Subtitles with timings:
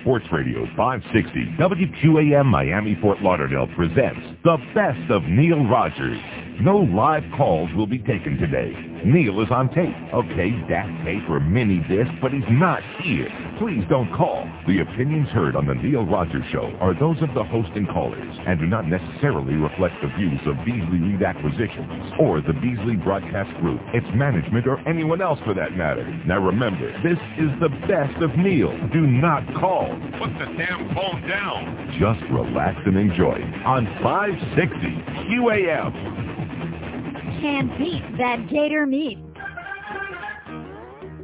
[0.00, 6.47] Sports Radio 560 WQAM Miami Fort Lauderdale presents the best of Neil Rogers.
[6.60, 8.74] No live calls will be taken today.
[9.04, 9.94] Neil is on tape.
[10.12, 13.30] Okay, DAT tape or mini disc, but he's not here.
[13.60, 14.42] Please don't call.
[14.66, 18.36] The opinions heard on the Neil Rogers Show are those of the host and callers
[18.44, 23.54] and do not necessarily reflect the views of Beasley Reed Acquisitions or the Beasley Broadcast
[23.60, 26.10] Group, its management, or anyone else for that matter.
[26.26, 28.74] Now remember, this is the best of Neil.
[28.92, 29.94] Do not call.
[30.18, 31.94] Put the damn phone down.
[32.02, 34.74] Just relax and enjoy on 560
[35.30, 36.47] QAM.
[37.40, 39.18] Can't beat that gator meat.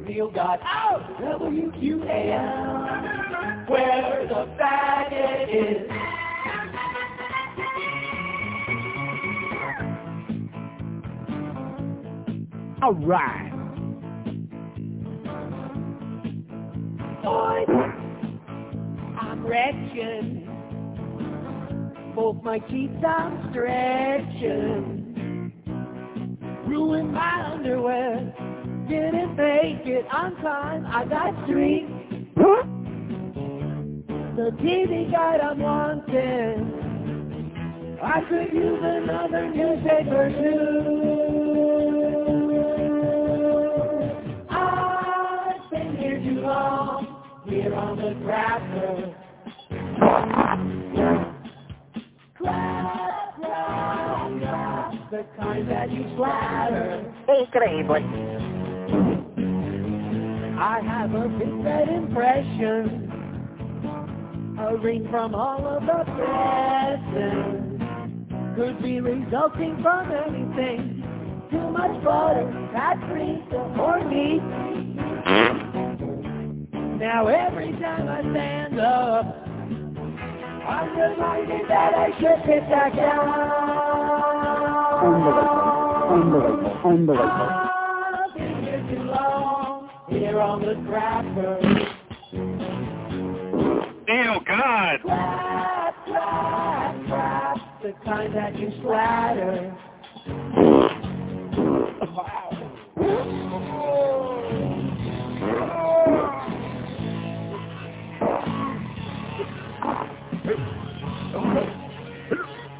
[0.07, 2.09] Neil got out oh, WQAM,
[3.69, 5.91] where the faggot is.
[12.81, 13.51] All right.
[17.23, 17.65] Boy,
[19.19, 20.43] I'm retching.
[22.15, 25.04] Both my cheeks I'm stretching.
[26.67, 28.33] Ruin my underwear.
[28.89, 30.85] Didn't make it on time.
[30.87, 31.87] I got street.
[34.35, 36.83] The TV guide I'm wanting.
[38.03, 40.91] I could use another newspaper too.
[44.49, 47.07] I've been here too long.
[47.47, 48.61] Here on the grab.
[55.11, 55.23] The.
[60.57, 63.11] I have a big bad impression.
[64.59, 67.83] A ring from all of the presents
[68.55, 71.03] could be resulting from anything.
[71.51, 73.41] Too much butter, fat free,
[73.79, 74.41] or meat.
[76.99, 79.44] Now every time I stand up,
[80.67, 80.95] I'm
[81.67, 82.41] that I should.
[85.05, 85.65] Unbelievable.
[86.85, 87.65] Unbelievable.
[90.45, 90.75] On the.
[94.07, 94.99] Neil, God!
[97.81, 99.75] The kind that splatter.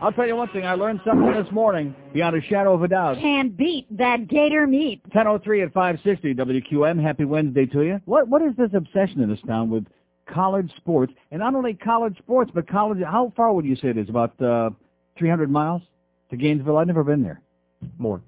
[0.01, 0.65] I'll tell you one thing.
[0.65, 3.17] I learned something this morning beyond a shadow of a doubt.
[3.17, 5.01] Can't beat that gator meat.
[5.11, 7.01] 10:03 at 560 WQM.
[7.01, 8.01] Happy Wednesday to you.
[8.05, 9.85] What what is this obsession in this town with
[10.31, 12.99] college sports and not only college sports but college?
[13.03, 14.09] How far would you say it is?
[14.09, 14.69] About uh,
[15.17, 15.81] 300 miles
[16.29, 16.77] to Gainesville.
[16.77, 17.41] I've never been there.
[17.97, 18.21] More.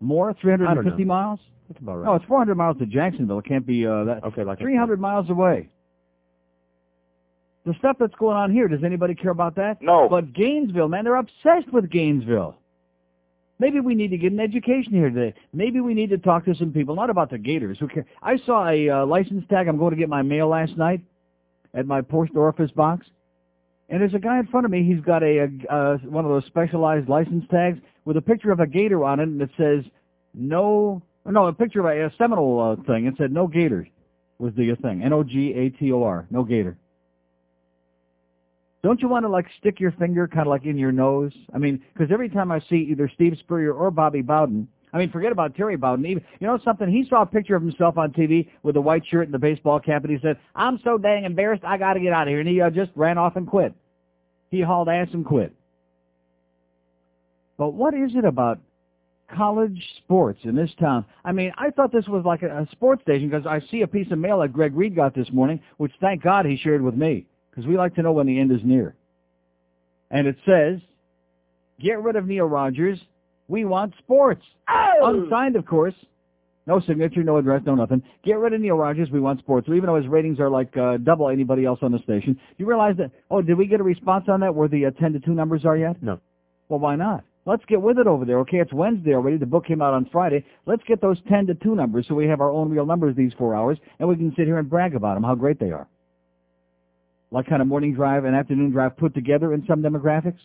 [0.00, 0.34] More?
[0.40, 1.38] 350 miles?
[1.68, 2.04] That's about right.
[2.04, 3.38] No, it's 400 miles to Jacksonville.
[3.38, 4.24] It can't be uh, that.
[4.24, 5.68] okay, like 300 miles away.
[7.64, 9.80] The stuff that's going on here, does anybody care about that?
[9.80, 10.08] No.
[10.08, 12.56] But Gainesville, man, they're obsessed with Gainesville.
[13.60, 15.38] Maybe we need to get an education here today.
[15.52, 17.78] Maybe we need to talk to some people, not about the Gators.
[17.78, 18.06] Who care?
[18.20, 19.68] I saw a uh, license tag.
[19.68, 21.02] I'm going to get my mail last night
[21.72, 23.06] at my post office box,
[23.88, 24.82] and there's a guy in front of me.
[24.82, 28.58] He's got a, a uh, one of those specialized license tags with a picture of
[28.58, 29.84] a gator on it, and it says
[30.34, 33.06] no, no, a picture of a, a Seminole uh, thing.
[33.06, 33.86] It said no gator
[34.38, 35.02] was the thing.
[35.04, 36.76] N O G A T O R, no gator.
[38.82, 41.32] Don't you want to like stick your finger kind of like in your nose?
[41.54, 45.10] I mean, because every time I see either Steve Spurrier or Bobby Bowden, I mean,
[45.10, 46.04] forget about Terry Bowden.
[46.04, 46.88] Even you know something?
[46.88, 49.78] He saw a picture of himself on TV with a white shirt and the baseball
[49.78, 51.62] cap, and he said, "I'm so dang embarrassed.
[51.64, 53.72] I got to get out of here." And he uh, just ran off and quit.
[54.50, 55.54] He hauled ass and quit.
[57.56, 58.58] But what is it about
[59.34, 61.06] college sports in this town?
[61.24, 63.86] I mean, I thought this was like a, a sports station because I see a
[63.86, 66.94] piece of mail that Greg Reed got this morning, which thank God he shared with
[66.94, 68.94] me because we like to know when the end is near.
[70.10, 70.80] And it says,
[71.80, 72.98] get rid of Neil Rogers.
[73.48, 74.42] We want sports.
[74.68, 75.94] Unsigned, of course.
[76.66, 78.02] No signature, no address, no nothing.
[78.24, 79.10] Get rid of Neil Rogers.
[79.10, 79.66] We want sports.
[79.66, 82.66] So even though his ratings are like uh, double anybody else on the station, you
[82.66, 85.20] realize that, oh, did we get a response on that where the uh, 10 to
[85.20, 86.00] 2 numbers are yet?
[86.02, 86.20] No.
[86.68, 87.24] Well, why not?
[87.44, 88.38] Let's get with it over there.
[88.40, 89.36] Okay, it's Wednesday already.
[89.36, 90.44] The book came out on Friday.
[90.64, 93.32] Let's get those 10 to 2 numbers so we have our own real numbers these
[93.36, 95.88] four hours, and we can sit here and brag about them, how great they are.
[97.32, 100.38] Like kind of morning drive and afternoon drive put together in some demographics.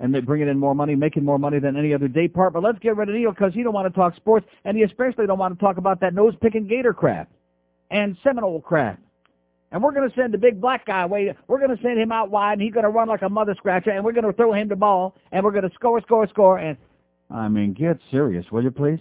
[0.00, 2.52] And they bringing in more money, making more money than any other day part.
[2.52, 4.82] But let's get rid of Neil because he don't want to talk sports, and he
[4.82, 7.30] especially don't want to talk about that nose-picking gator crap
[7.90, 8.98] and Seminole crap.
[9.72, 11.32] And we're going to send the big black guy away.
[11.46, 13.54] We're going to send him out wide, and he's going to run like a mother
[13.54, 16.26] scratcher, and we're going to throw him the ball, and we're going to score, score,
[16.28, 16.58] score.
[16.58, 16.76] And
[17.30, 19.00] I mean, get serious, will you please?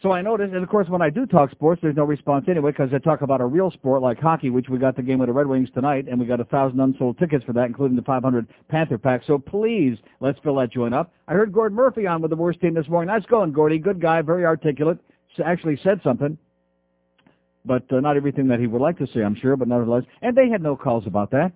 [0.00, 2.70] So I noticed, and of course when I do talk sports, there's no response anyway
[2.70, 5.28] because I talk about a real sport like hockey, which we got the game with
[5.28, 8.02] the Red Wings tonight, and we got a thousand unsold tickets for that, including the
[8.02, 9.22] 500 Panther pack.
[9.26, 11.12] So please, let's fill that joint up.
[11.26, 13.12] I heard Gord Murphy on with the worst team this morning.
[13.12, 13.78] Nice going, Gordy.
[13.78, 14.98] Good guy, very articulate.
[15.44, 16.38] Actually said something,
[17.64, 20.04] but uh, not everything that he would like to say, I'm sure, but nevertheless.
[20.22, 21.52] And they had no calls about that.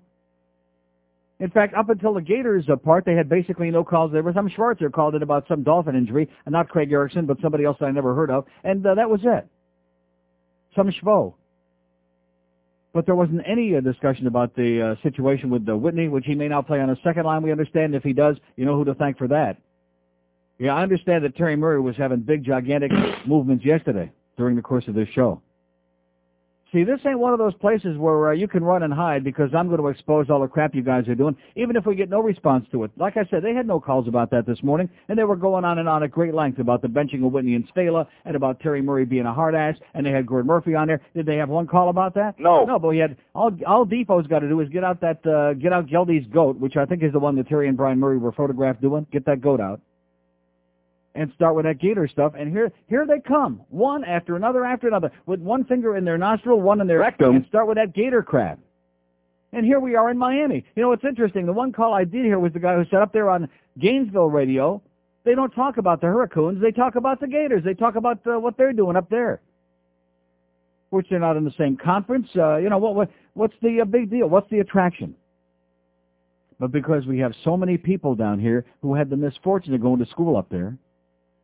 [1.43, 4.13] In fact, up until the Gators part, they had basically no calls.
[4.13, 7.37] There was some Schwarzer called in about some dolphin injury, and not Craig Erickson, but
[7.43, 9.49] somebody else I never heard of, and uh, that was it.
[10.77, 11.35] Some schvo.
[12.95, 16.37] But there wasn't any uh, discussion about the uh, situation with uh, Whitney, which he
[16.37, 17.43] may now play on a second line.
[17.43, 19.57] We understand if he does, you know who to thank for that.
[20.61, 22.93] Yeah, I understand that Terry Murray was having big, gigantic
[23.27, 25.43] movements yesterday during the course of this show.
[26.73, 29.51] See, this ain't one of those places where uh, you can run and hide because
[29.55, 32.09] I'm going to expose all the crap you guys are doing, even if we get
[32.09, 32.91] no response to it.
[32.97, 35.67] Like I said, they had no calls about that this morning, and they were going
[35.67, 38.59] on and on at great length about the benching of Whitney and Stala and about
[38.61, 41.03] Terry Murray being a hard ass, and they had Gord Murphy on there.
[41.15, 42.39] Did they have one call about that?
[42.39, 42.65] No.
[42.65, 45.53] No, but we had all all Defoe's got to do is get out that uh,
[45.53, 48.17] get out Geldy's goat, which I think is the one that Terry and Brian Murray
[48.17, 49.07] were photographed doing.
[49.13, 49.83] Get that goat out
[51.15, 52.33] and start with that gator stuff.
[52.39, 56.19] And here, here they come, one after another after another, with one finger in their
[56.19, 58.59] nostril, one in their rectum, and start with that gator crap.
[59.53, 60.65] And here we are in Miami.
[60.75, 61.45] You know, it's interesting.
[61.45, 63.49] The one call I did hear was the guy who sat up there on
[63.79, 64.81] Gainesville radio.
[65.25, 66.61] They don't talk about the Hurricanes.
[66.61, 67.63] They talk about the Gators.
[67.63, 69.43] They talk about uh, what they're doing up there.
[70.89, 72.29] Which they're not in the same conference.
[72.35, 74.29] Uh, you know, what, what what's the uh, big deal?
[74.29, 75.15] What's the attraction?
[76.59, 79.99] But because we have so many people down here who had the misfortune of going
[79.99, 80.77] to school up there,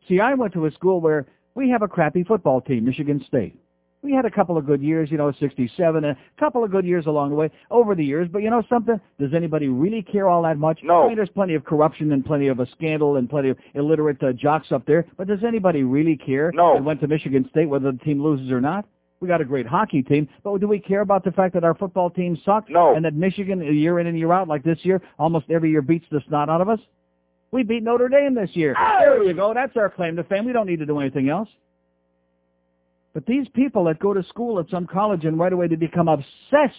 [0.09, 3.55] See, I went to a school where we have a crappy football team, Michigan State.
[4.01, 7.05] We had a couple of good years, you know, 67, a couple of good years
[7.05, 8.27] along the way, over the years.
[8.31, 8.99] But you know something?
[9.19, 10.79] Does anybody really care all that much?
[10.83, 11.03] No.
[11.03, 14.23] I mean, there's plenty of corruption and plenty of a scandal and plenty of illiterate
[14.23, 15.05] uh, jocks up there.
[15.17, 16.51] But does anybody really care?
[16.55, 16.75] No.
[16.75, 18.85] That went to Michigan State, whether the team loses or not?
[19.19, 21.75] We got a great hockey team, but do we care about the fact that our
[21.75, 22.71] football team sucks?
[22.71, 22.95] No.
[22.95, 26.05] And that Michigan, year in and year out, like this year, almost every year beats
[26.09, 26.79] the snot out of us?
[27.51, 28.75] We beat Notre Dame this year.
[28.99, 29.53] There you go.
[29.53, 30.45] That's our claim to fame.
[30.45, 31.49] We don't need to do anything else.
[33.13, 36.07] But these people that go to school at some college and right away they become
[36.07, 36.75] obsessed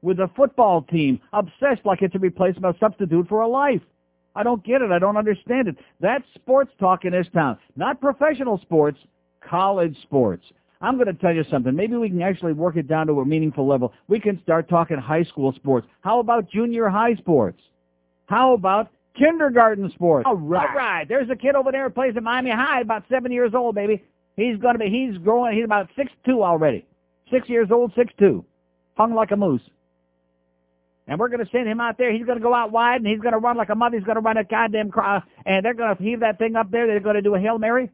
[0.00, 3.82] with the football team, obsessed like it's a replacement, a substitute for a life.
[4.34, 4.90] I don't get it.
[4.90, 5.76] I don't understand it.
[6.00, 7.58] That's sports talk in this town.
[7.76, 8.98] Not professional sports,
[9.46, 10.44] college sports.
[10.80, 11.74] I'm going to tell you something.
[11.76, 13.92] Maybe we can actually work it down to a meaningful level.
[14.08, 15.86] We can start talking high school sports.
[16.00, 17.60] How about junior high sports?
[18.26, 20.24] How about kindergarten sports.
[20.26, 20.68] All right.
[20.68, 21.08] All right.
[21.08, 24.02] There's a kid over there who plays at Miami High, about seven years old, baby.
[24.36, 26.86] He's going to be, he's growing, he's about six two already.
[27.30, 28.44] Six years old, six two.
[28.96, 29.62] Hung like a moose.
[31.08, 32.12] And we're going to send him out there.
[32.12, 33.96] He's going to go out wide, and he's going to run like a mother.
[33.96, 36.70] He's going to run a goddamn cross, and they're going to heave that thing up
[36.70, 36.86] there.
[36.86, 37.90] They're going to do a Hail Mary.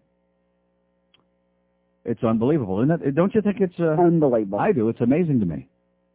[2.05, 3.15] It's unbelievable, isn't it?
[3.15, 3.75] Don't you think it's...
[3.79, 4.59] Uh, Unbelievable.
[4.59, 4.89] I do.
[4.89, 5.69] It's amazing to me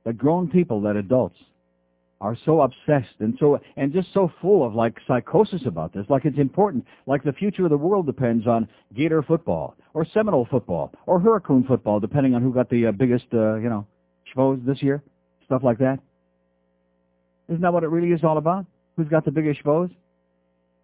[0.06, 1.35] that grown people, that adults,
[2.23, 6.23] are so obsessed and so and just so full of like psychosis about this, like
[6.23, 10.93] it's important, like the future of the world depends on Gator football or Seminole football
[11.05, 13.85] or Hurricane football, depending on who got the uh, biggest, uh, you know,
[14.33, 15.03] schmoes this year,
[15.45, 15.99] stuff like that.
[17.49, 18.65] Isn't that what it really is all about?
[18.95, 19.93] Who's got the biggest schmoes?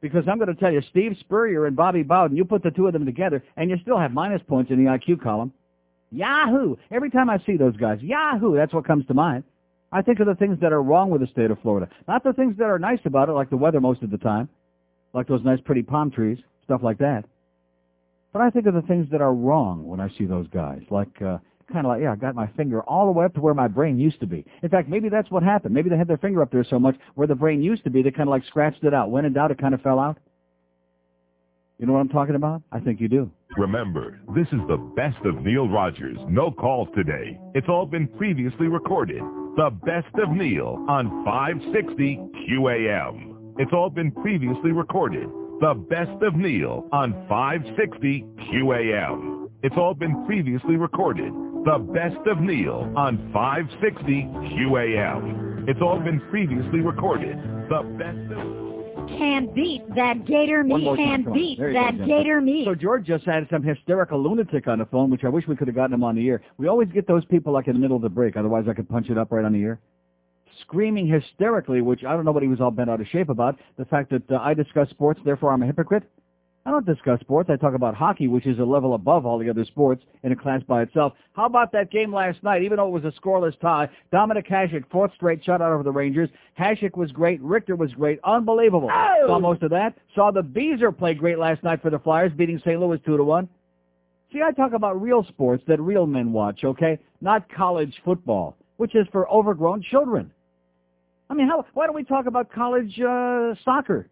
[0.01, 2.87] Because I'm going to tell you, Steve Spurrier and Bobby Bowden, you put the two
[2.87, 5.53] of them together, and you still have minus points in the IQ column.
[6.11, 6.75] Yahoo!
[6.91, 8.55] Every time I see those guys, Yahoo!
[8.55, 9.43] That's what comes to mind.
[9.91, 11.89] I think of the things that are wrong with the state of Florida.
[12.07, 14.47] Not the things that are nice about it, like the weather most of the time,
[15.13, 17.25] like those nice pretty palm trees, stuff like that.
[18.31, 21.19] But I think of the things that are wrong when I see those guys, like
[21.21, 21.39] uh,
[21.71, 23.67] kind of like, yeah, I got my finger all the way up to where my
[23.67, 24.45] brain used to be.
[24.61, 25.73] In fact, maybe that's what happened.
[25.73, 28.03] Maybe they had their finger up there so much where the brain used to be,
[28.03, 29.09] they kind of like scratched it out.
[29.09, 30.17] When in doubt, it kind of fell out.
[31.79, 32.61] You know what I'm talking about?
[32.71, 33.31] I think you do.
[33.57, 36.17] Remember, this is the best of Neil Rogers.
[36.27, 37.39] No calls today.
[37.55, 39.23] It's all been previously recorded.
[39.57, 42.17] The best of Neil on 560
[42.49, 43.55] QAM.
[43.57, 45.27] It's all been previously recorded.
[45.59, 49.49] The best of Neil on 560 QAM.
[49.61, 51.33] It's all been previously recorded.
[51.65, 54.23] The best of Neil on 560
[54.55, 55.67] QAM.
[55.67, 57.37] It's all been previously recorded.
[57.69, 58.68] The best of
[59.17, 60.85] Can't beat that gator meat.
[60.85, 62.65] time, Can't beat you go, that gator meat.
[62.65, 65.67] So George just had some hysterical lunatic on the phone, which I wish we could
[65.67, 66.41] have gotten him on the air.
[66.57, 68.87] We always get those people like in the middle of the break, otherwise I could
[68.89, 69.79] punch it up right on the air.
[70.61, 73.57] Screaming hysterically, which I don't know what he was all bent out of shape about,
[73.77, 76.03] the fact that uh, I discuss sports, therefore I'm a hypocrite.
[76.65, 77.49] I don't discuss sports.
[77.49, 80.35] I talk about hockey, which is a level above all the other sports in a
[80.35, 81.13] class by itself.
[81.33, 82.63] How about that game last night?
[82.63, 86.29] Even though it was a scoreless tie, Dominik Hasek, fourth straight shutout over the Rangers.
[86.59, 87.41] Hasek was great.
[87.41, 88.19] Richter was great.
[88.23, 88.89] Unbelievable.
[88.91, 89.27] Oh!
[89.27, 89.97] Saw most of that.
[90.13, 92.79] Saw the Beezer play great last night for the Flyers, beating St.
[92.79, 93.49] Louis 2 to 1.
[94.31, 96.99] See, I talk about real sports that real men watch, okay?
[97.21, 100.31] Not college football, which is for overgrown children.
[101.29, 104.07] I mean, how, why don't we talk about college uh, soccer?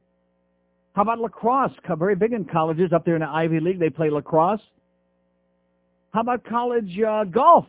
[0.97, 1.73] How about lacrosse?
[1.99, 3.79] Very big in colleges up there in the Ivy League.
[3.79, 4.61] They play lacrosse.
[6.11, 7.67] How about college uh, golf?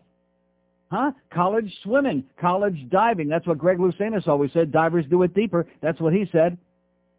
[0.90, 1.12] Huh?
[1.30, 3.28] College swimming, college diving.
[3.28, 4.72] That's what Greg Louganis always said.
[4.72, 5.66] Divers do it deeper.
[5.82, 6.56] That's what he said.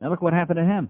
[0.02, 0.90] Now look what happened to him.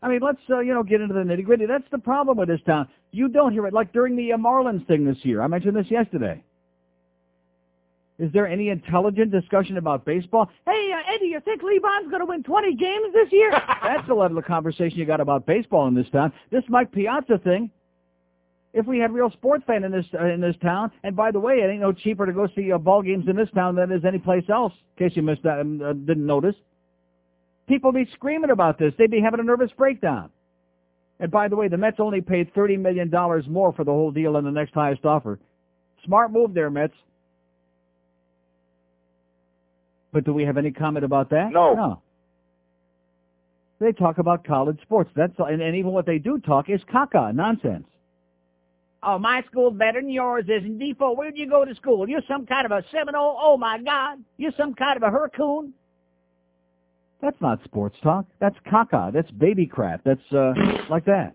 [0.00, 1.66] I mean, let's, uh, you know, get into the nitty gritty.
[1.66, 2.86] That's the problem with this town.
[3.10, 3.74] You don't hear it.
[3.74, 5.42] Like during the uh, Marlins thing this year.
[5.42, 6.44] I mentioned this yesterday.
[8.18, 10.48] Is there any intelligent discussion about baseball?
[10.64, 13.50] Hey, uh, Eddie, you think Livan's going to win 20 games this year?
[13.82, 16.32] That's the level of conversation you got about baseball in this town.
[16.50, 17.70] This Mike Piazza thing,
[18.72, 21.40] if we had real sports fan in this uh, in this town, and by the
[21.40, 23.92] way, it ain't no cheaper to go see uh, ball games in this town than
[23.92, 26.54] it is any place else, in case you missed that and uh, didn't notice.
[27.68, 28.94] People be screaming about this.
[28.96, 30.30] They'd be having a nervous breakdown.
[31.18, 33.10] And by the way, the Mets only paid $30 million
[33.50, 35.38] more for the whole deal than the next highest offer.
[36.04, 36.94] Smart move there, Mets.
[40.12, 41.50] But do we have any comment about that?
[41.52, 41.74] No.
[41.74, 42.02] No.
[43.78, 45.10] They talk about college sports.
[45.14, 47.86] That's all, and, and even what they do talk is caca, nonsense.
[49.02, 50.78] Oh, my school's better than yours isn't.
[50.78, 52.08] Defoe, where'd you go to school?
[52.08, 53.38] You're some kind of a Seminole?
[53.40, 54.18] Oh, my God.
[54.38, 55.74] You're some kind of a hurcoon?
[57.20, 58.26] That's not sports talk.
[58.40, 59.12] That's caca.
[59.12, 60.02] That's baby crap.
[60.04, 60.52] That's uh,
[60.90, 61.34] like that.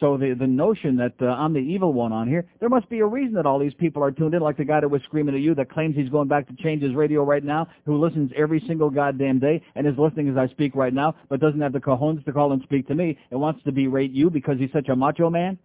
[0.00, 3.00] So the the notion that uh, I'm the evil one on here, there must be
[3.00, 5.34] a reason that all these people are tuned in, like the guy that was screaming
[5.34, 8.32] at you that claims he's going back to change his radio right now, who listens
[8.34, 11.74] every single goddamn day and is listening as I speak right now, but doesn't have
[11.74, 14.72] the cojones to call and speak to me and wants to berate you because he's
[14.72, 15.58] such a macho man.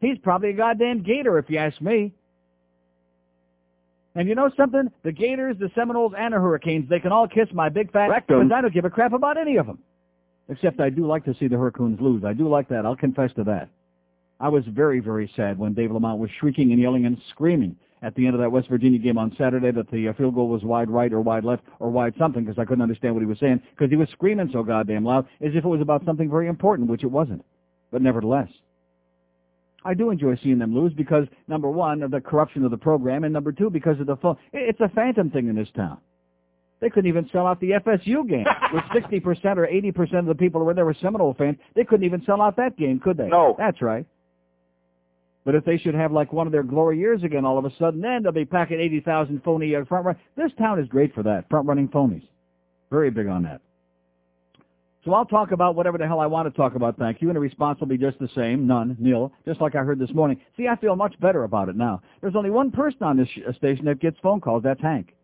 [0.00, 2.14] He's probably a goddamn gator if you ask me.
[4.14, 4.90] And you know something?
[5.04, 8.40] The Gators, the Seminoles, and the Hurricanes, they can all kiss my big fat Rectum.
[8.40, 9.78] because I don't give a crap about any of them.
[10.50, 12.24] Except I do like to see the Hurricanes lose.
[12.24, 12.84] I do like that.
[12.84, 13.68] I'll confess to that.
[14.40, 18.14] I was very, very sad when Dave Lamont was shrieking and yelling and screaming at
[18.14, 20.62] the end of that West Virginia game on Saturday that the uh, field goal was
[20.64, 23.38] wide right or wide left or wide something because I couldn't understand what he was
[23.38, 26.48] saying because he was screaming so goddamn loud as if it was about something very
[26.48, 27.44] important, which it wasn't.
[27.92, 28.48] But nevertheless.
[29.84, 33.24] I do enjoy seeing them lose because, number one, of the corruption of the program,
[33.24, 34.36] and number two, because of the phone.
[34.52, 35.98] It's a phantom thing in this town.
[36.80, 39.22] They couldn't even sell out the FSU game, with 60%
[39.56, 41.58] or 80% of the people who were there were Seminole fans.
[41.74, 43.26] They couldn't even sell out that game, could they?
[43.28, 43.54] No.
[43.58, 44.06] That's right.
[45.44, 47.72] But if they should have like one of their glory years again all of a
[47.78, 50.16] sudden, then they'll be packing 80,000 phony uh, front run.
[50.36, 52.26] This town is great for that, front running phonies.
[52.90, 53.60] Very big on that.
[55.04, 57.36] So I'll talk about whatever the hell I want to talk about, thank you, and
[57.36, 60.38] the response will be just the same, none, nil, just like I heard this morning.
[60.58, 62.02] See, I feel much better about it now.
[62.20, 65.14] There's only one person on this uh, station that gets phone calls, that's Hank.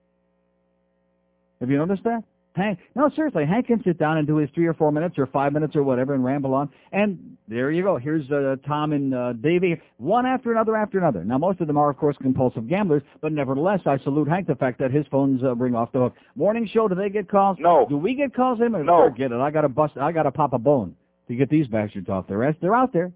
[1.60, 2.22] Have you noticed that?
[2.54, 5.26] Hank, no, seriously, Hank can sit down and do his three or four minutes or
[5.26, 6.70] five minutes or whatever and ramble on.
[6.90, 7.98] And there you go.
[7.98, 11.22] Here's uh, Tom and uh, Davey, one after another after another.
[11.22, 14.54] Now, most of them are, of course, compulsive gamblers, but nevertheless, I salute Hank the
[14.54, 16.14] fact that his phones uh, ring off the hook.
[16.34, 17.58] Morning show, do they get calls?
[17.60, 17.84] No.
[17.90, 18.58] Do we get calls?
[18.58, 18.72] Him?
[18.72, 19.10] No.
[19.10, 19.38] Forget it.
[19.38, 19.98] I got to bust.
[19.98, 20.96] I got to pop a bone
[21.28, 22.54] to get these bastards off their ass.
[22.62, 23.12] They're out there,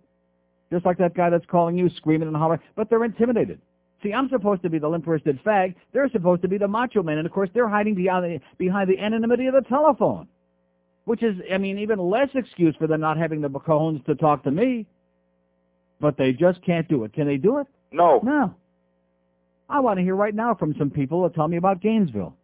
[0.71, 3.59] just like that guy that's calling you, screaming and hollering, but they're intimidated.
[4.03, 5.75] See, I'm supposed to be the limp-wristed fag.
[5.93, 8.89] They're supposed to be the macho man, and of course, they're hiding behind the, behind
[8.89, 10.27] the anonymity of the telephone,
[11.05, 14.45] which is, I mean, even less excuse for them not having the cojones to talk
[14.45, 14.87] to me.
[16.01, 17.13] But they just can't do it.
[17.13, 17.67] Can they do it?
[17.93, 18.21] No.
[18.23, 18.55] No.
[19.69, 22.35] I want to hear right now from some people that tell me about Gainesville.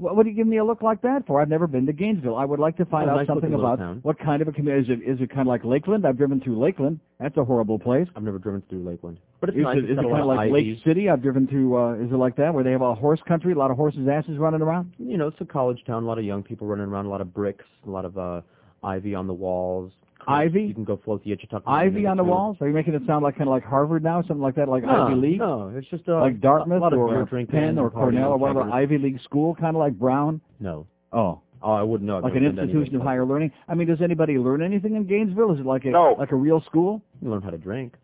[0.00, 1.40] What, what are you giving me a look like that for?
[1.40, 2.36] I've never been to Gainesville.
[2.36, 4.00] I would like to find Oh, out nice something about town.
[4.02, 4.92] what kind of a community.
[4.92, 6.06] Is it, is it kind of like Lakeland?
[6.06, 7.00] I've driven through Lakeland.
[7.18, 8.08] That's a horrible place.
[8.16, 9.76] I've never driven through Lakeland, but it's Is nice.
[9.78, 10.52] It's is it kind of like ivies.
[10.78, 11.10] Lake City?
[11.10, 13.56] I've driven to, uh, is it like that, where they have a horse country, a
[13.56, 14.92] lot of horses' asses running around?
[14.98, 16.04] You know, it's a college town.
[16.04, 17.06] A lot of young people running around.
[17.06, 17.64] A lot of bricks.
[17.86, 18.40] A lot of uh,
[18.82, 19.92] ivy on the walls.
[20.28, 20.62] Ivy?
[20.62, 21.62] You can go float the Itchituck.
[21.66, 22.56] Ivy on the walls?
[22.60, 24.82] Are you making it sound like kind of like Harvard now, something like that, like
[24.84, 25.38] No, Ivy League?
[25.38, 28.36] no, it's just uh, Like Dartmouth a lot of or beer Penn or Cornell or
[28.38, 28.72] whatever keggers.
[28.72, 30.40] Ivy League school, kind of like Brown?
[30.60, 32.18] No, Oh, oh, I wouldn't know.
[32.18, 33.50] I've like an been to any institution of higher learning.
[33.68, 35.52] I mean, does anybody learn anything in Gainesville?
[35.52, 36.14] Is it like a No.
[36.18, 37.02] like a real school?
[37.20, 37.94] You learn how to drink.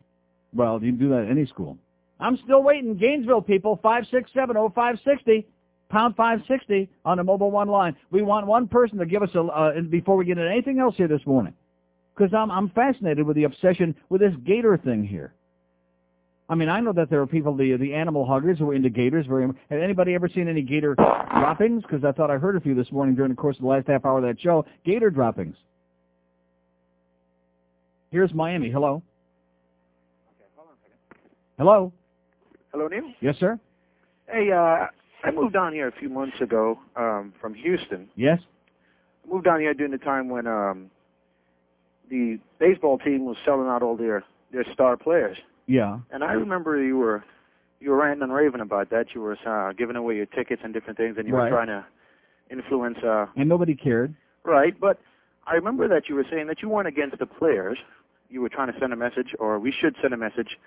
[0.55, 1.79] Well, you can do that at any school.
[2.19, 2.97] I'm still waiting.
[2.97, 5.47] Gainesville people, five six seven oh five sixty,
[5.91, 7.95] pound five sixty on the mobile one line.
[8.11, 10.97] We want one person to give us a uh, before we get into anything else
[10.97, 11.53] here this morning,
[12.17, 15.35] because I'm I'm fascinated with the obsession with this gator thing here.
[16.49, 18.91] I mean, I know that there are people, the the animal huggers, who are into
[18.91, 19.27] gators.
[19.27, 19.47] Very.
[19.47, 21.83] Have anybody ever seen any gator droppings?
[21.83, 23.89] Because I thought I heard a few this morning during the course of the last
[23.89, 24.65] half hour of that show.
[24.85, 25.57] Gator droppings.
[28.11, 28.71] Here's Miami.
[28.71, 29.03] Hello.
[31.59, 31.93] Hello.
[32.71, 33.13] Hello, Neil.
[33.21, 33.59] Yes, sir.
[34.29, 34.87] Hey, uh,
[35.25, 38.09] I moved down here a few months ago um, from Houston.
[38.15, 38.39] Yes.
[39.25, 40.91] I moved down here during the time when um,
[42.11, 45.37] the baseball team was selling out all their their star players,
[45.67, 45.99] Yeah.
[46.11, 47.25] and I remember you were
[47.81, 49.15] you were ranting and raving about that.
[49.15, 51.45] You were uh, giving away your tickets and different things, and you Right.
[51.51, 51.85] were trying to
[52.51, 52.99] influence.
[53.03, 54.15] Uh, And nobody cared.
[54.45, 54.99] right, but
[55.47, 57.79] I remember that you were saying that you weren't against the players.
[58.31, 60.59] You were trying to send a message, or we should send a message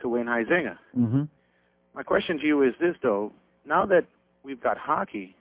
[0.00, 0.78] to Wayne Huizinga.
[0.96, 1.22] Mm-hmm.
[1.94, 3.32] My question to you is this, though.
[3.66, 4.04] Now that
[4.42, 5.36] we've got hockey,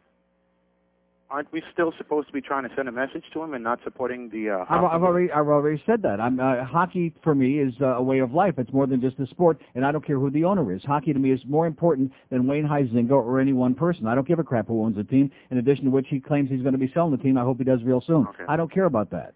[1.34, 3.80] aren't we still supposed to be trying to send a message to him and not
[3.84, 4.84] supporting the uh, I've.
[4.84, 6.22] I've already I've already said that.
[6.22, 8.54] I'm uh, hockey for me is uh, a way of life.
[8.60, 10.84] It's more than just a sport, and I don't care who the owner is.
[10.84, 14.06] Hockey to me is more important than Wayne Huizinga or any one person.
[14.08, 15.32] I don't give a crap who owns the team.
[15.50, 17.38] In addition to which, he claims he's going to be selling the team.
[17.38, 18.28] I hope he does real soon.
[18.28, 18.44] Okay.
[18.48, 19.34] I don't care about that.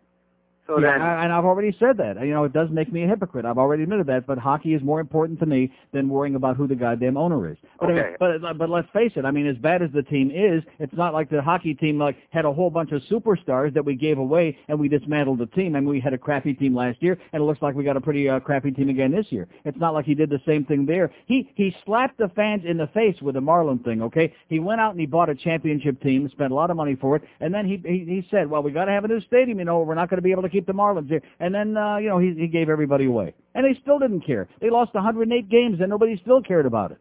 [0.67, 2.19] So Yeah, then, I- and I've already said that.
[2.19, 3.45] You know, it does make me a hypocrite.
[3.45, 4.27] I've already admitted that.
[4.27, 7.57] But hockey is more important to me than worrying about who the goddamn owner is.
[7.79, 9.23] But I mean, but but let's face it.
[9.25, 12.17] I mean, as bad as the team is, it's not like the hockey team like
[12.31, 15.75] had a whole bunch of superstars that we gave away and we dismantled the team.
[15.75, 17.95] I mean, we had a crappy team last year, and it looks like we got
[17.97, 19.47] a pretty uh, crappy team again this year.
[19.63, 21.11] It's not like he did the same thing there.
[21.25, 24.01] He he slapped the fans in the face with the Marlin thing.
[24.01, 26.95] Okay, he went out and he bought a championship team, spent a lot of money
[26.95, 29.21] for it, and then he he, he said, well, we got to have a new
[29.21, 29.59] stadium.
[29.59, 31.21] You know, we're not going to be able to keep the Marlins here.
[31.39, 34.47] And then uh, you know he he gave everybody away, and they still didn't care.
[34.61, 36.97] They lost 108 games, and nobody still cared about it.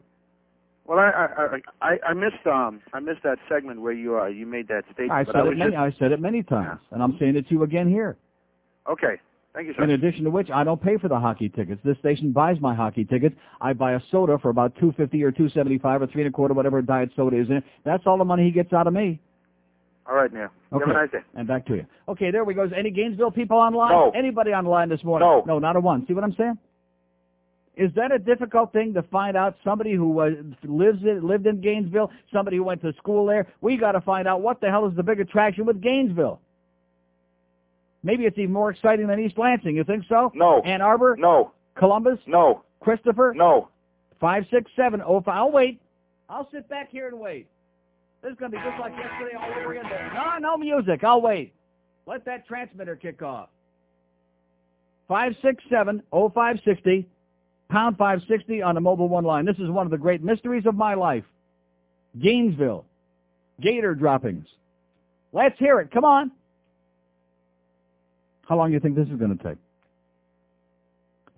[0.84, 1.10] well, I
[1.80, 4.84] I I, I missed um I missed that segment where you uh you made that
[4.92, 5.12] statement.
[5.12, 5.70] I said I it many.
[5.70, 8.16] just, I said it many times, and I'm saying it to you again here.
[8.90, 9.16] okay.
[9.54, 9.84] Thank you, sir.
[9.84, 11.80] In addition to which, I don't pay for the hockey tickets.
[11.82, 13.34] This station buys my hockey tickets.
[13.58, 16.28] I buy a soda for about two fifty or two seventy five or three and
[16.28, 17.64] a quarter, whatever diet soda is in it.
[17.82, 19.18] That's all the money he gets out of me.
[20.08, 20.48] All right, Neil.
[20.72, 20.84] Okay.
[20.86, 21.18] Have a nice day.
[21.34, 21.86] And back to you.
[22.08, 22.64] Okay, there we go.
[22.64, 23.90] Is Any Gainesville people online?
[23.90, 24.10] No.
[24.14, 25.26] Anybody online this morning?
[25.28, 25.42] No.
[25.46, 26.06] No, not a one.
[26.06, 26.56] See what I'm saying?
[27.76, 29.56] Is that a difficult thing to find out?
[29.62, 30.30] Somebody who uh,
[30.64, 33.46] lives in, lived in Gainesville, somebody who went to school there.
[33.60, 36.40] We got to find out what the hell is the big attraction with Gainesville.
[38.02, 39.74] Maybe it's even more exciting than East Lansing.
[39.76, 40.30] You think so?
[40.34, 40.60] No.
[40.62, 41.50] Ann Arbor, No.
[41.74, 42.62] Columbus, No.
[42.80, 43.68] Christopher, No.
[44.20, 45.36] five six seven oh five.
[45.36, 45.80] I'll wait.
[46.30, 47.46] I'll sit back here and wait.
[48.26, 49.84] This is gonna be just like yesterday all over again.
[50.12, 51.04] No, no music.
[51.04, 51.54] I'll wait.
[52.06, 53.50] Let that transmitter kick off.
[55.06, 57.06] Five six seven oh five sixty,
[57.70, 59.44] pound five sixty on the mobile one line.
[59.44, 61.22] This is one of the great mysteries of my life.
[62.20, 62.84] Gainesville,
[63.60, 64.46] gator droppings.
[65.32, 65.92] Let's hear it.
[65.92, 66.32] Come on.
[68.48, 69.58] How long do you think this is going to take?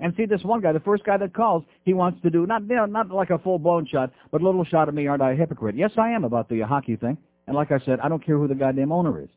[0.01, 2.63] And see, this one guy, the first guy that calls, he wants to do not
[2.63, 5.07] you know, not like a full blown shot, but a little shot at me.
[5.07, 5.77] Aren't I a hypocrite?
[5.77, 7.19] Yes, I am about the hockey thing.
[7.47, 9.31] And like I said, I don't care who the goddamn owner is.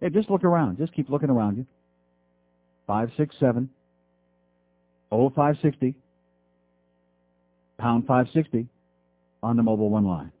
[0.00, 0.78] Hey, just look around.
[0.78, 1.66] Just keep looking around you.
[2.86, 3.68] Five six seven.
[5.12, 5.94] Oh five sixty.
[7.78, 8.66] Pound five sixty
[9.42, 10.32] on the mobile one line.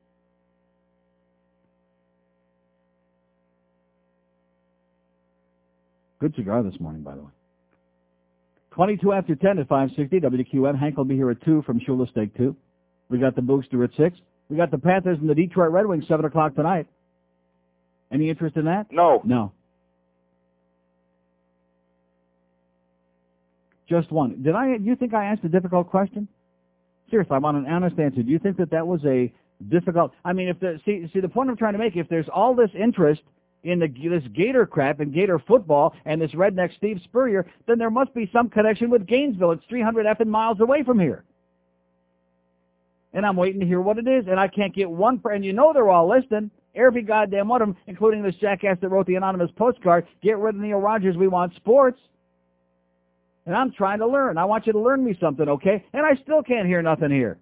[6.20, 7.30] Good cigar this morning, by the way.
[8.72, 10.78] 22 after 10 at 560 WQM.
[10.78, 12.54] Hank will be here at 2 from Shula Steak 2.
[13.08, 14.18] We got the Bookster at 6.
[14.48, 16.86] We got the Panthers and the Detroit Red Wings 7 o'clock tonight.
[18.12, 18.86] Any interest in that?
[18.90, 19.22] No.
[19.24, 19.52] No.
[23.88, 24.42] Just one.
[24.42, 26.28] Did I, you think I asked a difficult question?
[27.10, 28.22] Seriously, I want an honest answer.
[28.22, 29.32] Do you think that that was a
[29.68, 32.28] difficult, I mean, if the, see, see the point I'm trying to make, if there's
[32.32, 33.22] all this interest
[33.62, 37.90] in the, this Gator crap and Gator football and this redneck Steve Spurrier, then there
[37.90, 39.52] must be some connection with Gainesville.
[39.52, 41.24] It's 300 effing miles away from here.
[43.12, 45.44] And I'm waiting to hear what it is, and I can't get one, per- and
[45.44, 46.50] you know they're all listening.
[46.74, 50.54] Every goddamn one of them, including this jackass that wrote the anonymous postcard, get rid
[50.54, 51.98] of Neil Rogers, we want sports.
[53.46, 54.38] And I'm trying to learn.
[54.38, 55.84] I want you to learn me something, okay?
[55.92, 57.38] And I still can't hear nothing here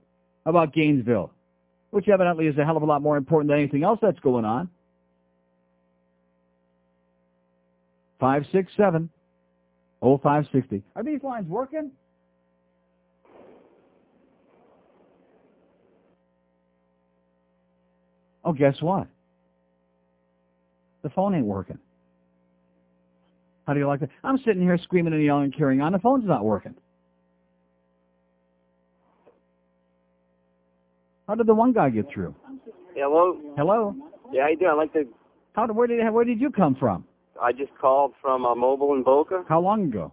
[0.46, 1.30] about Gainesville,
[1.90, 4.46] which evidently is a hell of a lot more important than anything else that's going
[4.46, 4.70] on.
[8.20, 9.10] Five six seven
[10.02, 10.82] oh five sixty.
[10.96, 11.92] Are these lines working?
[18.44, 19.06] Oh, guess what?
[21.02, 21.78] The phone ain't working.
[23.66, 24.08] How do you like that?
[24.24, 25.92] I'm sitting here screaming and yelling and carrying on.
[25.92, 26.74] The phone's not working.
[31.28, 32.34] How did the one guy get through?
[32.94, 33.38] Hello.
[33.56, 33.94] Hello?
[34.32, 34.70] Yeah, how you doing?
[34.70, 35.04] I'd like to.
[35.52, 37.04] How where did where did you come from?
[37.42, 39.44] I just called from uh, mobile in Boca.
[39.48, 40.12] How long ago?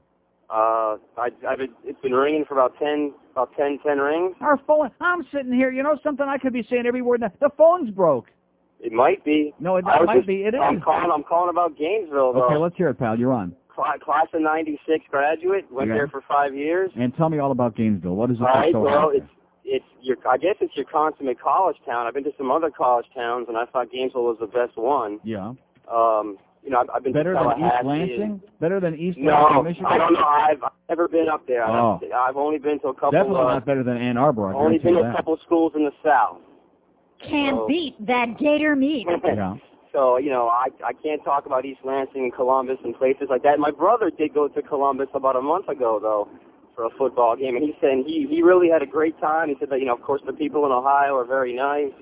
[0.50, 4.36] Uh, I, I've been, it's been ringing for about ten, about ten, ten rings.
[4.42, 4.92] Our phone.
[5.02, 5.72] I'm sitting here.
[5.72, 6.26] You know something?
[6.28, 7.22] I could be saying every word.
[7.22, 7.32] now.
[7.40, 8.28] The phone's broke.
[8.80, 9.54] It might be.
[9.60, 10.44] No, it I was might just- be.
[10.44, 10.84] It I'm is.
[10.84, 11.10] calling.
[11.12, 12.46] I'm calling about Gainesville though.
[12.46, 13.18] Okay, let's hear it, pal.
[13.18, 13.56] You're on.
[13.74, 15.66] Cla- class of '96 graduate.
[15.72, 15.96] Went Yeah.
[15.96, 16.92] there for five years.
[16.96, 18.16] And tell me all about Gainesville.
[18.16, 18.72] What is it All right.
[18.72, 19.26] so Well, it's
[19.64, 20.18] it's your.
[20.30, 22.06] I guess it's your consummate college town.
[22.06, 25.20] I've been to some other college towns, and I thought Gainesville was the best one.
[25.24, 25.54] Yeah.
[25.92, 28.42] Um, you know, I've, I've been Better to than East Tallahassee Lansing?
[28.60, 29.86] Better than East no, Lansing, Michigan?
[29.88, 30.26] I don't know.
[30.26, 31.64] I've, I've never been up there.
[31.66, 32.00] Oh.
[32.04, 33.12] I've, I've only been to a couple.
[33.12, 34.50] Definitely uh, not better than Ann Arbor.
[34.50, 35.16] I only been you to a that.
[35.18, 36.38] couple schools in the south.
[37.22, 39.08] Can't So- beat that gator meat.
[39.24, 39.56] Yeah.
[39.94, 43.44] So, you know, I I can't talk about East Lansing and Columbus and places like
[43.44, 43.60] that.
[43.60, 46.28] My brother did go to Columbus about a month ago though
[46.76, 49.48] for a football game and he said he he really had a great time.
[49.48, 51.94] He said that, you know, of course the people in Ohio are very nice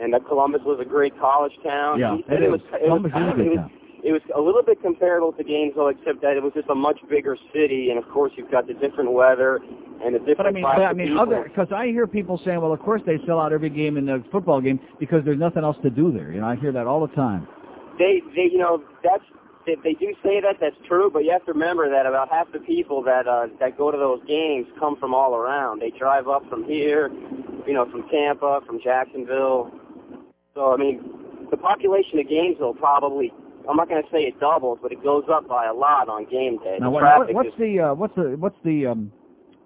[0.00, 2.00] and that Columbus was a great college town.
[2.00, 3.50] Yeah, he said it it, was it Columbus was is a kind of- good it
[3.50, 3.70] was, town.
[4.04, 6.98] It was a little bit comparable to Gainesville except that it was just a much
[7.10, 9.60] bigger city and of course you've got the different weather
[10.04, 11.22] and the different But I mean, but, I mean, people.
[11.22, 14.06] other because I hear people saying, well, of course they sell out every game in
[14.06, 16.30] the football game because there's nothing else to do there.
[16.32, 17.48] You know, I hear that all the time.
[17.98, 19.24] they they you know that's
[19.66, 22.50] they, they do say that that's true, but you have to remember that about half
[22.52, 25.82] the people that uh, that go to those games come from all around.
[25.82, 27.10] They drive up from here,
[27.66, 29.70] you know, from Tampa, from Jacksonville.
[30.54, 31.02] So I mean,
[31.50, 33.32] the population of Gainesville probably
[33.68, 36.24] I'm not going to say it doubles, but it goes up by a lot on
[36.30, 36.78] game day.
[36.80, 39.12] Now, the what, traffic what's is, the uh, what's the what's the um,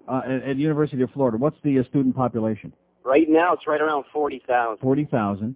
[0.07, 1.37] uh, at, at University of Florida?
[1.37, 2.73] What's the uh, student population?
[3.05, 5.55] right now it's right around forty thousand, Forty thousand,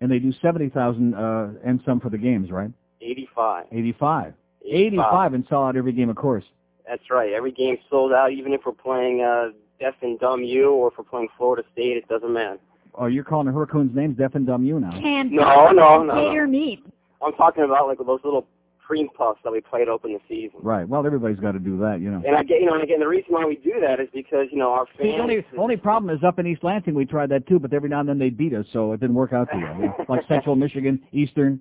[0.00, 2.70] and they do seventy thousand uh, and some for the games, right?
[3.00, 3.66] eighty-five.
[3.72, 4.34] Eighty-five.
[4.64, 4.74] 85.
[4.74, 6.44] Eighty-five and sell out every game, of course.
[6.88, 7.32] That's right.
[7.32, 10.98] Every game's sold out, even if we're playing uh, deaf and dumb U or if
[10.98, 11.96] we're playing Florida State.
[11.96, 12.58] It doesn't matter.
[12.94, 14.90] Oh, you're calling the Hurricanes names deaf and dumb U now.
[14.92, 16.52] Can't No, no, no, gator no.
[16.52, 16.84] meat.
[17.24, 18.46] I'm talking about like those little
[18.86, 20.60] cream puffs that we played open the season.
[20.62, 20.88] Right.
[20.88, 22.22] Well, everybody's got to do that, you know.
[22.24, 24.46] And I get, you know, and again, the reason why we do that is because
[24.52, 27.30] you know our See, the only, only problem is up in East Lansing, we tried
[27.30, 29.48] that too, but every now and then they beat us, so it didn't work out
[29.52, 29.80] too well.
[29.80, 29.92] you.
[30.08, 31.60] Like Central Michigan, Eastern,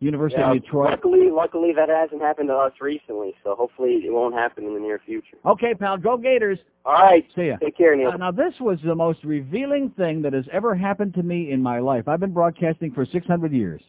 [0.00, 0.90] University Yeah, of Detroit.
[0.90, 4.80] luckily, luckily that hasn't happened to us recently, so hopefully it won't happen in the
[4.80, 5.36] near future.
[5.44, 6.58] Okay, pal, go Gators.
[6.86, 7.56] All right, See ya.
[7.58, 8.08] take care, Neil.
[8.12, 11.62] Uh, now, this was the most revealing thing that has ever happened to me in
[11.62, 12.08] my life.
[12.08, 13.82] I've been broadcasting for 600 years.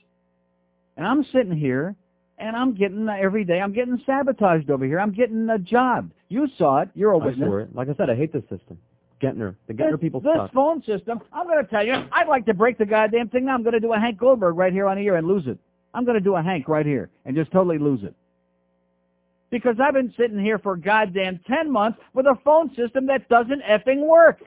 [0.97, 1.95] And I'm sitting here,
[2.37, 4.99] and I'm getting, uh, every day, I'm getting sabotaged over here.
[4.99, 6.11] I'm getting a job.
[6.29, 6.89] You saw it.
[6.93, 7.47] You're a I witness.
[7.49, 7.75] saw it.
[7.75, 8.77] Like I said, I hate this system.
[9.21, 9.55] Getner.
[9.67, 10.51] The Getner This, people this suck.
[10.53, 13.53] phone system, I'm going to tell you, I'd like to break the goddamn thing now.
[13.53, 15.57] I'm going to do a Hank Goldberg right here on the air and lose it.
[15.93, 18.13] I'm going to do a Hank right here and just totally lose it.
[19.49, 23.61] Because I've been sitting here for goddamn 10 months with a phone system that doesn't
[23.61, 24.41] effing work.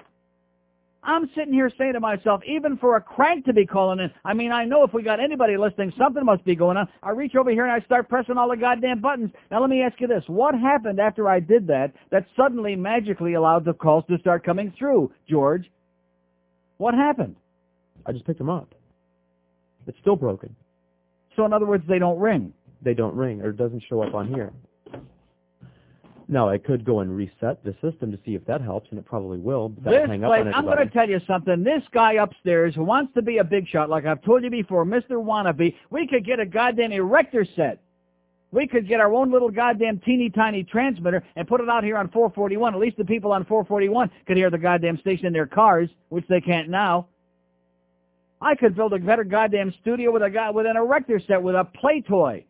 [1.07, 4.35] I'm sitting here saying to myself, even for a crank to be calling in, I
[4.35, 6.89] mean, I know if we got anybody listening, something must be going on.
[7.01, 9.31] I reach over here and I start pressing all the goddamn buttons.
[9.53, 10.25] Now let me ask you this.
[10.27, 14.75] What happened after I did that that suddenly magically allowed the calls to start coming
[14.77, 15.71] through, George?
[16.79, 17.37] What happened?
[18.05, 18.75] I just picked them up.
[19.87, 20.55] It's still broken.
[21.37, 22.53] So in other words, they don't ring.
[22.83, 24.53] They don't ring or it doesn't show up on here.
[26.29, 29.05] Now, I could go and reset the system to see if that helps, and it
[29.05, 29.69] probably will.
[29.69, 31.63] But This hang up I'm going to tell you something.
[31.63, 34.85] This guy upstairs who wants to be a big shot, like I've told you before,
[34.85, 35.13] Mr.
[35.13, 37.81] Wannabe, we could get a goddamn erector set.
[38.51, 41.97] We could get our own little goddamn teeny tiny transmitter and put it out here
[41.97, 42.75] on 441.
[42.75, 46.27] At least the people on 441 could hear the goddamn station in their cars, which
[46.29, 47.07] they can't now.
[48.41, 51.55] I could build a better goddamn studio with a guy with an erector set with
[51.55, 52.45] a play toy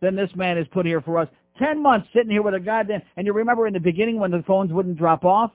[0.00, 1.28] than this man has put here for us.
[1.58, 4.42] Ten months sitting here with a goddamn, and you remember in the beginning when the
[4.46, 5.50] phones wouldn't drop off?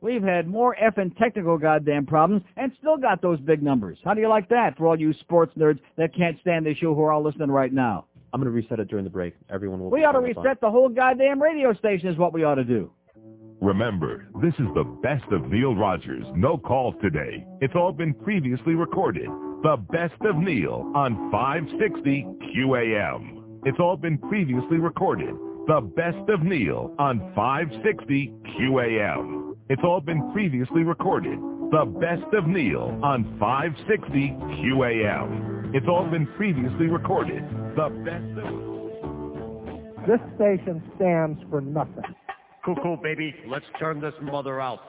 [0.00, 3.98] We've had more effing technical goddamn problems and still got those big numbers.
[4.04, 6.94] How do you like that for all you sports nerds that can't stand this show
[6.94, 8.04] who are all listening right now?
[8.34, 9.34] I'm going to reset it during the break.
[9.48, 9.90] Everyone will.
[9.90, 12.56] We ought to on the reset the whole goddamn radio station is what we ought
[12.56, 12.90] to do.
[13.62, 16.26] Remember, this is the best of Neil Rogers.
[16.34, 17.46] No calls today.
[17.62, 19.28] It's all been previously recorded.
[19.62, 23.33] The best of Neil on 560 QAM.
[23.66, 25.34] It's all been previously recorded.
[25.66, 29.56] The best of Neil on 560 QAM.
[29.70, 31.38] It's all been previously recorded.
[31.72, 35.74] The best of Neil on 560 QAM.
[35.74, 37.42] It's all been previously recorded.
[37.74, 38.74] The best of...
[40.06, 42.04] This station stands for nothing.
[42.66, 43.34] Cool, cool, baby.
[43.48, 44.82] Let's turn this mother out.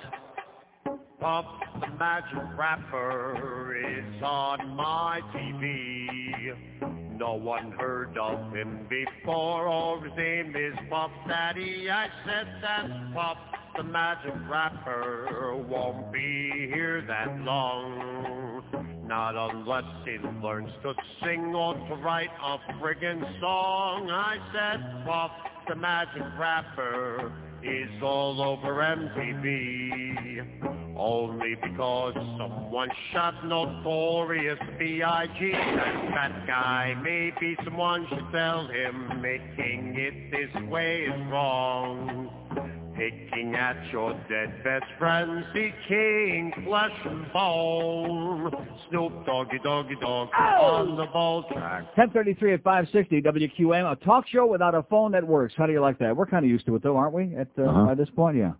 [1.26, 1.46] Puff
[1.82, 6.56] the magic rapper is on my TV.
[7.18, 11.90] No one heard of him before, or his name is Puff Daddy.
[11.90, 13.38] I said that Puff
[13.76, 18.62] the magic rapper won't be here that long.
[19.08, 24.12] Not unless he learns to sing or to write a friggin' song.
[24.12, 25.32] I said Puff
[25.68, 27.34] the magic rapper
[27.66, 30.46] is all over MTV.
[30.98, 35.52] Only because someone shot Notorious B.I.G.
[35.54, 42.45] And that guy, maybe someone should tell him making it this way is wrong.
[42.98, 48.52] Picking at your dead best friend, seeking flesh and bone.
[48.90, 51.84] Snoop Doggy Doggy Dog on the ball track.
[51.98, 55.54] 1033 at 560 WQAM, a talk show without a phone that works.
[55.58, 56.16] How do you like that?
[56.16, 57.36] We're kind of used to it, though, aren't we?
[57.36, 57.86] At uh, Uh-huh.
[57.88, 58.54] By this point, yeah.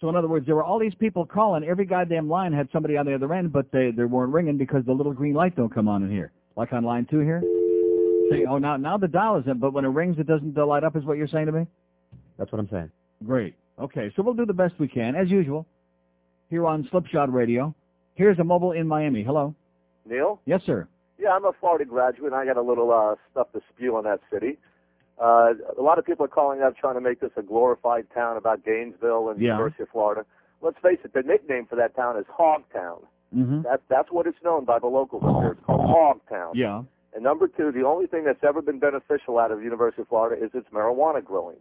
[0.00, 1.64] So in other words, there were all these people calling.
[1.64, 4.84] Every goddamn line had somebody on the other end, but they, they weren't ringing because
[4.84, 6.32] the little green light don't come on in here.
[6.54, 7.40] Like on line two here.
[8.30, 10.66] See, oh, now now the dial is in, but when it rings, it doesn't uh,
[10.66, 11.66] light up, is what you're saying to me?
[12.38, 12.90] That's what I'm saying.
[13.24, 13.54] Great.
[13.78, 15.66] Okay, so we'll do the best we can, as usual,
[16.48, 17.74] here on Slipshot Radio.
[18.14, 19.22] Here's a mobile in Miami.
[19.22, 19.54] Hello.
[20.08, 20.40] Neil?
[20.46, 20.88] Yes, sir.
[21.18, 24.04] Yeah, I'm a Florida graduate, and I got a little uh, stuff to spew on
[24.04, 24.58] that city.
[25.20, 28.36] Uh, a lot of people are calling up trying to make this a glorified town
[28.36, 29.52] about Gainesville and Yeah.
[29.52, 30.24] University of Florida.
[30.62, 33.00] Let's face it, the nickname for that town is Hogtown.
[33.34, 33.62] Mm-hmm.
[33.62, 35.52] That, that's what it's known by the locals up here.
[35.52, 35.80] It's called
[36.30, 36.52] Hogtown.
[36.54, 36.82] Yeah.
[37.14, 40.08] And number two, the only thing that's ever been beneficial out of the University of
[40.08, 41.56] Florida is its marijuana growing.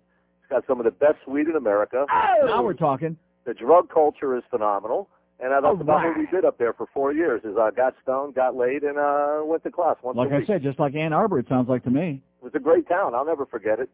[0.45, 2.05] It's got some of the best weed in America.
[2.45, 3.17] Now we're talking.
[3.45, 5.09] The drug culture is phenomenal.
[5.39, 6.17] And I All about what right.
[6.17, 9.41] we did up there for four years is I got stoned, got laid, and uh,
[9.43, 10.47] went to class once Like a I week.
[10.47, 12.21] said, just like Ann Arbor, it sounds like to me.
[12.41, 13.13] It was a great town.
[13.13, 13.89] I'll never forget it.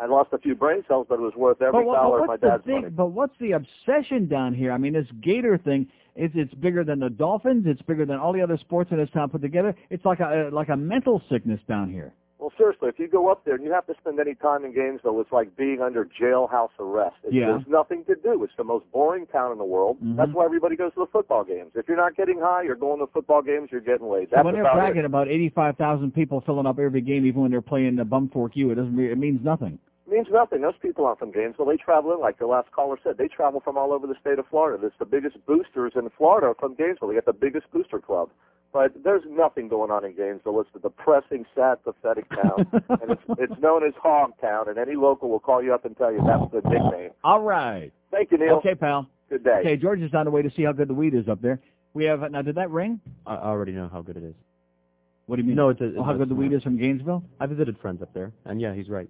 [0.00, 2.26] I lost a few brain cells, but it was worth every but, what- dollar of
[2.26, 2.88] my what's the dad's thing, money.
[2.90, 4.72] But what's the obsession down here?
[4.72, 7.64] I mean, this Gator thing is it's bigger than the Dolphins.
[7.68, 9.76] It's bigger than all the other sports in this town put together.
[9.90, 12.12] It's like a like a mental sickness down here.
[12.42, 14.74] Well, seriously, if you go up there and you have to spend any time in
[14.74, 17.14] Gainesville, it's like being under jailhouse arrest.
[17.22, 17.46] It's, Yeah.
[17.46, 18.42] There's nothing to do.
[18.42, 19.98] It's the most boring town in the world.
[20.02, 20.16] Mhm.
[20.16, 21.70] That's why everybody goes to the football games.
[21.76, 24.30] If you're not getting high, you're going to football games, you're getting laid.
[24.30, 25.04] So when they're about bragging it.
[25.04, 28.74] about 85,000 people filling up every game, even when they're playing the Bumfork U, it
[28.74, 28.96] doesn't.
[28.96, 29.78] Re- it means nothing.
[30.08, 30.62] It means nothing.
[30.62, 31.66] Those people aren't from Gainesville.
[31.66, 34.40] They travel in, like the last caller said, they travel from all over the state
[34.40, 34.84] of Florida.
[34.84, 37.06] It's the biggest boosters in Florida are from Gainesville.
[37.06, 38.30] They got the biggest booster club.
[38.72, 40.60] But there's nothing going on in Gainesville.
[40.60, 42.66] It's a depressing, sad, pathetic town.
[42.72, 45.94] and it's, it's known as Hog Town, and any local will call you up and
[45.96, 47.10] tell you that's the nickname.
[47.22, 47.92] All right.
[48.10, 48.54] Thank you, Neil.
[48.56, 49.08] Okay, pal.
[49.28, 49.58] Good day.
[49.60, 51.60] Okay, George is on the way to see how good the weed is up there.
[51.94, 52.40] We have now.
[52.40, 53.00] Did that ring?
[53.26, 54.34] I I already know how good it is.
[55.26, 55.56] What do you mean?
[55.56, 57.22] No, it's a, Oh, how good the weed is from Gainesville?
[57.38, 59.08] I visited friends up there, and yeah, he's right.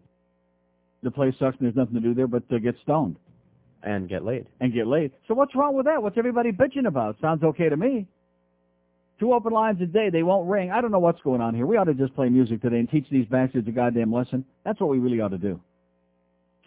[1.05, 3.17] The place sucks and there's nothing to do there but to get stoned
[3.83, 4.47] And get laid.
[4.61, 5.13] and get laid.
[5.27, 6.01] So what's wrong with that?
[6.03, 7.17] What's everybody bitching about?
[7.21, 8.07] Sounds okay to me.
[9.21, 10.71] Two open lines a day, they won't ring.
[10.71, 11.67] I don't know what's going on here.
[11.67, 14.45] We ought to just play music today and teach these bastards a goddamn lesson.
[14.65, 15.61] That's what we really ought to do.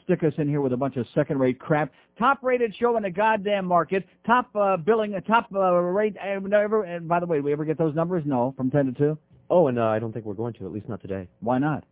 [0.03, 1.91] Stick us in here with a bunch of second-rate crap.
[2.19, 4.05] Top-rated show in the goddamn market.
[4.25, 6.15] Top uh, billing, uh, top uh, rate.
[6.17, 8.23] Uh, never, and by the way, do we ever get those numbers?
[8.25, 9.17] No, from 10 to 2.
[9.49, 11.27] Oh, and uh, I don't think we're going to, at least not today.
[11.39, 11.83] Why not?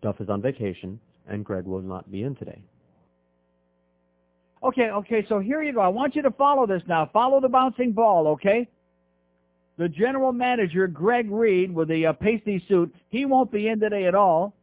[0.00, 2.62] Duff is on vacation, and Greg will not be in today.
[4.62, 5.80] Okay, okay, so here you go.
[5.80, 7.10] I want you to follow this now.
[7.12, 8.68] Follow the bouncing ball, okay?
[9.78, 14.06] The general manager, Greg Reed, with the uh, pasty suit, he won't be in today
[14.06, 14.54] at all.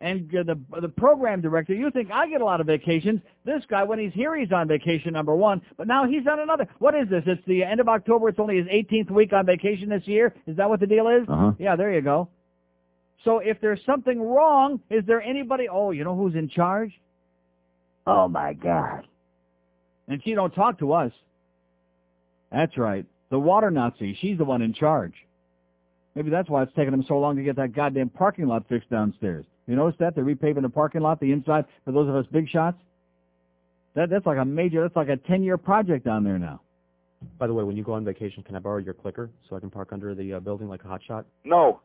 [0.00, 3.20] And uh, the the program director, you think I get a lot of vacations.
[3.44, 5.60] This guy, when he's here, he's on vacation, number one.
[5.76, 6.68] But now he's on another.
[6.78, 7.24] What is this?
[7.26, 8.28] It's the end of October.
[8.28, 10.34] It's only his 18th week on vacation this year.
[10.46, 11.28] Is that what the deal is?
[11.28, 11.52] Uh-huh.
[11.58, 12.28] Yeah, there you go.
[13.24, 15.68] So if there's something wrong, is there anybody?
[15.68, 16.92] Oh, you know who's in charge?
[18.06, 19.06] Oh my God.
[20.06, 21.12] And she don't talk to us.
[22.52, 23.04] That's right.
[23.30, 24.16] The water Nazi.
[24.20, 25.14] She's the one in charge.
[26.14, 28.90] Maybe that's why it's taking them so long to get that goddamn parking lot fixed
[28.90, 29.44] downstairs.
[29.66, 30.14] You notice that?
[30.14, 32.78] They're repaving the parking lot, the inside, for those of us big shots.
[33.94, 36.60] That That's like a major, that's like a 10-year project down there now.
[37.38, 39.60] By the way, when you go on vacation, can I borrow your clicker so I
[39.60, 41.26] can park under the uh, building like a hot shot?
[41.44, 41.80] No.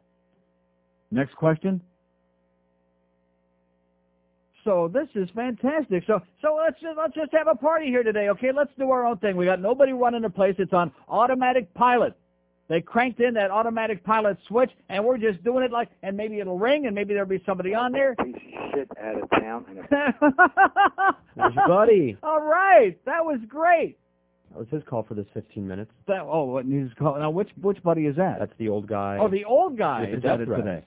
[1.11, 1.81] Next question.
[4.63, 6.03] So this is fantastic.
[6.07, 8.51] So so let's just let's just have a party here today, okay?
[8.51, 9.35] Let's do our own thing.
[9.35, 10.55] We got nobody running the place.
[10.57, 12.13] It's on automatic pilot.
[12.69, 16.39] They cranked in that automatic pilot switch, and we're just doing it like, and maybe
[16.39, 18.15] it'll ring, and maybe there'll be somebody on there.
[18.73, 19.65] shit out of town.
[21.67, 22.17] Buddy.
[22.23, 23.97] All right, that was great.
[24.51, 25.91] That was his call for this 15 minutes.
[26.07, 27.17] That oh, what news call?
[27.19, 28.39] Now which which buddy is that?
[28.39, 29.17] That's the old guy.
[29.19, 30.63] oh, the old guy with the is death threats.
[30.63, 30.85] today.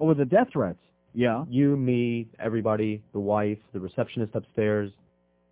[0.00, 0.78] Oh, with the death threats.
[1.14, 4.90] Yeah, You, me, everybody, the wife, the receptionist upstairs.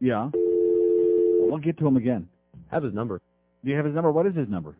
[0.00, 0.28] yeah.
[0.34, 2.28] We'll get to him again.
[2.70, 3.20] Have his number.
[3.64, 4.10] Do you have his number?
[4.10, 4.74] What is his number?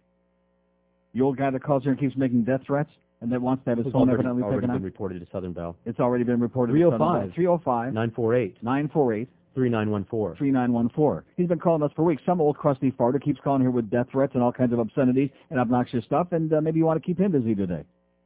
[1.14, 2.88] The old guy that calls here and keeps making death threats
[3.21, 4.83] and that wants to have his It's phone already, evidently already taken been out?
[4.85, 5.77] reported to Southern Bell.
[5.85, 6.73] It's already been reported.
[6.73, 7.35] 305.
[7.35, 10.37] 305 948 948 3914.
[10.38, 11.25] 3914.
[11.37, 12.23] He's been calling us for weeks.
[12.25, 15.29] Some old crusty farter keeps calling here with death threats and all kinds of obscenities
[15.51, 17.85] and obnoxious stuff, and uh, maybe you want to keep him busy today.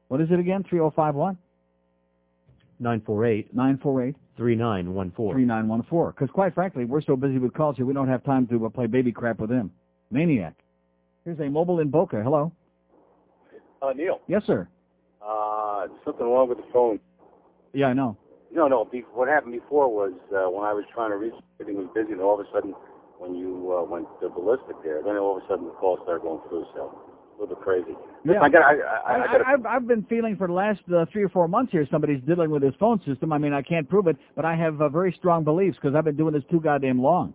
[0.09, 0.63] What is it again?
[0.69, 1.35] 305 what?
[2.79, 5.35] 948 948 3914.
[5.35, 6.13] 3914.
[6.13, 8.69] Because quite frankly, we're so busy with calls here, we don't have time to uh,
[8.69, 9.71] play baby crap with him.
[10.11, 10.55] Maniac.
[11.25, 12.23] Here's a mobile in Boca.
[12.23, 12.53] Hello.
[13.83, 14.69] Uh, Neil, Yes, sir.
[15.27, 16.99] uh, something wrong with the phone.
[17.73, 18.17] Yeah, I know.
[18.53, 18.85] No, no.
[18.85, 22.13] Be, what happened before was uh, when I was trying to reach, everything was busy,
[22.13, 22.73] and all of a sudden,
[23.19, 26.23] when you uh, went to ballistic there, then all of a sudden the calls started
[26.23, 26.65] going through.
[26.75, 26.97] So
[27.37, 27.93] a little bit crazy.
[28.25, 28.41] Yeah.
[28.41, 28.63] I got.
[28.63, 29.47] I, I, I.
[29.47, 32.23] I, have I've been feeling for the last uh, three or four months here somebody's
[32.27, 33.33] diddling with his phone system.
[33.33, 36.05] I mean, I can't prove it, but I have uh, very strong beliefs because I've
[36.05, 37.35] been doing this too goddamn long.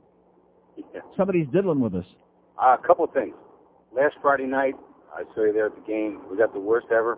[0.77, 1.01] Yeah.
[1.15, 2.05] Somebody's diddling with us.
[2.61, 3.35] Uh, a couple of things.
[3.95, 4.75] Last Friday night,
[5.13, 6.21] I saw you there at the game.
[6.29, 7.17] We got the worst ever.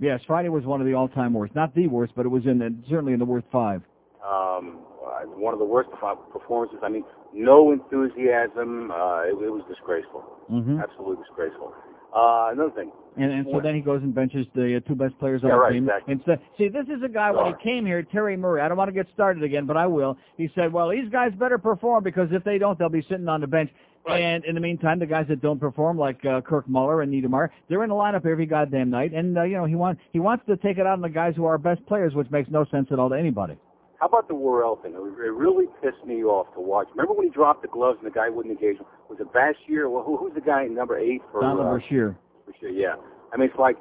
[0.00, 1.54] Yes, Friday was one of the all-time worst.
[1.54, 3.82] Not the worst, but it was in the, certainly in the worst five.
[4.26, 6.78] Um, uh, one of the worst perf- performances.
[6.82, 8.90] I mean, no enthusiasm.
[8.90, 10.24] Uh, it, it was disgraceful.
[10.50, 10.80] Mm-hmm.
[10.80, 11.74] Absolutely disgraceful.
[12.14, 12.92] Uh, another thing.
[13.16, 15.54] And, and so then he goes and benches the uh, two best players on Yeah,
[15.56, 15.84] the right, team.
[15.88, 16.12] exactly.
[16.14, 18.60] Instead, see, this is a guy when he came here, Terry Murray.
[18.60, 20.16] I don't want to get started again, but I will.
[20.36, 23.40] He said, "Well, these guys better perform because if they don't, they'll be sitting on
[23.40, 23.70] the bench."
[24.08, 27.48] And in the meantime, the guys that don't perform, like uh, Kirk Muller and Niedermayer,
[27.68, 29.12] they're in the lineup every goddamn night.
[29.14, 31.34] And uh, you know, he wants he wants to take it out on the guys
[31.36, 33.56] who are our best players, which makes no sense at all to anybody.
[34.04, 34.92] How about the Worrell thing?
[34.92, 36.88] It, it really pissed me off to watch.
[36.90, 38.84] Remember when he dropped the gloves and the guy wouldn't engage him?
[39.08, 39.90] Was it Bashir?
[39.90, 41.40] Well, who, who's the guy in number eight for?
[41.40, 42.14] Donald uh, Brashear.
[42.46, 42.96] Bashir, yeah.
[43.32, 43.76] I mean, it's like,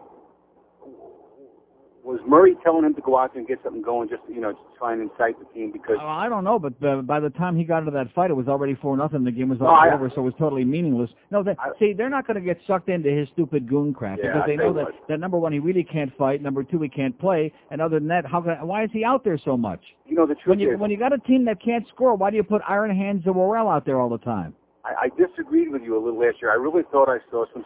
[2.04, 4.52] was Murray telling him to go out there and get something going, just you know,
[4.52, 7.30] to try and incite the team because Well, I don't know, but uh, by the
[7.30, 9.24] time he got into that fight, it was already four nothing.
[9.24, 11.10] The game was No, already I- over, so it was totally meaningless.
[11.32, 14.34] No, they, see, they're not going to get sucked into his stupid goon crap Yeah,
[14.34, 16.42] because they know that, that number one, he really can't fight.
[16.42, 17.54] Number two, he can't play.
[17.72, 19.82] And other than that, how can, why is he out there so much?
[20.06, 22.16] you know the truth When you is, when you got a team that can't score,
[22.16, 24.54] why do you put Iron Hands and out there all the time?
[24.86, 26.52] I, I disagreed with you a little last year.
[26.52, 27.64] I really thought I saw some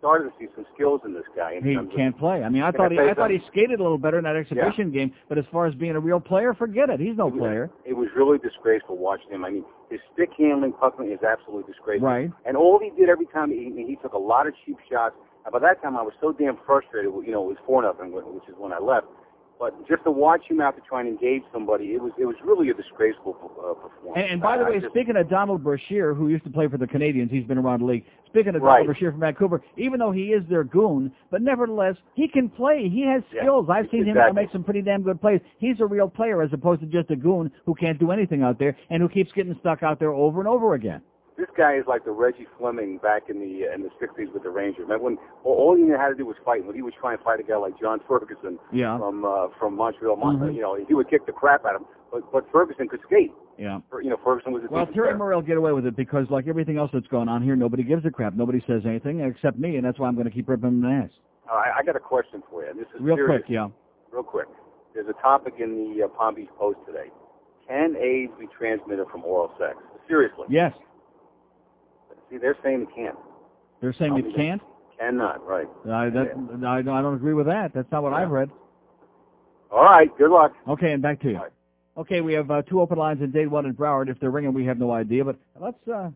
[0.00, 1.52] started to see some skills in this guy.
[1.54, 2.42] In He can't play.
[2.42, 4.34] I mean, I thought I he I thought he skated a little better in that
[4.34, 6.98] exhibition game, but as far as being a real player, forget it.
[6.98, 7.70] He's no player.
[7.84, 9.44] It was really disgraceful watching him.
[9.44, 12.08] I mean, his stick handling, puck handling is absolutely disgraceful.
[12.08, 12.30] Right.
[12.44, 15.14] And all he did every time he he took a lot of cheap shots.
[15.44, 17.12] And by that time, I was so damn frustrated.
[17.12, 19.06] You know, it was four nothing, which is when I left.
[19.60, 22.34] But just to watch him out to try and engage somebody, it was it was
[22.42, 24.14] really a disgraceful uh, performance.
[24.16, 26.50] And, and by the I- I way, just- speaking of Donald Brashear, who used to
[26.50, 28.04] play for the Canadiens, he's been around the league.
[28.26, 28.78] Speaking of Right.
[28.78, 32.88] Donald Brashear from Vancouver, even though he is their goon, but nevertheless, he can play.
[32.88, 33.66] He has Yeah, skills.
[33.68, 35.42] I've seen him make some pretty damn good plays.
[35.58, 38.58] He's a real player as opposed to just a goon who can't do anything out
[38.58, 41.02] there and who keeps getting stuck out there over and over again.
[41.40, 44.42] This guy is like the Reggie Fleming back in the uh, in the '60s with
[44.42, 44.82] the Rangers.
[44.82, 46.64] Remember when all, he had to do was fight?
[46.64, 48.98] When he was trying to fight a guy like John Ferguson Yeah.
[48.98, 50.54] from uh, from Montreal, Mon- Mhm.
[50.54, 51.88] you know, he would kick the crap out of him.
[52.12, 53.32] But but Ferguson could skate.
[53.58, 53.80] Yeah.
[54.02, 56.76] You know, Ferguson was a Well, Terry will get away with it because, like everything
[56.78, 58.34] else that's going on here, nobody gives a crap.
[58.34, 61.10] Nobody says anything except me, and that's why I'm going to keep ripping him ass.
[61.50, 62.72] All right, I got a question for you.
[62.74, 63.42] This is Real serious.
[63.42, 63.68] quick, yeah.
[64.12, 64.46] Real quick.
[64.94, 67.10] There's a topic in the uh, Palm Beach Post today.
[67.68, 69.76] Can AIDS be transmitted from oral sex?
[70.08, 70.46] Seriously.
[70.48, 70.72] Yes.
[72.30, 73.16] See, they're saying it can't.
[73.80, 74.62] They're saying it can't.
[74.98, 75.46] Cannot.
[75.46, 75.66] Right.
[75.86, 76.28] I, that,
[76.66, 77.72] I, don't- I don't agree with that.
[77.74, 78.50] That's not what I've read.
[79.70, 80.08] All right.
[80.18, 80.52] Good luck.
[80.68, 81.40] Okay, and back to you.
[81.96, 84.08] Okay, we have uh, two open lines in Dade, one in Broward.
[84.08, 85.76] If they're ringing, we have no idea, but let's.
[85.88, 86.10] Uh...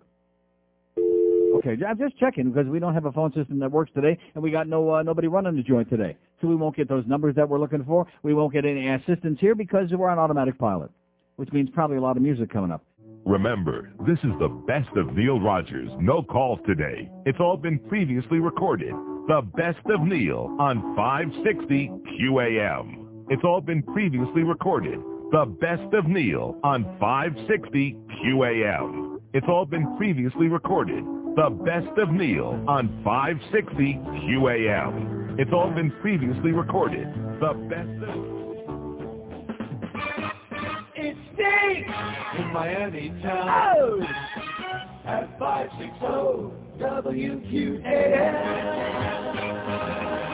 [1.56, 4.42] Okay, I'm just checking because we don't have a phone system that works today, and
[4.42, 7.34] we got no uh, nobody running the joint today, so we won't get those numbers
[7.36, 8.06] that we're looking for.
[8.22, 10.90] We won't get any assistance here because we're on automatic pilot,
[11.36, 12.82] which means probably a lot of music coming up.
[13.26, 15.88] Remember, this is the best of Neil Rogers.
[15.98, 17.08] No calls today.
[17.24, 18.92] It's all been previously recorded.
[19.28, 23.24] The best of Neil on 560 QAM.
[23.30, 24.98] It's all been previously recorded.
[25.32, 29.20] The best of Neil on 560 QAM.
[29.32, 31.02] It's all been previously recorded.
[31.36, 35.40] The best of Neil on 560 QAM.
[35.40, 37.08] It's all been previously recorded.
[37.40, 38.43] The best of...
[41.36, 43.76] It's in Miami town.
[43.78, 44.02] Oh.
[45.06, 48.74] At 560 WQAM.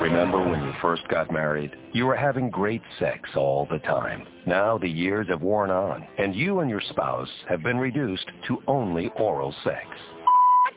[0.01, 1.77] Remember when you first got married?
[1.93, 4.27] You were having great sex all the time.
[4.47, 8.63] Now the years have worn on, and you and your spouse have been reduced to
[8.67, 9.87] only oral sex.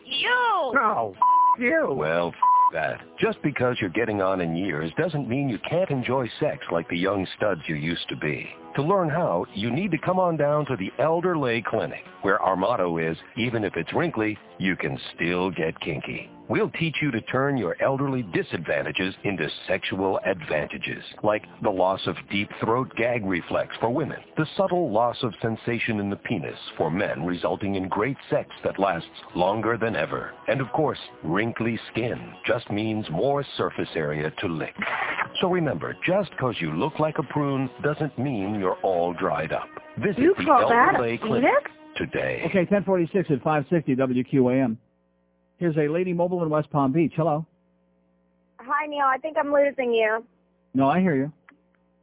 [0.06, 0.30] You.
[0.30, 1.16] Oh, no,
[1.64, 1.94] you.
[1.94, 2.34] Well,
[2.74, 3.00] that.
[3.20, 6.98] Just because you're getting on in years doesn't mean you can't enjoy sex like the
[6.98, 8.50] young studs you used to be.
[8.76, 12.42] To learn how, you need to come on down to the Elder Lay Clinic, where
[12.42, 16.28] our motto is, even if it's wrinkly, you can still get kinky.
[16.50, 22.18] We'll teach you to turn your elderly disadvantages into sexual advantages, like the loss of
[22.30, 26.92] deep throat gag reflex for women, the subtle loss of sensation in the penis for
[26.92, 30.34] men resulting in great sex that lasts longer than ever.
[30.50, 34.76] And of course, wrinkly skin just means more surface area to lick.
[35.40, 39.70] So remember, just because you look like a prune doesn't mean you're all dried up.
[39.98, 41.78] Visit You the call that Elder a Lay Clinic penis?
[41.96, 42.44] today.
[42.48, 44.78] Okay, 1046 at 560 WQAM.
[45.58, 47.14] Here's a lady mobile in West Palm Beach.
[47.16, 47.46] Hello.
[48.60, 49.06] Hi, Neil.
[49.06, 50.26] I think I'm losing you.
[50.74, 51.32] No, I hear you.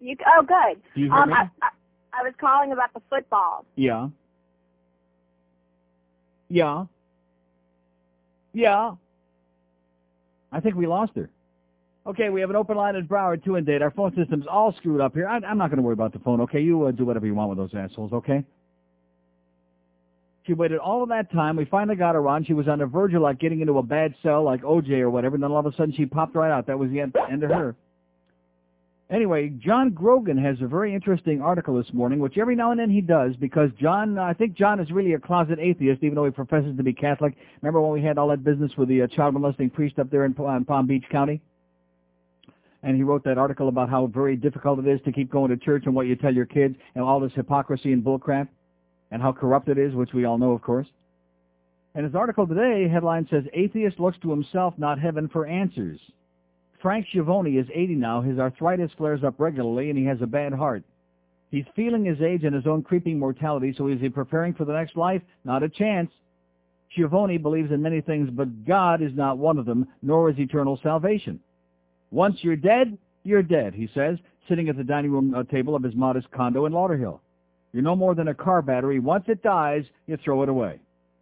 [0.01, 0.81] You oh, good.
[0.95, 1.35] Do you hear um, me?
[1.35, 3.65] I, I, I was calling about the football.
[3.77, 4.09] Yeah.
[6.49, 6.85] Yeah.
[8.53, 8.93] Yeah.
[10.53, 11.31] I think we lost her.
[12.07, 13.83] Okay, we have an open line at Broward, 2 and date.
[13.83, 15.29] Our phone system's all screwed up here.
[15.29, 16.61] I, I'm not going to worry about the phone, okay?
[16.61, 18.43] You uh, do whatever you want with those assholes, okay?
[20.51, 21.55] She waited all of that time.
[21.55, 22.45] We finally got her on.
[22.45, 25.09] She was on the verge of like getting into a bad cell like OJ or
[25.09, 26.67] whatever, and then all of a sudden she popped right out.
[26.67, 27.77] That was the end, end of her.
[29.11, 32.91] Anyway, John Grogan has a very interesting article this morning, which every now and then
[32.91, 36.33] he does, because John, I think John is really a closet atheist, even though he
[36.33, 37.37] professes to be Catholic.
[37.63, 40.25] Remember when we had all that business with the uh, child molesting priest up there
[40.25, 41.41] in, in Palm Beach County?
[42.83, 45.57] and he wrote that article about how very difficult it is to keep going to
[45.59, 48.49] church and what you tell your kids and all this hypocrisy and bullcrap
[49.11, 50.87] and how corrupt it is, which we all know, of course.
[51.95, 55.99] And his article today, headline says, Atheist looks to himself, not heaven, for answers.
[56.81, 58.21] Frank Schiavone is 80 now.
[58.21, 60.85] His arthritis flares up regularly, and he has a bad heart.
[61.51, 64.73] He's feeling his age and his own creeping mortality, so is he preparing for the
[64.73, 65.21] next life?
[65.45, 66.11] Not a chance.
[66.93, 70.79] Schiavone believes in many things, but God is not one of them, nor is eternal
[70.83, 71.41] salvation.
[72.11, 75.83] Once you're dead, you're dead, he says, sitting at the dining room uh, table of
[75.83, 77.21] his modest condo in Lauderhill.
[77.73, 78.99] You're no more than a car battery.
[78.99, 80.81] Once it dies, you throw it away.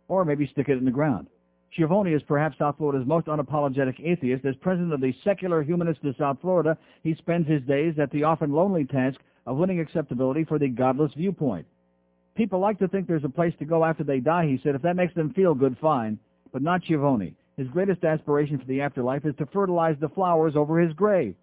[0.08, 1.28] Or maybe stick it in the ground.
[1.74, 4.44] Schiavone is perhaps South Florida's most unapologetic atheist.
[4.44, 8.24] As president of the Secular Humanists of South Florida, he spends his days at the
[8.24, 11.66] often lonely task of winning acceptability for the godless viewpoint.
[12.34, 14.74] People like to think there's a place to go after they die, he said.
[14.74, 16.18] If that makes them feel good, fine.
[16.52, 17.34] But not Schiavone.
[17.58, 21.34] His greatest aspiration for the afterlife is to fertilize the flowers over his grave.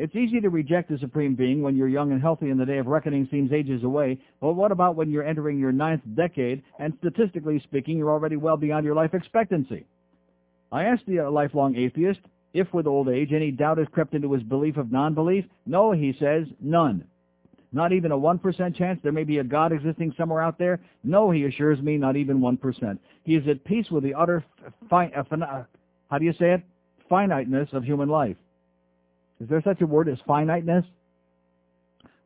[0.00, 2.78] It's easy to reject the Supreme Being when you're young and healthy and the day
[2.78, 6.94] of reckoning seems ages away, but what about when you're entering your ninth decade and
[7.00, 9.84] statistically speaking you're already well beyond your life expectancy?
[10.72, 12.20] I asked the uh, lifelong atheist
[12.54, 15.44] if with old age any doubt has crept into his belief of non-belief.
[15.66, 17.04] No, he says, none.
[17.70, 20.80] Not even a 1% chance there may be a God existing somewhere out there?
[21.04, 22.98] No, he assures me, not even 1%.
[23.24, 24.42] He is at peace with the utter,
[24.90, 25.64] uh, uh,
[26.10, 26.62] how do you say it?
[27.10, 28.38] Finiteness of human life.
[29.40, 30.84] Is there such a word as finiteness?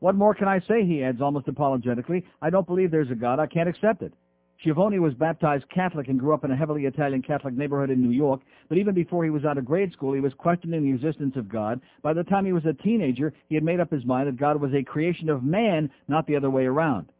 [0.00, 2.26] What more can I say, he adds almost apologetically.
[2.42, 3.38] I don't believe there's a God.
[3.38, 4.12] I can't accept it.
[4.60, 8.10] Schiavone was baptized Catholic and grew up in a heavily Italian Catholic neighborhood in New
[8.10, 11.36] York, but even before he was out of grade school, he was questioning the existence
[11.36, 11.80] of God.
[12.02, 14.60] By the time he was a teenager, he had made up his mind that God
[14.60, 17.10] was a creation of man, not the other way around.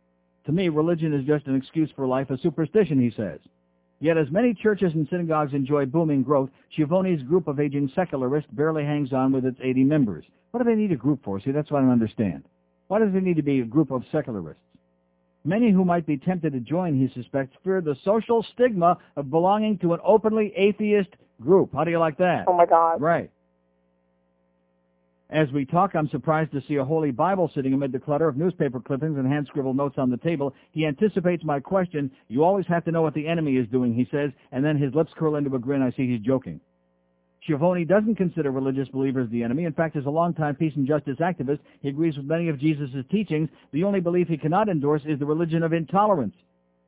[0.47, 3.41] To me, religion is just an excuse for life, a superstition, he says.
[4.05, 8.85] Yet as many churches and synagogues enjoy booming growth, Schiavone's group of aging secularists barely
[8.85, 10.27] hangs on with its 80 members.
[10.51, 11.41] What do they need a group for?
[11.41, 12.45] See, that's what I don't understand.
[12.89, 14.61] Why does there need to be a group of secularists?
[15.47, 19.79] Many who might be tempted to join, he suspects, fear the social stigma of belonging
[19.79, 21.09] to an openly atheist
[21.41, 21.73] group.
[21.73, 22.45] How do you like that?
[22.47, 23.01] Oh, my God.
[23.01, 23.31] Right.
[25.31, 28.37] As we talk, I'm surprised to see a Holy Bible sitting amid the clutter of
[28.37, 30.55] newspaper clippings and hand-scribbled notes on the table.
[30.73, 32.11] He anticipates my question.
[32.29, 34.95] You always have to know what the enemy is doing, he says, and then his
[34.95, 35.83] lips curl into a grin.
[35.83, 36.61] I see he's joking.
[37.43, 39.65] Schiavone doesn't consider religious believers the enemy.
[39.65, 42.91] In fact, as a longtime peace and justice activist, he agrees with many of Jesus'
[43.11, 43.49] teachings.
[43.73, 46.35] The only belief he cannot endorse is the religion of intolerance.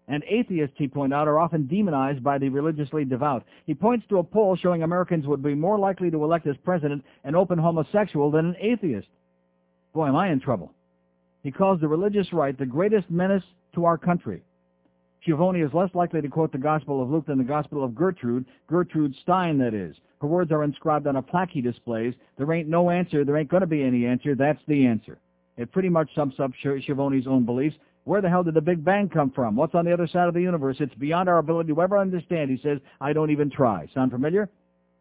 [0.09, 3.45] And atheists, he pointed out, are often demonized by the religiously devout.
[3.67, 7.05] He points to a poll showing Americans would be more likely to elect as president
[7.25, 9.09] an open homosexual than an atheist.
[9.93, 10.73] Boy, am I in trouble.
[11.43, 13.43] He calls the religious right the greatest menace
[13.75, 14.43] to our country.
[15.23, 18.45] Schiavone is less likely to quote the Gospel of Luke than the Gospel of Gertrude,
[18.69, 19.97] Gertrude Stein, that is.
[20.21, 22.15] Her words are inscribed on a plaque he displays.
[22.39, 23.25] There ain't no answer.
[23.25, 24.35] There ain't going to be any answer.
[24.35, 25.19] That's the answer.
[25.57, 27.77] It pretty much sums up Schiavone's own beliefs.
[28.07, 29.57] Where the hell did the Big Bang come from?
[29.57, 30.77] What's on the other side of the universe?
[30.79, 32.51] It's beyond our ability to ever understand.
[32.51, 33.89] He says, I don't even try.
[33.93, 34.49] Sound familiar?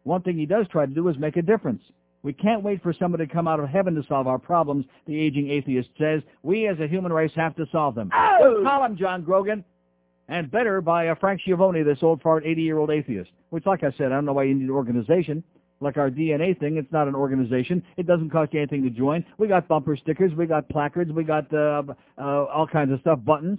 [0.02, 1.82] One thing he does try to do is make a difference.
[2.24, 5.16] We can't wait for somebody to come out of heaven to solve our problems, the
[5.16, 6.22] aging atheist says.
[6.42, 8.10] We as a human race have to solve them.
[8.12, 8.62] Oh!
[8.64, 9.64] Call him, John Grogan.
[10.26, 13.30] And better by Frank Schiavone, this old fart 80-year-old atheist.
[13.50, 15.44] Which, like I said, I don't know why you need an organization.
[15.80, 17.82] Like our DNA thing, it's not an organization.
[17.96, 19.24] It doesn't cost you anything to join.
[19.36, 21.82] We got bumper stickers, we got placards, we got uh,
[22.18, 23.58] uh, all kinds of stuff, buttons.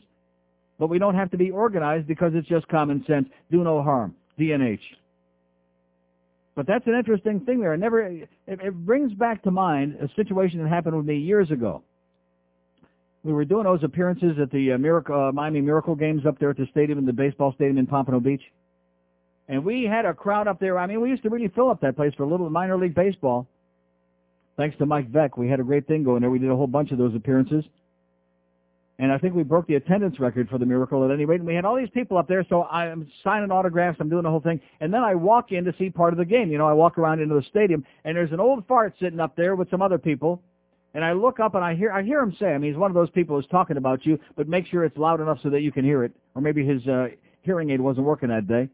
[0.79, 3.27] But we don't have to be organized because it's just common sense.
[3.51, 4.15] Do no harm.
[4.39, 4.79] DNH.
[6.55, 7.75] But that's an interesting thing there.
[7.75, 11.51] It never it, it brings back to mind a situation that happened with me years
[11.51, 11.83] ago.
[13.23, 16.49] We were doing those appearances at the uh, Miracle, uh, Miami Miracle games up there
[16.49, 18.41] at the stadium, in the baseball stadium in Pompano Beach.
[19.47, 20.77] And we had a crowd up there.
[20.77, 22.95] I mean, we used to really fill up that place for a little minor league
[22.95, 23.47] baseball.
[24.57, 26.31] Thanks to Mike Veeck, we had a great thing going there.
[26.31, 27.63] We did a whole bunch of those appearances.
[28.99, 31.39] And I think we broke the attendance record for the Miracle at any rate.
[31.39, 34.29] And we had all these people up there, so I'm signing autographs, I'm doing the
[34.29, 34.59] whole thing.
[34.79, 36.51] And then I walk in to see part of the game.
[36.51, 39.35] You know, I walk around into the stadium, and there's an old fart sitting up
[39.35, 40.41] there with some other people.
[40.95, 42.89] And I look up and I hear I hear him say, I mean, he's one
[42.89, 45.61] of those people who's talking about you, but make sure it's loud enough so that
[45.61, 46.11] you can hear it.
[46.33, 47.09] Or maybe his uh,
[47.41, 48.67] hearing aid wasn't working that day.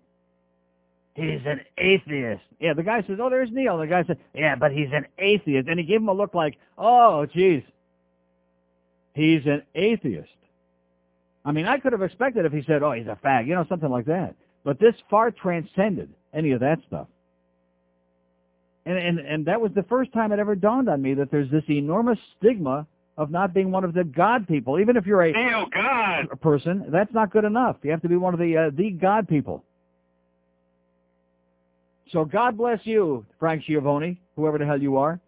[1.16, 2.41] He's an atheist.
[2.59, 3.78] Yeah, the guy says, oh, there's Neil.
[3.78, 5.68] The guy said, yeah, but he's an atheist.
[5.68, 7.61] And he gave him a look like, oh, geez.
[9.14, 10.30] He's an atheist.
[11.45, 13.66] I mean, I could have expected if he said, oh, he's a fag, you know,
[13.70, 14.36] something like that.
[14.64, 17.07] But this far transcended any of that stuff.
[18.86, 21.51] And, and, and that was the first time it ever dawned on me that there's
[21.51, 22.88] this enormous stigma
[23.18, 24.80] of not being one of the God people.
[24.80, 27.78] Even if you're a Neil God person, that's not good enough.
[27.84, 29.64] You have to be one of the uh, the God people.
[32.12, 35.20] So God bless you, Frank Schiavone, whoever the hell you are.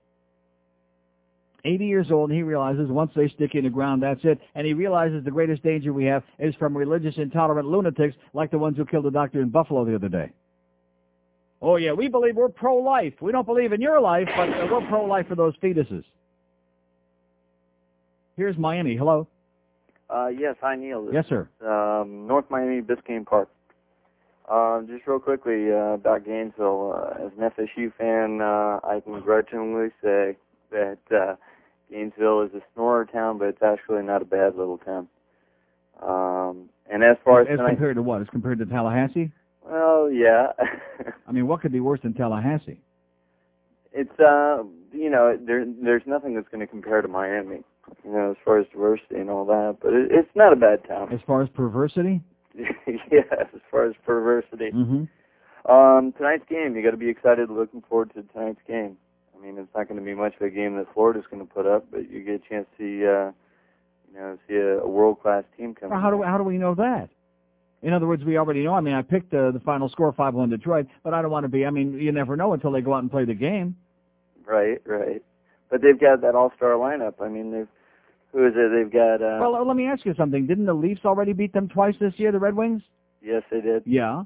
[1.64, 4.40] 80 years old, and he realizes once they stick you in the ground, that's it.
[4.54, 8.60] And he realizes the greatest danger we have is from religious intolerant lunatics like the
[8.60, 10.32] ones who killed the doctor in Buffalo the other day.
[11.62, 13.14] Oh, yeah, we believe we're pro-life.
[13.22, 16.04] We don't believe in your life, but we're pro-life for those fetuses.
[18.38, 18.96] Here's Miami.
[18.96, 19.28] Hello.
[20.10, 21.10] Uh, yes, hi Neil.
[21.12, 21.50] Yes, sir.
[21.66, 23.50] Um, North Miami Biscayne Park.
[24.50, 26.94] Um, just real quickly uh, about Gainesville.
[26.96, 30.38] Uh, as an FSU fan, uh, I can grudgingly say
[30.72, 31.36] that uh,
[31.90, 35.08] Gainesville is a snorer town, but it's actually not a bad little town.
[36.02, 38.22] Um, and as far as, as tonight- compared to what?
[38.22, 39.32] As compared to Tallahassee?
[39.68, 40.48] well, yeah,
[41.28, 42.80] I mean, what could be worse than Tallahassee?
[43.96, 47.64] it's uh, you know, there there's nothing that's going to compare to Miami,
[48.04, 49.78] you know, as far as diversity and all that.
[49.82, 51.12] But it, it's not a bad town.
[51.14, 52.22] As far as perversity?
[53.12, 54.72] yeah, as far as perversity.
[54.72, 55.72] Mm-hmm.
[55.72, 58.98] Um, tonight's game, you got to be excited, looking forward to tonight's game.
[59.36, 61.52] I mean, it's not going to be much of a game that Florida's going to
[61.52, 63.32] put up, but you get a chance to see, uh,
[64.12, 65.90] you know, see a, a world class team come.
[65.90, 67.10] Well, how do we, how do we know that?
[67.82, 68.74] In other words, we already know.
[68.74, 71.44] I mean, I picked uh, the final score five one Detroit, but I don't want
[71.44, 71.66] to be.
[71.66, 73.76] I mean, you never know until they go out and play the game.
[74.46, 75.22] Right, right.
[75.70, 77.16] But they've got that all star lineup.
[77.22, 77.68] I mean, they've
[78.36, 78.70] who is it?
[78.76, 79.22] They've got.
[79.22, 80.46] Uh, Well, let me ask you something.
[80.46, 82.82] Didn't the Leafs already beat them twice this year, the Red Wings?
[83.22, 83.84] yes, they did.
[83.86, 84.24] Yeah.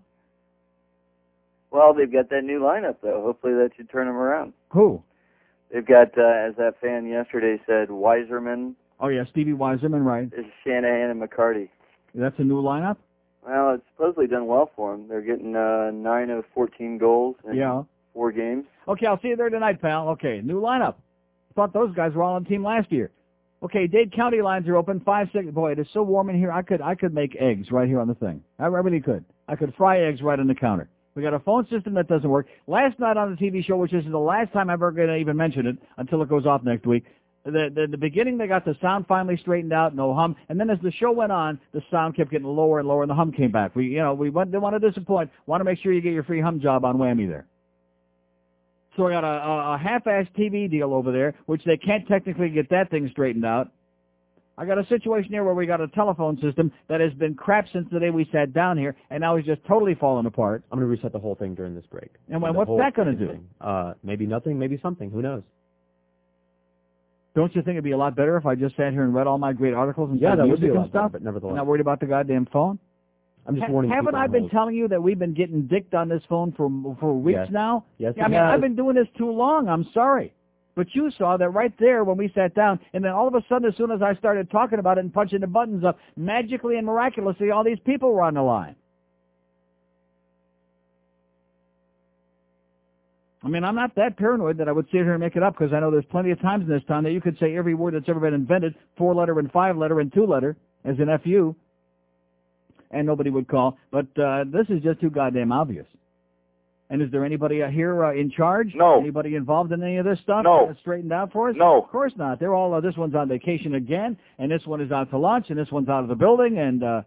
[1.71, 3.21] Well, they've got that new lineup though.
[3.21, 4.53] Hopefully, that should turn them around.
[4.71, 5.03] Who?
[5.71, 10.27] They've got, uh, as that fan yesterday said, Weiserman, Oh yeah, Stevie Weiserman, right?
[10.35, 11.69] It's Shanahan, and McCarty.
[12.15, 12.97] That's a new lineup.
[13.47, 15.07] Well, it's supposedly done well for them.
[15.07, 17.83] They're getting uh, nine of fourteen goals in Yeah.
[18.13, 18.65] four games.
[18.87, 20.09] Okay, I'll see you there tonight, pal.
[20.09, 20.95] Okay, new lineup.
[21.55, 23.11] Thought those guys were all on the team last year.
[23.61, 25.01] Okay, Dade County lines are open.
[25.01, 25.49] Five six.
[25.51, 26.51] Boy, it is so warm in here.
[26.51, 28.41] I could I could make eggs right here on the thing.
[28.57, 29.25] I really could.
[29.49, 30.89] I could fry eggs right on the counter.
[31.15, 32.47] We got a phone system that doesn't work.
[32.67, 35.17] Last night on the TV show, which is the last time I'm ever going to
[35.17, 37.03] even mention it until it goes off next week.
[37.43, 40.69] The, the the beginning they got the sound finally straightened out, no hum, and then
[40.69, 43.31] as the show went on, the sound kept getting lower and lower, and the hum
[43.31, 43.75] came back.
[43.75, 45.31] We you know we went, didn't want to disappoint.
[45.47, 47.45] Want to make sure you get your free hum job on Whammy there.
[48.95, 52.69] So I got a, a, half-assed TV deal over there, which they can't technically get
[52.71, 53.71] that thing straightened out.
[54.57, 57.67] I got a situation here where we got a telephone system that has been crap
[57.71, 60.63] since the day we sat down here, and now it's just totally falling apart.
[60.69, 62.09] I'm going to reset the whole thing during this break.
[62.29, 63.39] And The what's that gonna do?
[63.61, 65.09] Uh, maybe nothing, maybe something.
[65.11, 65.43] Who knows?
[67.35, 69.27] Don't you think it'd be a lot better if I just sat here and read
[69.27, 71.55] all my great articles and Yeah, that would be a and lot better, but nevertheless.
[71.55, 72.79] Not worried about the goddamn phone?
[73.49, 74.51] I'm just Ha- warning Haven't I been hold.
[74.51, 76.69] telling you that we've been getting dicked on this phone for
[76.99, 77.49] for weeks Yes.
[77.49, 77.83] now?
[77.97, 78.53] Yes, I mean, has.
[78.53, 79.67] I've been doing this too long.
[79.67, 80.33] I'm sorry.
[80.75, 83.41] But you saw that right there when we sat down, and then all of a
[83.49, 86.77] sudden, as soon as I started talking about it and punching the buttons up, magically
[86.77, 88.75] and miraculously, all these people were on the line.
[93.43, 95.57] I mean, I'm not that paranoid that I would sit here and make it up
[95.57, 97.73] because I know there's plenty of times in this town that you could say every
[97.73, 101.07] word that's ever been invented, four letter and five letter and two letter, as an
[101.23, 101.55] FU,
[102.91, 103.77] and nobody would call.
[103.91, 105.85] But uh, this is just too goddamn obvious.
[106.91, 108.73] And is there anybody uh, here uh, in charge?
[108.73, 108.99] No.
[108.99, 110.43] Anybody involved in any of this stuff?
[110.43, 110.69] No.
[110.69, 111.55] Uh, straightened out for us?
[111.57, 111.81] No.
[111.83, 112.39] Of course not.
[112.39, 115.47] They're all, uh, this one's on vacation again, and this one is out to lunch,
[115.49, 117.01] and this one's out of the building, and uh,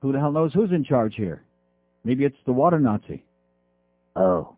[0.00, 1.42] who the hell knows who's in charge here?
[2.04, 3.22] Maybe it's the water Nazi.
[4.16, 4.56] Oh.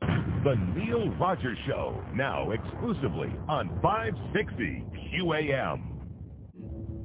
[0.00, 4.84] The Neil Rogers Show, now exclusively on 560
[5.18, 5.93] QAM.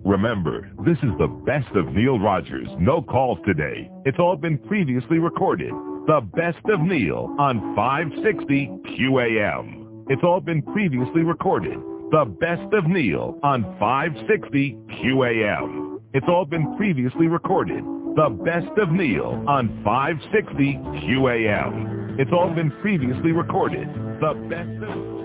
[0.06, 2.68] Remember, this is the best of Neil Rogers.
[2.80, 3.92] No calls today.
[4.06, 5.72] It's all been previously recorded.
[6.08, 10.06] The best of Neil on 560 QAM.
[10.10, 11.78] It's all been previously recorded.
[12.12, 16.00] The best of Neil on 560 QAM.
[16.14, 17.84] It's all been previously recorded.
[18.16, 20.74] The best of Neil on 560
[21.08, 22.20] QAM.
[22.20, 23.88] It's all been previously recorded.
[24.22, 25.19] The best of...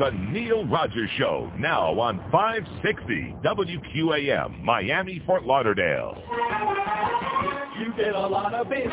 [0.00, 6.16] The Neil Rogers Show, now on 560 WQAM, Miami, Fort Lauderdale.
[7.78, 8.86] You get a lot of it.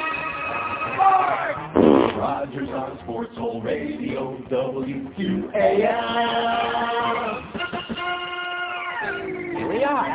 [2.18, 5.48] Rogers on Sports Hole Radio, WQAM.
[9.58, 10.06] Here we are,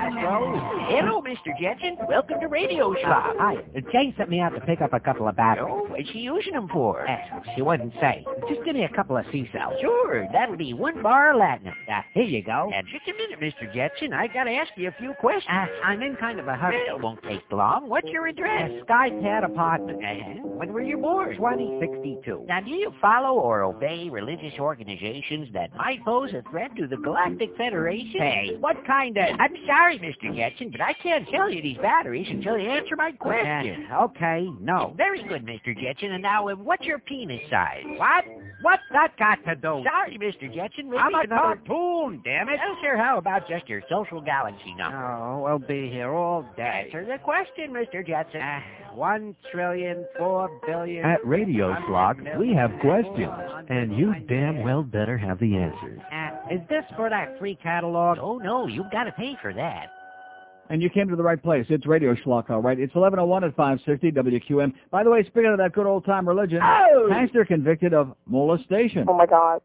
[0.89, 1.51] Hello, Mr.
[1.61, 1.97] Jetson.
[2.09, 3.35] Welcome to Radio Shop.
[3.39, 3.57] Hi.
[3.93, 5.67] Jane sent me out to pick up a couple of batteries.
[5.69, 7.07] Oh, what's she using them for?
[7.09, 7.17] Eh,
[7.57, 8.25] she wouldn't say.
[8.49, 9.75] Just give me a couple of C cells.
[9.81, 11.73] Sure, that'll be one bar latinum.
[11.91, 12.71] Uh, here you go.
[12.73, 13.73] And just a minute, Mr.
[13.75, 14.13] Jetson.
[14.13, 15.51] I gotta ask you a few questions.
[15.53, 16.77] Uh, I'm in kind of a hurry.
[16.77, 17.89] It won't take long.
[17.89, 18.71] What's your address?
[18.85, 20.05] Sky Pad apartment.
[20.05, 20.49] Uh-huh.
[20.63, 21.35] When were you born?
[21.35, 22.45] 2062.
[22.47, 26.97] Now, do you follow or obey religious organizations that might pose a threat to the
[26.97, 28.21] Galactic Federation?
[28.21, 29.32] Hey, what kind of...
[29.39, 30.35] I'm sorry, Mr.
[30.35, 33.87] Jetson, but I can't sell you these batteries until you answer my question.
[33.93, 34.95] Uh, okay, no.
[34.97, 35.79] Very good, Mr.
[35.79, 36.13] Jetson.
[36.13, 37.85] And now, uh, what's your penis size?
[37.97, 38.25] What?
[38.63, 39.83] What's that got to do?
[39.85, 40.53] Sorry, Mr.
[40.55, 40.89] Jetson.
[40.91, 42.59] Maybe I'm a cartoon, damn it.
[42.65, 44.97] Well, sir, how about just your social galaxy number?
[45.05, 46.85] Oh, we'll be here all day.
[46.87, 48.07] Answer the question, Mr.
[48.07, 48.41] Jetson.
[48.41, 48.61] Uh,
[48.95, 51.05] one trillion, four billion...
[51.05, 53.33] At Radio Schlock, we have questions,
[53.69, 56.01] and you damn well better have the answers.
[56.13, 58.19] Uh, is this for that free catalog?
[58.21, 59.87] Oh, no, you've got to pay for that.
[60.71, 61.67] And you came to the right place.
[61.69, 62.79] It's Radio Schlock, all right.
[62.79, 64.73] It's 1101 at 560 WQM.
[64.91, 67.09] By the way, speaking of that good old-time religion, Oh!
[67.11, 69.05] pastor convicted of molestation.
[69.09, 69.61] Oh my God.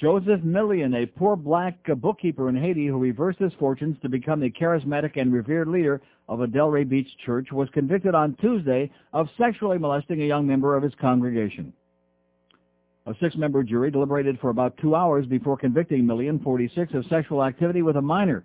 [0.00, 4.38] Joseph Millian, a poor black uh, bookkeeper in Haiti who reversed his fortunes to become
[4.40, 9.28] the charismatic and revered leader of a Delray Beach church, was convicted on Tuesday of
[9.36, 11.72] sexually molesting a young member of his congregation.
[13.08, 17.80] A six-member jury deliberated for about two hours before convicting Millian, 46, of sexual activity
[17.80, 18.44] with a minor.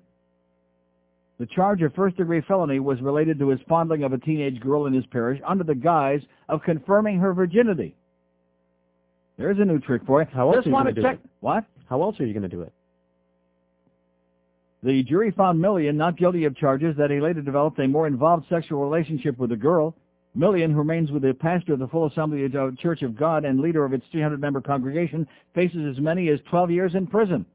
[1.38, 4.94] The charge of first-degree felony was related to his fondling of a teenage girl in
[4.94, 7.94] his parish under the guise of confirming her virginity.
[9.38, 10.28] There's a new trick for you.
[10.32, 11.16] How else Just are you going to do check.
[11.16, 11.30] it?
[11.42, 11.66] What?
[11.90, 12.72] How else are you going to do it?
[14.84, 18.46] The jury found Millian not guilty of charges that he later developed a more involved
[18.48, 19.94] sexual relationship with the girl.
[20.38, 23.60] Millian, who remains with the pastor of the Full Assembly of Church of God and
[23.60, 27.46] leader of its 300-member congregation, faces as many as 12 years in prison.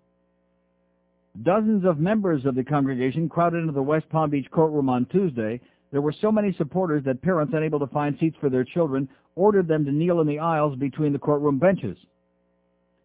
[1.42, 5.60] Dozens of members of the congregation crowded into the West Palm Beach courtroom on Tuesday.
[5.90, 9.68] There were so many supporters that parents, unable to find seats for their children, ordered
[9.68, 11.96] them to kneel in the aisles between the courtroom benches.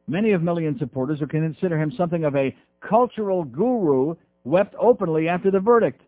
[0.07, 5.49] Many of Millian's supporters, who consider him something of a cultural guru, wept openly after
[5.49, 6.01] the verdict.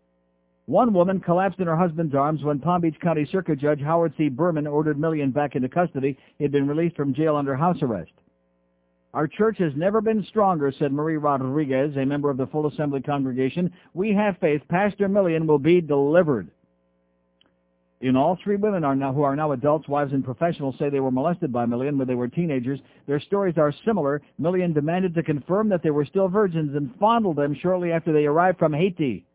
[0.68, 4.30] One woman collapsed in her husband's arms when Palm Beach County Circuit Judge Howard C.
[4.30, 6.18] Berman ordered Millian back into custody.
[6.40, 8.12] He had been released from jail under house arrest.
[9.14, 13.00] Our church has never been stronger, said Marie Rodriguez, a member of the Full Assembly
[13.02, 13.72] congregation.
[13.94, 16.50] We have faith Pastor Millian will be delivered.
[18.02, 21.00] In all, three women are now, who are now adults, wives, and professionals say they
[21.00, 22.80] were molested by Millian when they were teenagers.
[23.08, 24.22] Their stories are similar.
[24.42, 28.26] Millian demanded to confirm that they were still virgins and fondled them shortly after they
[28.26, 29.26] arrived from Haiti.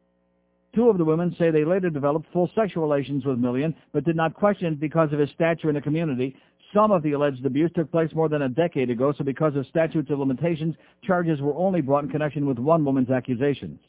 [0.75, 4.17] Two of the women say they later developed full sexual relations with Millian, but did
[4.17, 6.37] not question it because of his stature in the community.
[6.73, 9.67] Some of the alleged abuse took place more than a decade ago, so because of
[9.67, 13.81] statutes of limitations, charges were only brought in connection with one woman's accusations.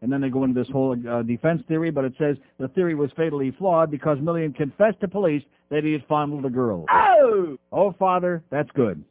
[0.00, 2.94] And then they go into this whole uh, defense theory, but it says the theory
[2.94, 6.86] was fatally flawed because Millian confessed to police that he had fondled a girl.
[6.88, 7.58] Oh!
[7.72, 9.02] Oh, Father, that's good.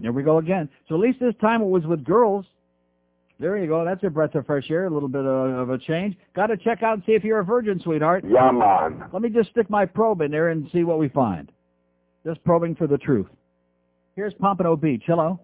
[0.00, 0.68] There we go again.
[0.88, 2.46] So at least this time it was with girls.
[3.40, 3.84] There you go.
[3.86, 6.14] That's a breath of fresh air, a little bit of, of a change.
[6.36, 8.22] Got to check out and see if you're a virgin, sweetheart.
[8.28, 9.08] Yeah, man.
[9.14, 11.50] Let me just stick my probe in there and see what we find.
[12.24, 13.28] Just probing for the truth.
[14.14, 15.04] Here's Pompano Beach.
[15.06, 15.40] Hello.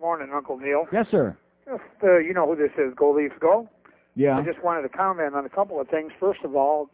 [0.00, 0.86] Morning, Uncle Neil.
[0.90, 1.36] Yes, sir.
[1.66, 3.68] Just, uh, you know who this is, Go Leafs Go.
[4.16, 4.38] Yeah.
[4.38, 6.12] I just wanted to comment on a couple of things.
[6.18, 6.88] First of all,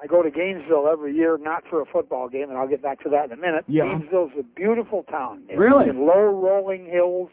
[0.00, 3.02] I go to Gainesville every year, not for a football game, and I'll get back
[3.02, 3.64] to that in a minute.
[3.66, 3.84] Yeah.
[3.86, 5.42] Gainesville's a beautiful town.
[5.48, 5.88] It's Really?
[5.88, 7.30] in low rolling hills.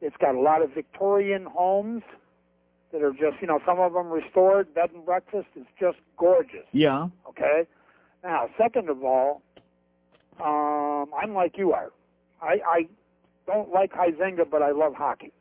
[0.00, 2.02] It's got a lot of Victorian homes
[2.92, 5.46] that are just, you know, some of them restored, bed and breakfast.
[5.54, 6.66] It's just gorgeous.
[6.72, 7.08] Yeah.
[7.28, 7.66] Okay.
[8.24, 9.42] Now, second of all,
[10.42, 11.90] um, I'm like you are.
[12.42, 12.88] I, I
[13.46, 15.32] don't like Huizenga, but I love hockey.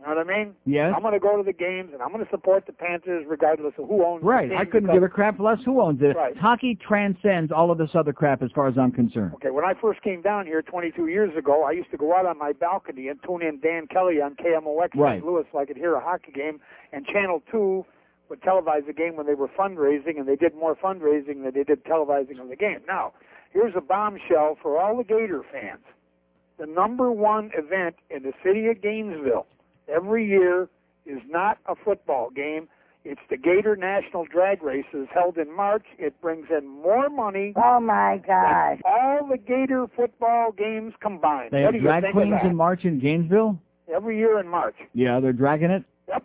[0.00, 0.54] You know what I mean?
[0.64, 0.94] Yes.
[0.96, 3.74] I'm going to go to the games and I'm going to support the Panthers regardless
[3.76, 4.26] of who owns it.
[4.26, 4.50] Right.
[4.52, 6.16] I couldn't give a crap less who owns it.
[6.16, 6.34] Right.
[6.38, 9.32] Hockey transcends all of this other crap as far as I'm concerned.
[9.34, 12.24] Okay, when I first came down here 22 years ago, I used to go out
[12.24, 15.18] on my balcony and tune in Dan Kelly on KMOX Right.
[15.18, 15.26] St.
[15.26, 16.60] Louis so I could hear a hockey game,
[16.94, 17.84] and Channel 2
[18.30, 21.64] would televise the game when they were fundraising, and they did more fundraising than they
[21.64, 22.78] did televising of the game.
[22.88, 23.12] Now,
[23.52, 25.84] here's a bombshell for all the Gator fans.
[26.58, 29.46] The number one event in the city of Gainesville
[29.94, 30.68] every year
[31.06, 32.68] is not a football game.
[33.04, 35.84] It's the Gator National Drag Races held in March.
[35.98, 37.54] It brings in more money.
[37.56, 38.80] Oh my God.
[38.82, 41.50] than all the Gator football games combined.
[41.52, 43.58] They what have drag queens in March in Gainesville?
[43.92, 44.76] Every year in March.
[44.92, 45.82] Yeah, they're dragging it?
[46.08, 46.24] Yep.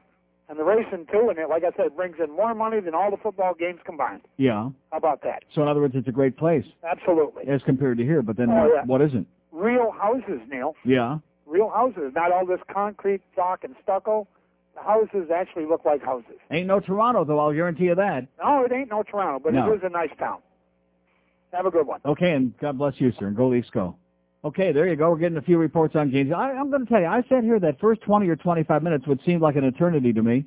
[0.49, 2.93] And the racing too, and it, like I said, it brings in more money than
[2.93, 4.21] all the football games combined.
[4.37, 4.69] Yeah.
[4.91, 5.43] How about that?
[5.55, 7.47] So in other words, it's a great place Absolutely.
[7.47, 8.21] as compared to here.
[8.21, 8.83] But then Oh, what, yeah.
[8.85, 9.27] what isn't?
[9.53, 10.75] Real houses, Neil.
[10.83, 11.19] Yeah.
[11.45, 14.27] Real houses, not all this concrete block and stucco.
[14.75, 16.35] The houses actually look like houses.
[16.51, 17.39] Ain't no Toronto though.
[17.39, 18.27] I'll guarantee you that.
[18.43, 19.71] No, it ain't no Toronto, but No.
[19.71, 20.39] it is a nice town.
[21.53, 22.01] Have a good one.
[22.05, 23.95] Okay, and God bless you, sir, and go Leafs go.
[24.43, 25.09] Okay, there you go.
[25.11, 26.31] We're getting a few reports on games.
[26.35, 29.07] I, I'm going to tell you, I sat here that first 20 or 25 minutes
[29.07, 30.45] would seem like an eternity to me.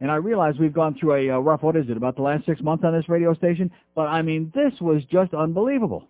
[0.00, 2.46] And I realize we've gone through a uh, rough, what is it, about the last
[2.46, 3.70] six months on this radio station?
[3.94, 6.08] But I mean, this was just unbelievable.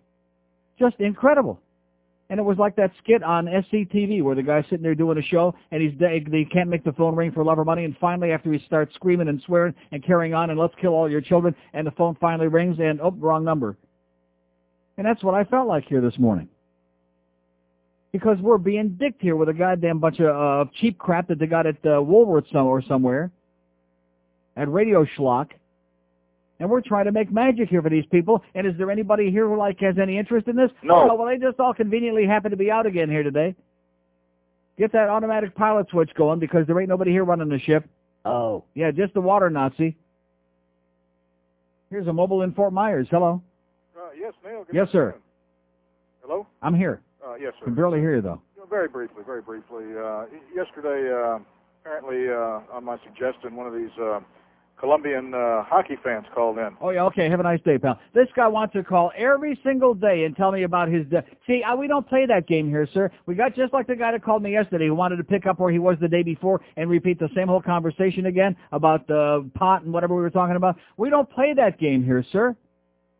[0.79, 1.59] Just incredible.
[2.31, 5.21] And it was like that skit on SCTV where the guy's sitting there doing a
[5.21, 8.31] show and he's they can't make the phone ring for love or money and finally
[8.31, 11.53] after he starts screaming and swearing and carrying on and let's kill all your children
[11.73, 13.75] and the phone finally rings and oh wrong number.
[14.97, 16.47] And that's what I felt like here this morning.
[18.13, 21.47] Because we're being dicked here with a goddamn bunch of uh, cheap crap that they
[21.47, 23.29] got at uh, Woolworths some- or somewhere
[24.55, 25.49] at Radio Schlock.
[26.61, 28.43] And we're trying to make magic here for these people.
[28.53, 30.69] And is there anybody here who like has any interest in this?
[30.83, 31.09] No.
[31.09, 33.55] Oh, well, they just all conveniently happen to be out again here today.
[34.77, 37.89] Get that automatic pilot switch going because there ain't nobody here running the ship.
[38.25, 38.63] Oh.
[38.75, 39.97] Yeah, just the water Nazi.
[41.89, 43.07] Here's a mobile in Fort Myers.
[43.09, 43.41] Hello.
[43.97, 44.63] Uh, yes, Neil.
[44.71, 45.07] Yes, sir.
[45.07, 45.23] afternoon.
[46.21, 46.47] Hello?
[46.61, 47.01] I'm here.
[47.27, 47.65] Uh, yes, sir.
[47.65, 48.39] Can barely hear you though.
[48.69, 49.85] Very briefly, very briefly.
[49.97, 51.39] Uh, yesterday, uh,
[51.81, 54.19] apparently, uh, on my suggestion, one of these uh,
[54.81, 56.71] Colombian uh, hockey fans called in.
[56.81, 57.29] Oh yeah, okay.
[57.29, 57.99] Have a nice day, pal.
[58.15, 61.05] This guy wants to call every single day and tell me about his.
[61.05, 63.11] De- See, uh, we don't play that game here, sir.
[63.27, 65.59] We got just like the guy that called me yesterday who wanted to pick up
[65.59, 69.47] where he was the day before and repeat the same whole conversation again about the
[69.53, 70.77] pot and whatever we were talking about.
[70.97, 72.55] We don't play that game here, sir.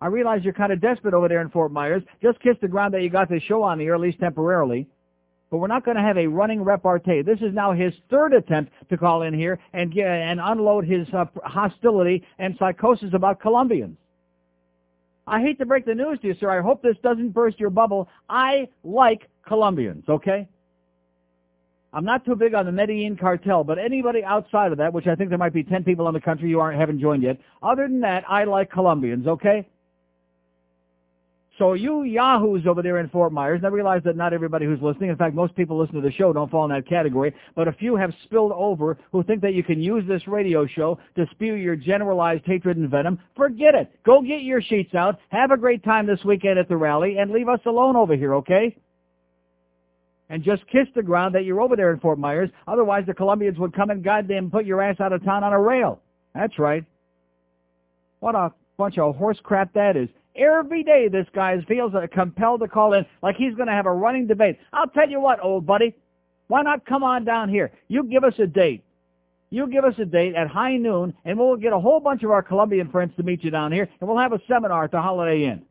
[0.02, 2.02] I realize you're kind of desperate over there in Fort Myers.
[2.24, 4.88] Just kiss the ground that you got this show on the air, at least temporarily.
[5.52, 7.24] But we're not going to have a running repartee.
[7.24, 11.08] This is now his third attempt to call in here and get, and unload his
[11.14, 13.98] uh, hostility and psychosis about Colombians.
[15.28, 16.50] I hate to break the news to you, sir.
[16.50, 18.08] I hope this doesn't burst your bubble.
[18.30, 20.48] I like Colombians, okay?
[21.94, 25.16] I'm not too big on the Medellin cartel, but anybody outside of that, which I
[25.16, 27.90] think there might be 10 people in the country you aren't haven't joined yet, other
[27.90, 29.68] than that, I like Colombians, okay?
[31.62, 34.82] So you yahoos over there in Fort Myers, and I realize that not everybody who's
[34.82, 37.68] listening, in fact, most people listen to the show don't fall in that category, but
[37.68, 41.28] a few have spilled over who think that you can use this radio show to
[41.30, 43.20] spew your generalized hatred and venom.
[43.36, 43.92] Forget it.
[44.04, 47.30] Go get your sheets out, have a great time this weekend at the rally, and
[47.30, 48.76] leave us alone over here, okay?
[50.30, 52.50] And just kiss the ground that you're over there in Fort Myers.
[52.68, 55.62] Otherwise, the Colombians would come and goddamn put your ass out of town on a
[55.62, 56.02] rail.
[56.34, 56.84] That's right.
[58.20, 60.10] What a bunch of horse crap that is.
[60.36, 63.92] Every day this guy feels compelled to call in like he's going to have a
[63.92, 64.58] running debate.
[64.72, 65.94] I'll tell you what, old buddy.
[66.48, 67.72] Why not come on down here?
[67.88, 68.84] You give us a date.
[69.50, 72.32] You give us a date at high noon, and we'll get a whole bunch of
[72.32, 75.02] our Colombian friends to meet you down here, and we'll have a seminar at the
[75.02, 75.64] Holiday Inn.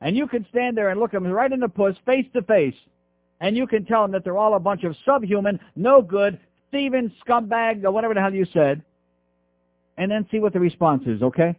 [0.00, 2.74] And you can stand there and look them right in the puss, face to face,
[3.40, 6.38] and you can tell them that they're all a bunch of subhuman, no good,
[6.70, 8.80] thieving scumbag, or whatever the hell you said,
[9.98, 11.54] and then see what the response is, okay?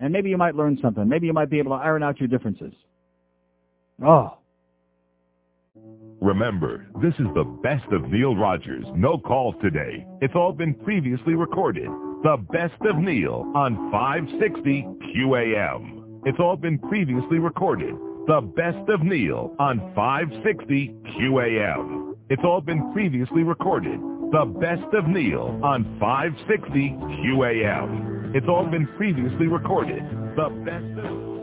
[0.00, 1.06] And maybe you might learn something.
[1.06, 2.72] Maybe you might be able to iron out your differences.
[4.04, 4.38] Oh.
[6.20, 8.84] Remember, this is the best of Neil Rogers.
[8.94, 10.06] No calls today.
[10.20, 11.88] It's all been previously recorded.
[12.22, 14.86] The best of Neil on 560
[15.16, 16.22] QAM.
[16.26, 17.94] It's all been previously recorded.
[18.26, 22.14] The best of Neil on 560 QAM.
[22.28, 23.98] It's all been previously recorded.
[24.32, 28.19] The best of Neil on 560 QAM.
[28.32, 30.04] It's all been previously recorded.
[30.36, 31.39] The best.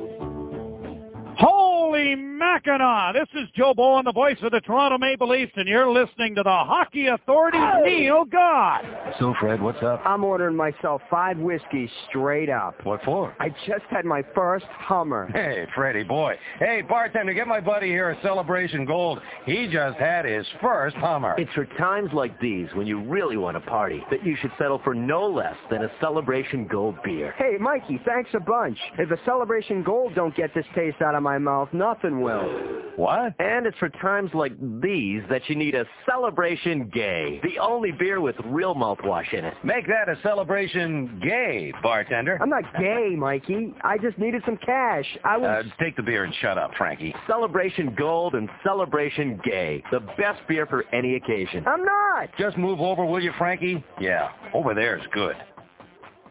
[1.39, 3.13] Holy Mackinaw!
[3.13, 6.41] This is Joe Bowen, the voice of the Toronto Maple Leafs, and you're listening to
[6.41, 8.83] the Hockey Authority's Neil God.
[9.19, 10.01] So, Fred, what's up?
[10.03, 12.83] I'm ordering myself five whiskeys straight up.
[12.83, 13.35] What for?
[13.39, 15.27] I just had my first Hummer.
[15.31, 16.35] Hey, Freddie boy.
[16.57, 19.19] Hey, bartender, get my buddy here a Celebration Gold.
[19.45, 21.35] He just had his first Hummer.
[21.37, 24.81] It's for times like these when you really want to party that you should settle
[24.83, 27.35] for no less than a Celebration Gold beer.
[27.37, 28.79] Hey, Mikey, thanks a bunch.
[28.97, 32.77] If a Celebration Gold don't get this taste out of my mouth, nothing will.
[32.97, 33.35] What?
[33.39, 38.21] And it's for times like these that you need a Celebration Gay, the only beer
[38.21, 39.53] with real mouthwash in it.
[39.63, 42.39] Make that a Celebration Gay, bartender.
[42.41, 43.75] I'm not gay, Mikey.
[43.81, 45.05] I just needed some cash.
[45.23, 45.65] I was...
[45.65, 47.13] Uh, take the beer and shut up, Frankie.
[47.27, 51.65] Celebration Gold and Celebration Gay, the best beer for any occasion.
[51.67, 52.29] I'm not.
[52.39, 53.83] Just move over, will you, Frankie?
[54.01, 55.35] Yeah, over there is good.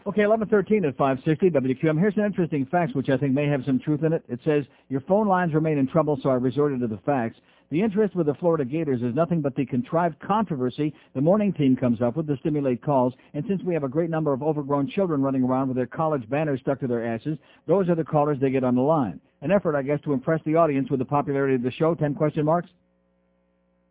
[0.06, 1.98] Okay, 1113 at 560 WQM.
[1.98, 4.22] Here's an interesting fact which I think may have some truth in it.
[4.28, 7.40] It says, your phone lines remain in trouble, so I resorted to the facts.
[7.72, 11.74] The interest with the Florida Gators is nothing but the contrived controversy the morning team
[11.74, 14.88] comes up with to stimulate calls, and since we have a great number of overgrown
[14.88, 17.36] children running around with their college banners stuck to their asses,
[17.66, 19.18] those are the callers they get on the line.
[19.42, 22.14] An effort, I guess, to impress the audience with the popularity of the show, 10
[22.14, 22.70] question marks?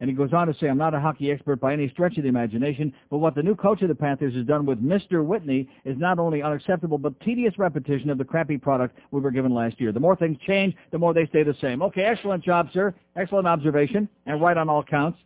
[0.02, 2.24] And he goes on to say, I'm not a hockey expert by any stretch of
[2.24, 5.24] the imagination, but what the new coach of the Panthers has done with Mr.
[5.24, 9.54] Whitney is not only unacceptable, but tedious repetition of the crappy product we were given
[9.54, 9.94] last year.
[9.94, 11.82] The more things change, the more they stay the same.
[11.82, 12.94] Okay, excellent job, sir.
[13.16, 15.18] Excellent observation, and right on all counts.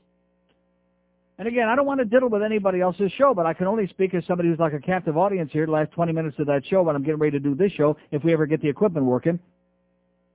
[1.39, 3.88] And again, I don't want to diddle with anybody else's show, but I can only
[3.88, 6.65] speak as somebody who's like a captive audience here the last 20 minutes of that
[6.67, 9.05] show when I'm getting ready to do this show, if we ever get the equipment
[9.05, 9.39] working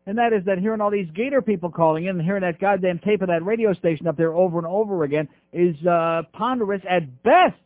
[0.06, 2.98] and that is that hearing all these Gator people calling in and hearing that goddamn
[2.98, 7.22] tape of that radio station up there over and over again is uh, ponderous at
[7.22, 7.56] best.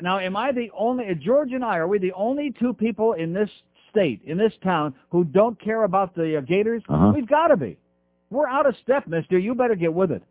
[0.00, 3.32] Now, am I the only, George and I, are we the only two people in
[3.32, 3.50] this
[3.90, 6.82] state, in this town, who don't care about the uh, Gators?
[6.88, 7.12] Uh-huh.
[7.14, 7.78] We've got to be.
[8.30, 9.38] We're out of step, mister.
[9.38, 10.22] You better get with it.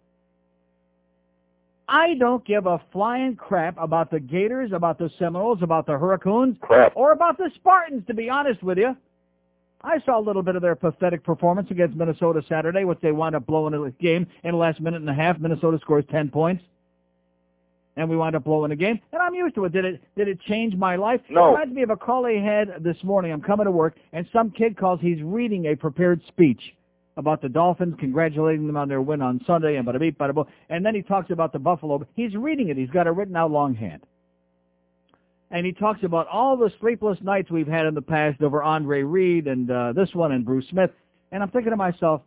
[1.87, 6.57] I don't give a flying crap about the Gators, about the Seminoles, about the Hurricanes,
[6.61, 6.93] Crap.
[6.95, 8.95] or about the Spartans, to be honest with you.
[9.83, 13.35] I saw a little bit of their pathetic performance against Minnesota Saturday, which they wound
[13.35, 15.39] up blowing a game in the last minute and a half.
[15.39, 16.63] Minnesota scores 10 points.
[17.95, 18.99] And we wound up blowing a game.
[19.11, 19.73] And I'm used to it.
[19.73, 21.21] Did it did it change my life?
[21.29, 21.49] No.
[21.49, 23.31] It reminds me of a call I had this morning.
[23.31, 24.99] I'm coming to work, and some kid calls.
[24.99, 26.59] He's reading a prepared speech
[27.17, 30.43] about the Dolphins, congratulating them on their win on Sunday, and bada beep, bada.
[30.69, 32.03] And then he talks about the Buffalo.
[32.15, 32.77] He's reading it.
[32.77, 34.03] He's got it written out longhand
[35.53, 39.03] and he talks about all the sleepless nights we've had in the past over Andre
[39.03, 40.89] Reed and uh, this one and Bruce Smith.
[41.31, 42.23] And I'm thinking to myself,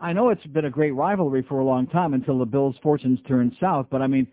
[0.00, 3.20] I know it's been a great rivalry for a long time until the Bills' fortunes
[3.28, 4.26] turned south, but I mean,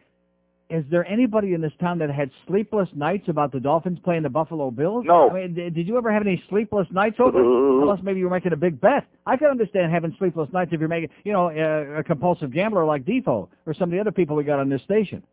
[0.72, 4.30] is there anybody in this town that had sleepless nights about the Dolphins playing the
[4.30, 5.06] Buffalo Bills?
[5.08, 5.30] No.
[5.30, 7.40] I mean, did, you ever have any sleepless nights over?
[7.40, 7.82] it?
[7.82, 9.06] Unless maybe you were making a big bet.
[9.26, 12.86] I can understand having sleepless nights if you're making, you know, a, a compulsive gambler
[12.86, 15.24] like Defoe or some of the other people we got on this station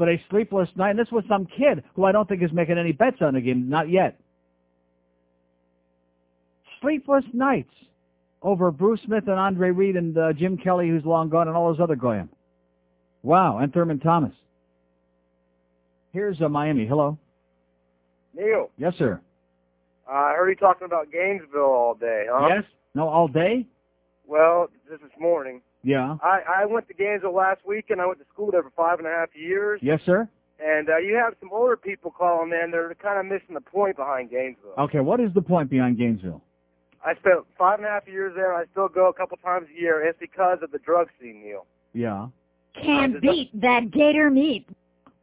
[0.00, 0.90] but a sleepless night.
[0.90, 3.40] And this was some kid who I don't think is making any bets on the
[3.42, 4.18] game, not yet.
[6.80, 7.74] Sleepless nights
[8.42, 11.70] over Bruce Smith and Andre Reed and uh, Jim Kelly, who's long gone, and all
[11.70, 12.30] those other goyim.
[13.22, 14.32] Wow, and Thurman Thomas.
[16.14, 16.86] Here's uh, Miami.
[16.86, 17.18] Hello.
[18.34, 19.20] Neil, Yes, sir.
[20.08, 22.48] uh, I heard you talking about Gainesville all day, huh?
[22.48, 22.64] Yes?
[22.94, 23.66] No, all day?
[24.26, 25.60] Well, this is morning.
[25.82, 26.16] Yeah.
[26.22, 28.98] I, I went to Gainesville last week, and I went to school there for five
[28.98, 29.80] and a half years.
[29.82, 30.28] Yes, sir.
[30.62, 32.70] And uh, you have some older people calling in.
[32.70, 34.74] They're kind of missing the point behind Gainesville.
[34.78, 36.42] Okay, what is the point behind Gainesville?
[37.02, 39.80] I spent five and a half years there, I still go a couple times a
[39.80, 40.06] year.
[40.06, 41.64] It's because of the drug scene, Neil.
[41.94, 42.26] Yeah.
[42.74, 44.68] Can't beat that gator meat.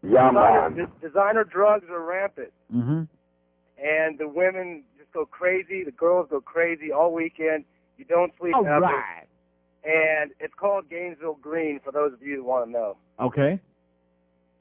[0.02, 0.70] Yeah, designer,
[1.02, 3.04] de- designer drugs are rampant, Mm-hmm.
[3.84, 5.84] and the women just go crazy.
[5.84, 7.64] The girls go crazy all weekend.
[7.98, 8.80] You don't sleep All ever.
[8.82, 9.27] right.
[9.88, 12.98] And it's called Gainesville Green for those of you who want to know.
[13.22, 13.60] Okay.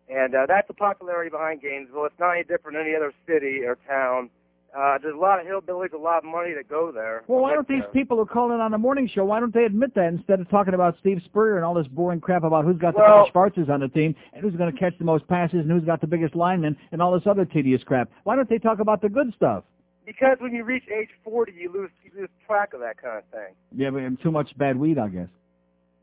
[0.08, 2.04] And uh, that's the popularity behind Gainesville.
[2.04, 4.30] It's not any different than any other city or town.
[4.76, 7.24] Uh, there's a lot of hillbillies, a lot of money that go there.
[7.26, 7.90] Well, why don't these there.
[7.90, 10.48] people who call in on the morning show, why don't they admit that instead of
[10.50, 13.68] talking about Steve Spurrier and all this boring crap about who's got the Well- biggest
[13.68, 16.06] on the team and who's going to catch the most passes and who's got the
[16.06, 18.10] biggest linemen and all this other tedious crap?
[18.24, 19.64] Why don't they talk about the good stuff?
[20.06, 23.24] Because when you reach age 40, you lose you lose track of that kind of
[23.30, 23.54] thing.
[23.74, 25.28] Yeah, but too much bad weed, I guess.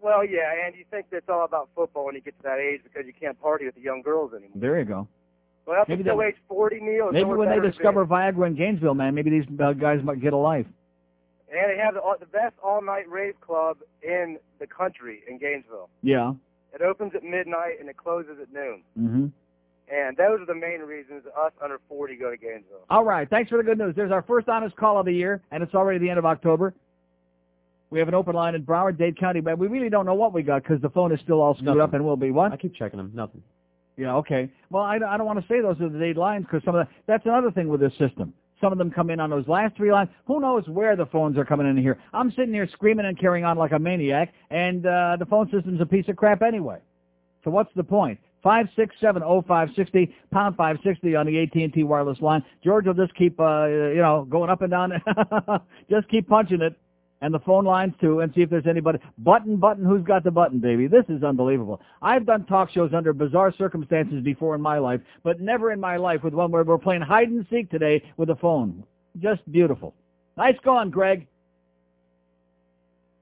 [0.02, 2.60] Well, yeah, and you think that it's all about football when you get to that
[2.60, 4.52] age because you can't party with the young girls anymore.
[4.56, 5.08] There you go.
[5.66, 9.16] Well, up Maybe until age 40, Neil, Maybe when they discover Viagra in Gainesville, man,
[9.16, 10.66] maybe these uh, guys might get a life.
[11.50, 15.90] And they have the, the best all-night rave club in the country in Gainesville.
[16.02, 16.34] Yeah.
[16.74, 18.82] It opens at midnight and it closes at noon.
[19.00, 19.28] Mm-hmm.
[19.92, 22.86] And those are the main reasons us under 40 go to Gainesville.
[22.90, 23.30] All right.
[23.30, 23.94] Thanks for the good news.
[23.96, 26.74] There's our first honest call of the year, and it's already the end of October.
[27.90, 30.34] We have an open line in Broward, Dade County, but we really don't know what
[30.34, 31.82] we got because the phone is still all screwed Nothing.
[31.82, 32.52] up and will be what?
[32.52, 33.12] I keep checking them.
[33.14, 33.44] Nothing.
[33.98, 34.50] Yeah, okay.
[34.72, 36.88] Well, I, I don't want to say those are the Dade lines because some of
[36.88, 38.34] the, that's another thing with this system.
[38.60, 40.10] Some of them come in on those last three lines.
[40.26, 42.00] Who knows where the phones are coming in here?
[42.14, 45.82] I'm sitting here screaming and carrying on like a maniac, and uh, the phone system's
[45.82, 46.80] a piece of crap anyway.
[47.44, 48.20] So what's the point?
[48.44, 52.20] Five six seven oh five sixty pound five sixty on the AT and T wireless
[52.20, 52.44] line.
[52.62, 54.92] George will just keep uh, you know going up and down.
[55.90, 56.78] just keep punching it,
[57.22, 59.00] and the phone lines too, and see if there's anybody.
[59.18, 59.86] Button, button.
[59.86, 60.88] Who's got the button, baby?
[60.88, 61.80] This is unbelievable.
[62.02, 65.96] I've done talk shows under bizarre circumstances before in my life, but never in my
[65.96, 68.84] life with one where we're playing hide and seek today with a phone.
[69.20, 69.94] Just beautiful.
[70.36, 71.28] Nice going, Greg.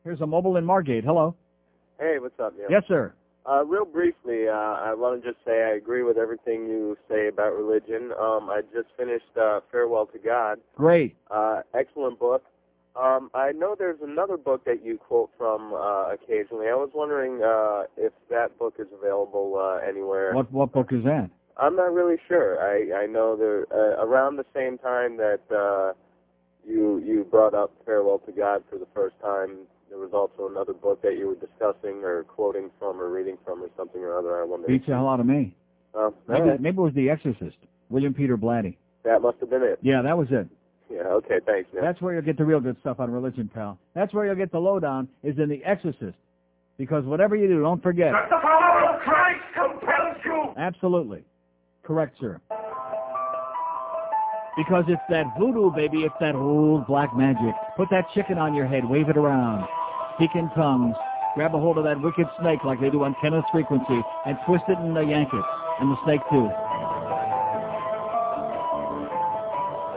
[0.04, 1.04] Here's a mobile in Margate.
[1.04, 1.36] Hello.
[2.00, 2.66] Hey, what's up, Neil?
[2.72, 3.14] Yes, sir.
[3.50, 7.28] Uh, real briefly, uh, I want to just say I agree with everything you say
[7.28, 8.12] about religion.
[8.20, 10.60] Um, I just finished uh, Farewell to God.
[10.76, 11.16] Great.
[11.32, 12.44] Uh, excellent book.
[12.96, 16.68] Um, I know there's another book that you quote from uh, occasionally.
[16.68, 20.34] I was wondering uh, if that book is available uh, anywhere.
[20.36, 21.30] What what book is that?
[21.58, 22.60] I'm not really sure.
[22.60, 25.94] I I know there uh, around the same time that uh,
[26.68, 29.60] you you brought up Farewell to God for the first time.
[29.92, 33.62] There was also another book that you were discussing or quoting from or reading from
[33.62, 34.42] or something or other.
[34.42, 34.66] I wonder.
[34.68, 35.54] Beats the hell out of me.
[35.94, 36.62] Oh, Maybe, all right.
[36.62, 37.58] maybe it was The Exorcist.
[37.90, 38.78] William Peter Blatty.
[39.04, 39.80] That must have been it.
[39.82, 40.48] Yeah, that was it.
[40.90, 41.02] Yeah.
[41.04, 41.40] Okay.
[41.46, 41.84] Thanks, Neil.
[41.84, 43.78] That's where you'll get the real good stuff on religion, pal.
[43.94, 46.16] That's where you'll get the lowdown is in The Exorcist.
[46.78, 48.14] Because whatever you do, don't forget.
[48.30, 50.54] The power of Christ compels you.
[50.58, 51.26] Absolutely.
[51.84, 52.40] Correct, sir.
[54.58, 56.04] Because it's that voodoo, baby.
[56.04, 57.54] It's that old black magic.
[57.78, 58.84] Put that chicken on your head.
[58.88, 59.66] Wave it around.
[60.16, 60.96] Speak in tongues.
[61.36, 64.66] Grab a hold of that wicked snake like they do on Kenneth's Frequency and twist
[64.68, 65.46] it and yank it.
[65.80, 66.50] And the snake, too.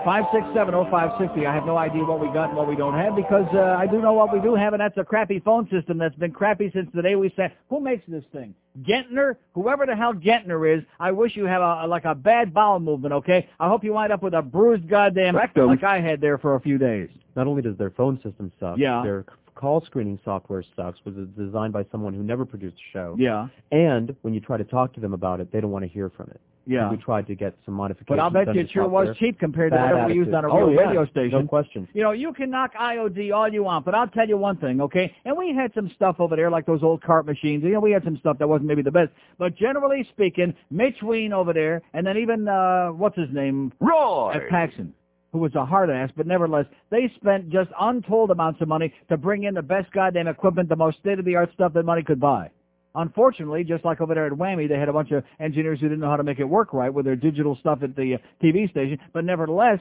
[0.04, 1.46] 5670560.
[1.46, 3.86] I have no idea what we got and what we don't have because uh, I
[3.86, 6.70] do know what we do have, and that's a crappy phone system that's been crappy
[6.74, 8.54] since the day we said, who makes this thing?
[8.82, 9.36] Gentner?
[9.54, 13.14] Whoever the hell Gentner is, I wish you had a, like a bad bowel movement,
[13.14, 13.48] okay?
[13.58, 16.54] I hope you wind up with a bruised goddamn rectum like I had there for
[16.54, 17.08] a few days.
[17.34, 19.02] Not only does their phone system suck, Yeah.
[19.02, 19.24] their
[19.54, 23.16] call screening software sucks, was designed by someone who never produced a show.
[23.18, 23.48] Yeah.
[23.72, 26.10] And when you try to talk to them about it, they don't want to hear
[26.10, 26.40] from it.
[26.66, 26.90] Yeah.
[26.90, 28.08] We tried to get some modifications.
[28.08, 30.46] But I'll bet you it sure was cheap compared to Bad whatever we used on
[30.46, 30.68] a attitude.
[30.68, 30.88] real Oh, yeah.
[30.88, 31.40] radio station.
[31.42, 31.86] No question.
[31.92, 34.80] You know, you can knock IOD all you want, but I'll tell you one thing,
[34.80, 35.14] okay?
[35.26, 37.62] And we had some stuff over there, like those old cart machines.
[37.64, 39.10] You know, we had some stuff that wasn't maybe the best.
[39.38, 43.70] But generally speaking, Mitch Ween over there, and then even, uh, what's his name?
[43.80, 44.32] Roy!
[44.34, 44.94] At Paxson.
[45.34, 49.16] Who was a hard ass, but nevertheless, they spent just untold amounts of money to
[49.16, 52.50] bring in the best goddamn equipment, the most state-of-the-art stuff that money could buy.
[52.94, 55.98] Unfortunately, just like over there at Whammy, they had a bunch of engineers who didn't
[55.98, 58.70] know how to make it work right with their digital stuff at the uh, TV
[58.70, 58.96] station.
[59.12, 59.80] But nevertheless,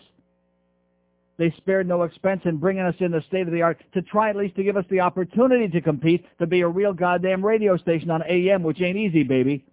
[1.37, 4.31] they spared no expense in bringing us in the state of the art to try
[4.31, 7.77] at least to give us the opportunity to compete to be a real goddamn radio
[7.77, 9.63] station on AM, which ain't easy, baby.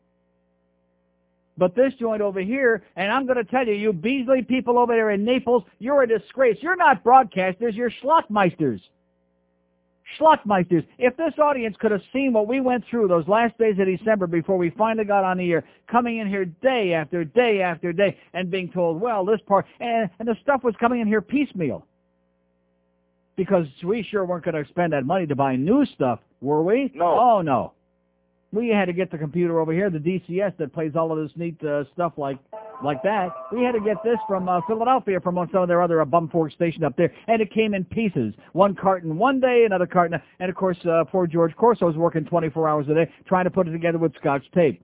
[1.60, 4.94] But this joint over here, and I'm going to tell you, you Beasley people over
[4.94, 6.56] there in Naples, you're a disgrace.
[6.62, 8.80] You're not broadcasters, you're schlockmeisters.
[10.18, 10.86] Schlockmeisters.
[10.98, 14.26] If this audience could have seen what we went through those last days of December
[14.26, 18.16] before we finally got on the air, coming in here day after day after day
[18.32, 21.86] and being told, well, this part, and, and the stuff was coming in here piecemeal.
[23.36, 26.90] Because we sure weren't going to spend that money to buy new stuff, were we?
[26.94, 27.18] No.
[27.20, 27.74] Oh, no.
[28.52, 31.30] We had to get the computer over here, the DCS that plays all of this
[31.36, 32.38] neat uh, stuff like
[32.82, 33.28] like that.
[33.52, 36.52] We had to get this from uh, Philadelphia from some of their other uh, bumfork
[36.52, 38.34] station up there, and it came in pieces.
[38.52, 42.24] One carton one day, another carton, and of course, uh, poor George Corso was working
[42.24, 44.82] 24 hours a day trying to put it together with Scotch tape.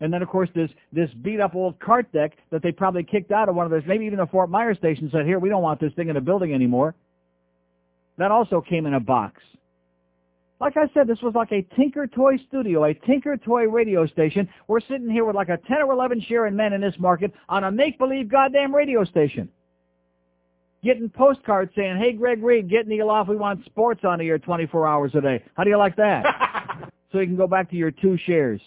[0.00, 3.30] And then, of course, this this beat up old cart deck that they probably kicked
[3.30, 5.62] out of one of those, maybe even the Fort Myers station said, "Here, we don't
[5.62, 6.94] want this thing in the building anymore."
[8.18, 9.42] That also came in a box.
[10.58, 14.48] Like I said, this was like a Tinker Toy studio, a Tinker Toy radio station.
[14.68, 17.32] We're sitting here with like a 10 or 11 share in men in this market
[17.48, 19.50] on a make-believe goddamn radio station.
[20.82, 23.28] Getting postcards saying, hey, Greg Reed, get Neil off.
[23.28, 25.42] We want sports on the air 24 hours a day.
[25.54, 26.24] How do you like that?
[27.12, 28.60] so you can go back to your two shares.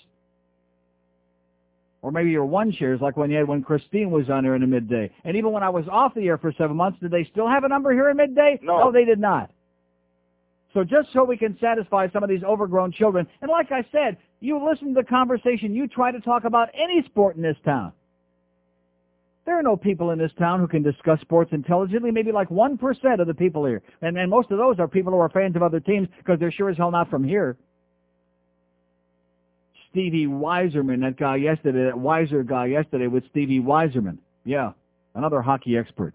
[2.01, 4.61] Or maybe your one shares like when you had when Christine was on there in
[4.61, 5.11] the midday.
[5.23, 7.63] And even when I was off the air for seven months, did they still have
[7.63, 8.59] a number here in midday?
[8.61, 8.79] No.
[8.79, 9.49] No, they did not.
[10.73, 14.17] So just so we can satisfy some of these overgrown children, and like I said,
[14.39, 17.91] you listen to the conversation, you try to talk about any sport in this town.
[19.45, 23.19] There are no people in this town who can discuss sports intelligently, maybe like 1%
[23.19, 23.81] of the people here.
[24.01, 26.51] And, and most of those are people who are fans of other teams because they're
[26.51, 27.57] sure as hell not from here.
[29.89, 34.19] Stevie Weiserman, that guy yesterday, that Weiser guy yesterday with Stevie Weiserman.
[34.45, 34.73] Yeah,
[35.15, 36.13] another hockey expert.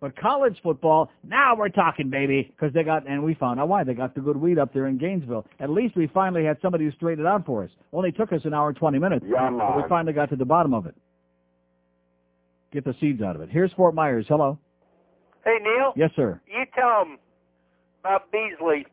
[0.00, 3.82] But college football, now we're talking, baby, because they got, and we found out why.
[3.82, 5.44] They got the good weed up there in Gainesville.
[5.58, 7.70] At least we finally had somebody who straightened it out for us.
[7.92, 9.26] Only took us an hour and 20 minutes.
[9.28, 10.94] Yeah, but we finally got to the bottom of it.
[12.72, 13.48] Get the seeds out of it.
[13.50, 14.26] Here's Fort Myers.
[14.28, 14.58] Hello.
[15.44, 15.92] Hey, Neil.
[15.96, 16.40] Yes, sir.
[16.46, 17.18] You tell them
[18.00, 18.86] about Beasley.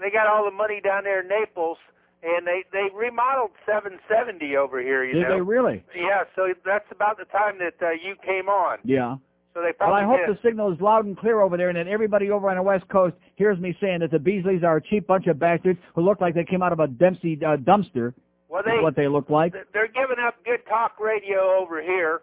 [0.00, 1.78] They got all the money down there in Naples,
[2.22, 5.04] and they they remodeled 770 over here.
[5.04, 5.34] You Did know.
[5.36, 5.82] they really?
[5.96, 6.24] Yeah.
[6.36, 8.78] So that's about the time that uh, you came on.
[8.84, 9.16] Yeah.
[9.54, 10.34] So they Well, I hope did.
[10.36, 12.88] the signal is loud and clear over there, and that everybody over on the West
[12.88, 16.20] Coast hears me saying that the Beasleys are a cheap bunch of bastards who look
[16.20, 18.14] like they came out of a Dempsey uh, dumpster.
[18.48, 19.52] Well, they- what they look like.
[19.72, 22.22] they're giving up good talk radio over here,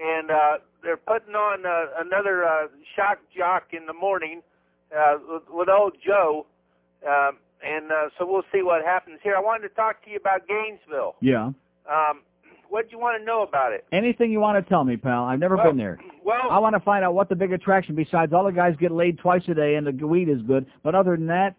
[0.00, 2.66] and uh, they're putting on uh, another uh,
[2.96, 4.42] shock jock in the morning
[4.96, 6.46] uh, with, with old Joe,
[7.06, 9.36] um, and uh, so we'll see what happens here.
[9.36, 11.16] I wanted to talk to you about Gainesville.
[11.20, 11.50] Yeah.
[11.90, 12.22] Um,
[12.68, 13.84] What do you want to know about it?
[13.92, 15.24] Anything you want to tell me, pal.
[15.24, 15.98] I've never Well, been there.
[16.24, 18.92] Well, I want to find out what the big attraction besides all the guys get
[18.92, 20.66] laid twice a day and the weed is good.
[20.82, 21.54] But other than that,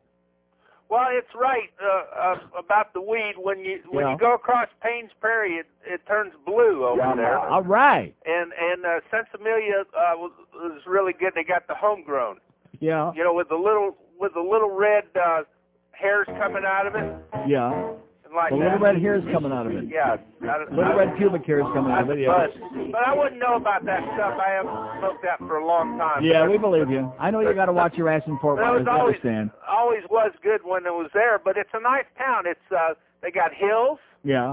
[0.90, 3.34] well, it's right uh, uh, about the weed.
[3.38, 4.12] When you when Yeah.
[4.14, 7.38] you go across Paynes Prairie, it it turns blue over there.
[7.40, 8.16] all right.
[8.26, 11.34] And and uh, Sinsemilla uh, was, was really good.
[11.36, 12.38] They got the homegrown.
[12.80, 13.12] Yeah.
[13.16, 15.44] You know, with the little with the little red uh,
[15.92, 17.14] hairs coming out of it,
[17.48, 17.92] Yeah.
[18.34, 18.78] Like the that.
[18.80, 19.86] little red is coming out of it.
[19.90, 20.18] Yeah.
[20.44, 22.20] I Little red pubic hair is coming out of it.
[22.20, 22.48] Yeah.
[22.62, 24.38] But but I wouldn't know about that stuff.
[24.38, 26.24] I haven't smoked that for a long time.
[26.24, 27.12] Yeah, we believe you.
[27.20, 28.86] I know you got to watch your ass in Fort Myers.
[28.88, 29.50] I always understand.
[29.68, 31.40] always was good when it was there.
[31.44, 32.44] But it's a nice town.
[32.46, 33.98] It's uh they got hills.
[34.24, 34.52] Yeah.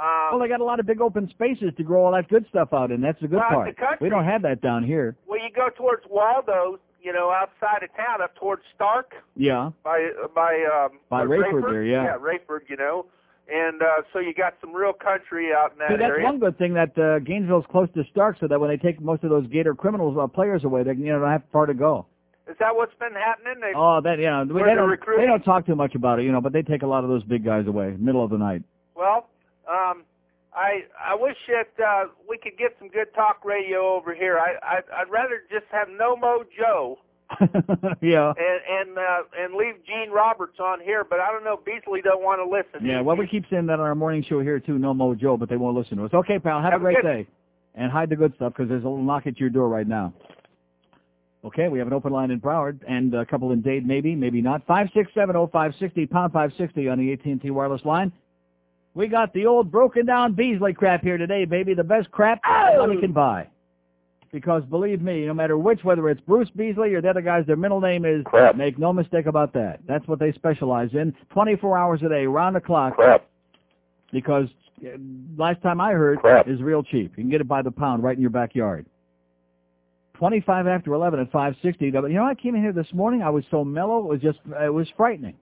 [0.00, 2.46] Um, Well, they got a lot of big open spaces to grow all that good
[2.48, 3.00] stuff out in.
[3.00, 3.74] That's the good part.
[3.74, 5.16] the country- We don't have that down here.
[5.26, 9.70] Well, you go towards Waldo, you know, outside of town, up towards Starke Yeah.
[9.84, 12.04] by by um By uh, Raiford there, yeah.
[12.04, 13.06] Yeah, Raiford, you know.
[13.50, 16.24] And uh so you got some real country out in that See, that's area.
[16.26, 19.24] one good thing that uh, Gainesville's close to Starke, so that when they take most
[19.24, 22.06] of those Gator criminals uh, players away, they you know don't have far to go.
[22.48, 23.60] Is that what's been happening?
[23.60, 25.24] They, Oh, that you know they they're don't recruiting?
[25.24, 27.10] they don't talk too much about it, you know, but they take a lot of
[27.10, 28.62] those big guys away middle of the night.
[28.94, 29.28] Well,
[29.70, 30.04] um
[30.54, 34.38] I I wish that uh we could get some good talk radio over here.
[34.38, 36.98] I, I I'd rather just have No Mo Joe
[38.00, 38.32] yeah.
[38.36, 42.22] and and uh, and leave Gene Roberts on here, but I don't know Beasley don't
[42.22, 42.86] want to listen.
[42.86, 45.36] Yeah, well, we keep saying that on our morning show here too, No Mo Joe,
[45.36, 46.14] but they won't listen to us.
[46.14, 47.26] Okay, pal, have, Have a great day,
[47.74, 50.14] and hide the good stuff because there's a little knock at your door right now.
[51.44, 54.42] Okay, we have an open line in Broward and a couple in Dade, maybe, maybe
[54.42, 54.66] not.
[54.66, 57.84] Five six seven oh five sixty pound five sixty on the AT and T wireless
[57.84, 58.12] line.
[58.94, 61.74] We got the old broken down Beasley crap here today, baby.
[61.74, 63.46] The best crap money can buy.
[64.32, 67.56] Because believe me, no matter which, whether it's Bruce Beasley or the other guys, their
[67.56, 68.56] middle name is Crap.
[68.56, 69.80] Make no mistake about that.
[69.86, 72.94] That's what they specialize in, 24 hours a day, round the clock.
[72.94, 73.24] Crap.
[74.12, 74.48] Because
[74.84, 74.90] uh,
[75.36, 76.46] last time I heard Crap.
[76.46, 77.12] is real cheap.
[77.16, 78.84] You can get it by the pound right in your backyard.
[80.18, 81.84] 25 after 11 at 560.
[81.86, 83.22] You know, I came in here this morning.
[83.22, 83.98] I was so mellow.
[84.00, 85.36] It was just, it was frightening.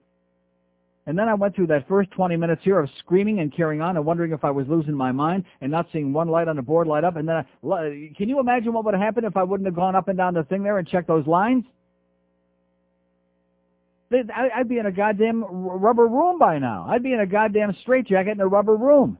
[1.07, 3.95] And then I went through that first 20 minutes here of screaming and carrying on
[3.95, 6.61] and wondering if I was losing my mind and not seeing one light on the
[6.61, 7.15] board light up.
[7.15, 9.95] And then, I, can you imagine what would have happened if I wouldn't have gone
[9.95, 11.63] up and down the thing there and checked those lines?
[14.11, 16.85] I'd be in a goddamn rubber room by now.
[16.89, 19.17] I'd be in a goddamn straitjacket in a rubber room.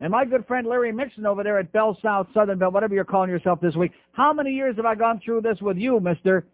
[0.00, 3.04] And my good friend Larry Mixon over there at Bell South, Southern Bell, whatever you're
[3.04, 6.46] calling yourself this week, how many years have I gone through this with you, mister?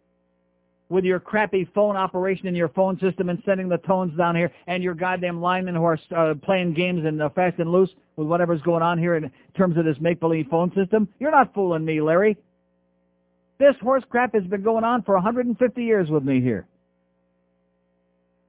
[0.91, 4.51] With your crappy phone operation and your phone system and sending the tones down here
[4.67, 8.27] and your goddamn linemen who are uh, playing games and uh, fast and loose with
[8.27, 11.07] whatever's going on here in terms of this make-believe phone system?
[11.19, 12.39] You're not fooling me, Larry.
[13.59, 16.67] This horse crap has been going on for 150 years with me here.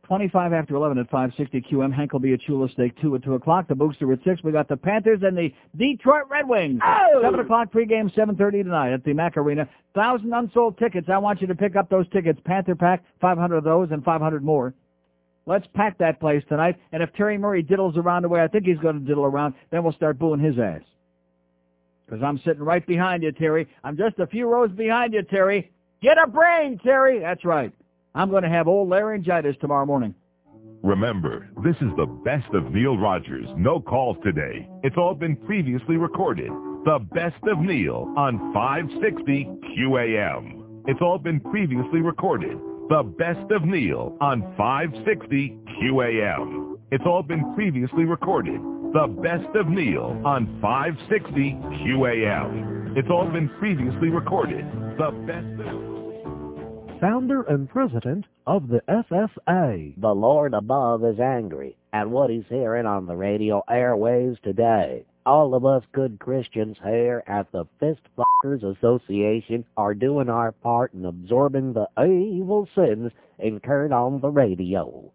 [0.10, 1.94] 25 after 11 at 560 QM.
[1.94, 3.68] Hank will be at Shula Steak 2 at 2 o'clock.
[3.68, 4.44] The Booster at 6.
[4.44, 6.82] We got the Panthers and the Detroit Red Wings.
[7.22, 9.70] 7 o'clock pregame, 7.30 tonight at the Mac Arena.
[9.94, 11.10] Thousand unsold tickets.
[11.14, 12.40] I want you to pick up those tickets.
[12.44, 14.74] Panther Pack, 500 of those and 500 more.
[15.46, 16.78] Let's pack that place tonight.
[16.92, 19.54] And if Terry Murray diddles around the way I think he's going to diddle around,
[19.70, 20.82] then we'll start booing his ass.
[22.08, 23.68] Because I'm sitting right behind you, Terry.
[23.84, 25.72] I'm just a few rows behind you, Terry.
[26.02, 27.20] Get a brain, Terry.
[27.20, 27.72] That's right.
[28.20, 30.14] I'm going to have old laryngitis tomorrow morning.
[30.84, 33.48] Remember, this is the best of Neil Rogers.
[33.56, 34.68] No calls today.
[34.84, 36.50] It's all been previously recorded.
[36.84, 40.82] The best of Neil on 560 QAM.
[40.88, 42.58] It's all been previously recorded.
[42.90, 46.78] The best of Neil on 560 QAM.
[46.92, 48.60] It's all been previously recorded.
[48.92, 51.54] The best of Neil on 560
[51.88, 52.98] QAM.
[52.98, 54.66] It's all been previously recorded.
[54.98, 55.89] The best of...
[57.02, 59.94] Founder and president of the FFA.
[60.02, 65.06] The Lord above is angry at what he's hearing on the radio airwaves today.
[65.26, 70.94] All of us good Christians here at the Fist Fuckers Association are doing our part
[70.94, 75.10] in absorbing the evil sins incurred on the radio.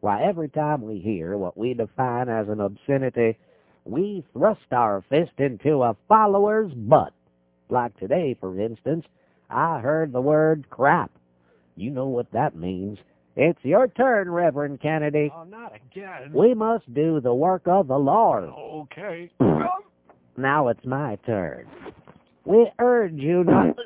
[0.00, 3.38] Why, every time we hear what we define as an obscenity,
[3.86, 7.14] we thrust our fist into a follower's butt.
[7.70, 9.06] Like today, for instance,
[9.48, 11.10] I heard the word crap.
[11.76, 12.98] You know what that means.
[13.36, 15.30] It's your turn, Reverend Kennedy.
[15.34, 16.32] Oh, not again.
[16.32, 18.44] We must do the work of the Lord.
[18.44, 19.30] Okay.
[20.36, 21.66] Now it's my turn.
[22.46, 23.76] We urge you not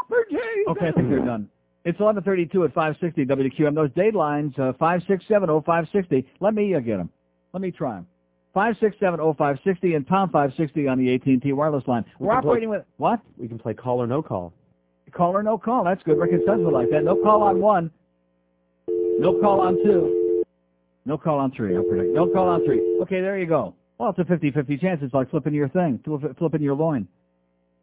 [0.08, 0.64] for Jesus.
[0.68, 1.50] Okay, I think they're done.
[1.84, 3.74] It's 11:32 at 560 WQM.
[3.74, 6.24] Those date lines uh, 5670560.
[6.40, 7.10] Let me uh, get them.
[7.52, 8.06] Let me try them.
[8.56, 12.06] 5670560 and pound 560 on the AT&T wireless line.
[12.18, 13.20] We We're can play- operating with what?
[13.36, 14.54] We can play call or no call.
[15.12, 15.84] Call or no call.
[15.84, 16.16] That's good.
[16.16, 17.04] Rick and Sons would like that.
[17.04, 17.90] No call on one.
[18.88, 20.19] No call on two.
[21.04, 21.76] No call on three.
[21.76, 22.14] I'll predict.
[22.14, 22.98] No call on three.
[23.02, 23.74] Okay, there you go.
[23.98, 25.00] Well, it's a 50-50 chance.
[25.02, 26.00] It's like flipping your thing,
[26.38, 27.06] flipping your loin.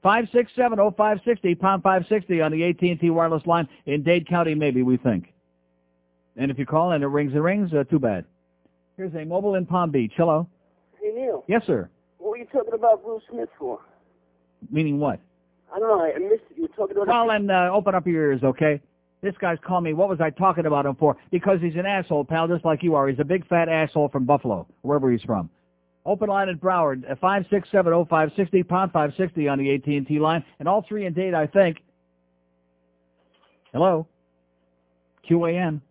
[0.04, 5.34] 5670560, pound 560 on the AT&T wireless line in Dade County, maybe, we think.
[6.36, 8.26] And if you call and it rings and rings, uh, too bad.
[8.96, 10.14] Here's a mobile in Palm Beach.
[10.16, 10.48] Hello.
[11.02, 11.44] Hey, Neil.
[11.48, 11.90] Yes, sir.
[12.20, 13.80] What were you talking about Bruce Smith for?
[14.72, 15.20] Meaning what?
[15.76, 16.04] I don't know.
[16.04, 16.58] I missed it.
[16.58, 17.08] You were talking about...
[17.08, 18.82] Call and uh, open up your ears, okay?
[19.22, 19.94] This guy's calling me.
[19.94, 21.18] What was I talking about him for?
[21.32, 23.08] Because he's an asshole, pal, just like you are.
[23.08, 25.50] He's a big fat asshole from Buffalo, wherever he's from.
[26.06, 31.06] Open line at Broward, uh, 5670560, pound 560 on the AT&T line, and all three
[31.06, 31.78] in date, I think.
[33.74, 34.08] Hello?
[35.30, 35.82] QAM.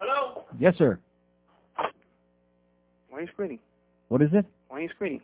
[0.00, 0.44] Hello?
[0.58, 0.98] Yes, sir.
[3.10, 3.58] Why are you screening?
[4.08, 4.46] What is it?
[4.68, 5.20] Why are you screening?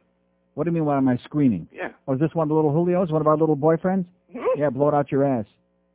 [0.54, 1.66] What do you mean, why am I screening?
[1.72, 1.88] Yeah.
[2.06, 4.04] Oh, is this one of the little Julios, one of our little boyfriends?
[4.56, 5.46] Yeah, blow it out your ass.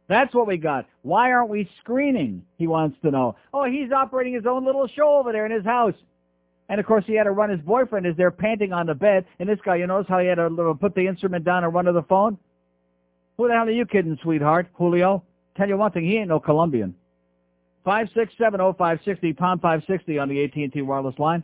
[0.09, 0.85] That's what we got.
[1.03, 2.43] Why aren't we screening?
[2.57, 3.35] He wants to know.
[3.53, 5.93] Oh, he's operating his own little show over there in his house.
[6.67, 9.25] And of course, he had to run his boyfriend as they're panting on the bed.
[9.39, 11.85] And this guy, you notice how he had to put the instrument down and run
[11.85, 12.37] to the phone?
[13.37, 14.67] Who the hell are you kidding, sweetheart?
[14.73, 15.23] Julio?
[15.55, 16.95] Tell you one thing, he ain't no Colombian.
[17.85, 21.17] Five six seven oh five sixty pound five sixty on the AT and T wireless
[21.17, 21.43] line.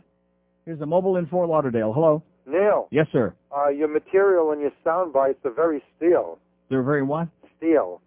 [0.64, 1.92] Here's a mobile in Fort Lauderdale.
[1.92, 2.22] Hello.
[2.46, 3.34] Neil, Yes, sir.
[3.56, 6.38] uh, your material and your sound bites are very steel.
[6.68, 7.26] They're very what?
[7.56, 8.00] Steel.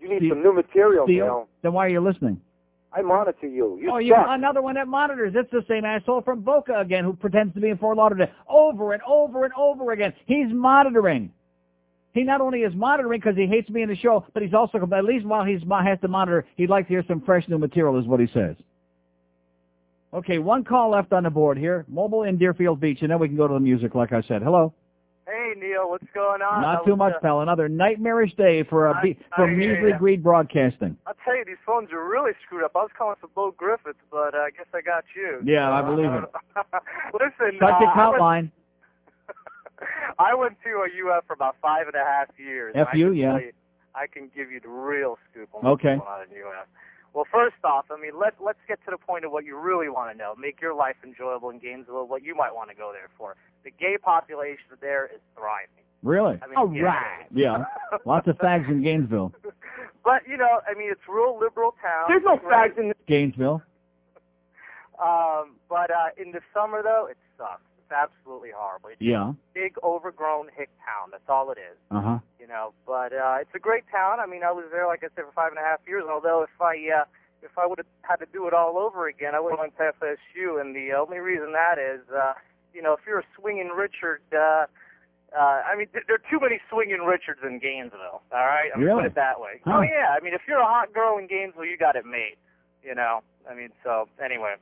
[0.00, 1.06] You need some new material?
[1.06, 1.48] Neil.
[1.62, 2.40] Then why are you listening?
[2.92, 3.78] I monitor you.
[3.80, 5.34] You oh, you another one that monitors.
[5.36, 8.94] It's the same asshole from Boca again who pretends to be in Fort Lauderdale over
[8.94, 10.14] and over and over again.
[10.24, 11.30] He's monitoring.
[12.14, 14.78] He not only is monitoring because he hates me in the show, but he's also,
[14.78, 17.98] at least while he's has to monitor, he'd like to hear some fresh new material,
[18.00, 18.56] is what he says.
[20.14, 21.84] Okay, one call left on the board here.
[21.88, 24.40] Mobile in Deerfield Beach, and then we can go to the music, like I said.
[24.40, 24.72] Hello.
[25.26, 26.62] Hey Neil, what's going on?
[26.62, 27.40] Not too much, uh, pal.
[27.40, 30.96] Another nightmarish day for a I- for measly greed broadcasting.
[31.04, 32.72] I'll tell you, these phones are really screwed up.
[32.76, 35.40] I was calling for Bo Griffiths, but uh, I guess I got you.
[35.44, 36.24] Yeah, I believe it.
[37.12, 38.52] Listen, Cut uh, your I count went- line.
[40.20, 40.86] I went to a
[41.18, 42.76] UF for about five and a half years.
[42.92, 43.38] FU, yeah.
[43.38, 43.52] you-
[43.96, 45.96] I can give you the real scoop on Okay.
[45.96, 46.66] what's going on in UF.
[47.16, 49.88] Well, first off, I mean, let let's get to the point of what you really
[49.88, 50.34] want to know.
[50.38, 52.06] Make your life enjoyable in Gainesville.
[52.06, 53.36] What you might want to go there for.
[53.64, 55.82] The gay population there is thriving.
[56.02, 56.38] Really?
[56.42, 57.00] I mean, yeah.
[57.34, 57.64] Yeah.
[58.04, 59.32] Lots of fags in Gainesville.
[60.04, 62.04] But you know, I mean, it's a real liberal town.
[62.06, 62.72] There's no right?
[62.72, 63.62] fags in Gainesville.
[64.96, 67.60] Um, but uh, in the summer though, it sucks.
[67.86, 68.90] It's absolutely horrible.
[68.90, 69.30] It's Yeah.
[69.30, 71.10] a big, overgrown hick town.
[71.12, 71.78] That's all it is.
[71.90, 72.18] Uh huh.
[72.40, 74.18] You know, but uh, it's a great town.
[74.18, 76.02] I mean, I was there, like I said, for five and a half years.
[76.10, 77.04] Although if I uh,
[77.42, 79.76] if I would have had to do it all over again, I would have went
[79.78, 80.60] to FSU.
[80.60, 82.34] And the only reason that is, uh,
[82.74, 84.20] you know, if you're a swinging Richard.
[84.34, 84.66] Uh,
[85.36, 88.22] uh, I mean, th- there are too many swinging Richards in Gainesville.
[88.32, 89.02] All right, I mean, Really?
[89.02, 89.60] put it that way.
[89.64, 89.78] Huh.
[89.78, 92.36] Oh yeah, I mean, if you're a hot girl in Gainesville, you got it made.
[92.82, 94.54] You know, I mean, so anyway,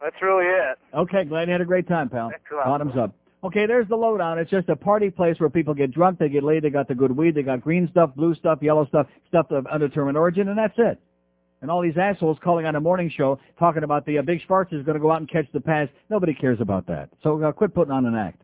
[0.00, 0.78] that's really it.
[0.94, 2.30] Okay, glad you had a great time, pal.
[2.30, 2.66] Thanks a lot.
[2.66, 3.14] Bottoms up.
[3.44, 4.38] Okay, there's the lowdown.
[4.38, 6.94] It's just a party place where people get drunk, they get laid, they got the
[6.94, 10.56] good weed, they got green stuff, blue stuff, yellow stuff, stuff of undetermined origin, and
[10.56, 10.98] that's it.
[11.60, 14.72] And all these assholes calling on a morning show talking about the uh, big Schwartz
[14.72, 15.88] is going to go out and catch the pass.
[16.10, 17.10] Nobody cares about that.
[17.22, 18.40] So uh, quit putting on an act.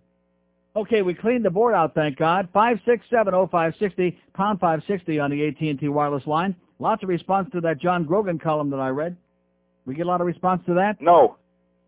[0.76, 2.48] Okay, we cleaned the board out, thank God.
[2.52, 6.26] Five six seven oh five sixty pound five sixty on the AT and T wireless
[6.26, 6.54] line.
[6.78, 9.16] Lots of response to that John Grogan column that I read.
[9.90, 11.00] We get a lot of response to that.
[11.00, 11.36] No.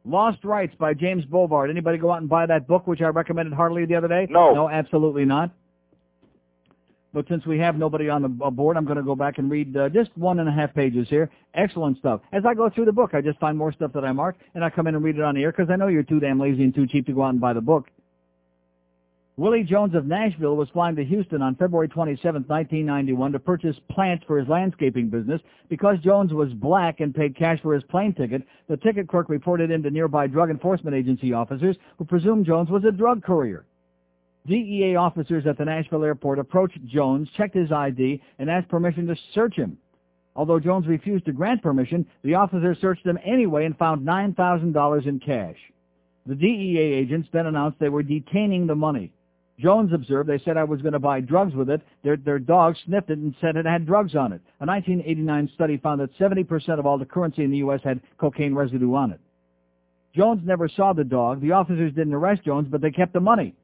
[0.05, 1.71] Lost Rights by James Bovard.
[1.71, 4.27] Anybody go out and buy that book, which I recommended heartily the other day?
[4.29, 4.53] No.
[4.53, 5.53] No, absolutely not.
[7.13, 9.77] But since we have nobody on the board, I'm going to go back and read
[9.77, 11.31] uh, just one and a half pages here.
[11.55, 12.23] Excellent stuff.
[12.33, 14.65] As I go through the book, I just find more stuff that I mark, and
[14.65, 16.41] I come in and read it on the air because I know you're too damn
[16.41, 17.89] lazy and too cheap to go out and buy the book.
[19.39, 24.23] Willie Jones of Nashville was flying to Houston on February 27, 1991 to purchase plants
[24.27, 25.41] for his landscaping business.
[25.71, 29.71] Because Jones was black and paid cash for his plane ticket, the ticket clerk reported
[29.71, 33.65] him to nearby drug enforcement agency officers who presumed Jones was a drug courier.
[34.47, 39.17] DEA officers at the Nashville airport approached Jones, checked his ID, and asked permission to
[39.33, 39.79] search him.
[40.37, 45.21] Although Jones refused to grant permission, the officers searched him anyway and found $9,000 in
[45.21, 45.57] cash.
[46.27, 49.11] The DEA agents then announced they were detaining the money.
[49.59, 51.83] Jones observed they said I was going to buy drugs with it.
[52.03, 54.41] Their, their dog sniffed it and said it had drugs on it.
[54.61, 57.81] A 1989 study found that 70% of all the currency in the U.S.
[57.85, 59.21] had cocaine residue on it.
[60.15, 61.41] Jones never saw the dog.
[61.41, 63.55] The officers didn't arrest Jones, but they kept the money.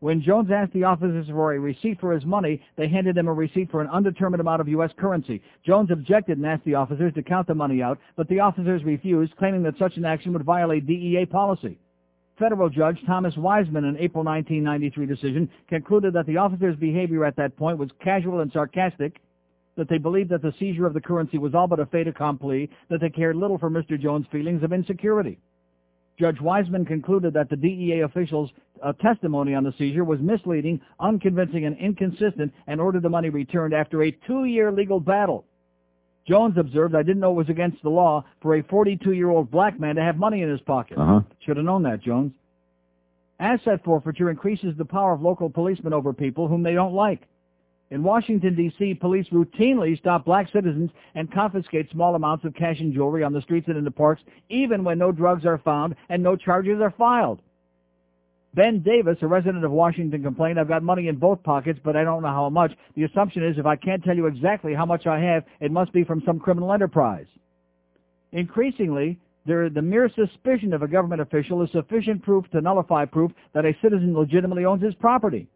[0.00, 3.32] When Jones asked the officers for a receipt for his money, they handed him a
[3.32, 4.90] receipt for an undetermined amount of U.S.
[4.98, 5.42] currency.
[5.64, 9.36] Jones objected and asked the officers to count the money out, but the officers refused,
[9.36, 11.78] claiming that such an action would violate DEA policy.
[12.38, 17.56] Federal Judge Thomas Wiseman, in April 1993 decision, concluded that the officers' behavior at that
[17.56, 19.16] point was casual and sarcastic,
[19.76, 22.68] that they believed that the seizure of the currency was all but a fait accompli,
[22.90, 24.00] that they cared little for Mr.
[24.00, 25.38] Jones' feelings of insecurity.
[26.18, 28.50] Judge Wiseman concluded that the DEA officials'
[28.82, 33.74] uh, testimony on the seizure was misleading, unconvincing, and inconsistent, and ordered the money returned
[33.74, 35.44] after a two-year legal battle.
[36.26, 39.94] Jones observed, I didn't know it was against the law for a 42-year-old black man
[39.96, 40.98] to have money in his pocket.
[40.98, 41.20] Uh-huh.
[41.44, 42.32] Should have known that, Jones.
[43.38, 47.22] Asset forfeiture increases the power of local policemen over people whom they don't like.
[47.90, 52.92] In Washington, D.C., police routinely stop black citizens and confiscate small amounts of cash and
[52.92, 56.20] jewelry on the streets and in the parks, even when no drugs are found and
[56.20, 57.40] no charges are filed.
[58.56, 62.04] Ben Davis, a resident of Washington, complained, I've got money in both pockets, but I
[62.04, 62.72] don't know how much.
[62.96, 65.92] The assumption is if I can't tell you exactly how much I have, it must
[65.92, 67.26] be from some criminal enterprise.
[68.32, 73.30] Increasingly, there, the mere suspicion of a government official is sufficient proof to nullify proof
[73.52, 75.46] that a citizen legitimately owns his property.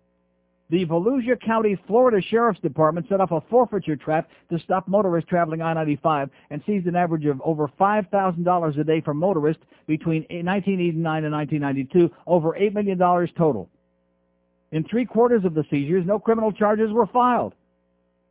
[0.70, 5.60] The Volusia County, Florida Sheriff's Department set up a forfeiture trap to stop motorists traveling
[5.60, 11.34] I-95 and seized an average of over $5,000 a day from motorists between 1989 and
[11.34, 12.98] 1992, over $8 million
[13.36, 13.68] total.
[14.70, 17.54] In three quarters of the seizures, no criminal charges were filed.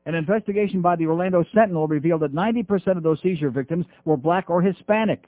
[0.06, 4.50] An investigation by the Orlando Sentinel revealed that 90% of those seizure victims were black
[4.50, 5.26] or Hispanic.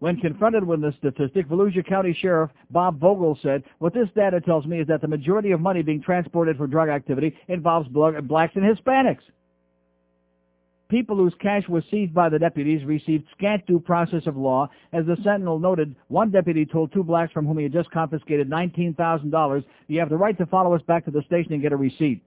[0.00, 4.64] When confronted with this statistic, Volusia County Sheriff Bob Vogel said, what this data tells
[4.66, 8.64] me is that the majority of money being transported for drug activity involves blacks and
[8.64, 9.20] Hispanics.
[10.88, 14.68] People whose cash was seized by the deputies received scant due process of law.
[14.92, 18.50] As the Sentinel noted, one deputy told two blacks from whom he had just confiscated
[18.50, 21.76] $19,000, you have the right to follow us back to the station and get a
[21.76, 22.24] receipt.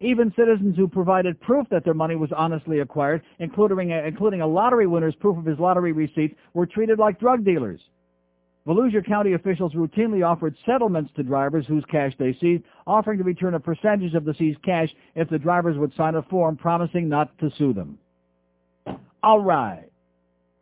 [0.00, 4.46] Even citizens who provided proof that their money was honestly acquired, including a, including a
[4.46, 7.80] lottery winner's proof of his lottery receipt, were treated like drug dealers.
[8.66, 13.54] Volusia County officials routinely offered settlements to drivers whose cash they seized, offering to return
[13.54, 17.36] a percentage of the seized cash if the drivers would sign a form promising not
[17.38, 17.98] to sue them.
[19.22, 19.84] All right.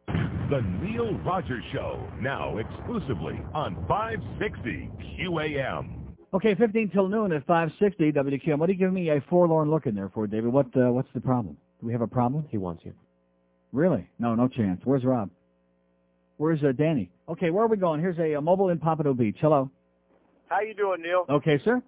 [0.07, 4.91] The Neil Rogers Show, now exclusively on 560
[5.21, 5.98] QAM.
[6.35, 8.59] Okay, 15 till noon at 560 WQM.
[8.59, 10.53] What are you giving me a forlorn look in there for, David?
[10.53, 11.57] What uh, What's the problem?
[11.81, 12.45] Do we have a problem?
[12.51, 12.93] He wants you.
[13.73, 14.07] Really?
[14.19, 14.81] No, no chance.
[14.85, 15.31] Where's Rob?
[16.37, 17.11] Where's uh, Danny?
[17.29, 18.01] Okay, where are we going?
[18.01, 19.39] Here's a, a mobile in Pompano Beach.
[19.41, 19.71] Hello.
[20.49, 21.25] How you doing, Neil?
[21.29, 21.83] Okay, sir.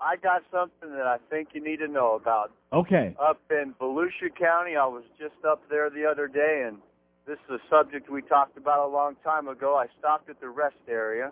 [0.00, 2.52] I got something that I think you need to know about.
[2.72, 3.14] Okay.
[3.20, 6.78] Up in Volusia County, I was just up there the other day, and
[7.26, 9.76] this is a subject we talked about a long time ago.
[9.76, 11.30] I stopped at the rest area.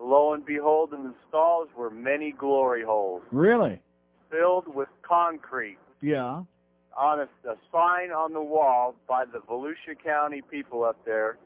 [0.00, 3.80] Lo and behold, in the stalls were many glory holes Really?
[4.30, 5.78] filled with concrete.
[6.00, 6.42] Yeah.
[6.96, 11.38] On a, a sign on the wall by the Volusia County people up there,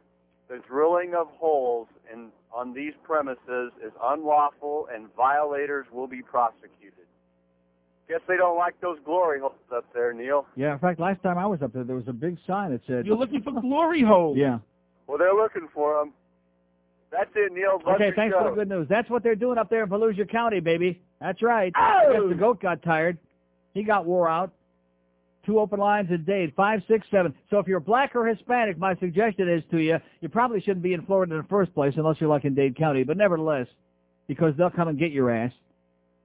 [0.49, 7.07] the drilling of holes in on these premises is unlawful and violators will be prosecuted.
[8.09, 10.45] Guess they don't like those glory holes up there, Neil.
[10.55, 12.83] Yeah, in fact, last time I was up there, there was a big sign that
[12.87, 13.07] said...
[13.07, 14.37] You're looking for glory holes.
[14.37, 14.59] Yeah.
[15.07, 16.13] Well, they're looking for them.
[17.13, 17.81] That's it, Neil.
[17.85, 18.43] Love Okay, thanks show.
[18.43, 18.87] for the good news.
[18.89, 21.01] That's what they're doing up there in Volusia County, baby.
[21.21, 21.73] That's right.
[21.77, 21.81] Oh!
[21.81, 22.39] I guess the oh!
[22.39, 23.19] goat got tired.
[23.75, 24.53] He got wore out.
[25.45, 27.35] Two open lines a day, five, six, seven.
[27.51, 30.95] So if you're black or Hispanic, my suggestion is to you, you probably shouldn't be
[30.95, 33.03] in Florida in the first place unless you're like in Dade County.
[33.03, 33.67] But nevertheless,
[34.29, 35.53] because they'll come and get your ass.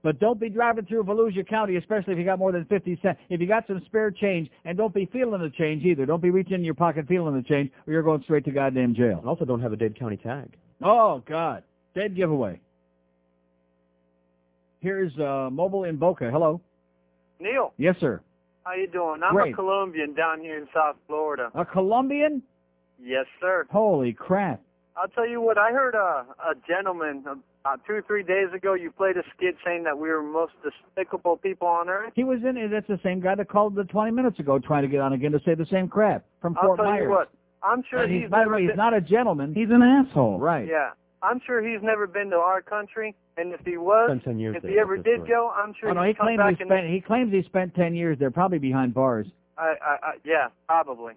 [0.07, 3.19] But don't be driving through Volusia County, especially if you got more than 50 cents.
[3.29, 6.05] If you got some spare change, and don't be feeling the change either.
[6.05, 8.95] Don't be reaching in your pocket feeling the change, or you're going straight to goddamn
[8.95, 9.17] jail.
[9.19, 10.55] And also don't have a Dade County tag.
[10.81, 11.63] Oh, God.
[11.93, 12.61] Dead giveaway.
[14.79, 16.31] Here's uh, Mobile in Boca.
[16.31, 16.61] Hello.
[17.41, 18.21] Neil, Yes, sir.
[18.63, 19.19] how you doing?
[19.25, 19.51] I'm Great.
[19.51, 21.51] a Colombian down here in South Florida.
[21.53, 22.41] A Colombian?
[22.97, 23.67] Yes, sir.
[23.69, 24.61] Holy crap.
[24.99, 27.23] I'll tell you what, I heard a, a gentleman
[27.61, 30.27] about two or three days ago, you played a skit saying that we were the
[30.29, 32.13] most despicable people on earth.
[32.15, 32.69] He was in it.
[32.69, 35.31] That's the same guy that called the 20 minutes ago trying to get on again
[35.33, 37.03] to say the same crap from I'll Fort tell Myers.
[37.03, 37.29] you what,
[37.61, 39.53] I'm sure And he's, he's, by the way, he's not a gentleman.
[39.53, 40.39] He's an asshole.
[40.39, 40.67] Right.
[40.67, 40.91] Yeah.
[41.21, 44.55] I'm sure he's never been to our country, and if he was, Spent 10 years
[44.55, 45.27] if there, he ever did right.
[45.29, 47.33] go, I'm sure Oh, no, he'd he come claims back he and spent he claims
[47.33, 49.25] he spent 10 years there, probably behind bars.
[49.57, 51.13] I, I, I, yeah, probably.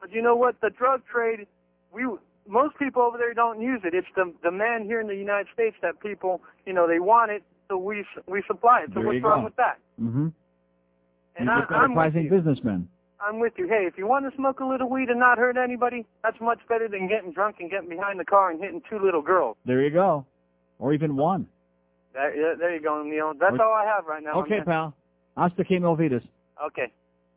[0.00, 0.58] But you know what?
[0.62, 1.46] The drug trade,
[1.92, 2.06] we
[2.48, 3.94] most people over there don't use it.
[3.94, 7.30] It's the the man here in the United States that people, you know, they want
[7.30, 8.90] it, so we we supply it.
[8.94, 9.78] So There what's wrong with that?
[10.00, 10.28] Mm-hmm.
[11.38, 12.30] And He's I, a I'm with you.
[12.30, 12.88] businessman.
[13.20, 13.66] I'm with you.
[13.66, 16.60] Hey, if you want to smoke a little weed and not hurt anybody, that's much
[16.68, 19.56] better than getting drunk and getting behind the car and hitting two little girls.
[19.64, 20.26] There you go.
[20.78, 21.46] Or even one.
[22.14, 23.32] That, yeah, there you go, Neil.
[23.38, 23.62] That's Okay.
[23.62, 24.40] all I have right now.
[24.42, 24.64] Okay, man.
[24.66, 24.94] pal.
[25.36, 26.22] Hasta que me olvides.
[26.66, 26.92] Okay.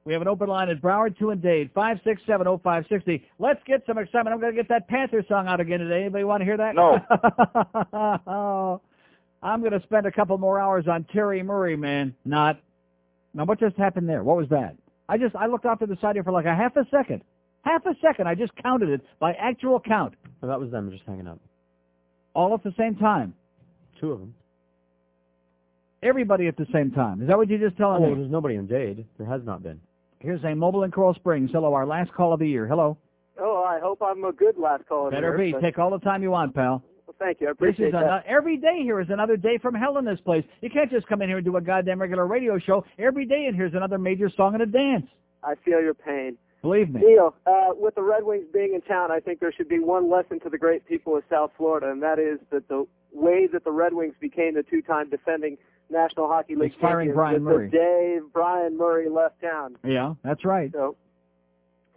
[0.10, 3.22] We have an open line at Broward, 2 and Dade, 5670560.
[3.38, 4.34] Let's get some excitement.
[4.34, 6.00] I'm going to get that Panther song out again today.
[6.00, 6.74] Anybody want to hear that?
[6.74, 6.98] No.
[8.26, 8.82] oh,
[9.44, 12.16] I'm going to spend a couple more hours on Terry Murray, man.
[12.26, 12.60] Not.
[13.36, 14.24] Now, what just happened there?
[14.24, 14.76] What was that?
[15.08, 17.22] I just, I looked off to the side here for like a half a second.
[17.62, 18.28] Half a second.
[18.28, 20.16] I just counted it by actual count.
[20.42, 21.40] Well, that was them just hanging up.
[22.34, 23.36] All at the same time.
[24.02, 24.34] Two of them.
[26.02, 27.22] Everybody at the same time.
[27.22, 28.16] Is that what you just telling Oh, me?
[28.22, 29.06] there's nobody in Dade.
[29.20, 29.80] There has not been.
[30.20, 31.50] Here's a mobile in Coral Springs.
[31.54, 32.68] Hello, our last call of the year.
[32.68, 32.98] Hello.
[33.40, 35.12] Oh, I hope I'm a good last caller.
[35.12, 35.54] Better be.
[35.62, 36.84] Take all the time you want, pal.
[37.08, 37.48] Well, thank you.
[37.48, 38.04] I This is that.
[38.04, 40.44] ano- every day here is another day from hell in this place.
[40.62, 42.84] You can't just come in here and do a goddamn regular radio show.
[42.98, 45.06] Every day in here is another major song and a dance.
[45.42, 46.38] I feel your pain.
[46.62, 47.00] Believe me.
[47.00, 50.10] Neil, uh, with the Red Wings being in town, I think there should be one
[50.12, 53.64] lesson to the great people of South Florida, and that is that the way that
[53.64, 55.58] the Red Wings became the two-time defending
[55.90, 57.70] National Hockey League It's firing Bryan Murray.
[57.70, 59.76] the day Bryan Murray left town.
[59.84, 60.72] Yeah, that's right.
[60.72, 60.96] So,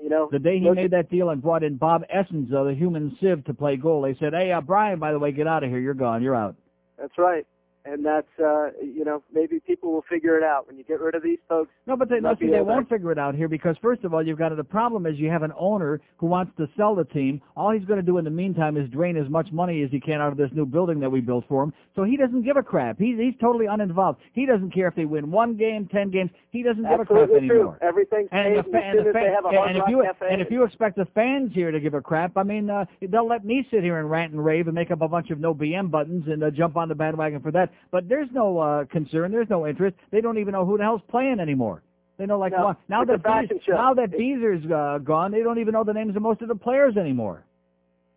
[0.02, 2.74] you know, The day he made that deal and brought in Bob Essensa, uh, the
[2.74, 5.62] human sieve, to play goal, they said, hey, uh, Bryan, by the way, get out
[5.62, 5.78] of here.
[5.78, 6.22] You're gone.
[6.22, 6.56] You're out.
[6.98, 7.46] That's right.
[7.84, 11.14] And that's, uh, you know, maybe people will figure it out when you get rid
[11.14, 11.70] of these folks.
[11.86, 14.24] No, but they, no, see, they won't figure it out here because, first of all,
[14.24, 17.40] you've got the problem is you have an owner who wants to sell the team.
[17.56, 19.98] All he's going to do in the meantime is drain as much money as he
[19.98, 21.72] can out of this new building that we built for him.
[21.96, 22.98] So he doesn't give a crap.
[22.98, 24.20] He's he's totally uninvolved.
[24.32, 26.30] He doesn't care if they win one game, ten games.
[26.50, 27.36] He doesn't give a crap true.
[27.36, 27.78] anymore.
[27.82, 30.26] Everything's And, the, and, the as they have a and if you Cafe.
[30.30, 33.28] and if you expect the fans here to give a crap, I mean, uh, they'll
[33.28, 35.54] let me sit here and rant and rave and make up a bunch of no
[35.54, 37.71] BM buttons and uh, jump on the bandwagon for that.
[37.90, 39.30] But there's no uh, concern.
[39.32, 39.96] There's no interest.
[40.10, 41.82] They don't even know who the hell's playing anymore.
[42.18, 43.72] They know like No, well, now that fashion Beez- show.
[43.72, 46.54] now that Beezer's uh, gone, they don't even know the names of most of the
[46.54, 47.44] players anymore.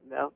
[0.10, 0.32] No.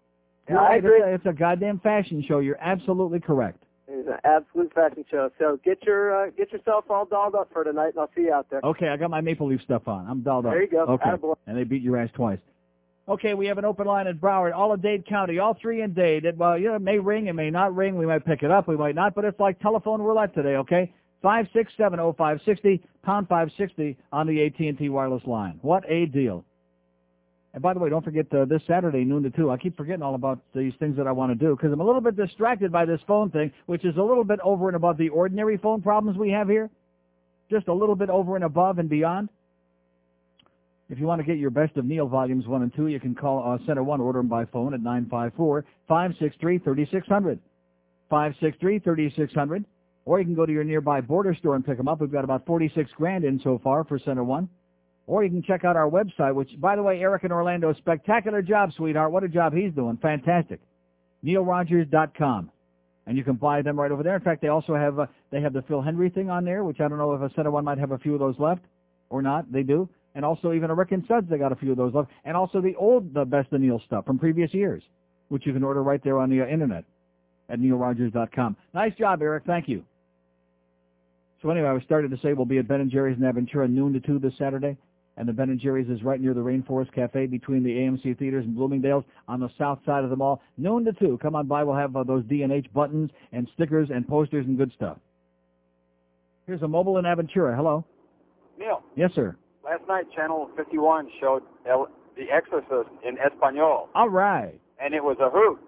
[0.47, 0.99] You're Yeah, I agree.
[1.01, 2.39] It's, a, it's a goddamn fashion show.
[2.39, 3.63] You're absolutely correct.
[3.87, 5.29] It's an absolute fashion show.
[5.39, 8.33] So get your uh, get yourself all dolled up for tonight, and I'll see you
[8.33, 8.61] out there.
[8.63, 10.07] Okay, I got my Maple Leaf stuff on.
[10.07, 10.53] I'm dolled up.
[10.53, 10.83] There you go.
[10.83, 11.09] Okay.
[11.09, 11.35] Attaboy.
[11.47, 12.39] And they beat your ass twice.
[13.10, 15.94] Okay, we have an open line at Broward, all of Dade County, all three in
[15.94, 16.26] Dade.
[16.26, 17.98] It, well, you know, it may ring, it may not ring.
[17.98, 20.94] We might pick it up, we might not, but it's like telephone roulette today, okay?
[21.23, 25.57] Five six seven oh five sixty pound 560 on the AT&T wireless line.
[25.64, 26.45] What a deal.
[27.56, 29.49] And by the way, don't forget uh, this Saturday, noon to 2.
[29.49, 31.86] I keep forgetting all about these things that I want to do because I'm a
[31.86, 34.98] little bit distracted by this phone thing, which is a little bit over and above
[34.98, 36.69] the ordinary phone problems we have here.
[37.49, 39.30] Just a little bit over and above and beyond.
[40.90, 43.14] If you want to get your best of Neil volumes 1 and 2, you can
[43.14, 47.38] call uh, Center 1, order them by phone at 954-563-3600.
[48.11, 49.66] 563-3600.
[50.06, 52.02] Or you can go to your nearby border store and pick them up.
[52.02, 54.49] We've got about 46 grand in so far for Center 1.
[55.06, 58.41] Or you can check out our website, which, by the way, Eric in Orlando, spectacular
[58.41, 59.11] job, sweetheart.
[59.11, 59.99] What a job he's doing.
[60.02, 60.60] Fantastic.
[61.24, 62.49] NeilRogers.com.
[63.06, 64.16] And you can buy them right over there.
[64.16, 66.80] In fact, they also have, uh, they have the Phil Henry thing on there, which
[66.80, 68.64] I don't know if a Center 1 might have a few of those left
[69.10, 69.52] or not.
[69.52, 69.88] They do.
[70.15, 72.10] And also even a Rick and Suds, they got a few of those left.
[72.26, 74.84] And also the old, the Best of Neil stuff from previous years,
[75.30, 76.84] which you can order right there on the uh, internet
[77.49, 78.56] at neilrogers.com.
[78.73, 79.44] Nice job, Eric.
[79.45, 79.84] Thank you.
[81.41, 83.69] So anyway, I was starting to say we'll be at Ben & Jerry's in Aventura
[83.69, 84.77] noon to 2 this Saturday.
[85.15, 88.45] And the Ben & Jerry's is right near the Rainforest Cafe between the AMC theaters
[88.45, 90.41] and Bloomingdale's on the south side of the mall.
[90.57, 91.19] Noon to 2.
[91.22, 91.64] Come on by.
[91.64, 94.98] We'll have uh, those D&H buttons and stickers and posters and good stuff.
[96.45, 97.56] Here's a mobile in Aventura.
[97.56, 97.86] Hello.
[98.57, 99.36] Neil, Yes, sir.
[99.64, 104.60] Last night Channel 51 showed El, The Exorcist in Espanol, All right.
[104.81, 105.60] and it was a hoot.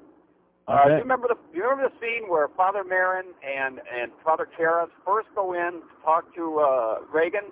[0.67, 4.11] Uh, do you remember the do you remember the scene where Father Merrin and and
[4.23, 7.51] Father Karras first go in to talk to uh, Regan,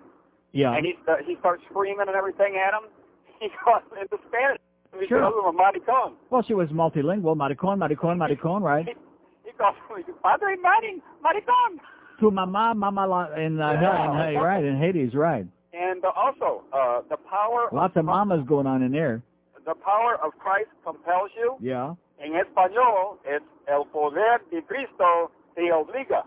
[0.54, 0.74] Yeah.
[0.76, 2.90] and he st- he starts screaming and everything at him.
[3.42, 4.60] He goes into Spanish.
[5.00, 5.22] He Sure.
[5.22, 6.14] calls him a maricon.
[6.30, 7.36] Well, she was multilingual.
[7.36, 8.86] Maricon, maricon, maricon, right?
[9.46, 11.80] He calls him Padre Merrin, maricon.
[12.22, 15.46] To mama, mama la, in, uh, hell, in, hey, right, in Hades, right.
[15.74, 19.22] And uh, also uh, the power Lots of mamas going on in there.
[19.66, 21.56] the power of Christ compels you.
[21.62, 21.94] Yeah.
[22.20, 26.24] En español, es el poder de Cristo te obliga.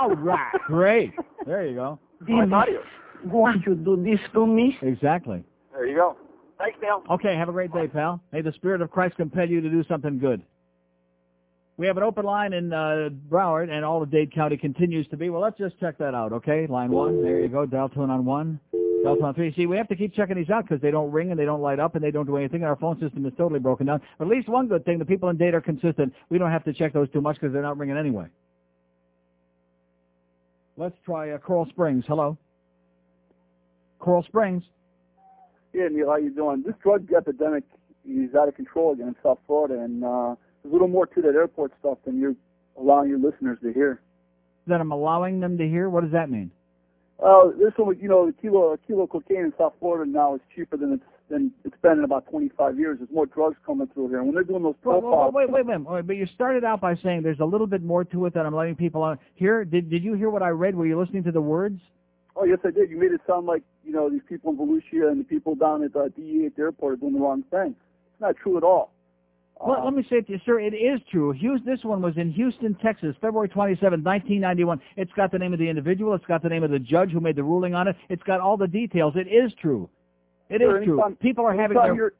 [0.00, 0.52] All right.
[0.66, 1.12] Great.
[1.46, 1.98] There you go.
[2.26, 2.82] Mario.
[3.24, 4.76] Why you do this to me?
[4.82, 5.44] Exactly.
[5.72, 6.16] There you go.
[6.58, 7.02] Thanks, Neil.
[7.10, 8.20] Okay, have a great day, pal.
[8.32, 10.42] May the Spirit of Christ compel you to do something good.
[11.80, 15.16] We have an open line in uh, Broward, and all of Dade County continues to
[15.16, 15.30] be.
[15.30, 16.66] Well, let's just check that out, okay?
[16.66, 17.64] Line one, there you go.
[17.64, 18.60] Dial tone on one.
[19.02, 19.50] Dial tone on three.
[19.56, 21.62] See, we have to keep checking these out because they don't ring and they don't
[21.62, 22.64] light up and they don't do anything.
[22.64, 24.02] Our phone system is totally broken down.
[24.18, 26.12] But at least one good thing, the people in Dade are consistent.
[26.28, 28.26] We don't have to check those too much because they're not ringing anyway.
[30.76, 32.04] Let's try uh, Coral Springs.
[32.06, 32.36] Hello.
[34.00, 34.64] Coral Springs.
[35.72, 36.62] Yeah, Neil, how you doing?
[36.62, 37.64] This drug epidemic
[38.06, 40.34] is out of control again in South Florida, and uh,
[40.64, 42.34] a little more to that airport stuff than you're
[42.78, 44.00] allowing your listeners to hear.
[44.66, 45.88] that I'm allowing them to hear?
[45.88, 46.50] What does that mean?
[47.22, 50.34] Uh, this one, you know, a kilo, a kilo of cocaine in South Florida now
[50.34, 52.98] is cheaper than it's than it's been in about 25 years.
[52.98, 54.18] There's more drugs coming through here.
[54.18, 56.80] And when they're doing those profiles, wait, wait, wait, wait, wait, But you started out
[56.80, 59.64] by saying there's a little bit more to it that I'm letting people on hear.
[59.64, 60.74] Did Did you hear what I read?
[60.74, 61.80] Were you listening to the words?
[62.36, 62.90] oh yes, I did.
[62.90, 65.84] You made it sound like you know these people in Volusia and the people down
[65.84, 67.76] at uh, DE at the airport are doing the wrong thing.
[68.12, 68.92] It's not true at all.
[69.62, 70.58] Well, um, let me say it to you, sir.
[70.60, 71.32] It is true.
[71.32, 74.80] Houston, this one was in Houston, Texas, February 27, 1991.
[74.96, 76.14] It's got the name of the individual.
[76.14, 77.96] It's got the name of the judge who made the ruling on it.
[78.08, 79.14] It's got all the details.
[79.16, 79.88] It is true.
[80.48, 81.02] It is Sure, true.
[81.02, 82.12] anytime- People are having anytime their you're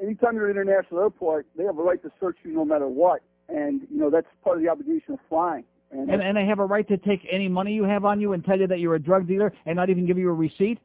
[0.00, 2.86] anytime you're at an international airport, they have a right to search you no matter
[2.88, 5.64] what, and you know that's part of the obligation of flying.
[5.90, 8.32] And, and, and they have a right to take any money you have on you
[8.32, 10.78] and tell you that you're a drug dealer and not even give you a receipt.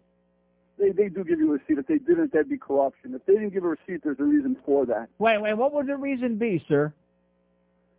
[0.79, 1.77] They they do give you a receipt.
[1.77, 3.13] If they didn't, that'd be corruption.
[3.13, 5.07] If they didn't give a receipt, there's a reason for that.
[5.19, 5.53] Wait, wait.
[5.55, 6.93] What would the reason be, sir?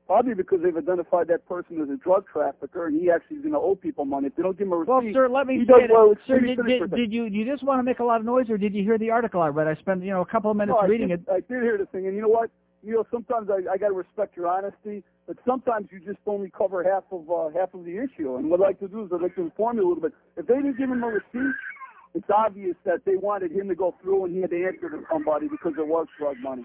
[0.07, 3.53] Probably because they've identified that person as a drug trafficker, and he actually is going
[3.53, 4.27] to owe people money.
[4.27, 6.15] If they don't give him a receipt, Well, sir, let me say well.
[6.27, 6.97] Sir, did, did, for a second.
[6.97, 8.99] did you you just want to make a lot of noise, or did you hear
[8.99, 9.69] the article I read?
[9.69, 11.27] I spent you know a couple of minutes no, reading did, it.
[11.31, 12.51] I did hear the thing, and you know what?
[12.83, 16.51] You know, sometimes I, I got to respect your honesty, but sometimes you just only
[16.51, 18.35] cover half of uh, half of the issue.
[18.37, 20.15] And what I'd like to do is I'd like to inform you a little bit.
[20.37, 21.55] If they didn't give him a receipt,
[22.15, 25.03] it's obvious that they wanted him to go through and he had to answer to
[25.11, 26.65] somebody because it was drug money.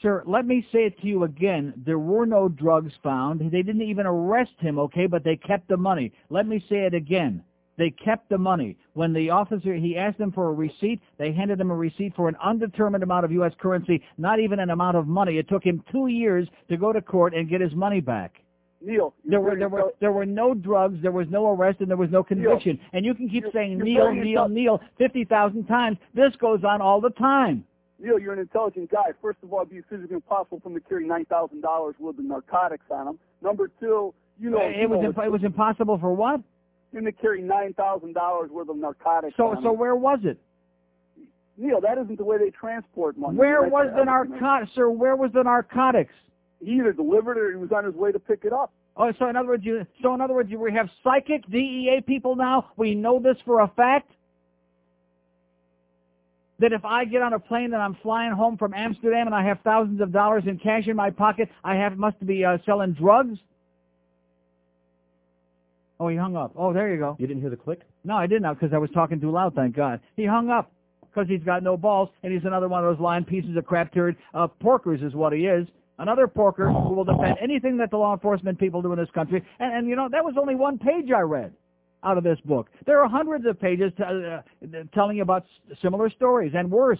[0.00, 1.72] Sir, let me say it to you again.
[1.86, 3.40] There were no drugs found.
[3.40, 6.12] They didn't even arrest him, okay, but they kept the money.
[6.28, 7.44] Let me say it again.
[7.78, 8.76] They kept the money.
[8.94, 12.28] When the officer, he asked them for a receipt, they handed him a receipt for
[12.28, 13.52] an undetermined amount of U.S.
[13.60, 15.38] currency, not even an amount of money.
[15.38, 18.42] It took him two years to go to court and get his money back.
[18.84, 21.96] Neil, There were there were there were no drugs, there was no arrest, and there
[21.96, 22.78] was no conviction.
[22.92, 25.98] And you can keep saying Neil, Neil, Neil fifty thousand times.
[26.14, 27.64] This goes on all the time.
[28.00, 29.12] Neil, you're an intelligent guy.
[29.20, 32.18] First of all, it'd be physically impossible for him to carry nine thousand dollars worth
[32.18, 33.18] of narcotics on him.
[33.40, 36.40] Number two, you know, it was imp- it was impossible for what?
[36.92, 39.34] him to carry nine thousand dollars worth of narcotics.
[39.36, 39.78] So so him.
[39.78, 40.38] where was it?
[41.56, 43.36] Neil, that isn't the way they transport money.
[43.36, 44.90] Where That's was the narcotics, sir?
[44.90, 46.14] Where was the narcotics?
[46.64, 48.72] He either delivered it or he was on his way to pick it up.
[48.96, 52.02] Oh, so in other words, you so in other words, you we have psychic DEA
[52.06, 52.70] people now.
[52.76, 54.10] We know this for a fact.
[56.58, 59.44] That if I get on a plane and I'm flying home from Amsterdam and I
[59.44, 62.92] have thousands of dollars in cash in my pocket, I have must be uh, selling
[62.92, 63.38] drugs.
[65.98, 66.52] Oh, he hung up.
[66.54, 67.16] Oh, there you go.
[67.18, 67.80] You didn't hear the click?
[68.04, 69.54] No, I didn't because I was talking too loud.
[69.54, 70.00] Thank God.
[70.16, 70.70] He hung up
[71.02, 73.92] because he's got no balls and he's another one of those lying pieces of crap
[73.92, 74.16] turd.
[74.34, 75.66] Uh, porkers is what he is.
[76.02, 79.42] Another porker who will defend anything that the law enforcement people do in this country.
[79.60, 81.52] And, and you know, that was only one page I read
[82.02, 82.68] out of this book.
[82.86, 84.42] There are hundreds of pages t- uh,
[84.92, 86.98] telling you about s- similar stories and worse.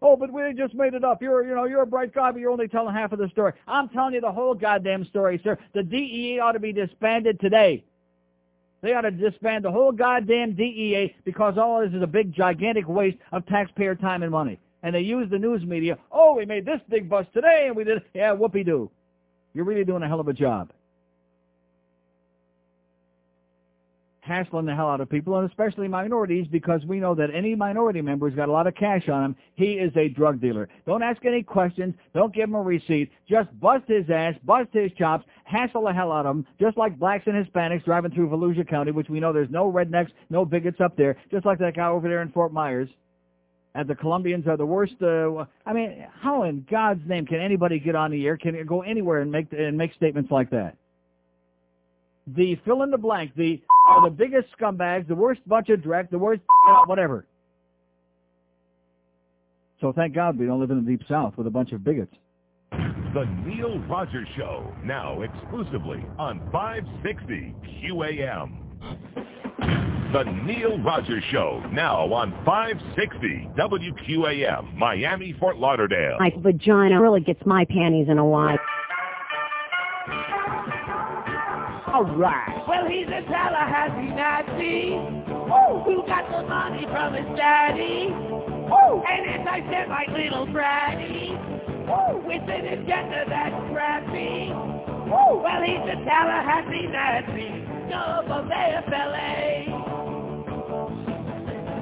[0.00, 1.20] Oh, but we just made it up.
[1.20, 3.52] You're, you know, you're a bright guy, but you're only telling half of the story.
[3.68, 5.58] I'm telling you the whole goddamn story, sir.
[5.74, 7.84] The DEA ought to be disbanded today.
[8.80, 12.88] They ought to disband the whole goddamn DEA because all this is a big, gigantic
[12.88, 14.58] waste of taxpayer time and money.
[14.86, 15.98] And they use the news media.
[16.12, 18.02] Oh, we made this big bust today, and we did.
[18.14, 18.88] Yeah, whoopee-doo.
[19.52, 20.70] You're really doing a hell of a job.
[24.26, 28.02] hassling the hell out of people, and especially minorities, because we know that any minority
[28.02, 30.68] member who's got a lot of cash on him, he is a drug dealer.
[30.84, 31.94] Don't ask any questions.
[32.12, 33.10] Don't give him a receipt.
[33.28, 36.98] Just bust his ass, bust his chops, hassle the hell out of him, just like
[36.98, 40.80] blacks and Hispanics driving through Volusia County, which we know there's no rednecks, no bigots
[40.80, 42.88] up there, just like that guy over there in Fort Myers.
[43.76, 44.94] And the Colombians are the worst.
[45.02, 48.66] Uh, I mean, how in God's name can anybody get on the air, can it
[48.66, 50.78] go anywhere and make and make statements like that?
[52.26, 56.08] The fill in the blank, the are the biggest scumbags, the worst bunch of dreck,
[56.08, 56.40] the worst
[56.86, 57.26] whatever.
[59.82, 62.14] So thank God we don't live in the deep south with a bunch of bigots.
[62.72, 67.54] The Neil Rogers Show, now exclusively on 560
[67.84, 69.95] QAM.
[70.16, 76.16] The Neil Rogers Show, now on 560 WQAM, Miami, Fort Lauderdale.
[76.18, 78.58] My vagina really gets my panties in a wad.
[81.92, 82.64] All right.
[82.66, 84.92] Well, he's a Tallahassee Nazi.
[85.28, 85.84] Woo!
[85.84, 88.06] Who got the money from his daddy.
[88.08, 89.02] Woo!
[89.04, 91.36] And as I said my little bratty.
[91.86, 92.26] Woo!
[92.26, 94.48] With an agenda that's crappy.
[94.48, 95.42] Woo!
[95.42, 97.66] Well, he's a Tallahassee Nazi.
[97.90, 99.95] No above AFLA.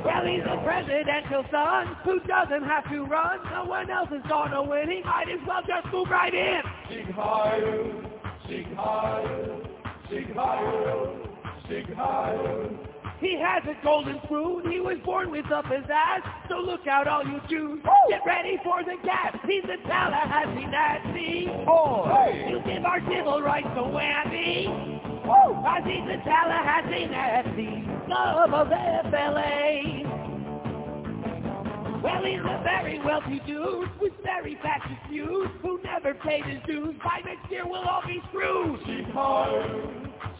[0.04, 3.38] Well, he's a presidential son who doesn't have to run.
[3.50, 4.90] No one else is gonna win.
[4.90, 6.60] He might as well just move right in.
[6.90, 8.02] Sieg Heil,
[8.46, 9.62] Sieg Heil,
[10.10, 11.16] Sieg Heil,
[11.68, 12.70] Sieg Heil.
[13.20, 14.70] He has a golden spoon.
[14.70, 16.22] He was born with a pizzazz.
[16.50, 17.80] So look out, all you Jews.
[18.10, 19.38] Get ready for the gas.
[19.46, 21.46] He's a Tallahassee Nazi.
[21.64, 22.46] Boy.
[22.50, 25.13] You give our civil rights a whammy.
[25.24, 27.84] Cause he's the Tallahassee Nazi.
[28.08, 30.04] Love of FLA.
[32.02, 36.94] Well, he's a very wealthy dude with very fascist views who never paid his dues.
[37.02, 38.80] By next year, we'll all be screwed.
[38.86, 39.90] Sieg Heil,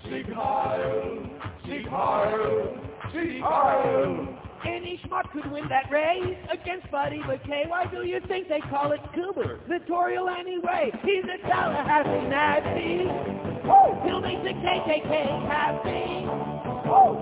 [0.05, 1.31] Sieg Heil,
[1.65, 2.79] Sieg Heil,
[3.13, 4.39] Sieg Heil.
[4.67, 7.65] Any schmuck could win that race against Buddy MacKay.
[7.69, 10.91] Why do you think they call it gubernatorial anyway?
[11.03, 13.54] He's a Tallahassee Nazi.
[13.65, 16.29] He'll make the KKK happy.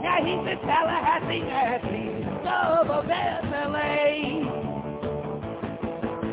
[0.02, 2.26] Yeah, he's a Tallahassee Nazi.
[2.44, 4.62] Love of FLA.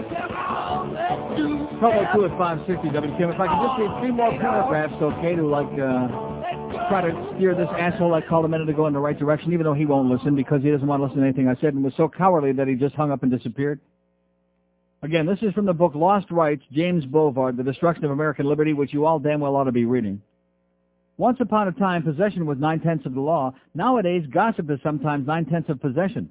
[0.10, 3.34] Come on, let's do Trouble two at 560 WTM.
[3.34, 6.08] If I could just read three more paragraphs, okay, to like uh,
[6.90, 9.64] try to steer this asshole I called a minute ago in the right direction, even
[9.64, 11.84] though he won't listen because he doesn't want to listen to anything I said and
[11.84, 13.80] was so cowardly that he just hung up and disappeared.
[15.02, 18.74] Again, this is from the book Lost Rights, James Bovard, The Destruction of American Liberty,
[18.74, 20.22] which you all damn well ought to be reading.
[21.18, 23.54] Once upon a time, possession was nine-tenths of the law.
[23.74, 26.30] Nowadays, gossip is sometimes nine-tenths of possession.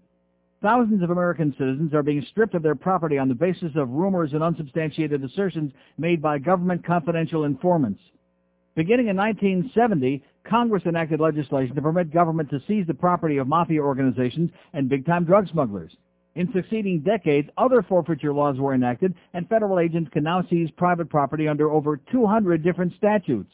[0.60, 4.34] Thousands of American citizens are being stripped of their property on the basis of rumors
[4.34, 8.00] and unsubstantiated assertions made by government confidential informants.
[8.74, 13.80] Beginning in 1970, Congress enacted legislation to permit government to seize the property of mafia
[13.80, 15.92] organizations and big-time drug smugglers.
[16.38, 21.10] In succeeding decades, other forfeiture laws were enacted, and federal agents can now seize private
[21.10, 23.50] property under over 200 different statutes.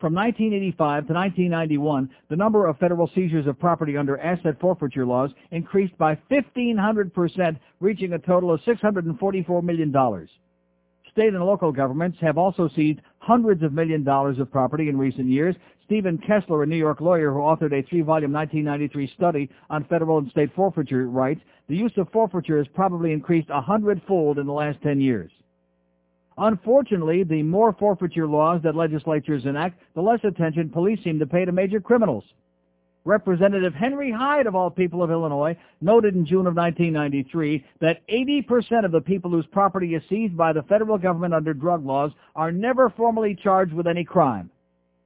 [0.00, 5.30] From 1985 to 1991, the number of federal seizures of property under asset forfeiture laws
[5.52, 9.94] increased by 1,500%, reaching a total of $644 million.
[11.12, 15.26] State and local governments have also seized hundreds of million dollars of property in recent
[15.26, 15.54] years.
[15.90, 20.30] Stephen Kessler, a New York lawyer who authored a three-volume 1993 study on federal and
[20.30, 24.80] state forfeiture rights, the use of forfeiture has probably increased a hundredfold in the last
[24.84, 25.32] 10 years.
[26.38, 31.44] Unfortunately, the more forfeiture laws that legislatures enact, the less attention police seem to pay
[31.44, 32.22] to major criminals.
[33.04, 38.84] Representative Henry Hyde, of all people of Illinois, noted in June of 1993 that 80%
[38.84, 42.52] of the people whose property is seized by the federal government under drug laws are
[42.52, 44.50] never formally charged with any crime.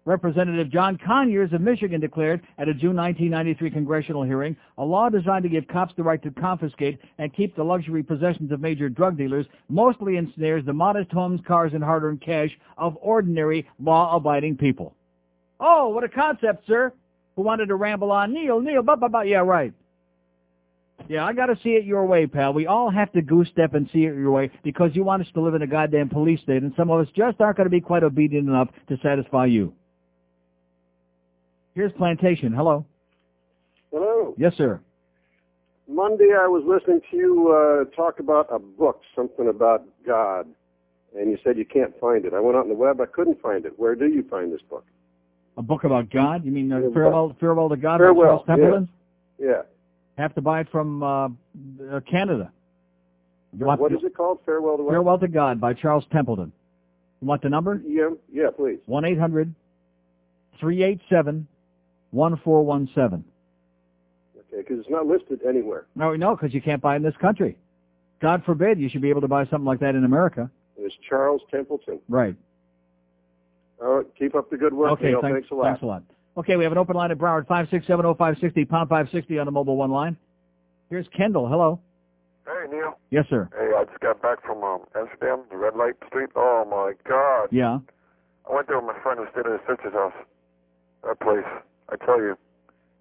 [0.06, 5.44] Representative John Conyers of Michigan declared at a June 1993 congressional hearing, a law designed
[5.44, 9.16] to give cops the right to confiscate and keep the luxury possessions of major drug
[9.16, 14.94] dealers mostly ensnares the modest homes, cars, and hard-earned cash of ordinary, law-abiding people.
[15.58, 16.92] Oh, what a concept, sir.
[17.36, 18.34] Who wanted to ramble on?
[18.34, 19.22] Neil, Neil, blah, blah, blah.
[19.22, 19.72] Yeah, right.
[21.08, 22.52] Yeah, I got to see it your way, pal.
[22.52, 25.28] We all have to goose step and see it your way because you want us
[25.32, 27.70] to live in a goddamn police state, and some of us just aren't going to
[27.70, 29.72] be quite obedient enough to satisfy you.
[31.74, 32.52] Here's Plantation.
[32.52, 32.84] Hello.
[33.92, 34.34] Hello.
[34.38, 34.80] Yes, sir.
[35.88, 37.50] Monday I was listening to you
[37.90, 40.46] uh, talk about a book, something about God,
[41.18, 42.32] and you said you can't find it.
[42.32, 43.78] I went out on the web, I couldn't find it.
[43.78, 44.84] Where do you find this book?
[45.58, 46.44] A book about God?
[46.44, 48.88] You mean uh, Farewell, Farewell to God by Farewell, Charles Templeton?
[49.38, 49.62] Yeah.
[50.16, 52.50] Have to buy it from uh, uh, Canada.
[53.52, 54.38] Want- What is it called?
[54.46, 54.92] Farewell to what?
[54.92, 56.50] Farewell to God by Charles Templeton.
[57.20, 57.80] You want the number?
[57.86, 58.78] Yeah, yeah, please.
[62.14, 63.12] 1-800-387-1417.
[64.36, 65.86] Okay, because it's not listed anywhere.
[65.94, 67.56] No, no, because you can't buy it in this country.
[68.20, 70.50] God forbid you should be able to buy something like that in America.
[70.78, 72.00] It's Charles Templeton.
[72.08, 72.36] Right.
[73.82, 75.20] All right, keep up the good work, Okay, Neil.
[75.20, 75.64] thanks, Thanks a lot.
[75.64, 76.02] Thanks a lot.
[76.36, 79.90] Okay, we have an open line at Broward, 5670560, pound 560 on the mobile one
[79.90, 80.16] line.
[80.90, 81.48] Here's Kendall.
[81.48, 81.80] Hello.
[82.46, 82.98] Hey, Neil.
[83.10, 83.48] Yes, sir.
[83.56, 86.30] Hey, I just got back from um, Amsterdam, the red light street.
[86.36, 87.48] Oh, my God.
[87.50, 87.78] Yeah.
[88.50, 90.12] I went there with my friend who stayed at his sister's house.
[91.04, 91.44] That place,
[91.90, 92.36] I tell you.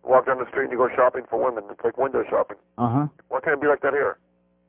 [0.04, 1.64] Walk down the street and you go shopping for women.
[1.72, 2.58] It's like window shopping.
[2.78, 3.08] Uh-huh.
[3.30, 4.18] Why can't it be like that here?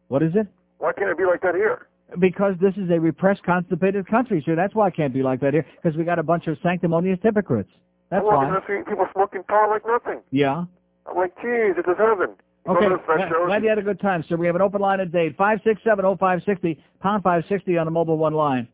[0.09, 0.47] What is it?
[0.79, 1.89] Why can't it be like that here?
[2.21, 4.55] Because this is a repressed, constipated country, sir.
[4.55, 7.19] That's why it can't be like that here, because we got a bunch of sanctimonious
[7.23, 7.71] hypocrites.
[8.11, 8.51] That's I'm why.
[8.51, 10.21] the street, people smoking pot like nothing.
[10.31, 10.65] Yeah.
[11.07, 12.31] I'm like, geez, it is heaven.
[12.67, 14.37] Okay, Go to the French glad, glad you had a good time, sir.
[14.37, 18.69] We have an open line at date, 5670560, pound 560 on the mobile one line.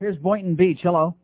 [0.00, 0.80] Here's Boynton Beach.
[0.82, 1.14] Hello.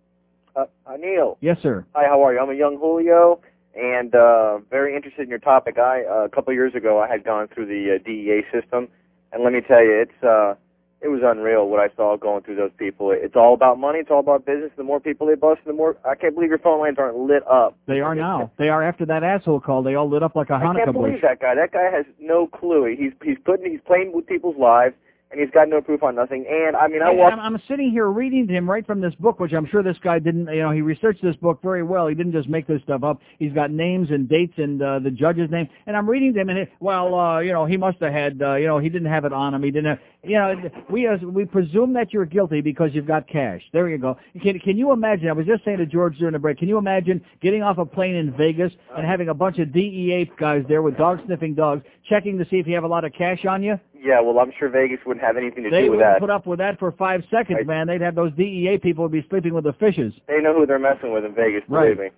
[0.55, 1.39] Uh, uh, Neil.
[1.41, 1.85] Yes, sir.
[1.95, 2.41] Hi, how are you?
[2.41, 3.41] I'm a young Julio,
[3.75, 5.79] and uh, very interested in your topic.
[5.79, 8.89] I uh, a couple of years ago, I had gone through the uh, DEA system,
[9.33, 10.55] and let me tell you, it's uh,
[11.01, 13.11] it was unreal what I saw going through those people.
[13.13, 13.99] It's all about money.
[13.99, 14.71] It's all about business.
[14.77, 17.47] The more people they bust, the more I can't believe your phone lines aren't lit
[17.49, 17.77] up.
[17.87, 18.53] They are now.
[18.59, 19.83] They are after that asshole call.
[19.83, 21.07] They all lit up like a Hanukkah I can't bush.
[21.09, 21.55] believe that guy.
[21.55, 22.95] That guy has no clue.
[22.97, 24.95] He's he's putting he's playing with people's lives,
[25.33, 26.45] and he's got no proof on nothing.
[26.49, 27.33] And I mean, I walked.
[27.33, 29.97] I'm, I'm sitting here reading to him right from this book, which I'm sure this
[30.03, 32.07] guy didn't, you know, he researched this book very well.
[32.07, 33.21] He didn't just make this stuff up.
[33.39, 35.69] He's got names and dates and uh, the judge's name.
[35.87, 38.43] And I'm reading to him, and it, well, uh, you know, he must have had,
[38.43, 39.63] uh, you know, he didn't have it on him.
[39.63, 40.55] He didn't have, you know,
[40.91, 43.63] we as we presume that you're guilty because you've got cash.
[43.73, 44.19] There you go.
[44.43, 45.29] Can can you imagine?
[45.29, 46.59] I was just saying to George during the break.
[46.59, 50.31] Can you imagine getting off a plane in Vegas and having a bunch of DEA
[50.39, 53.13] guys there with dog sniffing dogs checking to see if you have a lot of
[53.15, 53.81] cash on you?
[54.03, 56.05] Yeah, well, I'm sure Vegas wouldn't have anything to They do with that.
[56.05, 57.87] They wouldn't put up with that for five seconds, man.
[57.87, 60.13] They'd have those DEA people be sleeping with the fishes.
[60.27, 61.95] They know who they're messing with in Vegas, Right.
[61.95, 62.17] believe me.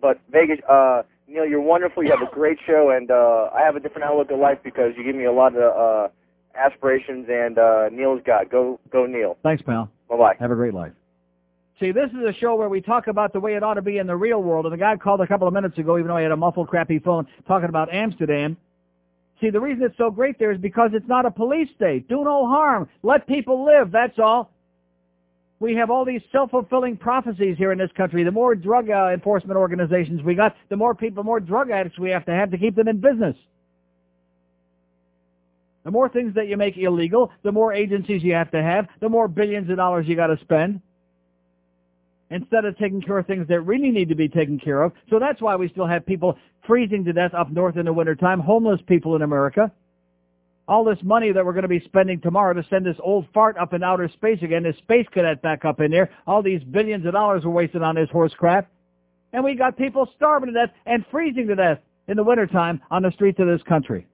[0.00, 2.04] But Vegas, uh, Neil, you're wonderful.
[2.04, 4.92] You have a great show, and uh, I have a different outlook at life because
[4.96, 6.08] you give me a lot of uh,
[6.54, 7.26] aspirations.
[7.28, 9.36] And uh, Neil's got go go Neil.
[9.42, 9.90] Thanks, pal.
[10.08, 10.36] Bye bye.
[10.38, 10.92] Have a great life.
[11.80, 13.98] See, this is a show where we talk about the way it ought to be
[13.98, 14.66] in the real world.
[14.66, 16.68] And the guy called a couple of minutes ago, even though he had a muffled,
[16.68, 18.56] crappy phone, talking about Amsterdam.
[19.44, 22.08] See, the reason it's so great there is because it's not a police state.
[22.08, 22.88] Do no harm.
[23.02, 23.92] Let people live.
[23.92, 24.50] That's all.
[25.60, 28.24] We have all these self-fulfilling prophecies here in this country.
[28.24, 32.08] The more drug uh, enforcement organizations we got, the more people, more drug addicts we
[32.08, 33.36] have to have to keep them in business.
[35.84, 39.10] The more things that you make illegal, the more agencies you have to have, the
[39.10, 40.80] more billions of dollars you got to spend
[42.30, 44.92] instead of taking care of things that really need to be taken care of.
[45.10, 48.40] So that's why we still have people freezing to death up north in the wintertime,
[48.40, 49.70] homeless people in America.
[50.66, 53.56] All this money that we're going to be spending tomorrow to send this old fart
[53.58, 57.04] up in outer space again, this space cadet back up in there, all these billions
[57.04, 58.70] of dollars we're wasting on this horse crap.
[59.34, 63.02] And we got people starving to death and freezing to death in the wintertime on
[63.02, 64.06] the streets of this country.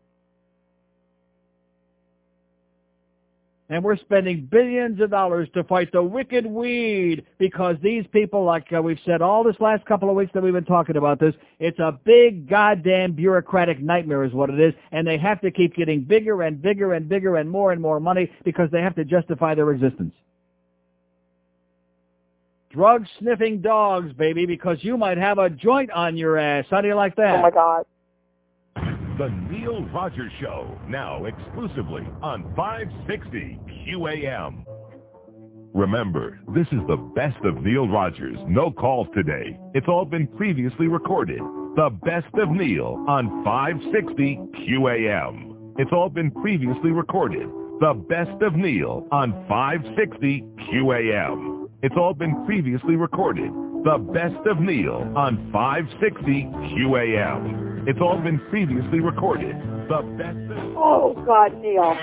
[3.71, 8.67] And we're spending billions of dollars to fight the wicked weed because these people, like
[8.77, 11.35] uh, we've said all this last couple of weeks that we've been talking about this,
[11.61, 14.75] it's a big goddamn bureaucratic nightmare is what it is.
[14.91, 18.01] And they have to keep getting bigger and bigger and bigger and more and more
[18.01, 20.15] money because they have to justify their existence.
[22.73, 26.65] Drug sniffing dogs, baby, because you might have a joint on your ass.
[26.71, 27.39] How do you like that?
[27.39, 27.85] Oh my God.
[29.19, 34.65] The Neil Rogers Show, now exclusively on 560 QAM.
[35.75, 38.39] Remember, this is the best of Neil Rogers.
[38.47, 39.59] No calls today.
[39.75, 41.41] It's all been previously recorded.
[41.77, 45.75] The best of Neil on 560 QAM.
[45.79, 47.49] It's all been previously recorded.
[47.81, 51.69] The best of Neil on 560 QAM.
[51.83, 53.53] It's all been previously recorded.
[53.85, 57.70] The best of Neil on 560 QAM.
[57.87, 59.57] It's all been previously recorded.
[59.89, 60.37] The best.
[60.77, 61.97] Oh, God, Neil.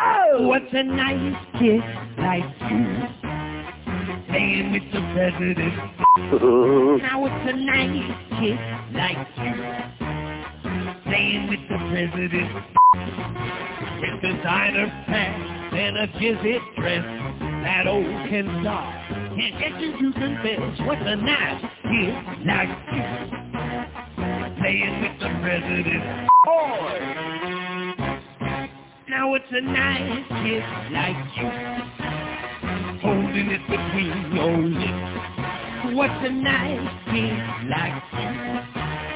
[0.00, 1.80] Oh, what's a nice kid
[2.18, 3.06] like you?
[4.28, 5.74] Playing with the president.
[7.02, 8.58] now it's a nice kid
[8.94, 9.54] like you.
[11.04, 12.50] Playing with the president.
[14.00, 17.47] With designer pants and a jizzit dress.
[17.62, 20.80] That old Ken Starr can't get you to confess.
[20.86, 22.14] What's a nice kid
[22.46, 23.02] like you?
[24.58, 26.02] Playing with the president.
[26.44, 27.18] Boy.
[29.08, 30.62] Now it's a nice kid
[30.92, 31.50] like you,
[33.00, 35.96] holding it between your lips.
[35.96, 37.38] What's a nice kid
[37.70, 39.07] like you,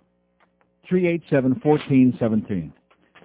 [0.90, 2.72] 387-1417.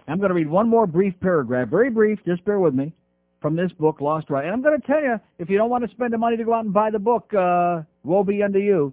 [0.06, 2.92] I'm going to read one more brief paragraph, very brief, just bear with me,
[3.40, 4.44] from this book, Lost Right.
[4.44, 6.44] And I'm going to tell you, if you don't want to spend the money to
[6.44, 8.92] go out and buy the book, uh, woe be unto you.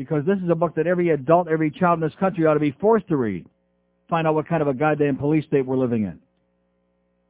[0.00, 2.60] Because this is a book that every adult, every child in this country ought to
[2.60, 3.44] be forced to read.
[4.08, 6.18] Find out what kind of a goddamn police state we're living in.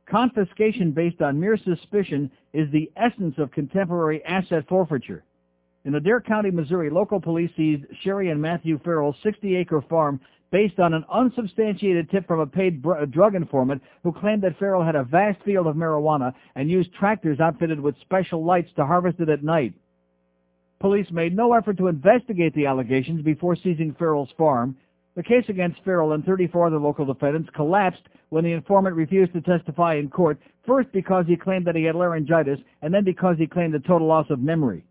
[0.08, 5.24] Confiscation based on mere suspicion is the essence of contemporary asset forfeiture.
[5.84, 10.20] In Adair County, Missouri, local police seized Sherry and Matthew Farrell's 60-acre farm
[10.52, 14.94] based on an unsubstantiated tip from a paid drug informant who claimed that Farrell had
[14.94, 19.28] a vast field of marijuana and used tractors outfitted with special lights to harvest it
[19.28, 19.74] at night.
[20.80, 24.76] Police made no effort to investigate the allegations before seizing Farrell's farm.
[25.14, 29.42] The case against Farrell and 34 other local defendants collapsed when the informant refused to
[29.42, 33.46] testify in court, first because he claimed that he had laryngitis, and then because he
[33.46, 34.84] claimed a total loss of memory.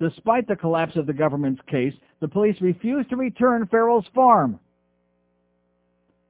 [0.00, 4.58] Despite the collapse of the government's case, the police refused to return Farrell's farm.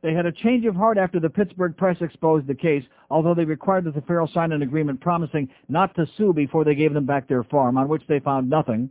[0.03, 3.45] They had a change of heart after the Pittsburgh Press exposed the case, although they
[3.45, 7.07] required that the Farrell sign an agreement promising not to sue before they gave them
[7.07, 8.91] back their farm, on which they found nothing.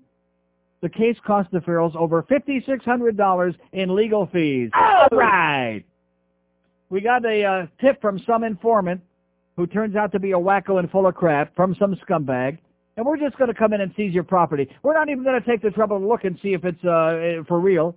[0.81, 4.71] The case cost the Farrells over $5,600 in legal fees.
[4.73, 5.83] All right.
[6.89, 9.01] We got a uh, tip from some informant
[9.57, 12.57] who turns out to be a wacko and full of crap from some scumbag,
[12.97, 14.67] and we're just going to come in and seize your property.
[14.81, 17.43] We're not even going to take the trouble to look and see if it's uh,
[17.47, 17.95] for real.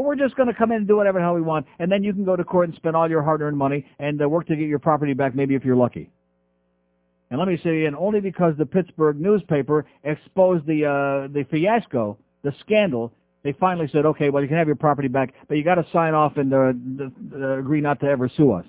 [0.00, 1.92] But we're just going to come in and do whatever the hell we want, and
[1.92, 4.46] then you can go to court and spend all your hard-earned money and uh, work
[4.46, 6.08] to get your property back, maybe if you're lucky.
[7.28, 12.16] And let me say again, only because the Pittsburgh newspaper exposed the uh, the fiasco,
[12.42, 13.12] the scandal,
[13.42, 15.84] they finally said, okay, well, you can have your property back, but you got to
[15.92, 16.72] sign off and uh,
[17.36, 18.64] uh, agree not to ever sue us.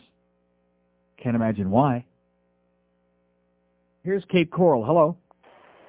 [1.15, 2.03] Can't imagine why.
[4.03, 4.83] Here's Cape Coral.
[4.83, 5.15] Hello.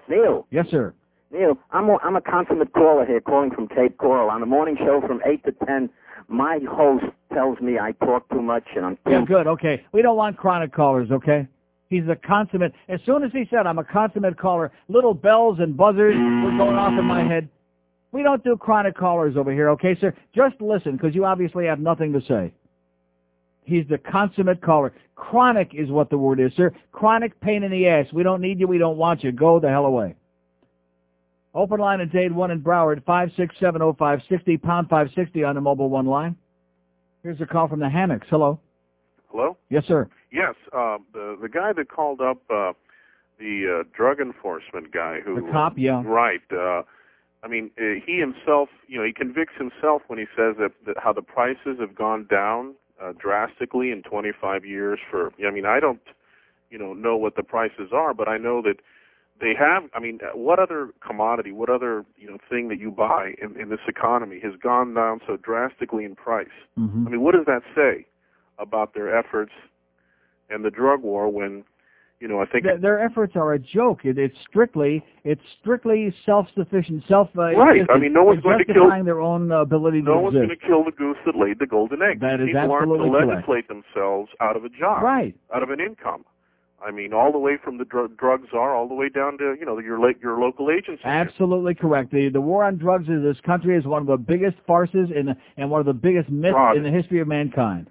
[0.09, 0.47] Neil.
[0.53, 0.95] Yes, sir.
[1.33, 4.29] Neil, I'm a, I'm a consummate caller here calling from Cape Coral.
[4.29, 5.89] On the morning show from 8 to 10,
[6.29, 9.11] my host tells me I talk too much and I'm too...
[9.11, 9.47] Yeah, good.
[9.47, 9.83] Okay.
[9.93, 11.49] We don't want chronic callers, okay?
[11.89, 12.75] He's a consummate.
[12.89, 16.77] As soon as he said, I'm a consummate caller, little bells and buzzers were going
[16.77, 17.49] off in my head.
[18.13, 20.15] We don't do chronic callers over here, okay, sir?
[20.35, 22.53] Just listen, because you obviously have nothing to say.
[23.65, 24.93] He's the consummate caller.
[25.15, 26.75] Chronic is what the word is, sir.
[26.91, 28.07] Chronic pain in the ass.
[28.13, 28.67] We don't need you.
[28.67, 29.33] We don't want you.
[29.33, 30.15] Go the hell away.
[31.55, 36.37] Open line at Dade 1 in Broward, 5670560, pound 560 on the mobile one line.
[37.23, 38.27] Here's a call from the Hammocks.
[38.31, 38.59] Hello.
[39.31, 39.57] Hello?
[39.69, 40.09] Yes, sir.
[40.31, 42.73] Yes, uh, the the guy that called up uh,
[43.39, 46.03] the uh, drug enforcement guy who The cop, yeah.
[46.05, 46.41] right.
[46.51, 46.83] Uh,
[47.43, 50.97] I mean, uh, he himself, you know, he convicts himself when he says that, that
[50.99, 54.99] how the prices have gone down uh, drastically in 25 years.
[55.11, 56.01] For I mean, I don't,
[56.71, 58.77] you know, know what the prices are, but I know that
[59.43, 59.83] they have.
[59.95, 63.61] I mean, uh, what other commodity, what other you know thing that you buy in,
[63.61, 66.47] in this economy has gone down so drastically in price?
[66.79, 67.07] Mhm.
[67.07, 68.07] I mean, what does that say
[68.59, 69.53] about their efforts
[70.49, 71.65] and the drug war when,
[72.21, 74.05] you know, I think Their, their efforts are a joke.
[74.05, 77.29] It, it's strictly, it's strictly self-sufficient, self.
[77.37, 77.81] Uh, Right.
[77.91, 80.49] I mean, no one's going to kill- their own uh, ability no to one's going
[80.51, 82.21] to kill the goose that laid the golden egg.
[82.21, 83.49] That is People aren't absolutely to correct.
[83.49, 85.35] legislate themselves out of a job, Right.
[85.53, 86.25] out of an income.
[86.85, 89.55] I mean, all the way from the dr- drug czar, all the way down to
[89.59, 91.03] you know your la- your local agency.
[91.05, 92.11] Absolutely correct.
[92.11, 95.35] The the war on drugs in this country is one of the biggest farces in,
[95.57, 96.77] and one of the biggest myths Fraud.
[96.77, 97.89] in the history of mankind.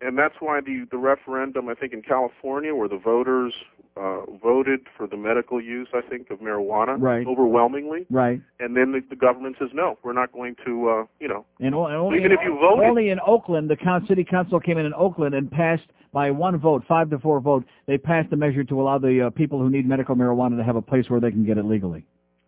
[0.00, 3.54] and that's why the the referendum I think in California where the voters
[3.96, 7.24] uh, voted for the medical use I think of marijuana Right.
[7.26, 8.40] overwhelmingly Right.
[8.60, 11.74] and then the, the government says no we're not going to uh, you know And,
[11.74, 14.92] only, Even if you voted- only in Oakland, the coun- city council came in in
[14.94, 17.64] Oakland and passed by one vote, five to four vote.
[17.86, 20.76] They passed a measure to allow the uh, people who need medical marijuana to have
[20.76, 22.06] a place where they can get it legally.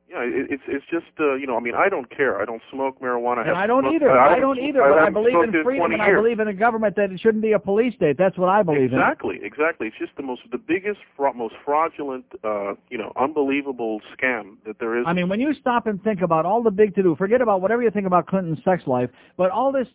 [0.08, 2.62] yeah it, it's it's just uh, you know I mean I don't care I don't
[2.72, 4.10] smoke marijuana And I don't smoked- either.
[4.10, 4.80] I haven't don't either.
[4.80, 7.42] But I believe in freedom, 20 and I believe in a government that it shouldn't
[7.42, 8.16] be a police state.
[8.16, 8.98] That's what I believe in.
[9.00, 9.88] Exactly, exactly.
[9.88, 14.76] It's just the most, the biggest, fra- most fraudulent, uh, you know, unbelievable scam that
[14.78, 15.04] there is.
[15.06, 17.82] I mean, when you stop and think about all the big to-do, forget about whatever
[17.82, 19.88] you think about Clinton's sex life, but all this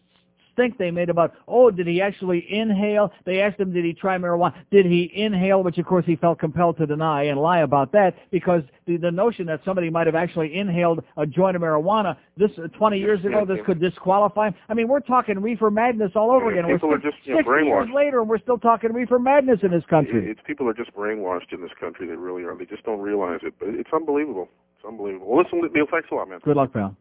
[0.62, 3.12] stink they made about, oh, did he actually inhale?
[3.26, 4.54] They asked him, did he try marijuana?
[4.72, 5.64] Did he inhale?
[5.64, 9.12] Which, of course, he felt compelled to deny and lie about that because the, the
[9.12, 13.24] notion that somebody might have actually inhaled a joint of marijuana this uh, 20 years
[13.26, 14.56] ago, this could disqualify him.
[14.70, 16.66] I mean, we're talking reefer madness all over again.
[16.72, 17.94] people we're are just, you know, 60 years brainwashed.
[17.94, 20.30] later, and we're still talking reefer madness in this country.
[20.30, 22.08] It's people are just brainwashed in this country.
[22.08, 22.56] They really are.
[22.56, 23.54] They just don't realize it.
[23.60, 24.50] But it's unbelievable.
[24.78, 25.28] It's unbelievable.
[25.28, 26.40] Well, listen, Neil, thanks a lot, man.
[26.44, 26.96] Good luck, pal.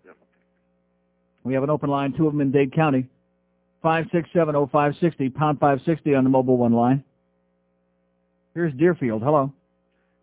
[1.43, 3.07] We have an open line, two of them in Dade County.
[3.85, 7.05] 5670560, pound 560 on the mobile one line.
[8.55, 9.23] Here's Deerfield.
[9.23, 9.53] Hello.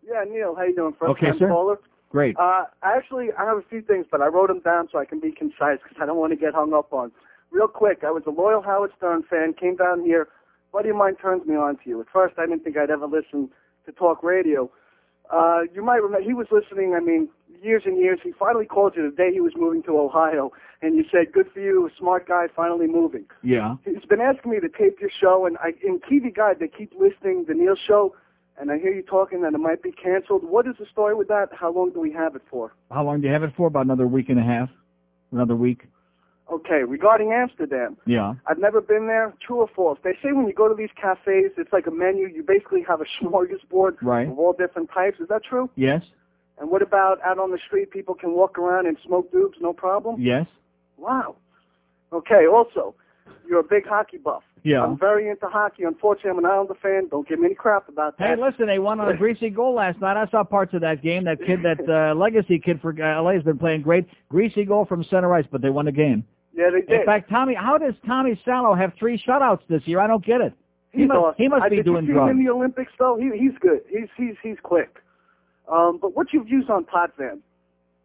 [0.06, 0.94] Yeah, Neil, how you doing?
[0.98, 1.48] First Okay, time sir.
[1.48, 1.78] caller.
[2.10, 2.36] Great.
[2.38, 5.20] Uh, actually, I have a few things, but I wrote them down so I can
[5.20, 7.12] be concise because I don't want to get hung up on.
[7.50, 9.52] Real quick, I was a loyal Howard Stern fan.
[9.54, 10.28] Came down here.
[10.72, 12.00] Buddy of mine turns me on to you.
[12.00, 13.50] At first, I didn't think I'd ever listen
[13.86, 14.70] to talk radio.
[15.30, 16.94] Uh, you might remember he was listening.
[16.94, 17.28] I mean,
[17.62, 18.18] years and years.
[18.22, 20.52] He finally called you the day he was moving to Ohio,
[20.82, 23.76] and you said, "Good for you, smart guy, finally moving." Yeah.
[23.84, 26.92] He's been asking me to tape your show, and I, in TV Guide they keep
[26.98, 28.14] listing the Neil Show,
[28.60, 30.44] and I hear you talking that it might be canceled.
[30.44, 31.48] What is the story with that?
[31.52, 32.72] How long do we have it for?
[32.90, 33.66] How long do you have it for?
[33.68, 34.68] About another week and a half?
[35.32, 35.84] Another week?
[36.50, 38.32] Okay, regarding Amsterdam, Yeah.
[38.46, 39.34] I've never been there.
[39.38, 39.98] True or false?
[40.02, 42.26] They say when you go to these cafes, it's like a menu.
[42.26, 44.26] You basically have a smorgasbord Right.
[44.26, 45.20] of all different types.
[45.20, 45.68] Is that true?
[45.76, 46.02] Yes.
[46.60, 47.90] And what about out on the street?
[47.90, 50.20] People can walk around and smoke doobs, no problem.
[50.20, 50.46] Yes.
[50.96, 51.36] Wow.
[52.12, 52.46] Okay.
[52.46, 52.94] Also,
[53.48, 54.42] you're a big hockey buff.
[54.64, 54.82] Yeah.
[54.82, 55.84] I'm very into hockey.
[55.84, 57.08] Unfortunately, I'm an Islander fan.
[57.10, 58.28] Don't give me any crap about that.
[58.28, 60.16] Hey, listen, they won on a greasy goal last night.
[60.16, 61.24] I saw parts of that game.
[61.24, 64.06] That kid, that uh, Legace kid for uh, LA has been playing great.
[64.28, 66.24] Greasy goal from center ice, but they won the game.
[66.54, 67.00] Yeah, they did.
[67.00, 70.00] In fact, Tommy, how does Tommy Salo have three shutouts this year?
[70.00, 70.52] I don't get it.
[70.90, 71.34] He must, awesome.
[71.38, 72.30] he must I, be did doing you see drugs.
[72.32, 73.16] him in the Olympics though?
[73.16, 73.80] He, he's good.
[73.88, 74.96] He's he's he's quick.
[75.70, 77.40] Um, but what's your views on Potvin?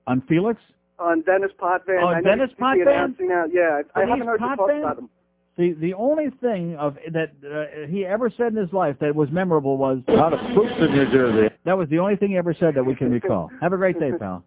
[0.07, 0.59] On Felix?
[0.99, 1.99] On Denis Potvin?
[2.01, 2.87] Oh, I Dennis he's Potvin?
[2.87, 3.45] announcing Now.
[3.51, 5.09] Yeah, I Dennis haven't heard you talk about him.
[5.55, 9.29] The the only thing of that uh, he ever said in his life that was
[9.31, 11.53] memorable was Lot of troops in New Jersey.
[11.65, 13.51] that was the only thing he ever said that we can recall.
[13.61, 14.43] Have a great day, pal.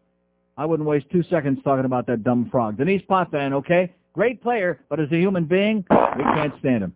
[0.56, 2.78] I wouldn't waste two seconds talking about that dumb frog.
[2.78, 6.94] Denise Potvin, okay, great player, but as a human being, we can't stand him.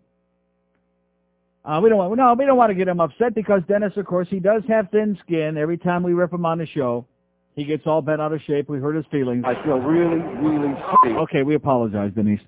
[1.65, 4.07] Uh, we don't want no, we don't want to get him upset because Dennis, of
[4.07, 5.59] course, he does have thin skin.
[5.59, 7.07] Every time we rip him on the show,
[7.55, 8.69] he gets all bent out of shape.
[8.69, 9.45] We hurt his feelings.
[9.47, 11.17] I feel really, really shitty.
[11.25, 12.41] Okay, we apologize, Denise.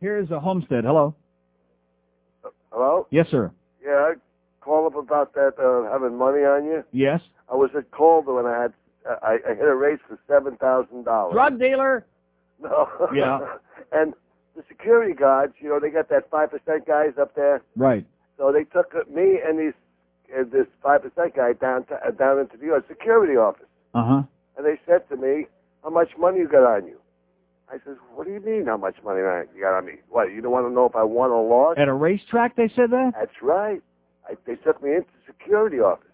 [0.00, 0.84] Here's a Homestead.
[0.84, 1.14] Hello.
[2.70, 3.06] Hello?
[3.10, 3.50] Yes, sir.
[3.82, 4.14] Yeah, I
[4.60, 6.84] call up about that uh, having money on you.
[6.92, 7.20] Yes.
[7.50, 8.72] I was at Calder when I had
[9.22, 11.32] I, I hit a race for seven thousand dollars.
[11.32, 12.04] Drug dealer.
[12.62, 12.88] No.
[13.14, 13.38] Yeah.
[13.92, 14.12] and
[14.54, 17.62] the security guards, you know, they got that five percent guys up there.
[17.76, 18.04] Right.
[18.38, 19.74] So they took me and these
[20.34, 24.22] uh, this five percent guy down to, uh, down into the security office, Uh huh.
[24.56, 25.46] and they said to me,
[25.82, 26.98] "How much money you got on you?"
[27.70, 29.94] I says, "What do you mean, how much money I- you got on me?
[30.08, 30.30] What?
[30.32, 32.90] You don't want to know if I won or lost?" At a racetrack, they said
[32.90, 33.12] that.
[33.18, 33.82] That's right.
[34.28, 36.04] I, they took me into security office.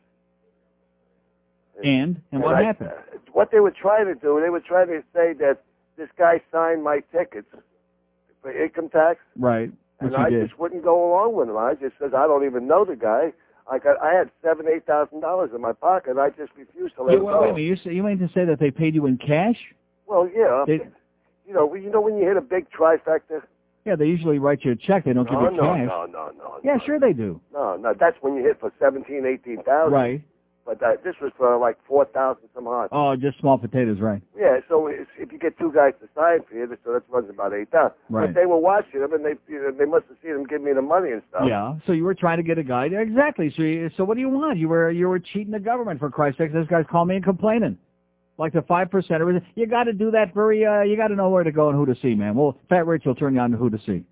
[1.83, 2.91] And and what I- happened?
[2.91, 5.63] uh, what they were trying to do, they were trying to say that
[5.97, 7.49] this guy signed my tickets
[8.43, 9.73] for income tax, Right.
[10.01, 10.47] Which and I did.
[10.49, 11.57] just wouldn't go along with him.
[11.57, 13.33] I just says I don't even know the guy.
[13.71, 16.19] I got I had seven eight thousand dollars in my pocket.
[16.19, 17.41] I just refused to let Yeah, him wait, go.
[17.43, 17.67] wait a minute.
[17.67, 19.57] You, say, you mean to say that they paid you in cash?
[20.07, 20.89] Well, yeah, They-
[21.47, 23.43] you know, you know when you hit a big trifecta.
[23.85, 25.05] Yeah, they usually write you a check.
[25.05, 25.87] They don't give you no, cash.
[25.89, 27.39] no, no, no, Yeah, sure they do.
[27.53, 27.93] no, no.
[27.99, 29.93] That's when you hit for seventeen, eighteen thousand.
[29.93, 30.23] Right.
[30.65, 32.89] But uh, this was for like four thousand some odd.
[32.91, 34.23] Oh, just small potatoes, right?
[34.37, 37.53] Yeah, so if you get two guys to sign for you, so that runs about
[37.53, 37.97] eight thousand.
[38.09, 38.27] Right.
[38.27, 40.63] But they were watching them, and they you know, they must have seen them give
[40.63, 41.43] me the money and stuff.
[41.47, 41.75] Yeah.
[41.87, 42.87] So you were trying to get a guy.
[42.87, 43.53] Exactly.
[43.55, 44.59] So you, so what do you want?
[44.59, 46.53] You were you were cheating the government for Christ's sake.
[46.55, 47.77] This guy's calling me and complaining.
[48.39, 49.23] Like the five percent.
[49.55, 50.65] You got to do that very.
[50.65, 52.35] Uh, you got to know where to go and who to see, man.
[52.35, 54.03] Well, Fat Rich will turn you on to who to see.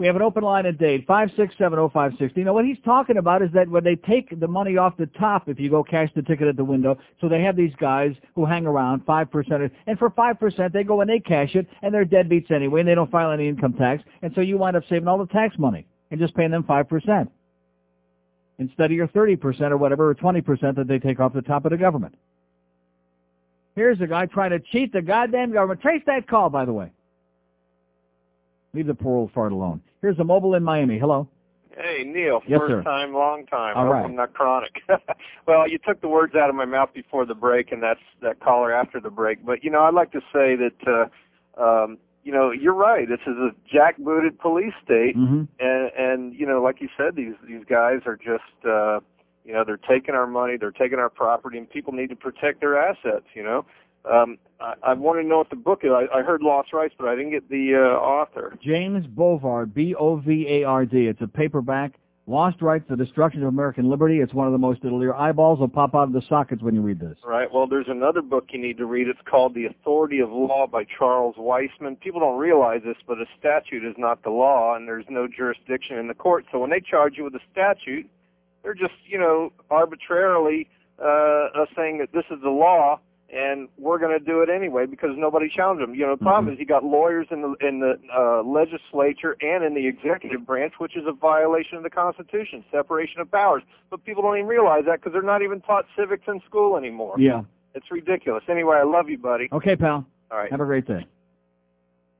[0.00, 2.42] We have an open line at date five six seven oh five sixty.
[2.42, 5.46] Now what he's talking about is that when they take the money off the top,
[5.46, 8.46] if you go cash the ticket at the window, so they have these guys who
[8.46, 11.92] hang around five percent, and for five percent they go and they cash it, and
[11.92, 14.84] they're deadbeats anyway, and they don't file any income tax, and so you wind up
[14.88, 17.30] saving all the tax money and just paying them five percent
[18.58, 21.42] instead of your thirty percent or whatever or twenty percent that they take off the
[21.42, 22.14] top of the government.
[23.76, 25.82] Here's a guy trying to cheat the goddamn government.
[25.82, 26.90] Trace that call, by the way.
[28.74, 29.80] Leave the poor old fart alone.
[30.00, 30.98] Here's a mobile in Miami.
[30.98, 31.28] Hello.
[31.76, 32.40] Hey, Neil.
[32.46, 32.82] Yes, first sir.
[32.82, 33.76] time, long time.
[33.76, 34.82] All I'm not chronic.
[35.46, 38.40] well, you took the words out of my mouth before the break, and that's that
[38.40, 39.44] caller after the break.
[39.44, 41.08] But you know, I'd like to say that
[41.58, 43.08] uh, um, you know you're right.
[43.08, 45.44] This is a jackbooted police state, Mm-hmm.
[45.58, 49.00] and and you know, like you said, these these guys are just uh,
[49.44, 52.60] you know they're taking our money, they're taking our property, and people need to protect
[52.60, 53.26] their assets.
[53.34, 53.64] You know.
[54.04, 55.90] Um, I, I want to know what the book is.
[55.90, 58.56] I, I heard Lost Rights, but I didn't get the uh, author.
[58.62, 61.06] James Bovard, B-O-V-A-R-D.
[61.06, 61.94] It's a paperback.
[62.26, 64.20] Lost Rights, The Destruction of American Liberty.
[64.20, 66.76] It's one of the most, it'll, your eyeballs will pop out of the sockets when
[66.76, 67.16] you read this.
[67.24, 67.52] Right.
[67.52, 69.08] Well, there's another book you need to read.
[69.08, 71.96] It's called The Authority of Law by Charles Weissman.
[71.96, 75.96] People don't realize this, but a statute is not the law, and there's no jurisdiction
[75.96, 76.44] in the court.
[76.52, 78.08] So when they charge you with a statute,
[78.62, 80.68] they're just, you know, arbitrarily
[81.02, 83.00] uh, uh, saying that this is the law,
[83.32, 85.94] and we're going to do it anyway because nobody challenged them.
[85.94, 89.64] You know, the problem is you got lawyers in the in the uh, legislature and
[89.64, 93.62] in the executive branch, which is a violation of the Constitution, separation of powers.
[93.90, 97.16] But people don't even realize that because they're not even taught civics in school anymore.
[97.18, 97.42] Yeah.
[97.74, 98.42] It's ridiculous.
[98.48, 99.48] Anyway, I love you, buddy.
[99.52, 100.04] Okay, pal.
[100.30, 100.50] All right.
[100.50, 101.06] Have a great day.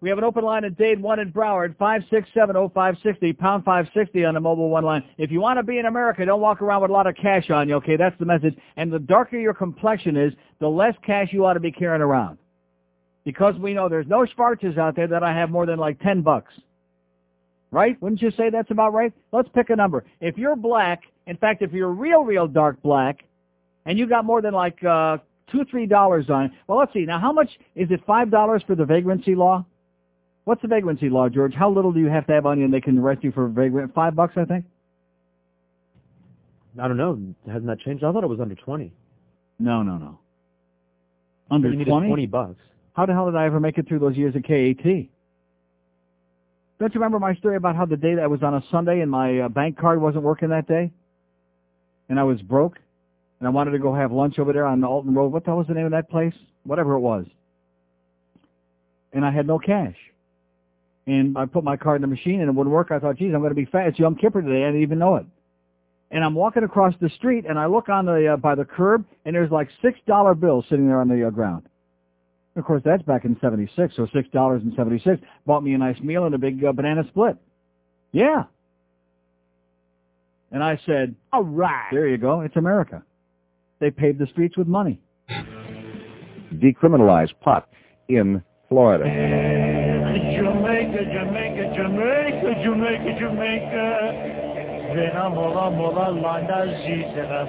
[0.03, 4.41] We have an open line at Dade 1 in Broward, 5670560, pound 560 on the
[4.41, 5.05] mobile one line.
[5.19, 7.51] If you want to be in America, don't walk around with a lot of cash
[7.51, 7.97] on you, okay?
[7.97, 8.57] That's the message.
[8.77, 12.39] And the darker your complexion is, the less cash you ought to be carrying around.
[13.27, 16.23] Because we know there's no Schwarzes out there that I have more than like 10
[16.23, 16.55] bucks.
[17.71, 18.01] Right?
[18.01, 19.13] Wouldn't you say that's about right?
[19.33, 20.05] Let's pick a number.
[20.23, 23.23] If you're black, in fact, if you're real, real dark black,
[23.85, 25.19] and you got more than like uh,
[25.53, 27.05] two, three dollars on it, well, let's see.
[27.05, 28.01] Now, how much is it?
[28.07, 29.65] Five dollars for the vagrancy law?
[30.51, 31.55] What's the vagrancy law, George?
[31.55, 33.47] How little do you have to have on you and they can arrest you for
[33.47, 33.95] vagrant?
[33.95, 34.65] Five bucks, I think?
[36.77, 37.21] I don't know.
[37.47, 38.03] Hasn't that changed?
[38.03, 38.93] I thought it was under 20.
[39.61, 40.19] No, no, no.
[41.53, 41.85] Under 20?
[41.85, 42.57] 20 bucks.
[42.95, 44.83] How the hell did I ever make it through those years at KAT?
[44.83, 45.09] Don't
[46.81, 49.09] you remember my story about how the day that I was on a Sunday and
[49.09, 50.91] my uh, bank card wasn't working that day?
[52.09, 52.77] And I was broke?
[53.39, 55.29] And I wanted to go have lunch over there on Alton Road.
[55.29, 56.35] What the hell was the name of that place?
[56.65, 57.27] Whatever it was.
[59.13, 59.95] And I had no cash.
[61.07, 62.91] And I put my card in the machine and it wouldn't work.
[62.91, 63.87] I thought, geez, I'm going to be fat.
[63.89, 64.65] It's Yom Kippur today.
[64.65, 65.27] I didn't even know it.
[66.11, 69.05] And I'm walking across the street and I look on the uh, by the curb
[69.25, 71.67] and there's like six dollar bills sitting there on the uh, ground.
[72.57, 76.01] Of course, that's back in '76, so six dollars and seventy-six bought me a nice
[76.01, 77.37] meal and a big uh, banana split.
[78.11, 78.45] Yeah.
[80.51, 82.41] And I said, "All right, there you go.
[82.41, 83.05] It's America.
[83.79, 85.01] They paved the streets with money."
[86.53, 87.69] Decriminalize pot
[88.09, 89.05] in Florida.
[91.81, 94.41] Jamaica, Jamaica, Jamaica, Jamaica, Jamaica.
[94.95, 97.47] Vena mola mola landa zitera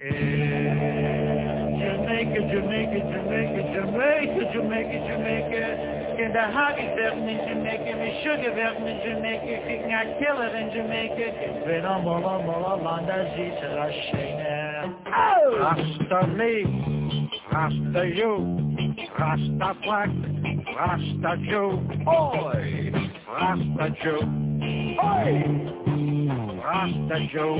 [0.00, 0.48] eh,
[1.80, 5.64] Jamaica, Jamaica, Jamaica, Jamaica, Jamaica, Jamaica.
[6.18, 10.70] In the hockey werden in Jamaica, me sugar werden in Jamaica, kicken a killer in
[10.72, 11.26] Jamaica.
[11.66, 14.96] Vena mola mola landa zitera shena.
[15.12, 15.58] Oh!
[15.60, 18.32] Rasta me, Rasta you,
[19.18, 20.10] Rasta black,
[20.78, 22.92] Rasta Joe, oi,
[23.26, 24.22] Rasta Joe,
[25.02, 25.32] oi,
[26.62, 27.58] Rasta Joe.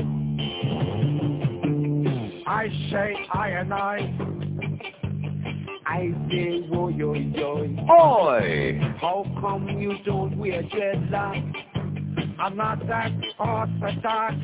[2.47, 3.97] I say I and I,
[5.85, 8.79] I say wo yo yo, oi.
[9.01, 11.55] How come you don't wear dreadlocks?
[12.39, 14.35] I'm not that orthodox.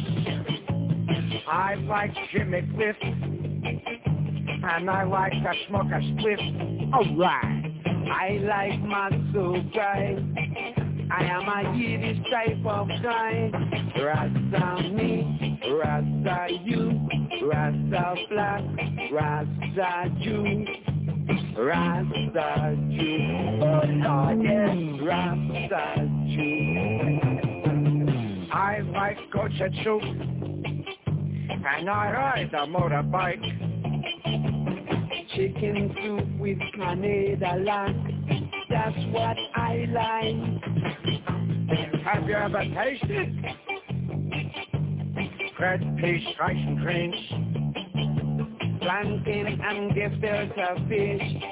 [1.48, 6.94] I like Jimmy Cliff, and I like to smoke a spliff.
[6.94, 7.55] Alright.
[8.08, 10.16] I like muscle guy.
[11.12, 13.52] I am a Yiddish type of guy.
[14.00, 17.08] Rasta me, Rasta you,
[17.44, 18.64] Rasta black,
[19.12, 20.66] Rasta Jew,
[21.58, 23.60] Rasta Jew.
[23.62, 25.86] Oh Lord, yes, Rasta
[26.30, 27.36] Jew.
[28.52, 30.04] I like gocha soup,
[31.48, 33.75] and I ride a motorbike.
[35.36, 37.94] Chicken soup with Canada lack,
[38.70, 40.38] that's what I like.
[42.06, 43.36] Have you ever tasted
[45.58, 47.18] bread, fish, rice and drinks?
[48.82, 51.44] Plantain and gefilte fish,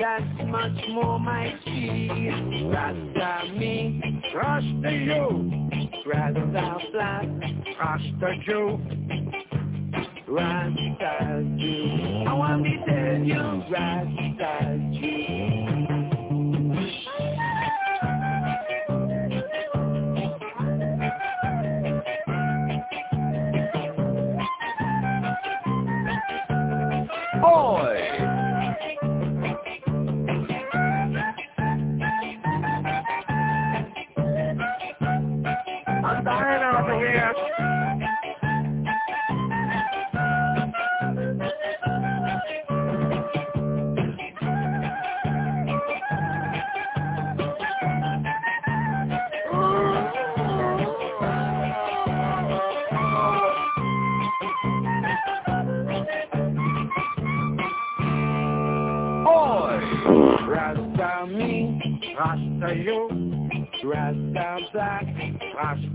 [0.00, 2.70] that's much more my speed.
[2.72, 5.70] Rasta me, Rasta you,
[6.06, 7.26] Rasta black,
[7.78, 9.43] Rasta Jew.
[10.26, 12.24] Rasta Jew.
[12.26, 14.84] I want to tell you, Rasta!
[36.04, 37.73] I'm dying over here.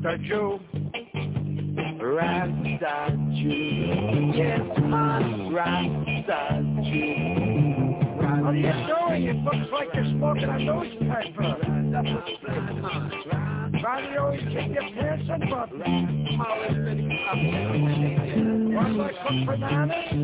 [0.02, 0.60] Rasta Jew,
[2.02, 4.32] Rasta Jew.
[4.34, 6.64] Yes, man, Rasta.
[8.16, 9.24] What are you doing?
[9.28, 11.56] It looks like you're smoking a newspaper.
[13.74, 15.84] Do you always keep your pants unbuttoned?
[18.74, 20.19] Want to cook bananas?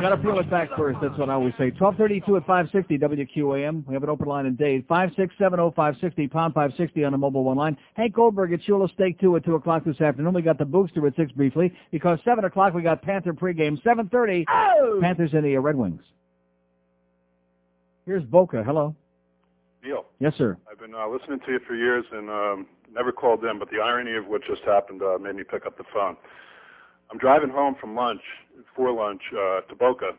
[0.00, 0.98] Got to peel it back first.
[1.00, 1.70] That's what I always say.
[1.70, 3.86] 1232 at 560 WQAM.
[3.86, 4.86] We have an open line in Dade.
[4.88, 7.76] 5670560, pound 560 on the mobile one line.
[7.94, 10.34] Hank Goldberg at Shula Steak 2 at 2 o'clock this afternoon.
[10.34, 13.82] We got the Booster at 6 briefly because 7 o'clock we got Panther pregame.
[13.82, 16.02] 7.30, Panthers and the uh, Red Wings.
[18.06, 18.62] Here's Boca.
[18.64, 18.94] Hello.
[19.84, 20.56] Neil, Yes, sir.
[20.70, 23.78] I've been uh, listening to you for years and um, never called in, but the
[23.78, 26.16] irony of what just happened uh, made me pick up the phone.
[27.10, 28.20] I'm driving home from lunch,
[28.78, 30.12] for lunch, uh, to Boca.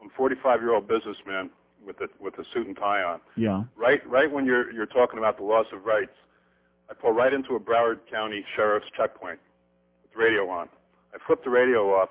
[0.00, 1.50] I'm a 45-year-old businessman
[1.86, 3.20] with a with a suit and tie on.
[3.36, 3.64] Yeah.
[3.76, 6.14] Right, right when you're you're talking about the loss of rights,
[6.90, 9.38] I pull right into a Broward County Sheriff's checkpoint
[10.02, 10.68] with the radio on.
[11.14, 12.08] I flip the radio off,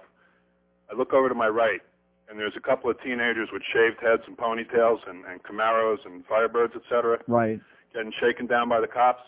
[0.91, 1.81] I look over to my right,
[2.29, 6.23] and there's a couple of teenagers with shaved heads and ponytails and, and Camaros and
[6.27, 7.59] Firebirds, etc., Right.
[7.95, 9.23] getting shaken down by the cops.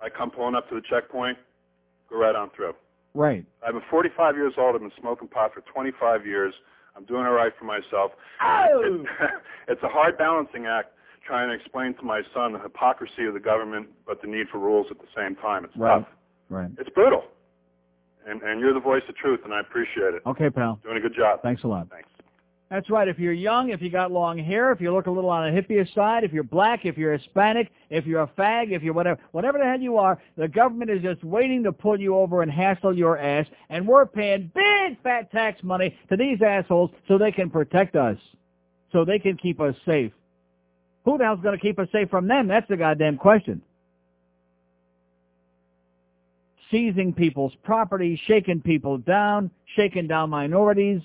[0.00, 1.36] I come pulling up to the checkpoint,
[2.08, 2.74] go right on through.
[3.14, 3.46] Right.
[3.66, 4.74] I'm 45 years old.
[4.74, 6.52] I've been smoking pot for 25 years.
[6.96, 8.12] I'm doing all right for myself.
[8.42, 9.04] Oh!
[9.68, 10.88] it's a hard balancing act
[11.26, 14.58] trying to explain to my son the hypocrisy of the government, but the need for
[14.58, 15.64] rules at the same time.
[15.64, 16.00] It's Right.
[16.00, 16.08] tough.
[16.50, 16.70] Right.
[16.78, 17.24] It's brutal.
[18.26, 20.22] And and you're the voice of truth, and I appreciate it.
[20.26, 20.78] Okay, pal.
[20.82, 21.40] Doing a good job.
[21.42, 21.88] Thanks a lot.
[21.90, 22.08] Thanks.
[22.74, 23.06] That's right.
[23.06, 25.62] If you're young, if you got long hair, if you look a little on the
[25.62, 29.20] hippier side, if you're black, if you're Hispanic, if you're a fag, if you're whatever,
[29.30, 32.50] whatever the hell you are, the government is just waiting to pull you over and
[32.50, 37.30] hassle your ass, and we're paying big fat tax money to these assholes so they
[37.30, 38.18] can protect us,
[38.90, 40.10] so they can keep us safe.
[41.04, 42.48] Who the hell's going to keep us safe from them?
[42.48, 43.62] That's the goddamn question.
[46.72, 51.02] Seizing people's property, shaking people down, shaking down minorities.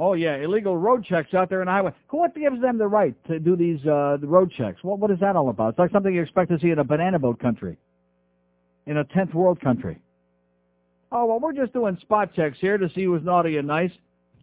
[0.00, 1.92] Oh yeah, illegal road checks out there in the highway.
[2.06, 4.82] Who what gives them the right to do these uh the road checks?
[4.82, 5.70] What what is that all about?
[5.70, 7.76] It's like something you expect to see in a banana boat country.
[8.86, 9.98] In a tenth world country.
[11.10, 13.90] Oh well we're just doing spot checks here to see who's naughty and nice.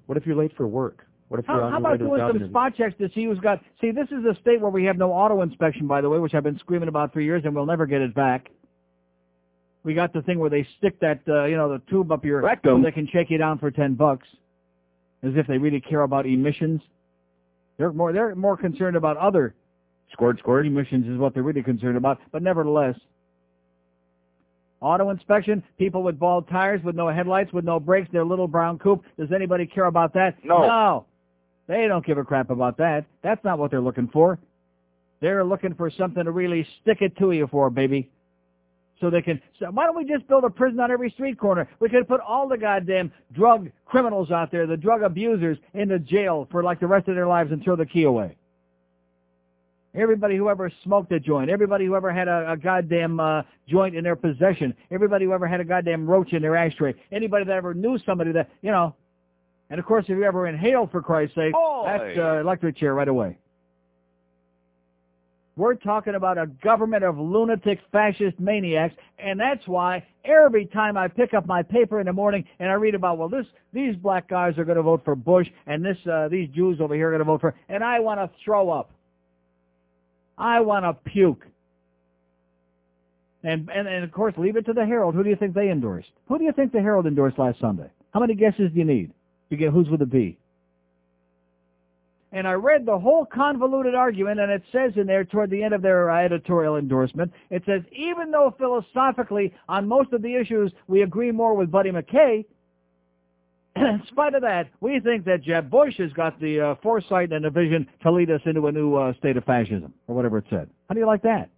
[0.07, 1.07] What if you're late for work?
[1.29, 2.49] What if you're How, on how about doing some interview?
[2.49, 5.13] spot checks to see who's got see this is a state where we have no
[5.13, 7.85] auto inspection by the way, which I've been screaming about for years and we'll never
[7.85, 8.49] get it back.
[9.83, 12.41] We got the thing where they stick that uh, you know, the tube up your
[12.41, 12.81] Rectum.
[12.81, 14.27] so they can shake you down for ten bucks.
[15.25, 16.81] As if they really care about emissions.
[17.77, 19.55] They're more they're more concerned about other
[20.11, 22.95] squirt squirt emissions is what they're really concerned about, but nevertheless.
[24.81, 28.77] Auto inspection, people with bald tires, with no headlights, with no brakes, their little brown
[28.77, 29.03] coupe.
[29.17, 30.35] Does anybody care about that?
[30.43, 30.61] No.
[30.67, 31.05] No.
[31.67, 33.05] They don't give a crap about that.
[33.23, 34.37] That's not what they're looking for.
[35.21, 38.11] They're looking for something to really stick it to you for, baby.
[39.01, 41.67] So they can, so why don't we just build a prison on every street corner?
[41.79, 46.47] We could put all the goddamn drug criminals out there, the drug abusers, into jail
[46.49, 48.37] for like the rest of their lives and throw the key away.
[49.93, 53.95] Everybody who ever smoked a joint, everybody who ever had a, a goddamn uh, joint
[53.95, 57.53] in their possession, everybody who ever had a goddamn roach in their ashtray, anybody that
[57.53, 58.95] ever knew somebody that, you know,
[59.69, 61.53] and of course if you ever inhaled for Christ's sake,
[61.85, 63.37] that's uh, electric chair right away.
[65.57, 71.07] We're talking about a government of lunatic fascist maniacs, and that's why every time I
[71.07, 74.27] pick up my paper in the morning and I read about, well, this these black
[74.27, 77.11] guys are going to vote for Bush, and this uh, these Jews over here are
[77.11, 78.91] going to vote for, and I want to throw up.
[80.37, 81.45] I want to puke.
[83.43, 85.15] And, and and of course, leave it to the Herald.
[85.15, 86.11] Who do you think they endorsed?
[86.27, 87.89] Who do you think the Herald endorsed last Sunday?
[88.13, 89.13] How many guesses do you need
[89.51, 90.37] to get who's with a B?
[92.35, 95.73] And I read the whole convoluted argument, and it says in there toward the end
[95.73, 101.03] of their editorial endorsement, it says, even though philosophically on most of the issues we
[101.03, 102.45] agree more with Buddy MacKay,
[103.77, 107.45] in spite of that, we think that Jeb Bush has got the uh, foresight and
[107.45, 110.45] the vision to lead us into a new uh, state of fascism, or whatever it
[110.49, 110.69] said.
[110.89, 111.49] How do you like that?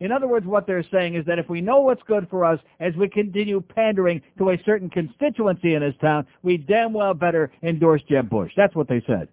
[0.00, 2.58] In other words, what they're saying is that if we know what's good for us
[2.80, 7.52] as we continue pandering to a certain constituency in this town, we damn well better
[7.62, 8.50] endorse Jeb Bush.
[8.56, 9.28] That's what they said.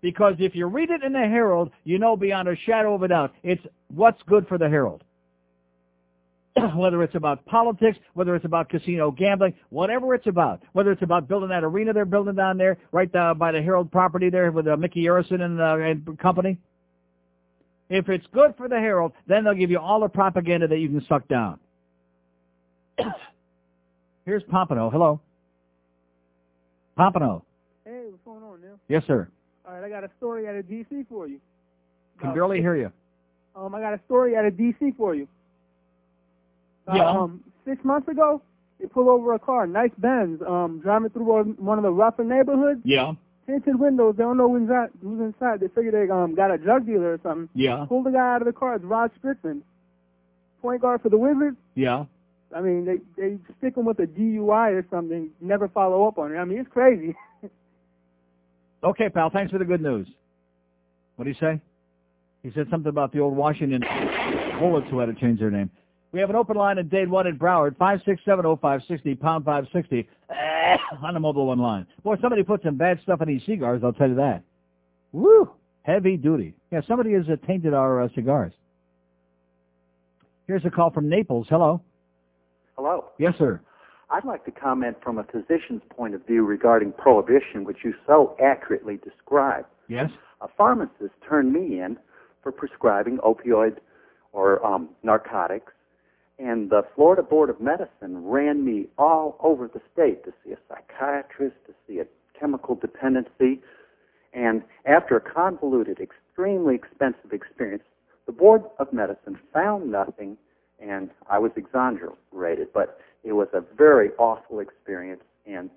[0.00, 3.08] Because if you read it in the Herald, you know beyond a shadow of a
[3.08, 5.02] doubt, it's what's good for the Herald.
[6.74, 11.28] whether it's about politics, whether it's about casino gambling, whatever it's about, whether it's about
[11.28, 14.66] building that arena they're building down there, right uh, by the Herald property there with
[14.66, 16.58] uh, Mickey Arison and, uh, and company.
[17.90, 20.88] If it's good for the Herald, then they'll give you all the propaganda that you
[20.88, 21.58] can suck down.
[24.26, 24.90] Here's Pompano.
[24.90, 25.20] Hello.
[26.96, 27.44] Pompano.
[27.84, 28.78] Hey, what's going on, Neil?
[28.88, 29.28] Yes, sir.
[29.68, 31.04] All right, I got a story out of D.C.
[31.10, 31.40] for you.
[32.20, 32.90] Can barely hear you.
[33.54, 34.92] Um, I got a story out of D.C.
[34.96, 35.28] for you.
[36.86, 37.10] Uh, Yeah.
[37.10, 38.40] Um, six months ago,
[38.80, 42.24] they pull over a car, nice Benz, um, driving through one one of the rougher
[42.24, 42.80] neighborhoods.
[42.84, 43.12] Yeah.
[43.46, 44.90] Tinted windows, they don't know who's inside.
[45.02, 45.60] Who's inside?
[45.60, 47.48] They figure they um got a drug dealer or something.
[47.54, 47.84] Yeah.
[47.88, 48.74] Pull the guy out of the car.
[48.76, 49.62] It's Rod Strickland,
[50.62, 51.56] point guard for the Wizards.
[51.74, 52.04] Yeah.
[52.54, 55.30] I mean, they they stick him with a DUI or something.
[55.40, 56.38] Never follow up on it.
[56.38, 57.14] I mean, it's crazy.
[58.82, 59.30] Okay, pal.
[59.30, 60.06] Thanks for the good news.
[61.16, 61.60] What did he say?
[62.42, 63.82] He said something about the old Washington
[64.60, 65.70] Bullets who had to change their name.
[66.12, 70.08] We have an open line at Dade 1 at Broward, 5670560, pound 560,
[71.02, 71.86] on the mobile one line.
[72.02, 74.42] Boy, somebody put some bad stuff in these cigars, I'll tell you that.
[75.12, 75.50] Woo!
[75.82, 76.54] Heavy duty.
[76.70, 78.52] Yeah, somebody has uh, tainted our uh, cigars.
[80.46, 81.46] Here's a call from Naples.
[81.50, 81.82] Hello.
[82.76, 83.06] Hello.
[83.18, 83.60] Yes, sir.
[84.10, 88.36] I'd like to comment from a physician's point of view regarding prohibition, which you so
[88.42, 89.66] accurately described.
[89.88, 90.10] Yes?
[90.40, 91.98] A pharmacist turned me in
[92.42, 93.78] for prescribing opioid
[94.32, 95.72] or um, narcotics,
[96.38, 100.58] And the Florida Board of Medicine ran me all over the state to see a
[100.68, 102.06] psychiatrist, to see a
[102.38, 103.60] chemical dependency.
[104.32, 107.82] And after a convoluted, extremely expensive experience,
[108.26, 110.36] the Board of Medicine found nothing,
[110.78, 112.68] and I was exonerated.
[112.72, 115.22] But it was a very awful experience.
[115.46, 115.70] And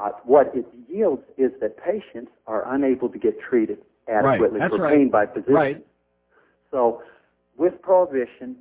[0.00, 3.78] uh, what it yields is that patients are unable to get treated
[4.08, 4.94] adequately That's for right.
[4.94, 5.54] pain by physicians.
[5.54, 5.86] Right.
[6.70, 7.02] So,
[7.56, 8.56] with prohibition,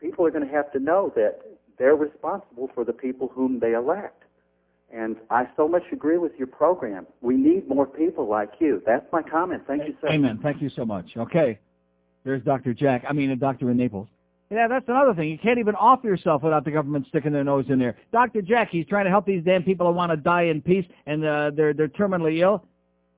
[0.00, 1.40] people are going to have to know that
[1.78, 4.22] they're responsible for the people whom they elect.
[4.92, 7.06] And I so much agree with your program.
[7.20, 8.82] We need more people like you.
[8.86, 9.62] That's my comment.
[9.66, 10.08] Thank you, sir.
[10.08, 10.40] Amen.
[10.42, 11.06] Thank you so much.
[11.16, 11.58] Okay.
[12.24, 12.74] There's Dr.
[12.74, 13.04] Jack.
[13.08, 14.08] I mean, a doctor in Naples.
[14.50, 15.28] Yeah, that's another thing.
[15.28, 17.96] You can't even offer yourself without the government sticking their nose in there.
[18.10, 18.42] Dr.
[18.42, 21.24] Jack, he's trying to help these damn people who want to die in peace and
[21.24, 22.64] uh, they're they're terminally ill.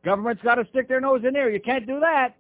[0.05, 1.51] Government's got to stick their nose in there.
[1.51, 2.37] You can't do that.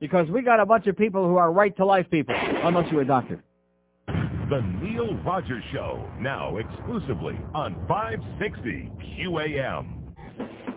[0.00, 3.02] Because we got a bunch of people who are right to life people, unless you're
[3.02, 3.42] a doctor.
[4.06, 9.96] The Neil Rogers Show, now exclusively on 560 QAM.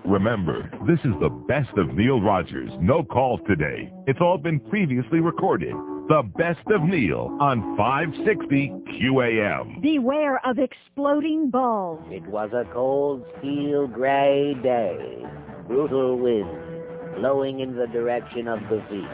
[0.05, 2.71] Remember, this is the best of Neil Rogers.
[2.81, 3.93] No calls today.
[4.07, 5.75] It's all been previously recorded.
[6.09, 9.79] The best of Neil on 560 QAM.
[9.79, 12.01] Beware of exploding balls.
[12.09, 15.23] It was a cold, steel gray day.
[15.67, 16.69] Brutal wind
[17.15, 19.07] blowing in the direction of the sea.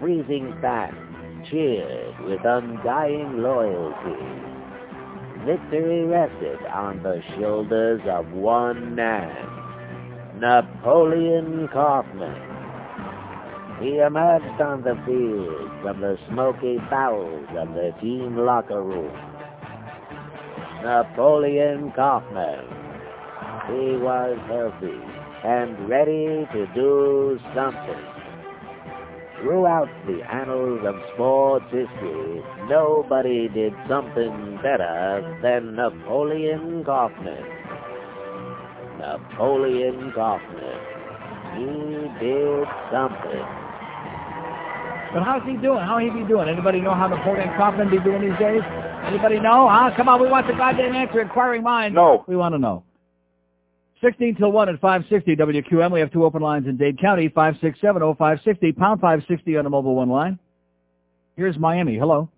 [0.00, 0.94] Freezing fast,
[1.50, 4.20] cheered with undying loyalty.
[5.46, 9.34] Victory rested on the shoulders of one man,
[10.38, 12.47] Napoleon Kaufman.
[13.80, 19.14] He emerged on the field from the smoky bowels of the team locker room.
[20.82, 22.66] Napoleon Kaufman.
[23.68, 24.98] He was healthy
[25.44, 28.04] and ready to do something.
[29.40, 37.44] Throughout the annals of sports history, nobody did something better than Napoleon Kaufman.
[38.98, 40.80] Napoleon Kaufman.
[41.54, 43.67] He did something.
[45.12, 45.78] But how's he doing?
[45.78, 46.48] How he be doing?
[46.48, 48.60] Anybody know how the Napoleon Kaufman be doing these days?
[49.06, 49.66] Anybody know?
[49.68, 49.90] Huh?
[49.96, 51.20] Come on, we want the goddamn answer.
[51.20, 51.94] Inquiring mind.
[51.94, 52.24] No.
[52.28, 52.84] We want to know.
[54.02, 55.90] 16 till 1 at 560 WQAM.
[55.92, 60.08] We have two open lines in Dade County, 5670560, pound 560 on the mobile one
[60.10, 60.38] line.
[61.36, 61.96] Here's Miami.
[61.96, 62.28] Hello.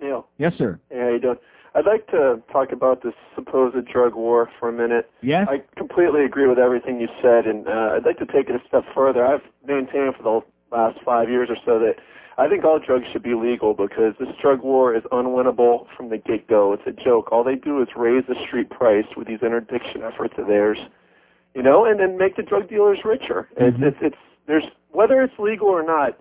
[0.00, 0.80] Neil, Yes, sir.
[0.90, 1.36] hey, how you doing?
[1.74, 5.08] I'd like to talk about this supposed drug war for a minute.
[5.22, 5.46] Yes?
[5.48, 8.66] I completely agree with everything you said, and uh, I'd like to take it a
[8.68, 9.24] step further.
[9.24, 10.40] I've maintained for the
[10.72, 11.96] last five years or so that
[12.38, 16.18] I think all drugs should be legal because this drug war is unwinnable from the
[16.18, 16.72] get-go.
[16.72, 17.30] It's a joke.
[17.30, 20.78] All they do is raise the street price with these interdiction efforts of theirs,
[21.54, 23.48] you know, and then make the drug dealers richer.
[23.56, 23.84] It's, mm-hmm.
[23.84, 24.16] it's, it's
[24.46, 26.18] there's whether it's legal or not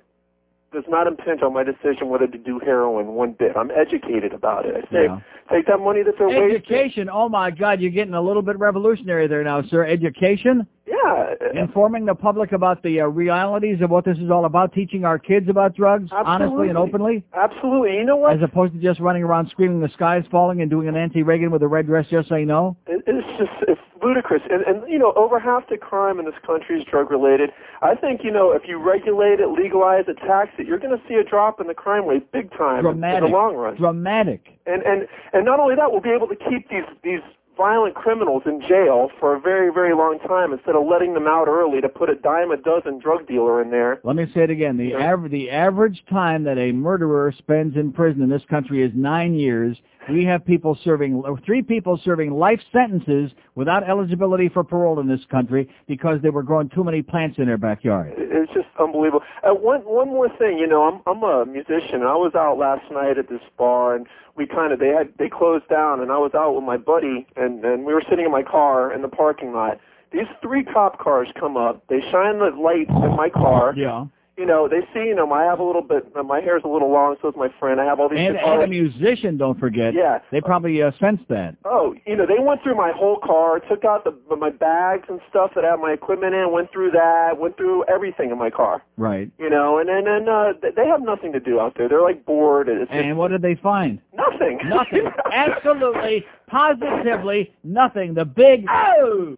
[0.72, 3.58] does not impinge on my decision whether to do heroin one bit.
[3.58, 4.76] I'm educated about it.
[4.76, 5.20] I say Yeah.
[5.52, 6.52] take that money that they're wasting.
[6.52, 7.10] Education.
[7.12, 7.82] Oh, my God.
[7.82, 9.86] You're getting a little bit revolutionary there now, sir.
[9.86, 10.66] Education?
[10.92, 11.34] Yeah.
[11.56, 15.18] Informing the public about the uh, realities of what this is all about, teaching our
[15.18, 17.96] kids about drugs, honestly and openly, Absolutely.
[17.96, 18.36] You know what?
[18.36, 21.64] as opposed to just running around screaming the sky's falling and doing an anti-Reagan with
[21.64, 22.76] a red dress just say no.
[22.88, 26.36] It, it's just it's ludicrous, and and you know over half the crime in this
[26.46, 27.52] country is drug related.
[27.82, 31.04] I think you know if you regulate it, legalize it, tax it, you're going to
[31.08, 33.24] see a drop in the crime rate big time Dramatic.
[33.24, 33.76] in the long run.
[33.78, 34.60] Dramatic.
[34.66, 37.22] And and and not only that, we'll be able to keep these these
[37.58, 41.48] violent criminals in jail for a very very long time instead of letting them out
[41.48, 44.00] early to put a dime a dozen drug dealer in there.
[44.04, 44.78] Let me say it again.
[44.78, 48.92] The average the average time that a murderer spends in prison in this country is
[48.96, 49.78] nine years.
[50.10, 55.22] We have people serving three people serving life sentences without eligibility for parole in this
[55.30, 58.14] country because they were growing too many plants in their backyard.
[58.18, 59.22] It's just unbelievable.
[59.44, 62.02] Uh, one one more thing, you know, I'm I'm a musician.
[62.02, 65.30] I was out last night at this bar, and we kind of they had they
[65.30, 68.32] closed down, and I was out with my buddy, and and we were sitting in
[68.32, 69.80] my car in the parking lot.
[70.12, 71.88] These three cop cars come up.
[71.88, 73.74] They shine the lights in my car.
[73.78, 74.06] Yeah.
[74.38, 76.92] You know, they see, you know, I have a little bit, my hair's a little
[76.92, 77.82] long, so is my friend.
[77.82, 78.20] I have all these.
[78.20, 79.94] And, and a musician, don't forget.
[79.94, 80.20] Yeah.
[80.32, 81.58] They probably uh, sensed that.
[81.66, 85.20] Oh, you know, they went through my whole car, took out the my bags and
[85.30, 88.50] stuff that I have my equipment in, went through that, went through everything in my
[88.50, 88.82] car.
[88.98, 89.30] Right.
[89.38, 91.90] You know, and and, and uh, they have nothing to do out there.
[91.90, 92.70] They're like bored.
[92.70, 94.00] It's just And what did they find?
[94.14, 94.60] nothing.
[94.66, 95.12] Nothing.
[95.34, 98.14] Absolutely, positively nothing.
[98.14, 99.36] The big oh.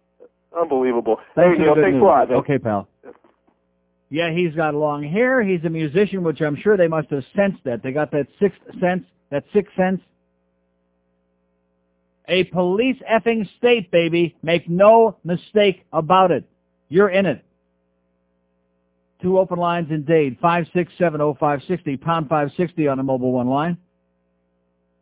[0.58, 1.16] Unbelievable.
[1.34, 2.02] For the Neil, thanks news.
[2.02, 2.30] a lot.
[2.30, 2.38] man.
[2.38, 2.88] Okay, pal.
[4.14, 5.42] Yeah, he's got long hair.
[5.42, 7.82] He's a musician, which I'm sure they must have sensed that.
[7.82, 10.00] They got that sixth sense, that sixth sense.
[12.28, 14.36] A police effing state, baby.
[14.40, 16.44] Make no mistake about it.
[16.88, 17.44] You're in it.
[19.20, 23.76] Two open lines in Dade, 5670560, pound 560 on a mobile one line.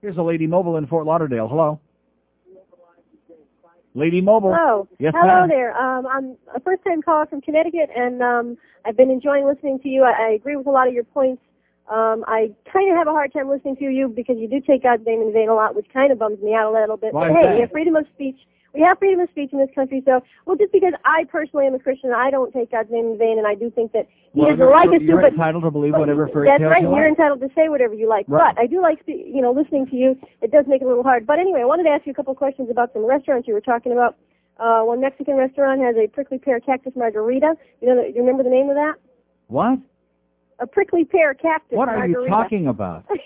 [0.01, 1.49] Here's a Lady Mobile in Fort Lauderdale.
[1.49, 1.81] Hello.
[3.95, 4.55] Lady Mobile.
[4.55, 4.89] Hello.
[4.99, 5.49] Yes, Hello ma'am.
[5.49, 5.77] there.
[5.77, 10.03] Um, I'm a first-time caller from Connecticut, and um, I've been enjoying listening to you.
[10.03, 11.43] I, I agree with a lot of your points.
[11.91, 14.83] Um, I kind of have a hard time listening to you because you do take
[14.83, 17.13] God's name in vain a lot, which kind of bums me out a little bit.
[17.13, 17.55] Why but hey, that?
[17.55, 18.37] we have freedom of speech.
[18.73, 21.75] We have freedom of speech in this country, so well, just because I personally am
[21.75, 24.57] a Christian, I don't take God's name in vain, and I do think that Well,
[24.57, 25.05] you're, like us to.
[25.05, 26.83] you're But entitled to believe whatever fairy That's right.
[26.83, 27.19] you You're like.
[27.19, 28.25] entitled to say whatever you like.
[28.29, 28.55] Right.
[28.57, 30.17] But I do like, you know, listening to you.
[30.41, 31.27] It does make it a little hard.
[31.27, 33.61] But anyway, I wanted to ask you a couple questions about some restaurants you were
[33.61, 34.17] talking about.
[34.59, 37.55] Uh, one Mexican restaurant has a prickly pear cactus margarita.
[37.81, 38.95] You know, you remember the name of that?
[39.49, 39.79] What?
[40.61, 42.23] A prickly pear cactus What are margarita.
[42.23, 43.05] you talking about?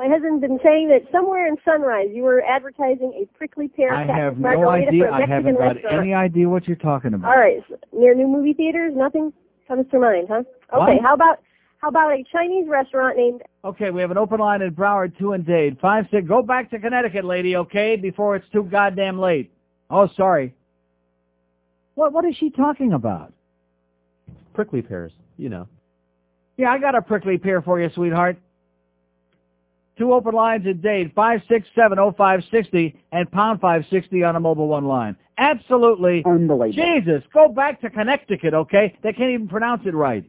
[0.00, 4.06] My husband's been saying that somewhere in Sunrise you were advertising a prickly pear I
[4.06, 5.04] have no idea.
[5.04, 5.98] for a I Mexican haven't got restaurant.
[6.00, 7.30] any idea what you're talking about.
[7.30, 9.30] All right, so near new movie theaters, nothing
[9.68, 10.36] comes to mind, huh?
[10.72, 11.02] Okay, What?
[11.02, 11.40] how about
[11.82, 15.34] how about a Chinese restaurant named Okay, we have an open line in Broward, two
[15.34, 15.78] and Dade.
[15.82, 16.26] Five six.
[16.26, 17.56] Go back to Connecticut, lady.
[17.56, 19.52] Okay, before it's too goddamn late.
[19.90, 20.54] Oh, sorry.
[21.94, 23.34] What What is she talking about?
[24.54, 25.68] Prickly pears, you know.
[26.56, 28.38] Yeah, I got a prickly pear for you, sweetheart.
[30.00, 34.24] Two open lines in Dade, five six seven oh five sixty and pound five sixty
[34.24, 35.14] on a mobile one line.
[35.36, 36.22] Absolutely.
[36.24, 36.72] Unbelievable.
[36.72, 38.96] Jesus, go back to Connecticut, okay?
[39.02, 40.24] They can't even pronounce it right.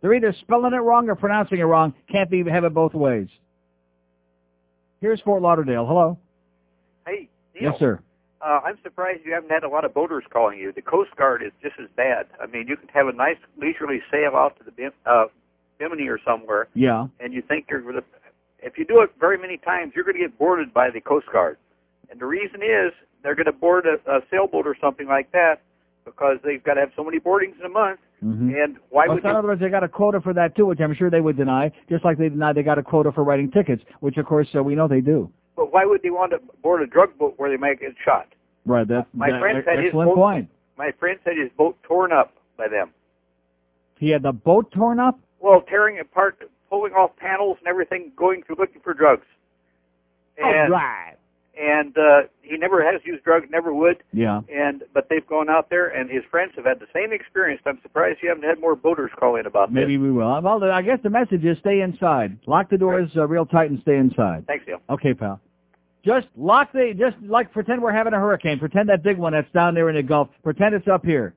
[0.00, 1.94] They're either spelling it wrong or pronouncing it wrong.
[2.10, 3.28] Can't be have it both ways.
[5.00, 5.86] Here's Fort Lauderdale.
[5.86, 6.18] Hello.
[7.06, 7.70] Hey, Neil.
[7.70, 8.00] Yes, sir.
[8.44, 10.72] Uh, I'm surprised you haven't had a lot of boaters calling you.
[10.72, 12.26] The Coast Guard is just as bad.
[12.42, 15.26] I mean, you can have a nice leisurely sail out to the uh,
[15.78, 17.06] Bimini or somewhere, Yeah.
[17.20, 18.04] and you think you're going to.
[18.64, 21.26] If you do it very many times, you're going to get boarded by the Coast
[21.30, 21.58] Guard.
[22.10, 22.92] And the reason is
[23.22, 25.56] they're going to board a, a sailboat or something like that
[26.04, 28.00] because they've got to have so many boardings in a month.
[28.24, 28.54] Mhm.
[28.64, 30.80] And why Well, would in other words, they got a quota for that too, which
[30.80, 33.50] I'm sure they would deny, just like they deny they got a quota for writing
[33.50, 35.30] tickets, which of course uh, we know they do.
[35.56, 38.28] But why would they want to board a drug boat where they might get shot?
[38.64, 38.88] Right.
[38.88, 40.16] That's My that- friend said his excellent boat.
[40.16, 40.48] point.
[40.78, 42.90] My friend said his boat torn up by them.
[43.98, 45.18] He had the boat torn up.
[45.40, 49.26] Well, tearing apart, pulling off panels and everything, going through looking for drugs.
[50.36, 51.14] And, right.
[51.56, 54.02] And uh, he never has used drugs, never would.
[54.12, 54.40] Yeah.
[54.52, 57.62] And but they've gone out there, and his friends have had the same experience.
[57.64, 60.40] I'm surprised you haven't had more boaters call in about Maybe we will.
[60.42, 62.38] Well, I guess the message is stay inside.
[62.48, 64.48] Lock the doors uh, real tight and stay inside.
[64.48, 64.80] Thanks, Neil.
[64.90, 65.40] Okay, pal.
[66.04, 68.58] Just lock the, just like pretend we're having a hurricane.
[68.58, 70.28] Pretend that big one that's down there in the Gulf.
[70.42, 71.34] Pretend it's up here.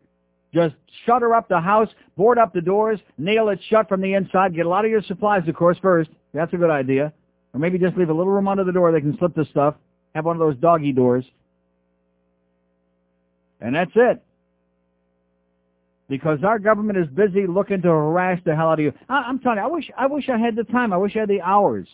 [0.58, 0.74] Just
[1.06, 4.56] shutter up the house, board up the doors, nail it shut from the inside.
[4.56, 6.10] Get a lot of your supplies, of course, first.
[6.34, 7.14] That's a good idea.
[7.54, 9.76] Or maybe just leave a little room under the door they can slip the stuff.
[10.16, 11.24] Have one of those doggy doors.
[13.62, 14.24] And that's it.
[16.10, 18.94] Because our government is busy looking to harass the hell out of you.
[19.08, 20.92] I, I'm telling you, I wish, I wish I had the time.
[20.92, 21.88] I wish I had the hours.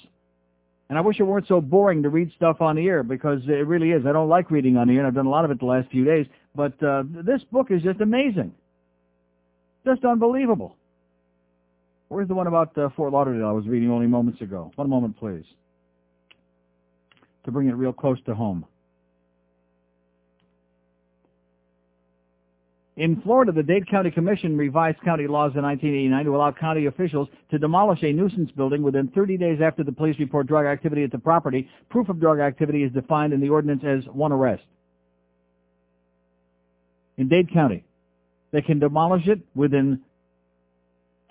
[0.93, 3.65] And I wish it weren't so boring to read stuff on the air because it
[3.65, 4.05] really is.
[4.05, 4.99] I don't like reading on the air.
[4.99, 6.27] and I've done a lot of it the last few days.
[6.53, 8.53] But uh, this book is just amazing.
[9.87, 10.75] Just unbelievable.
[12.09, 14.71] Where's the one about uh, Fort Lauderdale I was reading only moments ago?
[14.75, 15.45] One moment, please.
[17.45, 18.63] To bring it real close to home.
[22.95, 27.27] In Florida, the Dade County Commission revised county laws in 1989 to allow county officials
[27.49, 31.11] to demolish a nuisance building within 30 days after the police report drug activity at
[31.11, 31.67] the property.
[31.89, 34.63] Proof of drug activity is defined in the ordinance as one arrest.
[37.17, 37.83] In Dade County,
[38.51, 40.01] they can demolish it within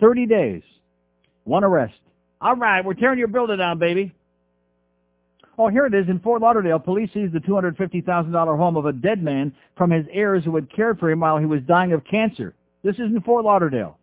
[0.01, 0.62] 30 days.
[1.44, 1.94] One arrest.
[2.40, 4.12] All right, we're tearing your building down, baby.
[5.58, 6.08] Oh, here it is.
[6.08, 10.44] In Fort Lauderdale, police seized the $250,000 home of a dead man from his heirs
[10.44, 12.54] who had cared for him while he was dying of cancer.
[12.82, 13.98] This is in Fort Lauderdale.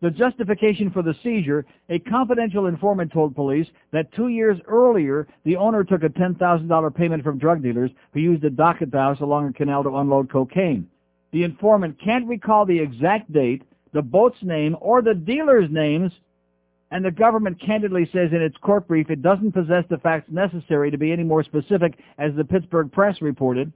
[0.00, 5.56] The justification for the seizure, a confidential informant told police that two years earlier, the
[5.56, 9.20] owner took a $10,000 payment from drug dealers who used a dock at the house
[9.20, 10.88] along a canal to unload cocaine.
[11.32, 13.62] The informant can't recall the exact date,
[13.92, 16.12] the boat's name, or the dealer's names,
[16.90, 20.90] and the government candidly says in its court brief it doesn't possess the facts necessary
[20.90, 23.72] to be any more specific, as the Pittsburgh Press reported.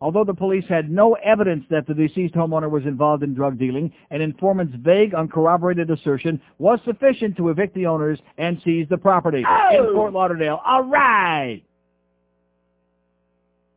[0.00, 3.92] Although the police had no evidence that the deceased homeowner was involved in drug dealing,
[4.10, 9.44] an informant's vague, uncorroborated assertion was sufficient to evict the owners and seize the property
[9.46, 9.68] oh!
[9.88, 10.60] in Fort Lauderdale.
[10.64, 11.62] All right!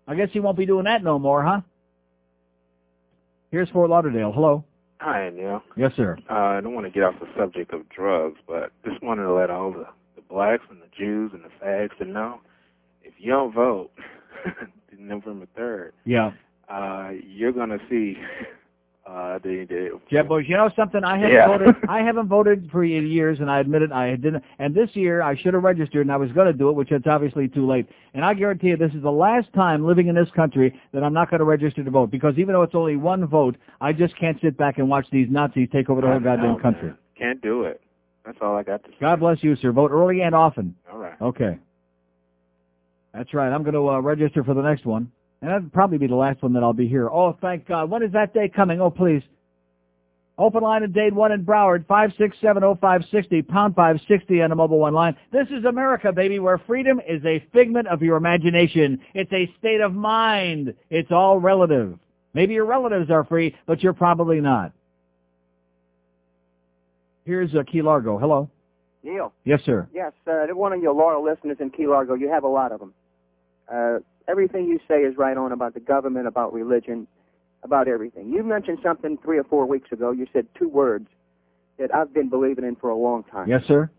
[0.07, 1.61] I guess he won't be doing that no more, huh?
[3.49, 4.31] Here's Fort Lauderdale.
[4.31, 4.63] Hello.
[5.01, 5.63] Hi, Neil.
[5.75, 6.15] Yes, sir.
[6.29, 9.33] Uh, I don't want to get off the subject of drugs, but just wanted to
[9.33, 12.39] let all the, the blacks and the Jews and the fags to know
[13.03, 13.89] if you don't vote
[14.97, 16.31] November 3rd, Yeah.
[16.69, 18.15] uh, you're going to see
[19.11, 21.03] Uh, the, the Jeb Bush, you know something?
[21.03, 21.47] I haven't Yeah.
[21.47, 21.75] voted.
[21.89, 23.91] I haven't voted for years, and I admit it.
[23.91, 24.41] I didn't.
[24.57, 26.91] And this year, I should have registered, and I was going to do it, which
[26.93, 27.87] it's obviously too late.
[28.13, 31.13] And I guarantee you, this is the last time living in this country that I'm
[31.13, 34.15] not going to register to vote because even though it's only one vote, I just
[34.17, 36.93] can't sit back and watch these Nazis take over the whole goddamn country.
[37.17, 37.81] can't do it.
[38.25, 38.95] That's all I got to say.
[39.01, 39.73] God bless you, sir.
[39.73, 40.73] Vote early and often.
[40.89, 41.19] All right.
[41.21, 41.57] Okay.
[43.13, 43.51] That's right.
[43.51, 45.11] I'm going to uh, register for the next one.
[45.41, 47.09] And that'll probably be the last one that I'll be here.
[47.09, 47.89] Oh, thank God.
[47.89, 48.79] When is that day coming?
[48.79, 49.23] Oh, please.
[50.37, 55.15] Open line in Dade 1 in Broward, 5670560, pound 560 on the mobile one line.
[55.31, 58.99] This is America, baby, where freedom is a figment of your imagination.
[59.13, 60.73] It's a state of mind.
[60.89, 61.97] It's all relative.
[62.33, 64.71] Maybe your relatives are free, but you're probably not.
[67.25, 68.17] Here's uh, Key Largo.
[68.17, 68.49] Hello.
[69.03, 69.33] Neil.
[69.43, 69.87] Yes, sir.
[69.93, 72.15] Yes, uh, one of your loyal listeners in Key Largo.
[72.15, 72.93] You have a lot of them.
[73.71, 77.07] Uh, everything you say is right on about the government, about religion,
[77.63, 78.29] about everything.
[78.31, 80.11] You mentioned something three or four weeks ago.
[80.11, 81.07] You said two words
[81.77, 83.49] that I've been believing in for a long time.
[83.49, 83.89] Yes, sir.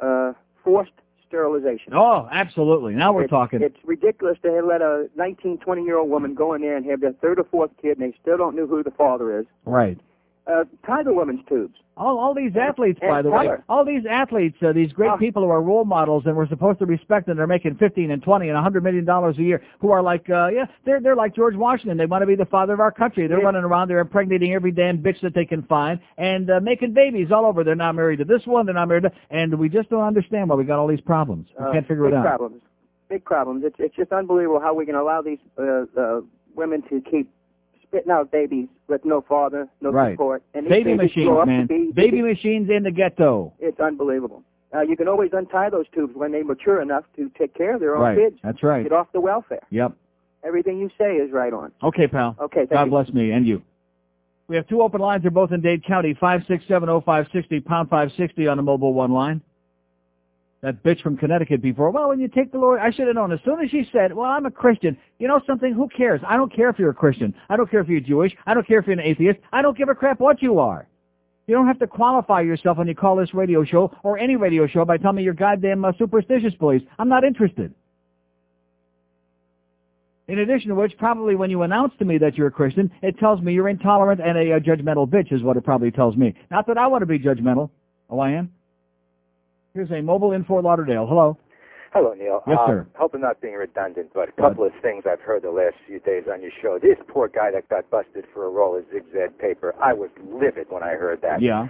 [0.00, 0.32] Uh,
[0.64, 0.92] forced
[1.26, 1.94] sterilization.
[1.94, 2.94] Oh, absolutely.
[2.94, 3.62] Now we're It's- talking.
[3.62, 7.00] It's ridiculous to let a 19, 20 year old woman go in there and have
[7.00, 9.46] their third or fourth kid, and they still don't know who the father is.
[9.64, 9.98] Right.
[10.44, 11.74] Uh, tie the woman's tubes.
[11.96, 15.16] All, all these athletes, and by the way, all these athletes, uh, these great Oh.
[15.16, 18.22] people who are role models and we're supposed to respect them, they're making 15 and
[18.22, 21.36] 20 and 100 million dollars a year, who are like, uh, yeah, they're, they're like
[21.36, 21.96] George Washington.
[21.98, 23.28] They want to be the father of our country.
[23.28, 23.44] They're Yeah.
[23.44, 27.30] running around, they're impregnating every damn bitch that they can find and uh, making babies
[27.30, 27.62] all over.
[27.62, 30.48] They're not married to this one, they're not married to, and we just don't understand
[30.48, 31.46] why we got all these problems.
[31.56, 32.24] We Uh, can't figure it big out.
[32.26, 32.62] problems.
[33.10, 33.62] Big problems.
[33.64, 36.20] It's it's just unbelievable how we can allow these uh, uh,
[36.56, 37.30] women to keep
[37.92, 40.14] spitting out babies with no father, no Right.
[40.14, 41.66] support, and Baby machines, grow up to man.
[41.66, 43.52] be- Baby machines in the ghetto.
[43.60, 44.42] It's unbelievable.
[44.74, 47.80] Uh, you can always untie those tubes when they mature enough to take care of
[47.80, 48.16] their own Right.
[48.18, 48.38] kids.
[48.42, 48.82] That's right.
[48.82, 49.60] Get off the welfare.
[49.70, 49.92] Yep.
[50.42, 51.70] Everything you say is right on.
[51.82, 52.34] Okay, pal.
[52.40, 52.90] Okay, thank God you.
[52.90, 53.60] bless me and you.
[54.48, 55.22] We have two open lines.
[55.22, 56.14] They're both in Dade County.
[56.14, 59.42] Five six seven oh five sixty pound five sixty on the mobile one line.
[60.62, 61.90] That bitch from Connecticut before.
[61.90, 63.32] Well, when you take the Lord, I should have known.
[63.32, 65.72] As soon as she said, "Well, I'm a Christian," you know something?
[65.74, 66.20] Who cares?
[66.24, 67.34] I don't care if you're a Christian.
[67.50, 68.32] I don't care if you're Jewish.
[68.46, 69.40] I don't care if you're an atheist.
[69.52, 70.86] I don't give a crap what you are.
[71.48, 74.68] You don't have to qualify yourself when you call this radio show or any radio
[74.68, 76.84] show by telling me your goddamn uh, superstitious beliefs.
[76.96, 77.74] I'm not interested.
[80.28, 83.18] In addition to which, probably when you announce to me that you're a Christian, it
[83.18, 86.34] tells me you're intolerant and a, uh judgmental bitch is what it probably tells me.
[86.50, 87.70] Not that I want to be judgmental.
[88.08, 88.52] Oh, I am?
[89.74, 91.06] Here's a mobile in Fort Lauderdale.
[91.06, 91.38] Hello.
[91.92, 92.42] Hello, Neil.
[92.46, 92.86] Yes, um, sir.
[92.94, 96.00] Hope I'm not being redundant, but a couple of things I've heard the last few
[96.00, 96.78] days on your show.
[96.80, 100.68] This poor guy that got busted for a roll of zigzag paper, I was livid
[100.70, 101.42] when I heard that.
[101.42, 101.68] Yeah.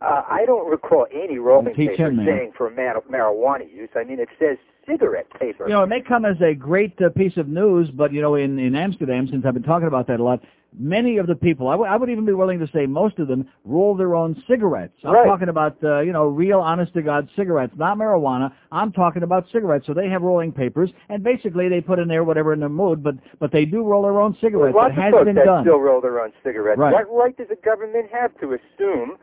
[0.00, 3.88] Uh, I don't recall any rolling paper him, saying for man- marijuana use.
[3.96, 5.66] I mean, it says cigarette paper.
[5.66, 8.34] You know, it may come as a great uh, piece of news, but, you know,
[8.34, 10.40] in, in Amsterdam, since I've been talking about that a lot,
[10.76, 13.28] many of the people, I, w- I would even be willing to say most of
[13.28, 14.94] them, roll their own cigarettes.
[15.04, 15.24] I'm Right.
[15.26, 18.52] talking about, uh, you know, real honest-to-God cigarettes, not marijuana.
[18.72, 19.86] I'm talking about cigarettes.
[19.86, 23.02] So they have rolling papers, and basically they put in there whatever in their mood,
[23.02, 24.74] but, but they do roll their own cigarettes.
[24.74, 25.64] Lots it of has folks been that done.
[25.64, 26.78] still roll their own cigarettes.
[26.78, 26.92] Right.
[26.92, 29.16] What right does the government have to assume?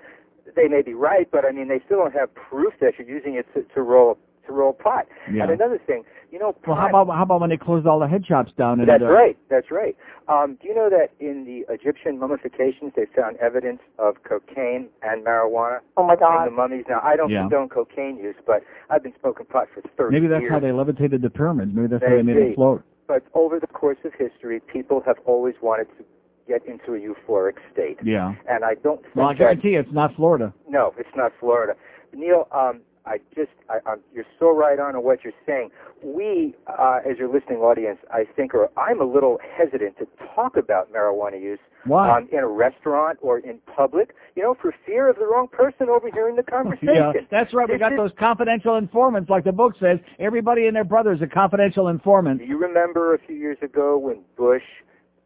[0.56, 3.36] They may be right, but I mean, they still don't have proof that you're using
[3.36, 4.18] it to, to roll
[4.50, 5.08] roll pot.
[5.32, 5.44] Yeah.
[5.44, 8.08] And another thing, you know, Well, how about how about when they closed all the
[8.08, 8.80] head shops down?
[8.80, 9.38] And, That's uh, right.
[9.50, 9.96] That's right.
[10.28, 15.26] Um, do you know that in the Egyptian mummifications they found evidence of cocaine and
[15.26, 16.46] marijuana Oh my God.
[16.48, 16.86] in the mummies?
[16.90, 17.42] Now I don't Yeah.
[17.42, 20.52] condone cocaine use, but I've been smoking pot for 30 Maybe that's years.
[20.52, 21.72] how they levitated the pyramids.
[21.74, 22.46] Maybe that's how they made Maybe.
[22.48, 22.84] them float.
[23.08, 26.06] But over the course of history, people have always wanted to
[26.48, 28.34] get into a euphoric state, Yeah.
[28.50, 30.54] and I don't think Well, I that guarantee you it's not Florida.
[30.68, 31.76] no, it's not Florida.
[32.14, 35.70] Neil, um, I just, I, I'm, you're so right on on what you're saying.
[36.04, 40.56] We, uh, as your listening audience, I think, or I'm a little hesitant to talk
[40.56, 42.18] about marijuana use Why?
[42.18, 45.90] um, in a restaurant or in public, you know, for fear of the wrong person
[45.90, 46.90] overhearing the conversation.
[46.94, 47.68] Yeah, that's right.
[47.68, 50.00] We got those confidential informants, like the book says.
[50.20, 52.40] Everybody and their brother is a confidential informant.
[52.40, 54.64] Do you remember a few years ago when Bush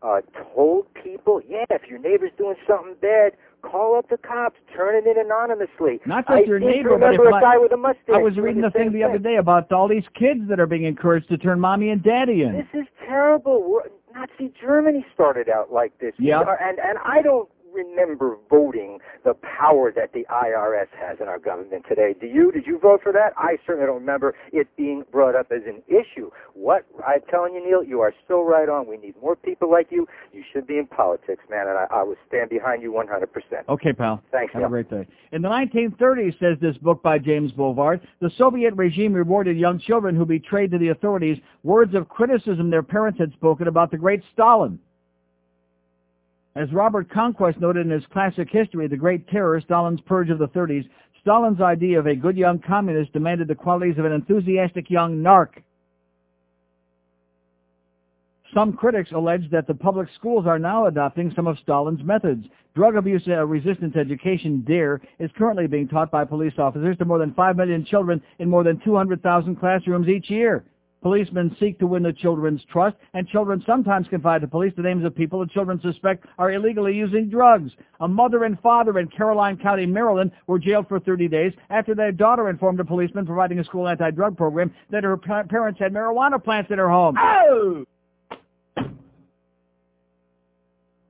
[0.02, 0.22] uh,
[0.53, 3.34] told people, yeah, if your neighbor's doing something bad,
[3.69, 5.99] call up the cops, turn it in anonymously.
[6.05, 8.15] Not I just your to neighbor, but if a guy with a mustache.
[8.15, 10.83] I was reading the thing the other day about all these kids that are being
[10.85, 12.53] encouraged to turn mommy and daddy in.
[12.53, 13.63] This is terrible.
[13.67, 16.13] We're- Nazi Germany started out like this.
[16.17, 16.39] Yeah.
[16.61, 21.85] and and I don't remember voting the power that the IRS has in our government
[21.88, 22.15] today.
[22.19, 22.52] Do you?
[22.52, 23.34] Did you vote for that?
[23.38, 26.30] I certainly don't remember it being brought up as an issue.
[26.53, 28.88] What I'm telling you, Neil, you are so right on.
[28.88, 30.07] We need more people like you.
[30.34, 33.27] You should be in politics, man, and I, I would stand behind you 100%.
[33.69, 34.22] Okay, pal.
[34.31, 34.68] Thanks, Have Neil.
[34.68, 35.07] a great day.
[35.31, 40.15] In the 1930s, says this book by James Bovard, the Soviet regime rewarded young children
[40.15, 44.22] who betrayed to the authorities words of criticism their parents had spoken about the great
[44.34, 44.80] Stalin.
[46.56, 50.48] As Robert Conquest noted in his classic history, The Great Terror, Stalin's Purge of the
[50.48, 50.88] 30s,
[51.22, 55.49] Stalin's idea of a good young communist demanded the qualities of an enthusiastic young narc.
[58.53, 62.45] Some critics allege that the public schools are now adopting some of Stalin's methods.
[62.73, 67.19] Drug abuse uh, resistance education, DARE, is currently being taught by police officers to more
[67.19, 70.64] than 5 million children in more than 200,000 classrooms each year.
[71.06, 75.06] Policemen seek to win the children's trust, and children sometimes confide to police the names
[75.06, 77.72] of people the children suspect are illegally using drugs.
[77.99, 82.11] A mother and father in Caroline County, Maryland, were jailed for 30 days after their
[82.11, 86.44] daughter informed a policeman providing a school anti-drug program that her pa- parents had marijuana
[86.44, 87.15] plants in her home.
[87.19, 87.86] Oh!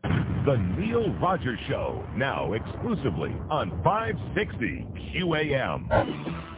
[0.03, 6.54] The Neil Rogers Show, now exclusively on 560 QAM.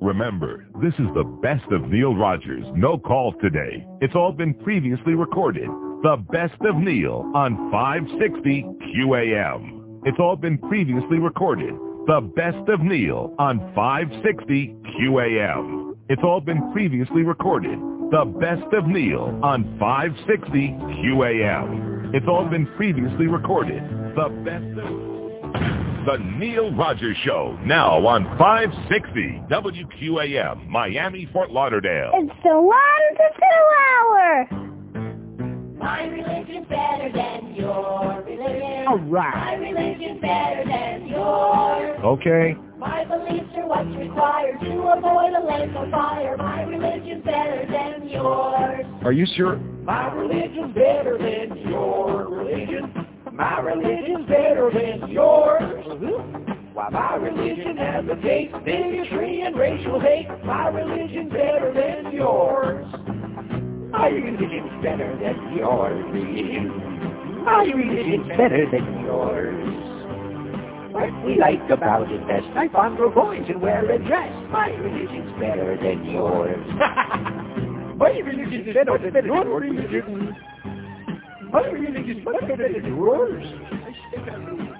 [0.00, 2.64] Remember, this is the best of Neil Rogers.
[2.74, 3.86] No calls today.
[4.00, 5.68] It's all been previously recorded.
[6.02, 8.62] The best of Neil on 560
[8.96, 10.00] QAM.
[10.06, 11.74] It's all been previously recorded.
[12.06, 15.96] The best of Neil on 560 QAM.
[16.08, 17.78] It's all been previously recorded.
[18.10, 20.68] The best of Neil on 560
[21.04, 22.14] QAM.
[22.14, 23.82] It's all been previously recorded.
[24.16, 25.09] The best of...
[26.06, 32.12] The Neil Rogers Show, now on 560 WQAM, Miami, Fort Lauderdale.
[32.14, 32.76] It's the one
[33.16, 34.48] to two hour.
[35.78, 38.86] My religion's better than your religion.
[38.88, 39.34] All right.
[39.34, 42.00] My religion's better than yours.
[42.02, 42.56] Okay.
[42.78, 46.34] My beliefs are what's required to avoid a lake of fire.
[46.38, 48.86] My religion's better than yours.
[49.04, 49.56] Are you sure?
[49.84, 53.06] My religion's better than your religion.
[53.32, 55.62] My religion's better than yours.
[55.86, 56.74] Mm-hmm.
[56.74, 60.28] Why, my religion advocates bigotry and racial hate.
[60.44, 62.86] My religion's better than yours.
[63.92, 67.44] My religion's better than your religion.
[67.44, 69.90] My religion's better than yours.
[70.92, 74.32] What we like about it best, I fondle coins and wear a dress.
[74.50, 76.66] My religion's better than yours.
[77.96, 80.34] My religion's better than your religion.
[81.52, 83.44] My religion's better than yours.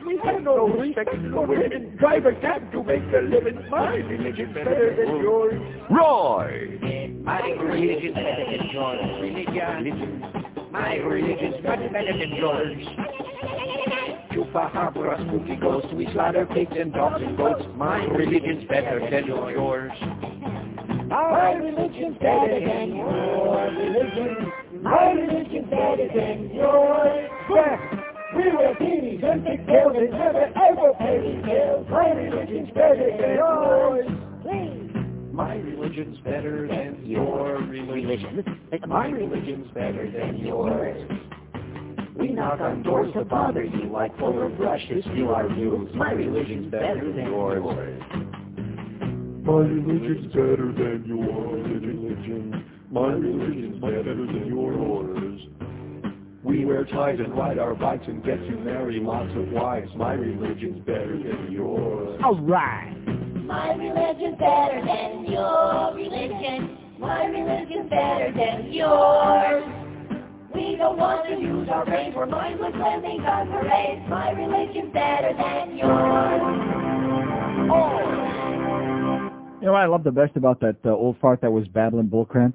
[0.06, 1.96] We have no respect for women.
[1.98, 3.68] Drive a cab to make a living.
[3.70, 5.60] My religion's better than yours.
[5.90, 6.78] Roy!
[7.22, 9.00] My religion's better than yours.
[9.20, 10.22] Religion.
[10.70, 12.86] My religion's much better than yours.
[14.30, 15.92] Chupa harbor a spooky ghost.
[15.94, 17.64] We slaughter pigs and dogs and goats.
[17.74, 19.92] My religion's better than yours.
[21.08, 24.52] My religion's better than your religion.
[24.82, 27.30] My religion's better than yours.
[27.50, 27.78] Yes.
[28.34, 31.86] We wear beanies and big tails never ever pay bills.
[31.90, 34.20] My religion's better than yours.
[35.32, 38.44] My religion's better than your religion.
[38.86, 41.10] My religion's better than yours.
[42.16, 45.90] We knock on doors to bother you like full of rush to steal our views.
[45.94, 47.62] My religion's better than yours.
[49.42, 52.79] My religion's better than your religion.
[52.90, 55.40] My religion's better than yours.
[56.42, 59.92] We wear ties and ride our bikes and get to marry lots of wives.
[59.94, 62.20] My religion's better than yours.
[62.24, 62.92] All right.
[63.46, 66.78] My religion's better than your religion.
[66.98, 69.62] My religion's better than yours.
[70.52, 72.12] We don't want to use our brains.
[72.16, 74.02] We're mindless lemmings on parades.
[74.10, 76.40] My religion's better than yours.
[79.60, 82.08] You know what I love the best about that uh, old fart that was babbling
[82.08, 82.52] bullcrap?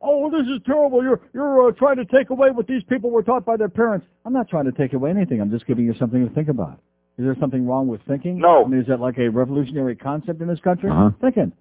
[0.00, 1.02] Oh, this is terrible.
[1.02, 4.06] You're you're uh, trying to take away what these people were taught by their parents.
[4.24, 5.40] I'm not trying to take away anything.
[5.40, 6.78] I'm just giving you something to think about.
[7.18, 8.38] Is there something wrong with thinking?
[8.38, 8.64] No.
[8.64, 10.88] I mean, is that like a revolutionary concept in this country?
[10.88, 11.10] Uh-huh.
[11.20, 11.52] Thinking.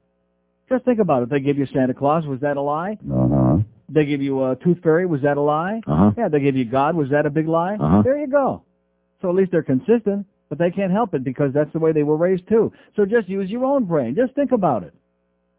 [0.70, 1.30] Just think about it.
[1.30, 2.28] They give you Santa Claus.
[2.28, 2.98] Was that a lie?
[3.12, 3.58] Uh-huh.
[3.90, 5.08] They give you a tooth fairy.
[5.08, 5.82] Was that a lie?
[5.88, 6.12] Uh-huh.
[6.16, 6.96] Yeah, they give you God.
[6.96, 7.76] Was that a big lie?
[7.76, 8.02] Uh-huh.
[8.04, 8.64] There you go.
[9.22, 12.04] So at least they're consistent, but they can't help it because that's the way they
[12.04, 12.72] were raised too.
[12.96, 14.14] So just use your own brain.
[14.16, 14.94] Just think about it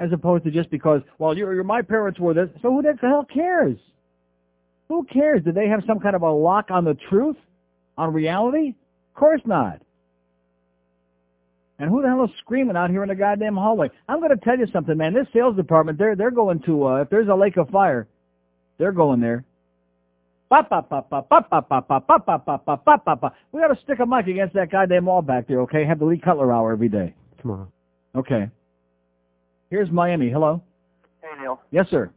[0.01, 2.95] as opposed to just because, well, you're, you're my parents were this, so who the
[3.01, 3.79] hell cares?
[4.89, 5.43] Who cares?
[5.45, 7.37] Do they have some kind of a lock on the truth,
[7.97, 8.69] on reality?
[8.69, 9.81] Of course not.
[11.79, 13.91] And who the hell is screaming out here in the goddamn hallway?
[14.09, 15.15] I'm going to tell you something, man.
[15.15, 18.09] This sales department, they're they're going to uh, if there's a lake of fire,
[18.79, 19.45] they're going there.
[20.51, 20.57] We
[23.61, 25.85] got to stick a mic against that goddamn wall back there, okay?
[25.85, 27.15] Have the Lee Cutler hour every day.
[27.43, 27.69] Come on.
[28.17, 28.49] Okay.
[29.71, 30.31] Here's Miami.
[30.31, 30.63] Hello.
[31.23, 31.61] Hey, Neil.
[31.71, 32.11] Yes, sir.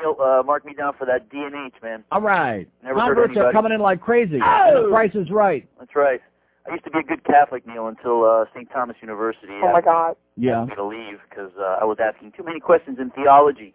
[0.00, 2.04] Neil, uh, mark me down for that DNH, man.
[2.12, 2.68] All right.
[2.82, 4.38] Never heard Converts are coming in like crazy.
[4.42, 4.84] Oh!
[4.84, 5.68] The price is right.
[5.78, 6.20] That's right.
[6.68, 8.68] I used to be a good Catholic, Neil, until uh, St.
[8.70, 10.16] Thomas University Oh my asked God.
[10.36, 10.66] Yeah.
[10.66, 13.74] me to leave because uh, I was asking too many questions in theology.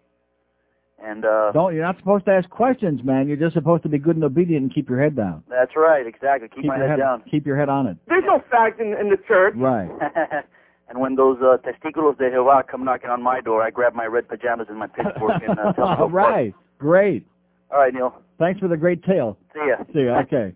[1.04, 1.74] And uh, Don't.
[1.74, 3.26] You're not supposed to ask questions, man.
[3.26, 5.42] You're just supposed to be good and obedient and keep your head down.
[5.50, 6.48] that's right, exactly.
[6.48, 7.22] Keep, my your head down.
[7.28, 7.96] Keep your head on it.
[8.06, 9.54] There's no fact in, in the church.
[9.56, 9.90] Right.
[10.88, 14.06] and when those uh, testículos de Jehová come knocking on my door, I grab my
[14.06, 16.00] red pajamas and my pitchfork and uh, tell them.
[16.00, 16.54] All right.
[16.78, 17.26] Great.
[17.70, 18.14] All right, Neil.
[18.38, 19.38] Thanks for the great tale.
[19.54, 19.84] See ya.
[19.92, 20.20] See ya.
[20.20, 20.52] Okay.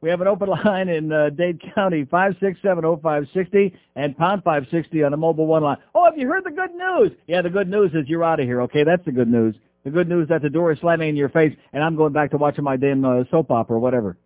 [0.00, 5.16] We have an open line in uh, Dade County, 5670560 and pound 560 on the
[5.16, 5.78] mobile one line.
[5.94, 7.12] Oh, have you heard the good news?
[7.26, 8.84] Yeah, the good news is you're out of here, okay?
[8.84, 9.54] That's the good news.
[9.84, 12.30] The good news that the door is slamming in your face and I'm going back
[12.32, 14.16] to watching my damn uh, soap opera or whatever.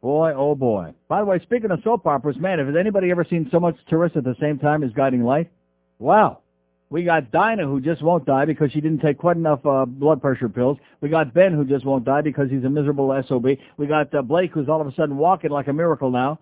[0.00, 0.94] Boy, oh boy.
[1.08, 4.16] By the way, speaking of soap operas, man, has anybody ever seen so much tourists
[4.16, 5.50] at the same time as Guiding Light?
[5.98, 6.40] Wow.
[6.88, 10.20] We got Dinah who just won't die because she didn't take quite enough uh, blood
[10.20, 10.78] pressure pills.
[11.00, 13.46] We got Ben who just won't die because he's a miserable SOB.
[13.76, 16.40] We got uh, Blake who's all of a sudden walking like a miracle now.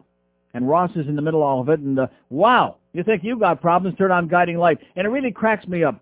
[0.54, 1.80] And Ross is in the middle of all of it.
[1.80, 3.98] And uh, wow, you think you got problems?
[3.98, 4.78] Turn on Guiding Light.
[4.96, 6.00] And it really cracks me up.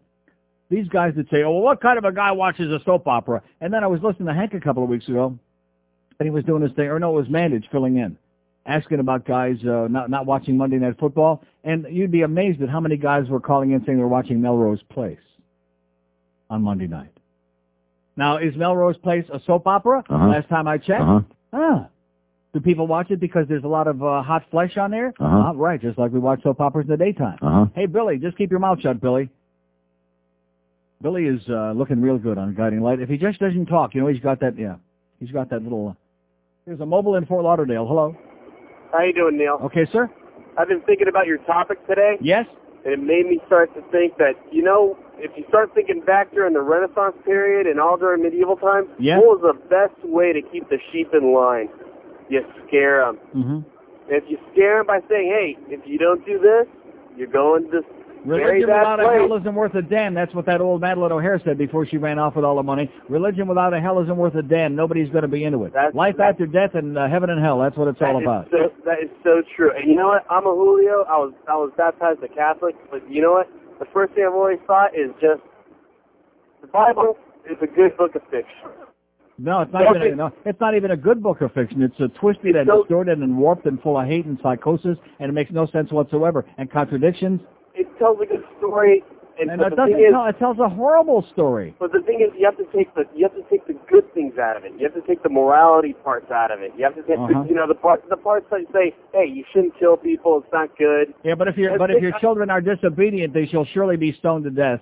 [0.70, 3.42] These guys that say, oh, well, what kind of a guy watches a soap opera?
[3.60, 5.36] And then I was listening to Hank a couple of weeks ago,
[6.18, 8.16] and he was doing his thing, or no, it was Mandich filling in,
[8.64, 12.68] asking about guys uh, not not watching Monday Night Football, and you'd be amazed at
[12.68, 15.18] how many guys were calling in saying they were watching Melrose Place
[16.50, 17.12] on Monday night.
[18.16, 20.02] Now, is Melrose Place a soap opera?
[20.08, 20.28] Uh-huh.
[20.28, 21.02] Last time I checked.
[21.02, 21.20] Uh-huh.
[21.52, 21.88] Ah.
[22.54, 25.08] Do people watch it because there's a lot of uh, hot flesh on there?
[25.20, 25.42] Uh-huh.
[25.48, 27.38] Ah, right, just like we watch soap operas in the daytime.
[27.42, 27.66] Uh-huh.
[27.74, 29.28] Hey, Billy, just keep your mouth shut, Billy.
[31.02, 33.00] Billy is uh, looking real good on Guiding Light.
[33.00, 34.76] If he just doesn't talk, you know, he's got that, yeah,
[35.20, 35.94] he's got that little,
[36.66, 37.86] there's a mobile in Fort Lauderdale.
[37.86, 38.16] Hello.
[38.92, 39.58] How you doing, Neil?
[39.62, 40.10] Okay, sir?
[40.58, 42.16] I've been thinking about your topic today.
[42.20, 42.44] Yes?
[42.84, 46.32] And it made me start to think that, you know, if you start thinking back
[46.32, 49.18] during the Renaissance period and all during medieval times, Yeah.
[49.18, 51.68] what was the best way to keep the sheep in line?
[52.28, 53.18] You scare them.
[53.34, 53.58] Mm-hmm.
[54.08, 56.66] If you scare them by saying, hey, if you don't do this,
[57.16, 57.82] you're going to
[58.26, 60.14] Religion without a hell isn't worth a damn.
[60.14, 62.90] That's what that old Madalyn O'Hair said before she ran off with all the money.
[63.08, 64.74] Religion without a hell isn't worth a damn.
[64.74, 65.72] Nobody's going to be into it.
[65.94, 67.60] Life after death and uh, heaven and hell.
[67.60, 68.48] That's what it's all about.
[68.50, 69.70] So, that is so true.
[69.76, 70.24] And you know what?
[70.30, 71.04] I'm a Julio.
[71.08, 73.48] I was I was baptized a Catholic, but you know what?
[73.78, 75.42] The first thing I've always thought is just
[76.62, 77.16] the Bible
[77.50, 78.86] is a good book of fiction.
[79.38, 80.12] No, it's not even.
[80.12, 81.82] A, no, it's not even a good book of fiction.
[81.82, 85.28] It's a twisted and so- distorted and warped and full of hate and psychosis, and
[85.28, 86.46] it makes no sense whatsoever.
[86.58, 87.40] And contradictions.
[87.76, 89.04] It tells a good story,
[89.38, 90.14] and, And it doesn't thing is.
[90.14, 91.74] It tells a horrible story.
[91.78, 94.12] but the thing is, you have to take the you have to take the good
[94.14, 94.72] things out of it.
[94.78, 96.72] You have to take the morality parts out of it.
[96.76, 97.42] You have to take Uh-huh.
[97.42, 100.40] the, you know the parts the parts that say, hey, you shouldn't kill people.
[100.42, 101.12] It's not good.
[101.22, 104.44] Yeah, but if your but if your children are disobedient, they shall surely be stoned
[104.44, 104.80] to death.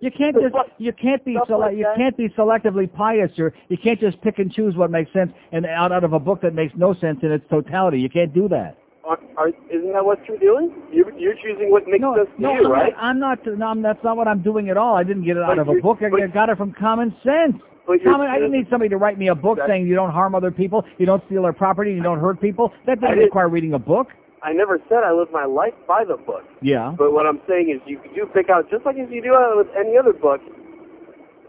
[0.00, 3.78] You can't just you can't be sele- like you can't be selectively pious or you
[3.78, 6.54] can't just pick and choose what makes sense and out out of a book that
[6.54, 7.98] makes no sense in its totality.
[8.00, 8.76] You can't do that.
[9.06, 10.72] Are, isn't that what you're doing?
[10.90, 12.92] You're, you're choosing what makes sense to No, you, I'm right?
[12.96, 13.38] I'm not.
[13.44, 14.96] No, I'm- that's not what I'm doing at all.
[14.96, 15.98] I didn't get it out But of a book.
[16.00, 17.60] I got it from common sense.
[18.02, 20.50] Common, I didn't need somebody to write me a book saying you don't harm other
[20.50, 22.72] people, you don't steal their property, you don't hurt people.
[22.86, 24.08] That doesn't require reading a book.
[24.42, 26.44] I never said I live my life by the book.
[26.62, 26.94] Yeah.
[26.96, 29.56] But what I'm saying is you do pick out, just like if you do it
[29.56, 30.40] with any other book,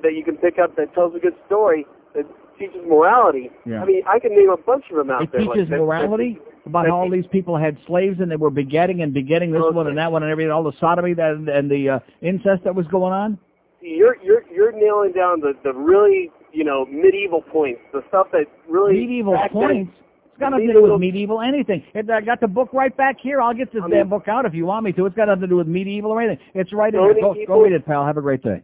[0.04, 1.86] that you can pick up that tells a good story,
[2.16, 2.26] that
[2.58, 3.52] teaches morality.
[3.66, 3.82] Yeah.
[3.82, 5.42] I mean, I can name a bunch of them out It there.
[5.42, 9.02] like teaches that- morality about that all these people had slaves and they were begetting
[9.04, 11.90] and begetting this one and that one and everything, all the sodomy that, and the
[11.90, 13.38] uh, incest that was going on.
[13.82, 18.46] You're you're you're nailing down the the really you know medieval points, the stuff that
[18.68, 19.92] really Medieval points.
[20.32, 21.84] It's got nothing to do with medieval anything.
[21.94, 23.42] It, I got the book right back here.
[23.42, 25.06] I'll get this I mean- damn book out if you want me to.
[25.06, 26.44] It's got nothing to do with medieval or anything.
[26.56, 27.14] It's right in there.
[27.14, 28.06] Go, people- go read it, pal.
[28.08, 28.64] Have a great day.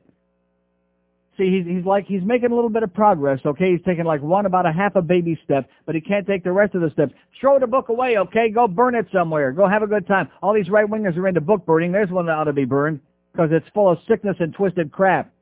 [1.41, 3.71] See, he's, he's like, he's making a little bit of progress, okay?
[3.71, 6.51] He's taking like one, about a half a baby step, but he can't take the
[6.51, 7.13] rest of the steps.
[7.39, 8.51] Throw the book away, okay?
[8.51, 9.51] Go burn it somewhere.
[9.51, 10.29] Go have a good time.
[10.43, 11.91] All these right-wingers are into book burning.
[11.91, 12.99] There's one that ought to be burned
[13.31, 15.33] because it's full of sickness and twisted crap.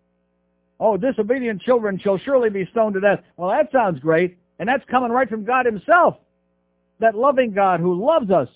[0.80, 3.20] Oh, disobedient children shall surely be stoned to death.
[3.36, 4.38] Well, that sounds great.
[4.58, 6.16] And that's coming right from God himself.
[7.02, 8.48] That loving God who loves us.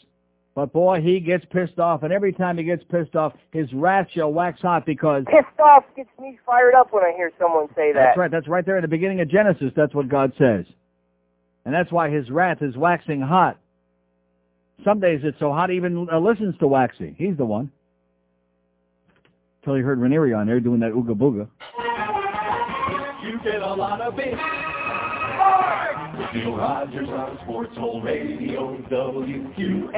[0.55, 4.07] But boy, he gets pissed off, and every time he gets pissed off, his wrath
[4.13, 7.91] shall wax hot because Pissed off gets me fired up when I hear someone say
[7.91, 7.99] that.
[8.09, 8.29] that's right.
[8.29, 9.71] That's right there in the beginning of Genesis.
[9.75, 10.65] That's what God says.
[11.65, 13.57] And that's why his wrath is waxing hot.
[14.83, 17.15] Some days it's so hot he even uh, listens to Waxy.
[17.17, 17.71] He's the one.
[19.63, 21.47] Till you heard Ranieri on there doing that ooga booga.
[23.23, 24.33] You get a lot of it.
[26.13, 29.93] Neil Rogers on Sports Hole Radio, WQAM.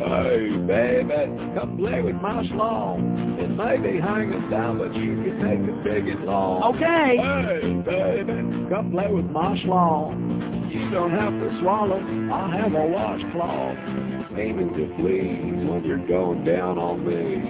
[0.00, 3.38] Hey, baby, come play with my schlong.
[3.38, 6.74] It may be hanging down, but you can make it big and long.
[6.74, 7.16] Okay.
[7.16, 10.72] Hey, baby, come play with my schlong.
[10.72, 12.00] You don't have to swallow.
[12.32, 14.19] I have a washcloth.
[14.40, 17.42] Aiming to please when you're going down on me.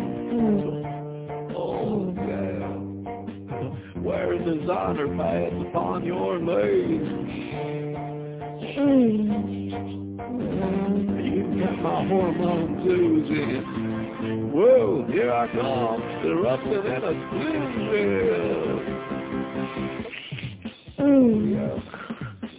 [1.55, 4.01] Oh, yeah.
[4.01, 4.35] Wear
[4.69, 7.07] honor, pads upon your legs.
[11.23, 14.51] You get my hormones oozing.
[14.53, 17.15] Whoa, here I come, erupting in a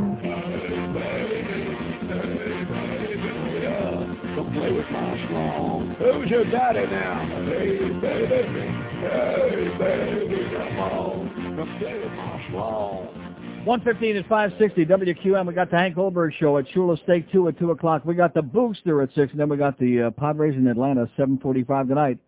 [4.88, 7.26] Who's your daddy now?
[7.44, 8.72] Hey, baby.
[9.00, 11.56] Hey, baby, come on.
[11.56, 13.64] Come play with my schlong.
[13.66, 15.46] 115 at 560 WQAM.
[15.46, 18.04] We got the Hank Goldberg show at Shula Steak 2 at 2 o'clock.
[18.06, 21.04] We got the Booster at 6, and then we got the uh, Padres in Atlanta
[21.16, 22.18] 745 tonight.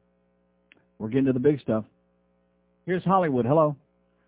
[0.99, 1.85] We're getting to the big stuff.
[2.85, 3.47] Here's Hollywood.
[3.47, 3.75] Hello.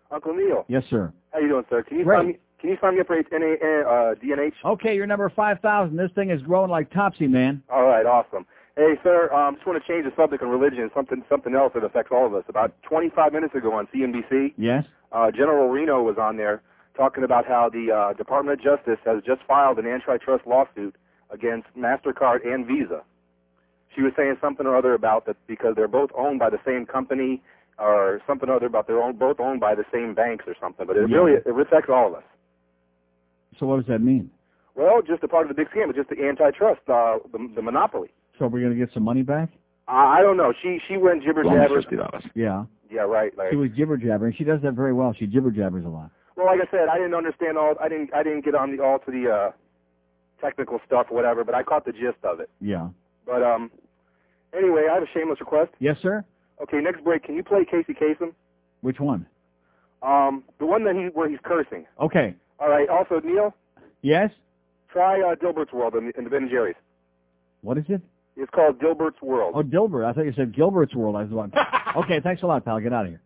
[0.09, 0.65] Uncle Neil.
[0.67, 1.13] Yes, sir.
[1.31, 1.83] How you doing, sir?
[1.83, 2.17] Can you Great.
[2.17, 2.37] sign me?
[2.63, 4.53] Can you sign me up for NA, uh, DNH?
[4.63, 5.97] Okay, you're number 5,000.
[5.97, 7.61] This thing is growing like Topsy, man.
[7.69, 8.45] All right, awesome.
[8.77, 10.89] Hey, sir, um, just want to change the subject on religion.
[10.95, 12.45] Something, something else that affects all of us.
[12.47, 14.85] About 25 minutes ago on CNBC, Yes?
[15.11, 16.61] uh, General Reno was on there
[16.95, 20.95] talking about how the uh, Department of Justice has just filed an antitrust lawsuit
[21.31, 23.01] against Mastercard and Visa.
[23.93, 26.85] She was saying something or other about that because they're both owned by the same
[26.85, 27.41] company,
[27.77, 30.87] or something or other about they're own, both owned by the same banks or something.
[30.87, 31.17] But it Yeah.
[31.17, 32.23] really it affects all of us.
[33.59, 34.31] So what does that mean?
[34.75, 37.61] Well, just a part of the big scam, but just the antitrust, uh, the, the
[37.61, 38.09] monopoly.
[38.39, 39.49] So we're going to get some money back?
[39.87, 40.53] I, I don't know.
[40.63, 41.83] She she went jibber jabber.
[42.35, 42.65] Yeah.
[42.89, 43.35] Yeah, right.
[43.37, 44.33] Like, She was jibber jabbering.
[44.37, 45.13] She does that very well.
[45.17, 46.09] She jibber jabbers a lot.
[46.35, 47.75] well, like I said, I didn't understand all.
[47.81, 49.51] I didn't I didn't get on the all to the uh,
[50.41, 52.49] technical stuff or whatever, but I caught the gist of it.
[52.61, 52.89] Yeah.
[53.25, 53.71] But um,
[54.57, 55.71] anyway, I have a shameless request.
[55.79, 56.23] Yes, sir?
[56.61, 57.23] Okay, next break.
[57.23, 58.33] Can you play Casey Kasem?
[58.81, 59.25] Which one?
[60.01, 61.85] Um, the one that he where he's cursing.
[61.99, 62.35] Okay.
[62.59, 62.87] All right.
[62.89, 63.53] Also, Neil,
[64.01, 64.31] Yes?
[64.91, 66.75] try uh, Dilbert's World in, in the Ben and Jerry's.
[67.61, 68.01] What is it?
[68.35, 69.53] It's called Dilbert's World.
[69.55, 70.05] Oh, Dilbert.
[70.05, 71.15] I thought you said Gilbert's World.
[71.15, 71.51] I was like,
[71.97, 72.79] okay, thanks a lot, pal.
[72.79, 73.21] Get out of here.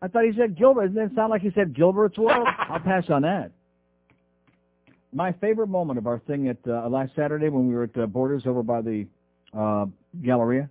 [0.00, 0.88] I thought he said Gilbert.
[0.88, 2.46] Doesn't it sound like he said Gilbert's World?
[2.58, 3.50] I'll pass on that.
[5.12, 8.06] My favorite moment of our thing at uh, last Saturday when we were at uh,
[8.06, 9.06] Borders over by the
[9.56, 9.86] uh,
[10.22, 10.68] Galleria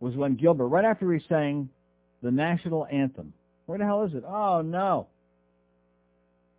[0.00, 1.68] was when Gilbert, right after he sang
[2.22, 3.32] the national anthem.
[3.66, 4.24] Where the hell is it?
[4.26, 5.06] Oh, no.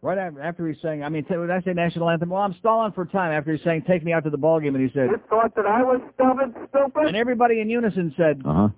[0.03, 2.53] Right after, after he sang, I mean, t- when I say national anthem, well, I'm
[2.59, 4.93] stalling for time after he sang Take Me Out to the Ball Game, and he
[4.93, 7.07] said, You thought that I was stupid, stupid?
[7.07, 8.69] and everybody in unison said, Uh-huh.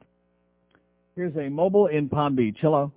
[1.15, 2.57] here's a mobile in Palm Beach.
[2.61, 2.91] Hello.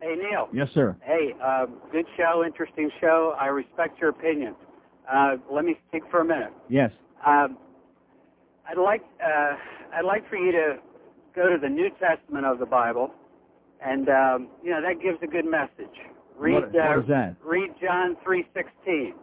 [0.00, 0.48] Hey, Neil.
[0.52, 0.96] Yes, sir.
[1.02, 3.34] Hey, uh, good show, interesting show.
[3.40, 4.54] I respect your opinion.
[5.12, 6.52] Uh, let me speak for a minute.
[6.68, 6.92] Yes.
[7.26, 7.58] Um,
[8.68, 9.54] I'd like uh,
[9.94, 10.76] I'd like for you to
[11.34, 13.10] go to the New Testament of the Bible,
[13.84, 15.94] and um, you know that gives a good message.
[16.38, 17.34] Read What- what uh, is that?
[17.44, 19.14] read John three sixteen,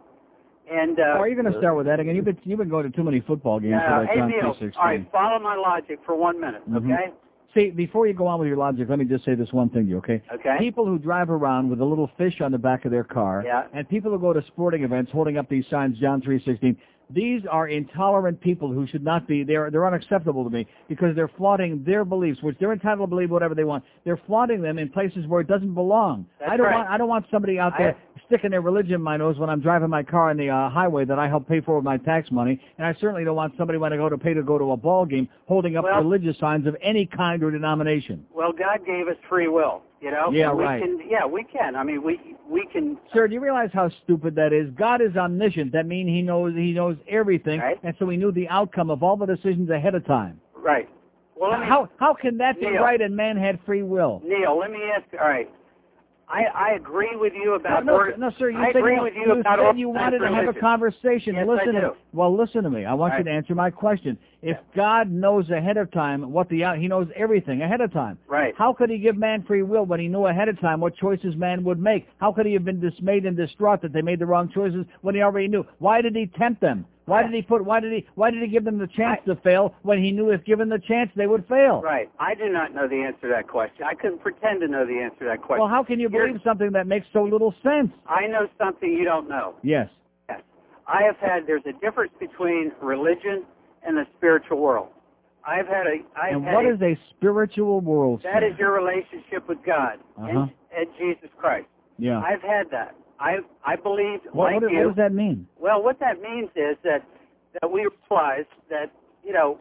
[0.70, 2.16] and uh, oh, are you going to start with that again?
[2.16, 4.28] You've been you've been going to too many football games uh, for that hey John
[4.30, 4.72] Neil, 3:16.
[4.76, 6.84] all right, follow my logic for one minute, Mhm.
[6.92, 7.12] okay?
[7.54, 9.84] See, before you go on with your logic, let me just say this one thing
[9.84, 10.20] to you, okay?
[10.34, 10.56] Okay.
[10.58, 13.66] People who drive around with a little fish on the back of their car, Yeah.
[13.72, 16.76] and people who go to sporting events holding up these signs, John 3.16,
[17.10, 21.30] these are intolerant people who should not be, they're, they're unacceptable to me because they're
[21.36, 23.84] flaunting their beliefs, which they're entitled to believe whatever they want.
[24.04, 26.26] They're flaunting them in places where it doesn't belong.
[26.40, 26.76] That's I don't right.
[26.76, 29.60] want, I don't want somebody out there sticking their religion in my nose when I'm
[29.60, 32.30] driving my car on the uh, highway that I help pay for with my tax
[32.30, 34.72] money, and I certainly don't want somebody when I go to pay to go to
[34.72, 38.24] a ball game holding up Well- religious signs of any kind or denomination.
[38.34, 40.30] Well, God gave us free will, you know.
[40.30, 40.82] Yeah, and we right.
[40.82, 41.74] Can, yeah, we can.
[41.74, 42.98] I mean, we we can.
[43.12, 44.70] Sir, do you realize how stupid that is?
[44.76, 45.72] God is omniscient.
[45.72, 47.78] That means he knows he knows everything, right?
[47.82, 50.40] and so he knew the outcome of all the decisions ahead of time.
[50.54, 50.88] Right.
[51.36, 52.82] Well, me, how how can that be Neil.
[52.82, 54.20] right and man had free will?
[54.24, 55.06] Neil, let me ask.
[55.20, 55.50] All right.
[56.28, 57.84] I I agree with you about.
[57.84, 58.50] no, org- no, sir.
[58.50, 60.58] You I said agree you, with you, you about said you wanted to have a
[60.58, 61.34] conversation.
[61.34, 61.92] Yes, listen I to do.
[62.12, 62.84] well, listen to me.
[62.84, 63.24] I want you Right.
[63.26, 64.16] to answer my question.
[64.42, 68.18] If God knows ahead of time what the out, He knows everything ahead of time.
[68.26, 68.54] Right.
[68.56, 71.36] How could He give man free will when He knew ahead of time what choices
[71.36, 72.08] man would make?
[72.18, 75.14] How could He have been dismayed and distraught that they made the wrong choices when
[75.14, 75.64] He already knew?
[75.78, 76.86] Why did He tempt them?
[77.06, 77.64] Why did He put?
[77.64, 78.06] Why did He?
[78.14, 80.78] Why did He give them the chance to fail when He knew if given the
[80.78, 81.82] chance they would fail?
[81.82, 82.10] Right.
[82.18, 83.84] I do not know the answer to that question.
[83.84, 85.60] I couldn't pretend to know the answer to that question.
[85.60, 87.90] Well, how can you You're- believe something that makes so little sense?
[88.08, 89.54] I know something you don't know.
[89.62, 89.88] Yes.
[90.28, 90.40] Yes.
[90.88, 91.46] I have had.
[91.46, 93.44] There's a difference between religion
[93.86, 94.88] and the spiritual world.
[95.46, 95.96] I've had a.
[96.18, 98.22] I've and had what a, is a spiritual world?
[98.24, 100.26] That is your relationship with God Uh-huh.
[100.26, 101.66] and, and Jesus Christ.
[101.98, 102.18] Yeah.
[102.20, 102.94] I've had that.
[103.20, 104.78] I I believe What, like what, you.
[104.78, 105.46] what does that mean?
[105.58, 107.02] Well, what that means is that
[107.60, 108.86] that we realize that
[109.24, 109.58] you know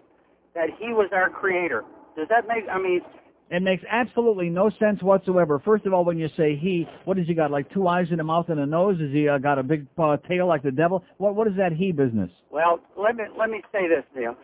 [0.55, 1.83] that He was our Creator.
[2.15, 2.63] Does that make?
[2.71, 3.01] I mean,
[3.49, 5.59] It makes absolutely no sense whatsoever.
[5.63, 7.51] First of all, when you say he, what has he got?
[7.51, 8.99] Like two eyes and a mouth and a nose?
[8.99, 11.03] Has he uh, got a big uh, tail like the devil?
[11.17, 12.29] What What is that he business?
[12.51, 14.35] well, let me let me say this, Neil.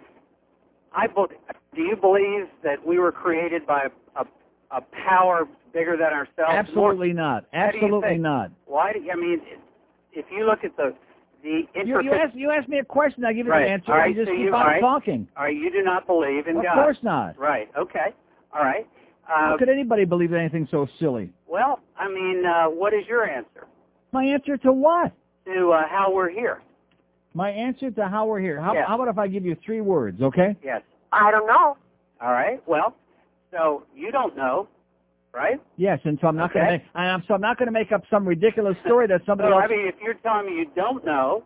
[0.93, 1.27] I bel
[1.75, 3.83] do you believe that we were created by
[4.15, 4.25] a, a,
[4.77, 6.51] a power bigger than ourselves?
[6.51, 7.45] Absolutely not.
[7.53, 8.51] How do you Absolutely not.
[8.65, 9.41] Why do you, I mean,
[10.13, 10.93] if you look at the
[11.41, 13.65] the You, you intricate ask you ask me a question, I give you right.
[13.65, 14.81] an answer, all right, and you just so keep you, on all right.
[14.81, 15.27] talking.
[15.37, 16.77] All right, you do not believe in Of God.
[16.77, 17.37] Of course not.
[17.39, 17.69] Right.
[17.77, 18.13] Okay.
[18.53, 18.85] All right.
[19.27, 21.31] Uh, How could anybody believe anything so silly?
[21.47, 23.67] well, I mean, uh, what is your answer
[24.11, 25.11] My answer to what?
[25.45, 26.61] to uh, how we're here?
[27.33, 28.59] My answer to how we're here.
[28.59, 28.85] How, Yeah.
[28.87, 30.55] how about if I give you three words, okay?
[30.63, 30.81] Yes.
[31.11, 31.77] I don't know.
[32.21, 32.61] All right.
[32.67, 32.95] Well,
[33.51, 34.67] so you don't know,
[35.33, 35.59] right?
[35.77, 36.59] Yes, and so I'm not Okay.
[36.59, 36.81] going to make.
[36.95, 39.63] I'm, so I'm not going to make up some ridiculous story that somebody So, else.
[39.65, 41.43] I mean, if you're telling me you don't know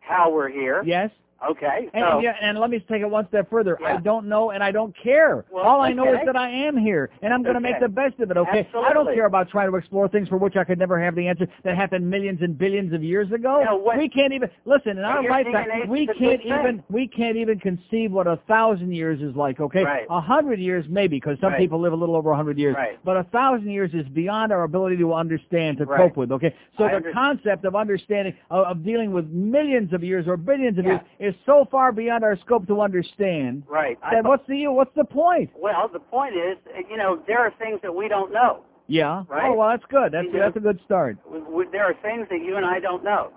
[0.00, 1.10] how we're here, yes.
[1.50, 1.88] Okay.
[1.94, 3.78] And, so, yeah, and let me take it one step further.
[3.84, 5.44] I don't know, and I don't care.
[5.50, 7.88] Well, All I know is that I am here, and I'm going to make the
[7.88, 8.36] best of it.
[8.36, 8.60] Okay?
[8.60, 8.90] Absolutely.
[8.90, 11.26] I don't care about trying to explore things for which I could never have the
[11.28, 13.62] answer that happened millions and billions of years ago.
[13.64, 14.98] No, what- we can't even listen.
[14.98, 16.58] In our lifetime, we can't good thing.
[16.60, 19.60] even we can't even conceive what a thousand years is like.
[19.60, 20.06] Okay, Right.
[20.08, 21.58] a hundred years maybe, because some Right.
[21.58, 22.74] people live a little over a hundred years.
[22.76, 22.98] Right.
[23.04, 26.32] But a thousand years is beyond our ability to understand to cope with.
[26.32, 30.36] Okay, so I the concept of understanding of, of dealing with millions of years or
[30.36, 31.00] billions of Yeah.
[31.18, 33.62] years is so far beyond our scope to understand.
[33.68, 33.98] right.
[34.12, 35.50] Then what's the what's the point?
[35.56, 36.56] Well, the point is,
[36.90, 38.60] you know, there are things that we don't know.
[38.86, 39.24] Yeah.
[39.28, 39.50] Right.
[39.50, 40.12] Oh well, that's good.
[40.12, 41.16] That's You know- that's a good start.
[41.24, 43.32] W- w- There are things that you and I don't know.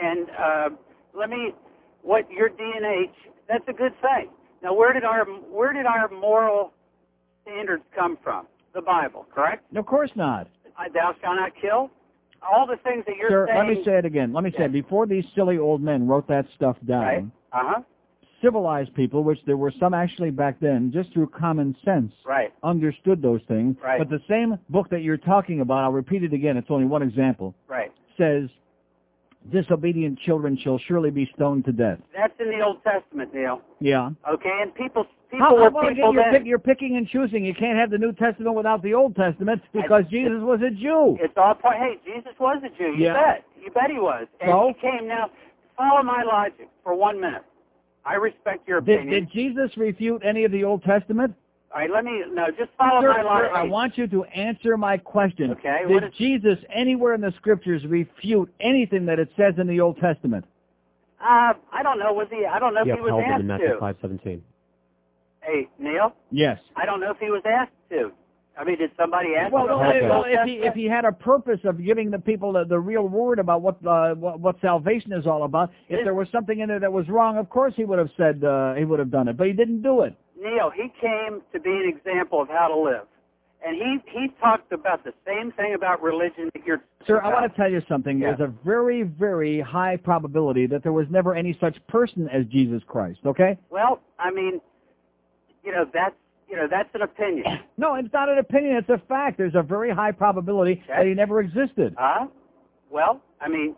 [0.00, 0.68] And uh,
[1.14, 1.52] let me,
[2.02, 3.10] what your DNH,
[3.48, 4.28] that's a good thing.
[4.62, 6.72] Now, where did our where did our moral
[7.42, 8.46] standards come from?
[8.74, 9.64] The Bible, correct?
[9.74, 10.46] Of course not.
[10.94, 11.90] Thou shalt not kill.
[12.40, 13.58] All the things that you're Sir, saying.
[13.58, 14.32] let me say it again.
[14.32, 14.72] Let me say it.
[14.72, 17.24] Before these silly old men wrote that stuff down, Right.
[17.52, 17.82] Uh huh.
[18.40, 22.52] civilized people, which there were some actually back then, just through common sense, Right.
[22.62, 23.76] understood those things.
[23.82, 23.98] Right.
[23.98, 27.02] But the same book that you're talking about, I'll repeat it again, it's only one
[27.02, 27.90] example, Right.
[28.16, 28.48] says,
[29.50, 31.98] disobedient children shall surely be stoned to death.
[32.14, 33.60] That's in the Old Testament, Neil.
[33.80, 34.10] Yeah.
[34.30, 37.06] Okay, and people people How, were how about people again, you're, pick, you're picking and
[37.08, 37.44] choosing.
[37.44, 41.18] You can't have the New Testament without the Old Testament because Jesus was a Jew.
[41.20, 41.76] It's all part.
[41.76, 42.94] Hey, Jesus was a Jew.
[42.96, 43.14] You Yeah.
[43.14, 43.44] bet.
[43.62, 44.26] You bet he was.
[44.40, 44.68] And So?
[44.68, 45.06] he came.
[45.08, 45.30] Now,
[45.78, 47.42] follow my logic for one minute.
[48.04, 49.24] I respect your Did, opinion.
[49.24, 51.34] did Jesus refute any of the Old Testament?
[51.74, 52.46] All right, let me no.
[52.48, 53.50] Just follow Sir, my sir, logic.
[53.54, 55.50] I want you to answer my question.
[55.52, 59.66] Okay, Did what is- Jesus anywhere in the scriptures refute anything that it says in
[59.66, 60.44] the Old Testament?
[61.20, 62.12] Uh, I don't know.
[62.12, 62.46] Was he?
[62.46, 63.78] I don't know He if he was upheld it in Matthew to.
[63.78, 64.42] five seventeen.
[65.42, 66.14] Hey, Neil.
[66.30, 66.58] Yes.
[66.76, 68.12] I don't know if he was asked to.
[68.58, 71.60] I mean, did somebody ask Well, if, well, if he if he had a purpose
[71.64, 75.26] of giving the people the, the real word about what, uh, what what salvation is
[75.26, 77.98] all about, if there was something in there that was wrong, of course he would
[77.98, 80.14] have said uh, he would have done it, but he didn't do it.
[80.40, 83.06] Neil, he came to be an example of how to live,
[83.64, 86.82] and he he talked about the same thing about religion that you're.
[87.06, 88.18] Sir, I want to tell you something.
[88.18, 88.34] Yeah.
[88.34, 92.82] There's a very, very high probability that there was never any such person as Jesus
[92.86, 93.56] Christ, okay?
[93.70, 94.60] Well, I mean,
[95.64, 96.14] you know, that's
[96.48, 97.44] you know, that's an opinion.
[97.78, 99.38] No, it's not an opinion, it's a fact.
[99.38, 101.94] There's a very high probability that he never existed.
[101.96, 102.26] Huh?
[102.90, 103.76] Well, I mean,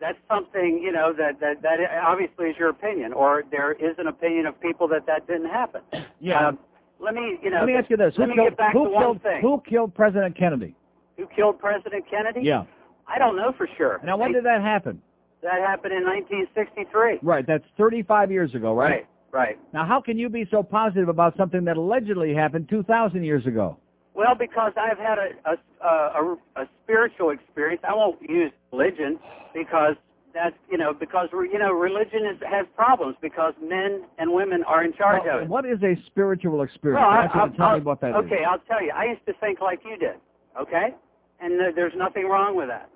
[0.00, 4.06] that's something you know that that that obviously is your opinion, or there is an
[4.06, 5.82] opinion of people that that didn't happen.
[6.20, 6.48] Yeah.
[6.48, 6.58] Um,
[7.00, 8.14] let me, you know, Let me ask you this.
[8.16, 9.40] Let who me killed, get back who to one killed, thing.
[9.42, 10.76] Who killed President Kennedy?
[11.16, 12.42] Who killed President Kennedy?
[12.44, 12.62] Yeah.
[13.08, 14.00] I don't know for sure.
[14.04, 15.02] Now, when did that happen?
[15.42, 17.18] that happened in 1963?
[17.22, 18.90] Right, that's 35 years ago, right?
[18.90, 19.06] Right.
[19.32, 19.58] Right.
[19.72, 23.78] Now, how can you be so positive about something that allegedly happened 2,000 years ago?
[24.14, 27.80] Well, because I've had a a, a a spiritual experience.
[27.82, 29.18] I won't use religion
[29.54, 29.96] because
[30.34, 34.84] that's you know because you know religion is, has problems because men and women are
[34.84, 35.48] in charge Well, of it.
[35.48, 37.00] what is a spiritual experience?
[37.00, 38.16] Well, I- That's what I'll- tell me what that is.
[38.26, 38.92] okay, I'll tell you.
[38.94, 40.16] I used to think like you did.
[40.60, 40.92] Okay,
[41.40, 42.90] and th- there's nothing wrong with that.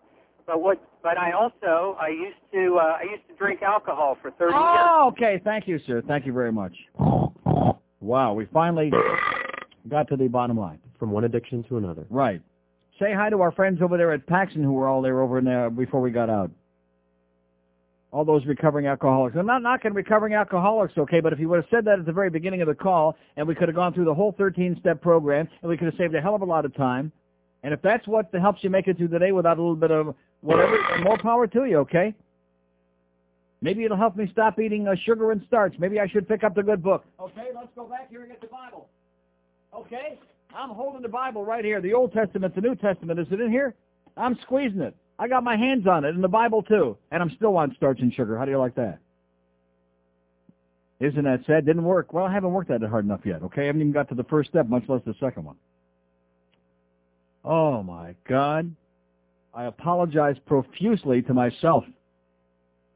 [0.46, 0.80] But what?
[1.02, 4.54] But I also I used to uh, I used to drink alcohol for 30 years.
[4.54, 5.40] Oh, okay.
[5.42, 6.02] Thank you, sir.
[6.06, 6.72] Thank you very much.
[8.00, 8.90] Wow, we finally
[9.88, 10.78] got to the bottom line.
[10.98, 12.06] From one addiction to another.
[12.08, 12.40] Right.
[12.98, 15.44] Say hi to our friends over there at Paxson who were all there over in
[15.44, 16.50] there before we got out.
[18.12, 19.36] All those recovering alcoholics.
[19.38, 22.12] I'm not knocking recovering alcoholics, okay, but if you would have said that at the
[22.12, 25.46] very beginning of the call, and we could have gone through the whole 13-step program,
[25.60, 27.12] and we could have saved a hell of a lot of time,
[27.62, 29.90] and if that's what helps you make it through the day without a little bit
[29.90, 32.14] of whatever, more power to you, okay?
[33.62, 35.74] Maybe it'll help me stop eating uh, sugar and starch.
[35.78, 37.04] Maybe I should pick up the good book.
[37.18, 38.88] Okay, let's go back here and get the Bible.
[39.74, 40.18] Okay?
[40.54, 41.80] I'm holding the Bible right here.
[41.80, 43.18] The Old Testament, the New Testament.
[43.18, 43.74] Is it in here?
[44.16, 44.94] I'm squeezing it.
[45.18, 46.96] I got my hands on it, and the Bible too.
[47.10, 48.38] And I'm still on starch and sugar.
[48.38, 48.98] How do you like that?
[51.00, 51.66] Isn't that sad?
[51.66, 52.12] Didn't work.
[52.12, 53.62] Well, I haven't worked at it hard enough yet, okay?
[53.62, 55.56] I haven't even got to the first step, much less the second one.
[57.46, 58.74] Oh, my God.
[59.54, 61.84] I apologize profusely to myself.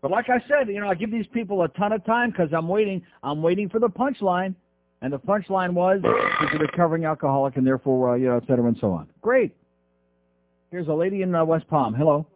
[0.02, 2.50] But like I said, you know, I give these people a ton of time because
[2.52, 3.02] I'm waiting.
[3.22, 4.54] I'm waiting for the punchline.
[5.02, 8.66] And the punchline was he's a recovering alcoholic and therefore, uh, you know, et cetera
[8.66, 9.08] and so on.
[9.22, 9.54] Great.
[10.70, 11.94] Here's a lady in uh, West Palm.
[11.94, 12.26] Hello.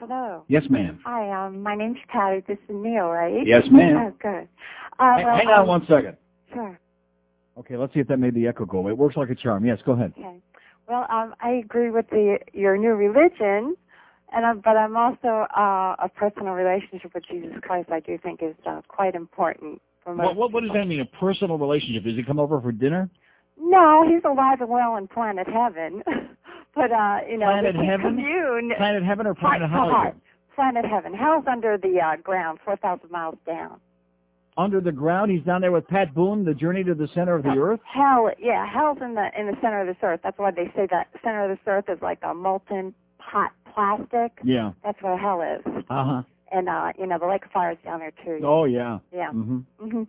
[0.00, 0.44] Hello.
[0.48, 0.98] Yes, ma'am.
[1.04, 2.42] Hi, um, my name's Patty.
[2.46, 3.46] This is Neil, right?
[3.46, 3.96] Yes, ma'am.
[4.12, 4.48] Oh, good.
[4.98, 6.16] Uh, Hey, well, hang on um, one second.
[6.52, 6.78] Sure.
[7.58, 8.92] Okay, let's see if that made the echo go away.
[8.92, 9.64] It works like a charm.
[9.64, 10.12] Yes, go ahead.
[10.18, 10.36] Okay.
[10.88, 13.76] Well, um, I agree with the your new religion,
[14.32, 17.90] and i but I'm also uh, a personal relationship with Jesus Christ.
[17.92, 20.26] I do think is uh, quite important for most.
[20.28, 22.04] What, what, what does that mean, a personal relationship?
[22.04, 23.10] Does he come over for dinner?
[23.60, 26.02] No, he's alive and well in planet heaven,
[26.74, 28.16] but uh, you know, Planet heaven?
[28.16, 28.72] commune.
[28.78, 29.92] Planet heaven or planet heart.
[29.92, 30.20] Hollywood?
[30.54, 31.12] Planet heaven.
[31.12, 33.78] Hell's under the uh, ground, four thousand miles down.
[34.58, 35.30] Under the ground?
[35.30, 37.78] He's down there with Pat Boone, the journey to the center of the earth?
[37.84, 40.18] Hell, yeah, hell's in the in the center of this earth.
[40.24, 44.32] That's why they say that center of this earth is like a molten hot plastic.
[44.42, 44.72] Yeah.
[44.82, 45.84] That's where hell is.
[45.88, 46.22] Uh-huh.
[46.50, 48.44] And uh, you know, the lake of fire is down there too.
[48.44, 48.98] Oh, yeah.
[49.12, 49.30] Yeah.
[49.30, 50.02] hmm hmm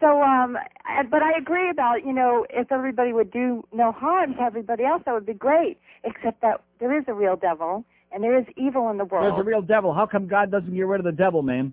[0.00, 4.34] So, um, I, but I agree about you know if everybody would do no harm
[4.34, 5.78] to everybody else, that would be great.
[6.02, 9.24] Except that there is a real devil and there is evil in the world.
[9.24, 9.94] There's a real devil.
[9.94, 11.72] How come God doesn't get rid of the devil, man?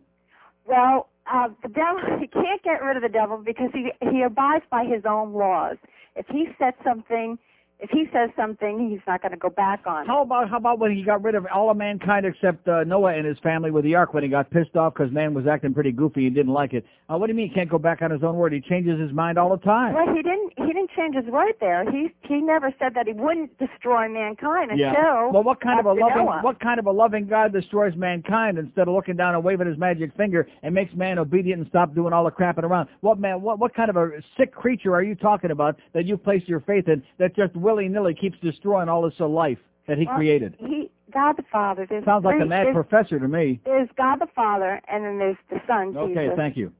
[0.65, 4.65] Well, uh, the devil he can't get rid of the devil because he he abides
[4.69, 5.77] by his own laws.
[6.15, 7.37] If he says something,
[7.81, 10.03] if he says something, he's not going to go back on.
[10.03, 10.07] it.
[10.07, 13.15] How about how about when he got rid of all of mankind except uh, Noah
[13.15, 15.73] and his family with the ark when he got pissed off because man was acting
[15.73, 16.85] pretty goofy and didn't like it?
[17.09, 18.53] Uh, what do you mean he can't go back on his own word?
[18.53, 19.95] He changes his mind all the time.
[19.95, 20.53] Well, he didn't.
[20.57, 21.89] He didn't change his word there.
[21.89, 24.85] He he never said that he wouldn't destroy mankind until.
[24.85, 25.31] Yeah.
[25.31, 26.41] Well, what kind of a loving Noah.
[26.43, 29.79] what kind of a loving God destroys mankind instead of looking down and waving his
[29.79, 32.89] magic finger and makes man obedient and stop doing all the crapping around?
[32.99, 33.41] What man?
[33.41, 36.59] What what kind of a sick creature are you talking about that you place your
[36.59, 40.15] faith in that just willy nilly keeps destroying all this uh, life that he Well,
[40.15, 40.55] created?
[40.59, 41.87] He God the Father.
[42.05, 43.59] Sounds like a mad professor to me.
[43.65, 45.95] There's God the Father, and then there's the Son.
[45.95, 46.37] Okay, Jesus.
[46.37, 46.71] thank you.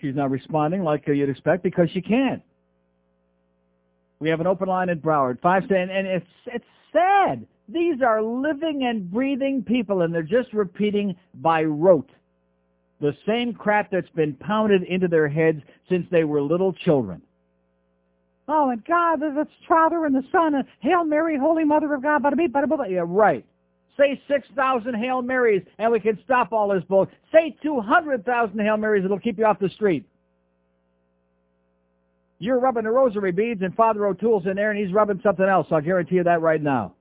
[0.00, 2.42] She's not responding like uh, you'd expect because she can't.
[4.18, 7.46] We have an open line at Broward, five and, and it's it's sad.
[7.68, 12.10] These are living and breathing people, and they're just repeating by rote
[13.00, 17.20] the same crap that's been pounded into their heads since they were little children.
[18.48, 22.22] Oh, and God, the Father and the Son, and Hail Mary, Holy Mother of God,
[22.22, 22.84] bada bada blah.
[22.84, 23.44] Yeah, right.
[23.98, 27.08] Say 6,000 Hail Marys, and we can stop all this bull.
[27.32, 30.04] Say 200,000 Hail Marys, it'll keep you off the street.
[32.38, 35.66] You're rubbing the rosary beads, and Father O'Toole's in there, and he's rubbing something else.
[35.70, 36.92] I'll guarantee you that right now.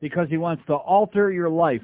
[0.00, 1.82] Because he wants to alter your life.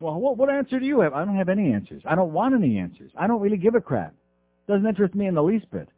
[0.00, 1.12] Well, what, what answer do you have?
[1.12, 2.02] I don't have any answers.
[2.06, 3.12] I don't want any answers.
[3.16, 4.14] I don't really give a crap.
[4.68, 5.88] Doesn't interest me in the least bit.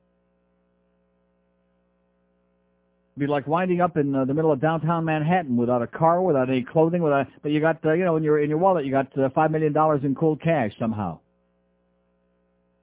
[3.19, 6.49] Be like winding up in uh, the middle of downtown Manhattan without a car, without
[6.49, 7.27] any clothing, without.
[7.43, 9.51] But you got, uh, you know, in your in your wallet, you got uh, five
[9.51, 11.19] million dollars in cold cash somehow.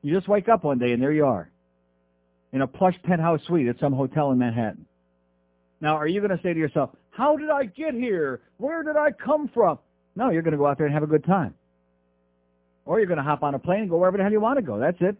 [0.03, 1.49] You just wake up one day and there you are,
[2.53, 4.85] in a plush penthouse suite at some hotel in Manhattan.
[5.81, 8.41] Now, are you going to say to yourself, "How did I get here?
[8.57, 9.79] Where did I come from?"
[10.15, 11.55] No, you're going to go out there and have a good time.
[12.85, 14.59] Or you're going to hop on a plane and go wherever the hell you want
[14.59, 14.77] to go.
[14.77, 15.17] That's it.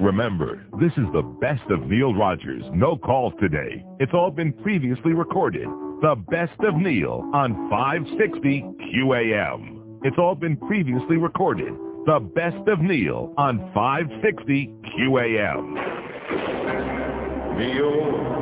[0.00, 2.64] Remember, this is the best of Neil Rogers.
[2.72, 3.84] No calls today.
[4.00, 5.68] It's all been previously recorded.
[6.02, 10.00] The best of Neil on 560 QAM.
[10.02, 11.72] It's all been previously recorded.
[12.06, 15.74] The best of Neil on 560 QAM.
[17.58, 18.41] Neil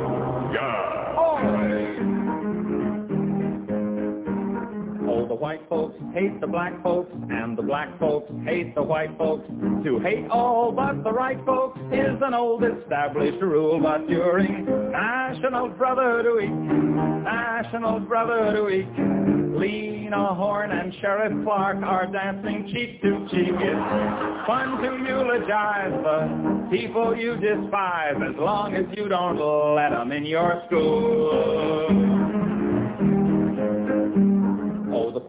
[5.41, 9.47] white folks hate the black folks, and the black folks hate the white folks.
[9.83, 15.67] To hate all but the right folks is an old established rule, but during National
[15.69, 23.55] Brotherhood Week, National Brotherhood Week, Lena Horne and Sheriff Clark are dancing cheek to cheek.
[23.57, 29.39] It's fun to eulogize the people you despise, as long as you don't
[29.75, 32.20] let them in your school.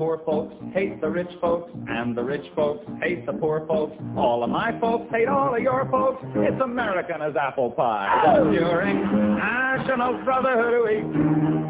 [0.03, 3.97] Poor folks hate the rich folks, and the rich folks hate the poor folks.
[4.17, 6.25] All of my folks hate all of your folks.
[6.35, 8.23] It's American as apple pie.
[8.27, 9.01] But during
[9.37, 11.15] National Brotherhood Week,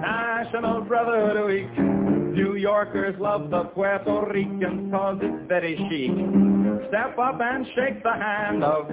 [0.01, 6.89] National Brotherhood Week, New Yorkers love the Puerto Ricans cause it's very chic.
[6.89, 8.87] Step up and shake the hand of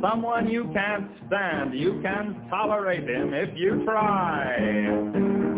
[0.00, 1.74] someone you can't stand.
[1.74, 5.53] You can tolerate him if you try.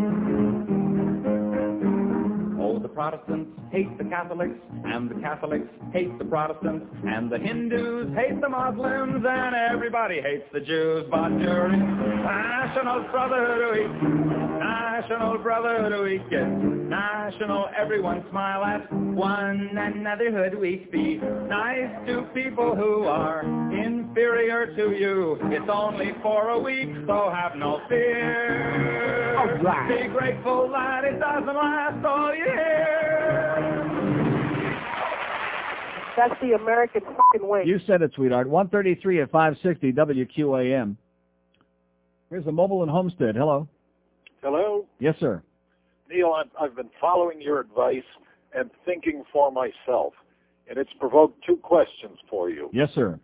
[2.97, 8.49] Protestants hate the Catholics, and the Catholics hate the Protestants, and the Hindus hate the
[8.49, 11.05] Muslims, and everybody hates the Jews.
[11.11, 11.79] But during
[12.25, 14.03] National Brotherhood Week,
[14.59, 16.33] National Brotherhood Week,
[16.89, 20.91] National Everyone Smile at One Another Hood Week.
[20.91, 23.43] Be nice to people who are
[23.75, 25.37] inferior to you.
[25.53, 29.37] It's only for a week, so have no fear.
[29.37, 30.03] All right.
[30.03, 32.86] Be grateful that it doesn't last all year.
[36.17, 37.63] That's the American fucking way.
[37.67, 38.49] You said it, sweetheart.
[38.49, 40.97] 133 at 560 WQAM.
[42.31, 43.37] Here's a mobile and homestead.
[43.37, 43.69] Hello.
[44.43, 45.43] Hello, Yes, sir.
[46.09, 46.33] Neil.
[46.37, 48.05] I've, I've been following your advice
[48.55, 50.15] and thinking for myself,
[50.69, 52.71] and it's provoked two questions for you.
[52.73, 53.19] Yes, sir.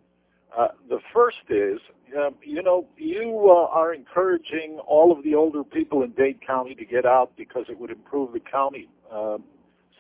[0.57, 1.79] Uh, the first is,
[2.19, 6.75] um, you know, you uh, are encouraging all of the older people in Dade County
[6.75, 9.39] to get out because it would improve the county uh,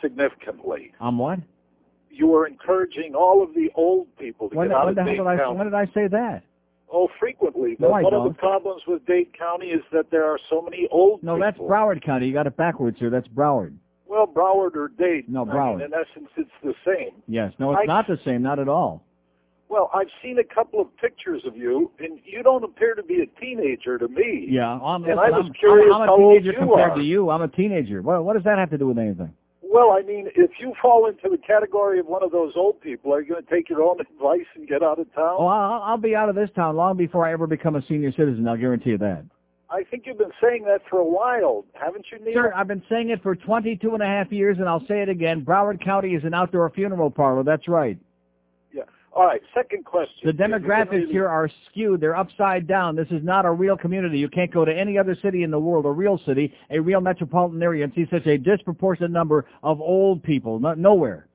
[0.00, 0.92] significantly.
[1.00, 1.38] I'm what?
[2.10, 5.16] You are encouraging all of the old people to When, get out when of Dade
[5.16, 5.56] did I County.
[5.58, 6.42] when did I say that?
[6.94, 7.76] Oh, frequently.
[7.78, 11.20] No, one of the problems with Dade County is that there are so many old
[11.22, 11.66] people No, people.
[11.66, 12.26] that's Broward County.
[12.26, 13.08] You got it backwards here.
[13.08, 13.74] That's Broward.
[14.06, 15.26] Well, Broward or Dade.
[15.30, 15.84] No, I mean, Broward.
[15.86, 17.12] in essence, it's the same.
[17.26, 17.54] Yes.
[17.58, 18.42] No, it's I- not the same.
[18.42, 19.02] Not at all.
[19.72, 23.22] Well, I've seen a couple of pictures of you, and you don't appear to be
[23.22, 24.46] a teenager to me.
[24.50, 24.78] Yeah.
[24.78, 26.90] I'm, And listen, I was I'm, curious I'm, I'm how a old teenager you compared
[26.92, 26.96] are.
[26.96, 27.30] to you.
[27.30, 28.02] I'm a teenager.
[28.02, 29.32] What, what does that have to do with anything?
[29.62, 33.14] Well, I mean, if you fall into the category of one of those old people,
[33.14, 35.36] are you going to take your own advice and get out of town?
[35.38, 38.12] Oh, I'll, I'll be out of this town long before I ever become a senior
[38.12, 38.46] citizen.
[38.46, 39.24] I'll guarantee you that.
[39.70, 42.34] I think you've been saying that for a while, haven't you, Neil?
[42.34, 45.08] Sir, I've been saying it for 22 and a half years, and I'll say it
[45.08, 45.46] again.
[45.46, 47.42] Broward County is an outdoor funeral parlor.
[47.42, 47.96] That's right.
[49.14, 49.42] All right.
[49.54, 50.20] Second question.
[50.24, 52.00] The demographics here are skewed.
[52.00, 52.96] They're upside down.
[52.96, 54.18] This is not a real community.
[54.18, 57.00] You can't go to any other city in the world, a real city, a real
[57.00, 60.58] metropolitan area, and see such a disproportionate number of old people.
[60.58, 61.26] Not, nowhere.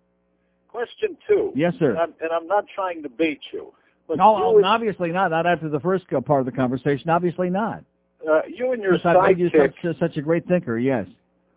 [0.70, 1.52] Question two.
[1.56, 1.92] Yes, sir.
[1.92, 3.72] And I'm, and I'm not trying to bait you,
[4.08, 5.30] but No, you, obviously not.
[5.30, 7.10] Not after the first uh, part of the conversation.
[7.10, 7.84] Obviously not.
[8.28, 10.80] uh, you and your Yes, sidekick such, such a great thinker.
[10.80, 11.06] Yes.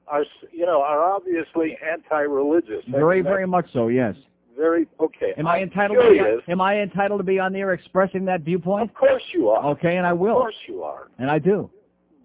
[0.06, 2.84] are, you know, are obviously anti-religious.
[2.88, 3.88] Very, very much so.
[3.88, 4.16] Yes.
[4.60, 5.32] Very okay.
[5.38, 5.98] Am I I'm entitled?
[6.02, 8.90] To be, am I entitled to be on the air expressing that viewpoint?
[8.90, 9.70] Of course you are.
[9.70, 10.32] Okay, and I will.
[10.36, 11.08] Of course you are.
[11.18, 11.70] and I do.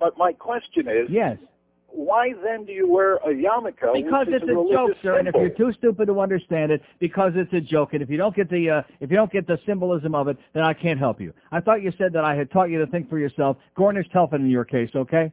[0.02, 1.38] But my question is, Yes.
[1.88, 3.94] why then do you wear a yarmulke?
[3.94, 7.32] Because it's is a joke, sir, and if you're too stupid to understand it, because
[7.36, 9.58] it's a joke, and if you don't get the uh, if you don't get the
[9.66, 11.32] symbolism of it, then I can't help you.
[11.54, 13.56] I thought you said that I had taught you to think for yourself.
[13.78, 15.32] Gornisht helfn in your case, okay?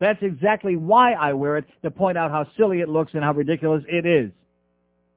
[0.00, 3.32] That's exactly why I wear it to point out how silly it looks and how
[3.32, 4.32] ridiculous it is.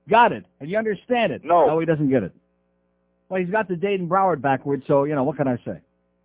[0.10, 0.46] Got it?
[0.60, 1.44] And you understand it?
[1.44, 1.68] No.
[1.68, 2.34] No, he doesn't get it.
[3.30, 5.80] Well, he's got the and Broward backwards, so you know what can I say?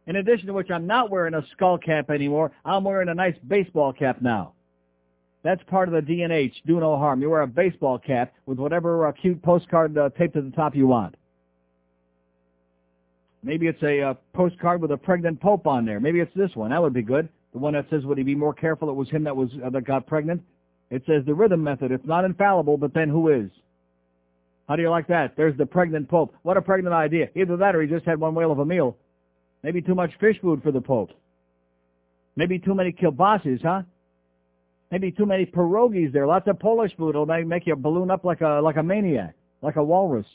[0.07, 2.53] In addition to which, I'm not wearing a skull cap anymore.
[2.65, 4.53] I'm wearing a nice baseball cap now.
[5.43, 6.53] That's part of the DNH.
[6.67, 7.23] Do no harm.
[7.23, 10.77] You wear a baseball cap with whatever uh, cute postcard uh, taped to the top
[10.77, 11.15] you want.
[13.43, 15.99] Maybe it's a uh, postcard with a pregnant pope on there.
[15.99, 16.71] Maybe it's this one.
[16.71, 17.29] That would be good.
[17.53, 18.91] The one that says, "Would he be more careful?
[18.91, 20.43] It was him that was uh, that got pregnant."
[20.91, 21.91] It says the rhythm method.
[21.91, 23.51] It's not infallible, but then who is?
[24.71, 25.33] How do you like that?
[25.37, 26.33] There's the pregnant pope.
[26.43, 27.29] What a pregnant idea.
[27.35, 28.97] Either that or he just had one whale of a meal.
[29.65, 31.11] Maybe too much fish food for the pope.
[32.37, 33.83] Maybe too many kielbases, huh?
[34.93, 36.25] Maybe too many pierogies there.
[36.25, 39.75] Lots of Polish food will make you balloon up like a like a maniac, like
[39.75, 40.27] a walrus.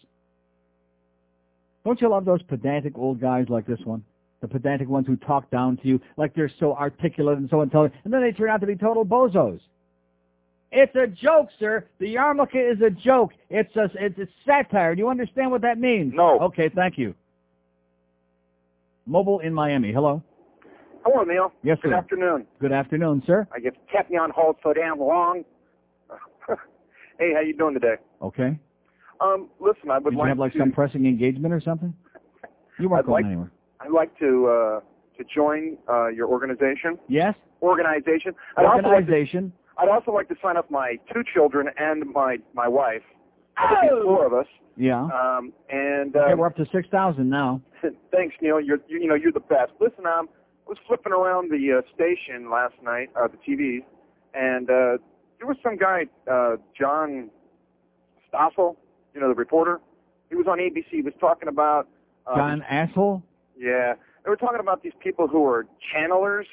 [1.86, 4.04] Don't you love those pedantic old guys like this one?
[4.42, 8.02] The pedantic ones who talk down to you like they're so articulate and so intelligent,
[8.04, 9.62] and then they turn out to be total bozos.
[10.78, 11.86] It's a joke, sir.
[12.00, 13.32] The yarmulke is a joke.
[13.50, 14.94] It's a it's, it's satire.
[14.94, 16.12] Do you understand what that means?
[16.14, 16.38] No.
[16.42, 17.16] Okay, thank you.
[19.06, 19.94] Mobile in Miami.
[19.94, 20.22] Hello.
[21.06, 21.54] Hello, Neil.
[21.64, 21.96] Yes, Good sir.
[21.96, 22.46] afternoon.
[22.60, 23.48] Good afternoon, sir.
[23.54, 25.46] I just kept me on hold so damn long.
[27.20, 27.96] hey, how you doing today?
[28.22, 28.60] Okay.
[29.22, 30.60] Um, listen, I would Did you like have like to.
[30.60, 31.94] some pressing engagement or something?
[32.80, 33.52] You weren't I'd going like- anywhere.
[33.80, 34.80] I'd like to uh,
[35.18, 36.98] to join uh, your organization.
[37.08, 37.34] Yes.
[37.62, 38.34] Organization.
[38.58, 39.54] I'd also, like to, Organization.
[39.78, 43.04] I'd also like to sign up my two children and my my wife.
[43.58, 44.48] Be four of us.
[44.78, 45.04] Yeah.
[45.04, 47.62] Um, and okay, um, we're up to six thousand now.
[48.12, 48.60] Thanks, Neil.
[48.60, 49.72] You're you, you know you're the best.
[49.80, 50.28] Listen, um,
[50.68, 53.84] I was flipping around the uh, station last night, uh, the TV,
[54.34, 54.98] and uh,
[55.38, 57.30] there was some guy, uh, John
[58.32, 58.76] Stossel,
[59.14, 59.80] you know the reporter.
[60.30, 60.86] He was on ABC.
[60.90, 61.88] He was talking about
[62.28, 63.24] uh, John asshole.
[63.58, 66.46] yeah, they were talking about these people who are channelers.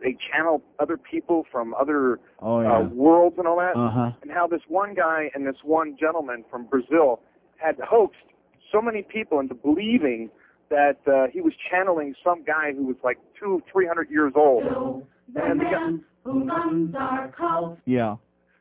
[0.00, 4.10] They channel other people from other Oh uh, worlds and all that Uh huh.
[4.22, 7.20] and how this one guy and this one gentleman from Brazil
[7.56, 8.18] had hoaxed
[8.72, 10.30] so many people into believing
[10.70, 14.64] that uh, he was channeling some guy who was like two, three hundred years old.
[15.34, 15.90] And the guy,
[16.24, 17.78] who runs our cult.
[17.86, 18.16] Yeah.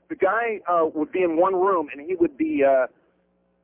[0.10, 2.88] the guy uh, would be in one room and he would be uh,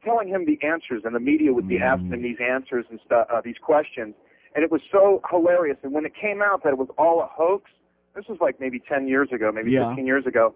[0.03, 3.25] telling him the answers, and the media would be asking him these answers and stuff,
[3.33, 4.13] uh, these questions,
[4.55, 5.77] and it was so hilarious.
[5.83, 7.69] And when it came out that it was all a hoax,
[8.15, 9.89] this was like maybe 10 years ago, maybe Yeah.
[9.89, 10.53] 15 years ago,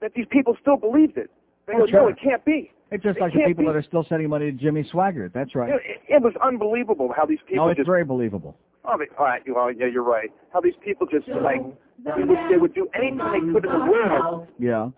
[0.00, 1.30] that these people still believed it.
[1.66, 2.00] They Oh, go, sure.
[2.02, 2.70] no, it can't be.
[2.92, 3.66] It's just It like the people be.
[3.68, 5.32] that are still sending money to Jimmy Swaggart.
[5.32, 5.68] That's right.
[5.68, 8.56] You know, it, it was unbelievable how these people no, it's just very believable.
[8.84, 10.30] Oh, they, all right, well, yeah, you're right.
[10.52, 11.60] How these people just like
[12.04, 14.90] they would, they would do anything they could in the world Yeah.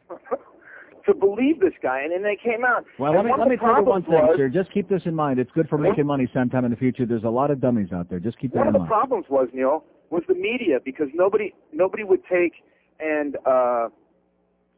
[1.08, 2.84] To believe this guy, and then they came out.
[2.98, 4.48] Well, and let me let me tell you one thing, was, sir.
[4.48, 5.40] Just keep this in mind.
[5.40, 7.06] It's good for making money sometime in the future.
[7.06, 8.20] There's a lot of dummies out there.
[8.20, 8.74] Just keep that in mind.
[8.74, 12.52] One of the problems was Neil was the media because nobody nobody would take
[13.00, 13.88] and uh,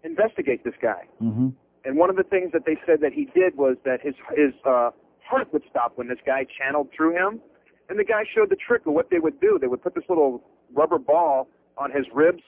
[0.04, 1.02] investigate this guy.
[1.18, 1.48] hmm
[1.84, 4.52] And one of the things that they said that he did was that his his
[4.64, 4.90] uh,
[5.24, 7.40] heart would stop when this guy channeled through him,
[7.88, 9.58] and the guy showed the trick of what they would do.
[9.60, 10.42] They would put this little
[10.74, 12.42] rubber ball on his ribs,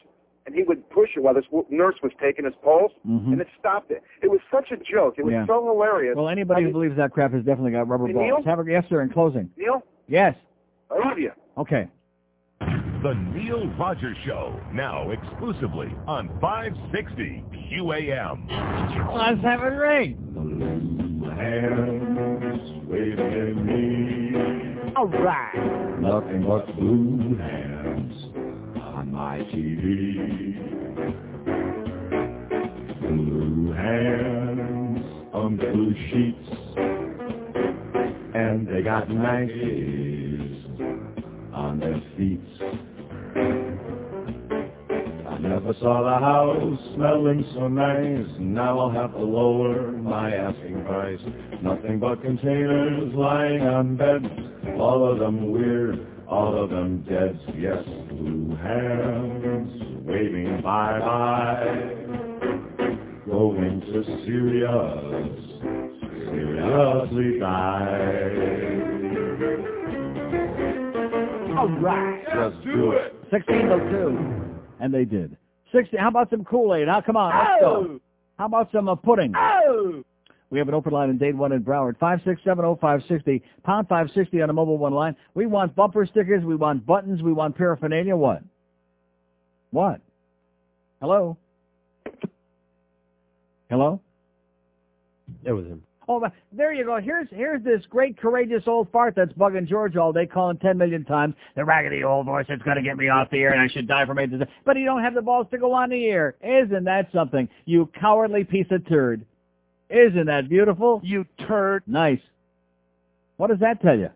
[0.46, 3.32] and he would push it while this nurse was taking his pulse, Mhm.
[3.32, 4.02] and it stopped it.
[4.22, 5.14] It was such a joke.
[5.18, 5.46] It was Yeah.
[5.46, 6.16] so hilarious.
[6.16, 8.24] Well, anybody who believes that crap has definitely got rubber Hey, balls.
[8.26, 8.42] Neil?
[8.44, 9.00] Have a, yes, sir.
[9.02, 9.50] In closing.
[9.56, 10.34] Neil, Yes.
[10.90, 11.30] I love you.
[11.58, 11.88] Okay.
[12.60, 18.46] The Neil Rogers Show, now exclusively on 560 QAM.
[19.12, 20.16] Let's have it ring.
[21.36, 24.92] Hands waving me.
[24.94, 25.98] All right.
[26.00, 27.81] Nothing but blue hands
[29.22, 30.54] on my TV.
[33.00, 36.48] Blue hands on blue sheets.
[38.34, 40.64] And they got Nikes
[41.54, 42.40] on their feet.
[45.28, 48.26] I never saw the house smelling so nice.
[48.38, 51.20] Now I'll have to lower my asking price.
[51.62, 54.26] Nothing but containers lying on beds.
[54.78, 57.38] All of them weird, all of them dead.
[57.58, 59.70] Yes, blue hands
[60.06, 61.98] waving bye-bye.
[63.26, 64.70] Going to serious,
[66.30, 68.92] seriously die.
[71.58, 72.24] All right.
[72.24, 73.14] Just do it.
[73.30, 74.60] 1602.
[74.80, 75.36] And they did.
[75.72, 75.96] 60.
[75.98, 76.86] How about some Kool-Aid?
[76.86, 77.32] Now, Come on.
[77.32, 78.00] Let's go.
[78.38, 79.32] How about some uh, pudding?
[79.36, 80.02] Oh!
[80.52, 81.96] We have an open line in Dade 1 in Broward.
[81.96, 83.40] 5670560.
[83.64, 85.16] Pound 560 on a mobile one line.
[85.32, 86.44] We want bumper stickers.
[86.44, 87.22] We want buttons.
[87.22, 88.14] We want paraphernalia.
[88.14, 88.42] What?
[89.70, 90.02] What?
[91.00, 91.38] Hello?
[93.70, 93.98] Hello?
[95.42, 95.82] It was him.
[96.06, 96.22] Oh,
[96.52, 97.00] there you go.
[97.00, 101.06] Here's here's this great courageous old fart that's bugging George all day, calling ten million
[101.06, 103.72] times the raggedy old voice that's going to get me off the air, and I
[103.72, 104.34] should die from AIDS.
[104.66, 106.34] But he don't have the balls to go on the air.
[106.42, 107.48] Isn't that something?
[107.64, 109.24] You cowardly piece of turd.
[109.92, 111.00] Isn't that beautiful?
[111.04, 111.82] You turd.
[111.86, 112.20] Nice.
[113.36, 114.08] What does that tell you?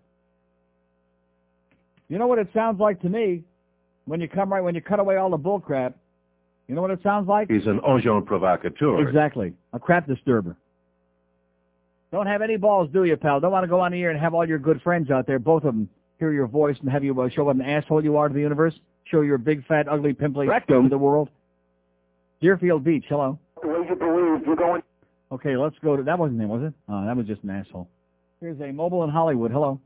[2.09, 3.43] You know what it sounds like to me
[4.07, 5.95] when you come right when you cut away all the bull crap.
[6.67, 7.51] You know what it sounds like?
[7.51, 9.07] He's an agent provocateur.
[9.07, 9.53] Exactly.
[9.73, 10.57] A crap disturber.
[12.11, 13.41] Don't have any balls, do you, pal?
[13.41, 15.39] Don't want to go on the air and have all your good friends out there,
[15.39, 15.89] both of them,
[16.19, 18.41] hear your voice and have you uh, show what an asshole you are to the
[18.41, 18.75] universe?
[19.05, 21.29] Show your big, fat, ugly, pimply to the world?
[22.41, 23.39] Deerfield Beach, hello.
[23.63, 24.83] Would you believe you're going?
[25.33, 26.73] Okay, let's go to, that wasn't him, was it?
[26.89, 27.89] Oh, that was just an asshole.
[28.41, 29.81] Here's a mobile in Hollywood, hello.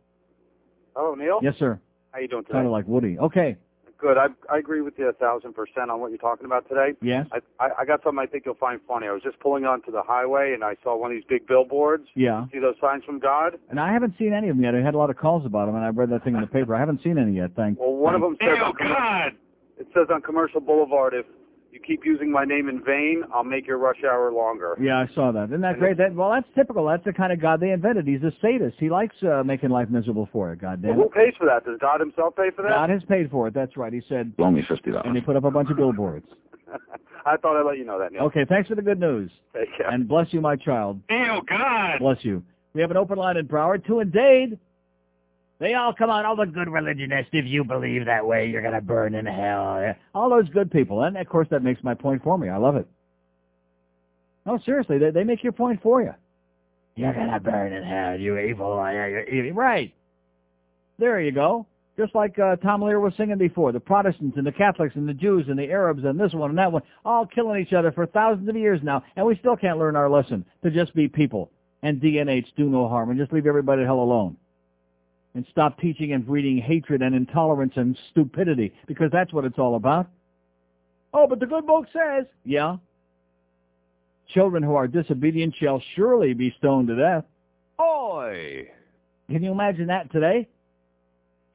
[0.95, 1.41] Hello, Neil.
[1.43, 1.81] Yes, sir.
[2.13, 2.55] How you doing today?
[2.55, 3.19] Kind of like Woody.
[3.19, 3.57] Okay,
[3.99, 4.17] Good.
[4.17, 6.95] I I agree with you a thousand percent on what you're talking about today.
[7.03, 9.07] yes, I, I I got something I think you'll find funny.
[9.07, 12.07] I was just pulling onto the highway and I saw one of these big billboards.
[12.15, 12.47] yeah.
[12.51, 13.59] See those signs from God?
[13.69, 14.75] And I haven't seen any of them yet.
[14.75, 16.47] I had a lot of calls about them, and I read that thing in the
[16.47, 16.75] paper.
[16.75, 18.57] I haven't seen any yet, thank Well, one of them says.
[18.63, 19.33] Oh, God!
[19.79, 21.27] It says on Commercial Boulevard, if
[21.73, 24.77] you keep using my name in vain, I'll make your rush hour longer.
[24.81, 25.45] Yeah, I saw that.
[25.45, 25.97] Isn't that great?
[25.97, 26.87] That well, that's typical.
[26.87, 28.07] That's the kind of God they invented.
[28.07, 28.77] He's a sadist.
[28.79, 30.57] He likes uh, making life miserable for you.
[30.57, 31.65] God Well, damn who pays for that?
[31.65, 32.71] Does God Himself pay for that?
[32.71, 33.55] God has paid for it.
[33.55, 33.93] That's right.
[33.93, 34.33] He said.
[34.39, 36.27] Only fifty dollars, And he put up a bunch of billboards.
[37.27, 38.23] I thought I'd let you know that, Neil.
[38.23, 39.31] Okay, thanks for the good news.
[39.55, 39.91] Take care.
[39.91, 41.01] And bless you, my child.
[41.11, 41.99] Neil, God.
[42.01, 42.43] Bless you.
[42.73, 43.87] We have an open line in Broward.
[43.87, 44.59] Two in Dade.
[45.61, 46.25] They all come on.
[46.25, 47.31] All the good religionists.
[47.33, 49.95] If you believe that way, you're gonna burn in hell.
[50.15, 51.03] All those good people.
[51.05, 52.49] And of course, that makes my point for me.
[52.49, 52.89] I love it.
[54.47, 56.15] No, seriously, they they make your point for you.
[56.97, 58.77] You're gonna burn in hell, you evil.
[58.91, 59.53] You're evil.
[59.53, 59.95] Right.
[60.99, 61.67] There you go.
[61.99, 65.13] Just like uh, Tom Lehrer was singing before, the Protestants and the Catholics and the
[65.13, 68.07] Jews and the Arabs and this one and that one, all killing each other for
[68.07, 71.51] thousands of years now, and we still can't learn our lesson to just be people
[71.83, 74.37] and DNH do no harm and just leave everybody the hell alone.
[75.35, 79.77] And stop teaching and breeding hatred and intolerance and stupidity, because that's what it's all
[79.77, 80.09] about.
[81.15, 82.77] Oh, but the good book says, yeah.
[84.35, 87.25] Children who are disobedient shall surely be stoned to death.
[87.81, 88.69] Oi!
[89.29, 90.49] Can you imagine that today?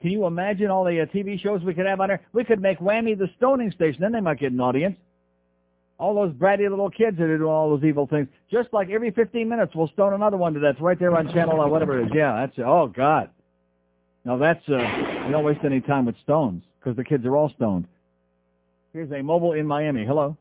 [0.01, 2.21] Can you imagine all the uh, TV shows we could have on there?
[2.33, 4.97] We could make WAMI the stoning station, then they might get an audience.
[5.97, 8.27] All those bratty little kids that are doing all those evil things.
[8.51, 11.61] Just like every 15 minutes, we'll stone another one to death right there on channel
[11.61, 12.11] or whatever it is.
[12.13, 12.63] Yeah, that's it.
[12.63, 13.29] oh god.
[14.25, 14.77] Now that's uh,
[15.25, 17.85] we don't waste any time with stones because the kids are all stoned.
[18.91, 20.05] Here's a mobile in Miami.
[20.05, 20.35] Hello.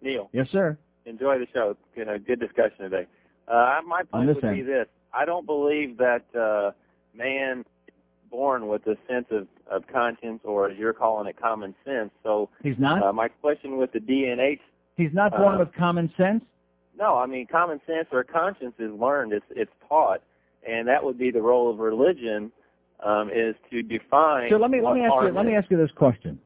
[0.00, 0.78] Neil, Yes, sir.
[1.06, 1.76] enjoy the show.
[1.96, 3.06] You know, good discussion today.
[3.48, 6.72] Uh, my point would be this: I don't believe that uh,
[7.16, 7.64] man
[8.30, 12.10] born with a sense of, of conscience, or as you're calling it, common sense.
[12.22, 13.02] So, He's not.
[13.02, 14.60] uh, my question with the DNH
[14.96, 16.44] He's not born uh, with common sense.
[16.98, 19.32] No, I mean common sense or conscience is learned.
[19.32, 20.20] It's it's taught,
[20.66, 22.52] and that would be the role of religion,
[23.04, 24.50] um, is to define.
[24.50, 26.38] So let me let me ask you let me ask you this question.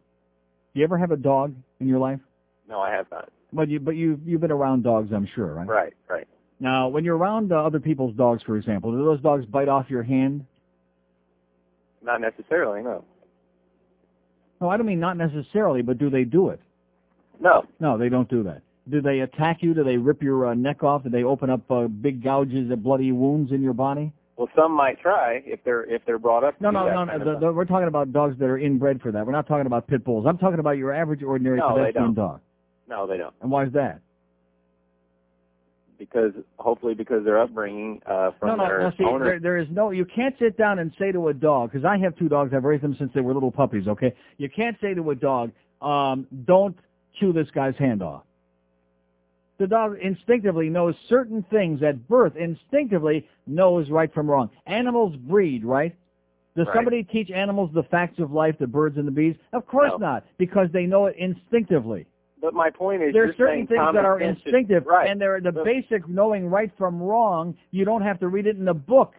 [0.74, 2.20] Do you ever have a dog in your life?
[2.68, 3.30] No, I have not.
[3.52, 5.66] But you but you you've been around dogs, I'm sure, right?
[5.66, 6.26] Right, right.
[6.60, 9.90] Now, when you're around uh, other people's dogs, for example, do those dogs bite off
[9.90, 10.46] your hand?
[12.02, 12.82] Not necessarily.
[12.82, 13.04] No.
[14.60, 16.60] No, I don't mean not necessarily, but do they do it?
[17.40, 17.64] No.
[17.80, 18.62] No, they don't do that.
[18.90, 19.74] Do they attack you?
[19.74, 21.04] Do they rip your uh, neck off?
[21.04, 24.12] Do they open up uh, big gouges and bloody wounds in your body?
[24.36, 26.60] Well, some might try if they're if they're brought up.
[26.60, 27.04] No, no, no.
[27.04, 29.24] no the, the, we're talking about dogs that are inbred for that.
[29.24, 30.24] We're not talking about pit bulls.
[30.26, 32.14] I'm talking about your average, ordinary No, they pedestrian don't.
[32.14, 32.40] dog.
[32.88, 33.34] No, they don't.
[33.40, 34.00] And why is that?
[35.98, 38.90] Because hopefully because their upbringing uh, from no, no, their no.
[38.98, 39.24] See, owner.
[39.24, 39.90] there, there is no.
[39.92, 42.52] You can't sit down and say to a dog because I have two dogs.
[42.52, 43.86] I've raised them since they were little puppies.
[43.86, 46.76] Okay, you can't say to a dog, um, "Don't
[47.20, 48.24] chew this guy's hand off."
[49.62, 52.34] The dog instinctively knows certain things at birth.
[52.34, 54.50] Instinctively knows right from wrong.
[54.66, 55.94] Animals breed, right?
[56.56, 56.74] Does Right.
[56.74, 59.36] somebody teach animals the facts of life, the birds and the bees?
[59.52, 59.98] Of course No.
[59.98, 62.06] not, because they know it instinctively.
[62.40, 65.08] But my point is, There are certain things that are instinctive, right?
[65.08, 67.54] and they're the But- basic knowing right from wrong.
[67.70, 69.14] You don't have to read it in a book.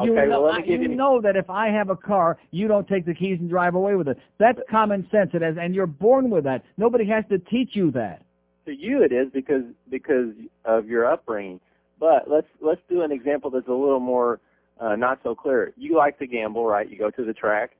[0.00, 2.68] You Okay, know, well, I- you you- know that if I have a car, you
[2.68, 4.16] don't take the keys and drive away with it.
[4.38, 6.62] That's common sense, it has, and you're born with that.
[6.76, 8.22] Nobody has to teach you that.
[8.68, 10.30] To you it is because because
[10.64, 11.60] of your upbringing.
[11.98, 14.40] But let's let's do an example that's a little more
[14.80, 15.72] uh, not so clear.
[15.76, 16.88] You like to gamble, right?
[16.88, 17.72] You go to the track,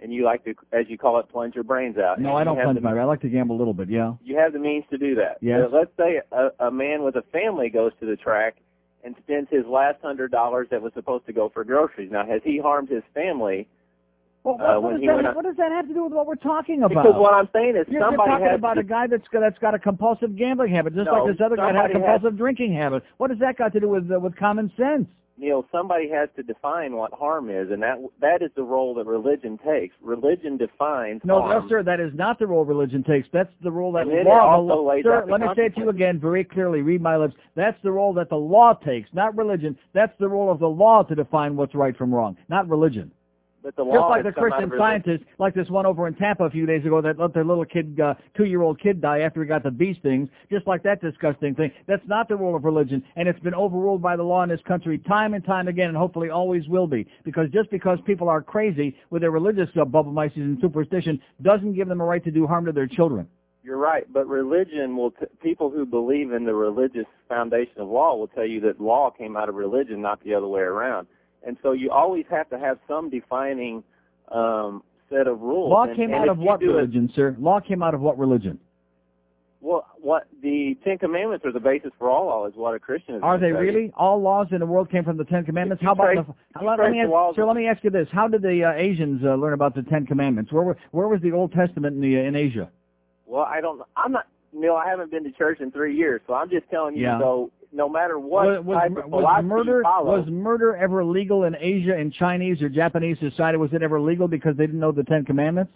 [0.00, 2.18] and you like to, as you call it, plunge your brains out.
[2.18, 2.98] No, And I don't plunge the- my.
[2.98, 3.90] I like to gamble a little bit.
[3.90, 4.14] Yeah.
[4.22, 5.36] You have the means to do that.
[5.42, 5.60] Yes.
[5.68, 8.56] So let's say a, a man with a family goes to the track
[9.04, 12.10] and spends his last hundred dollars that was supposed to go for groceries.
[12.10, 13.68] Now, has he harmed his family?
[14.48, 16.82] Well, uh, what, does that, what does that have to do with what we're talking
[16.82, 17.04] about?
[17.04, 19.40] Because what I'm saying is You're, somebody talking has about to, a guy that's got,
[19.40, 22.00] that's got a compulsive gambling habit, just No, like this other guy had a somebody
[22.00, 23.02] has- compulsive drinking habit.
[23.18, 25.06] What does that got to do with uh, with common sense?
[25.40, 29.06] Neil, somebody has to define what harm is, and that that is the role that
[29.06, 29.94] religion takes.
[30.02, 31.62] Religion defines No, harm.
[31.62, 33.28] no, sir, that is not the role religion takes.
[33.32, 34.58] That's the role that And law.
[34.58, 36.80] law sir, let me say it to you again very clearly.
[36.80, 37.34] Read my lips.
[37.54, 39.78] That's the role that the law takes, not religion.
[39.92, 43.12] That's the role of the law to define what's right from wrong, not religion.
[43.62, 46.64] But the Just like the Christian scientists, like this one over in Tampa a few
[46.64, 49.70] days ago that let their little kid, uh, two-year-old kid die after he got the
[49.70, 51.72] bee stings, just like that disgusting thing.
[51.86, 54.60] That's not the rule of religion, and it's been overruled by the law in this
[54.66, 57.06] country time and time again, and hopefully always will be.
[57.24, 61.74] Because just because people are crazy with their religious uh, bubbe meises and superstition doesn't
[61.74, 63.26] give them a right to do harm to their children.
[63.64, 65.10] You're right, but religion will.
[65.10, 69.10] T- people who believe in the religious foundation of law will tell you that law
[69.10, 71.08] came out of religion, not the other way around.
[71.46, 73.82] And so you always have to have some defining
[74.30, 75.70] um, set of rules.
[75.70, 77.34] Law And- came and out of what it- religion, sir?
[77.38, 78.58] Law came out of what religion?
[79.60, 83.16] well, what the Ten Commandments are the basis for all law, is what a Christian
[83.16, 83.22] is.
[83.24, 83.58] Are they you.
[83.58, 83.92] really?
[83.96, 85.82] All laws in the world came from the Ten Commandments.
[85.82, 86.60] How about trace- the?
[86.60, 89.20] you Let, me ask, sir, let me ask you this: How did the uh, Asians
[89.24, 90.52] uh, learn about the Ten Commandments?
[90.52, 92.70] Where were, where was the Old Testament in the uh, in Asia?
[93.26, 93.82] Well, I don't.
[93.96, 94.26] I'm not.
[94.52, 97.02] Neil, I haven't been to church in three years, so I'm just telling you.
[97.02, 97.18] Yeah.
[97.18, 101.44] So no matter what was, was, type of was murder follow, was murder ever legal
[101.44, 103.58] in Asia in Chinese or Japanese society?
[103.58, 105.72] Was it ever legal because they didn't know the Ten Commandments?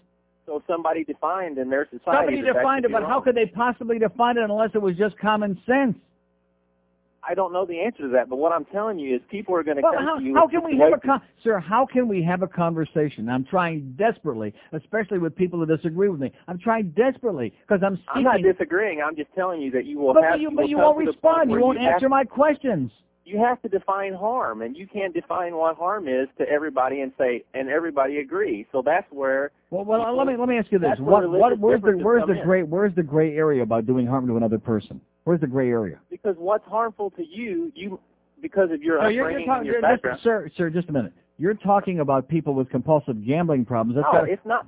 [0.46, 2.36] so somebody defined in their society.
[2.36, 5.58] Somebody defined it, but how could they possibly define it unless it was just common
[5.66, 5.96] sense?
[7.28, 9.62] I don't know the answer to that, but what I'm telling you is people are
[9.62, 10.34] going to Well, come how, to you.
[10.34, 11.60] how can we have a con- sir?
[11.60, 13.28] How can we have a conversation?
[13.28, 16.32] I'm trying desperately, especially with people who disagree with me.
[16.48, 19.00] I'm trying desperately because I'm I'm not disagreeing.
[19.06, 20.32] I'm just telling you that you will but, have.
[20.32, 21.50] but you, will but you won't respond.
[21.50, 22.90] You won't have- answer my questions.
[23.24, 27.12] You have to define harm, and you can't define what harm is to everybody and
[27.16, 28.66] say, and everybody agrees.
[28.72, 29.52] So that's where.
[29.70, 32.40] Well, well, let me let me ask you this: what, what, where's the where's the
[32.40, 32.44] in.
[32.44, 35.00] gray where's the gray area about doing harm to another person?
[35.24, 35.98] Where's the gray area?
[36.10, 38.00] Because what's harmful to you, you
[38.40, 40.20] because of your No, you're, upbringing you're and talking, your you're- background.
[40.22, 41.12] sir, sir, just a minute.
[41.38, 43.96] You're talking about people with compulsive gambling problems.
[43.96, 44.66] That's no, got- it's not.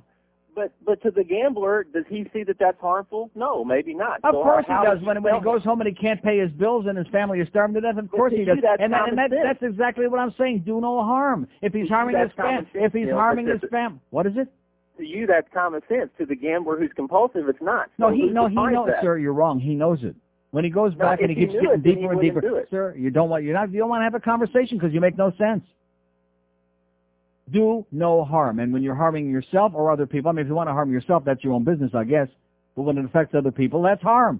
[0.55, 3.29] But but to the gambler, does he see that that's harmful?
[3.35, 4.21] No, maybe not.
[4.23, 5.01] Of So course he does.
[5.03, 7.49] When, when he goes home and he can't pay his bills and his family is
[7.49, 8.59] starving to death, of But course he does.
[8.61, 10.59] that's and that, and that, that's exactly what I'm saying.
[10.65, 11.45] Do no harm.
[11.61, 13.99] If he's harming his that's common fam, if he's Neil, harming but his to- fam,
[14.11, 14.47] what is it?
[14.97, 16.09] to you that's common sense.
[16.19, 17.89] To the gambler who's compulsive, it's not.
[17.97, 19.01] No, he no he knows, that?
[19.03, 19.17] sir.
[19.17, 19.59] You're wrong.
[19.59, 20.15] He knows it.
[20.55, 23.09] When he goes No, back and he keeps getting it, deeper and deeper, sir, you
[23.09, 25.33] don't want you're not you don't want to have a conversation because you make no
[25.37, 25.65] sense.
[27.51, 30.55] Do no harm, and when you're harming yourself or other people, I mean, if you
[30.55, 32.29] want to harm yourself, that's your own business, I guess.
[32.73, 34.39] But when it affects other people, that's harm.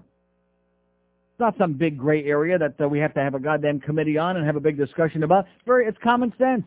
[1.34, 4.16] It's not some big gray area that uh, we have to have a goddamn committee
[4.16, 5.44] on and have a big discussion about.
[5.56, 6.64] It's very, it's common sense.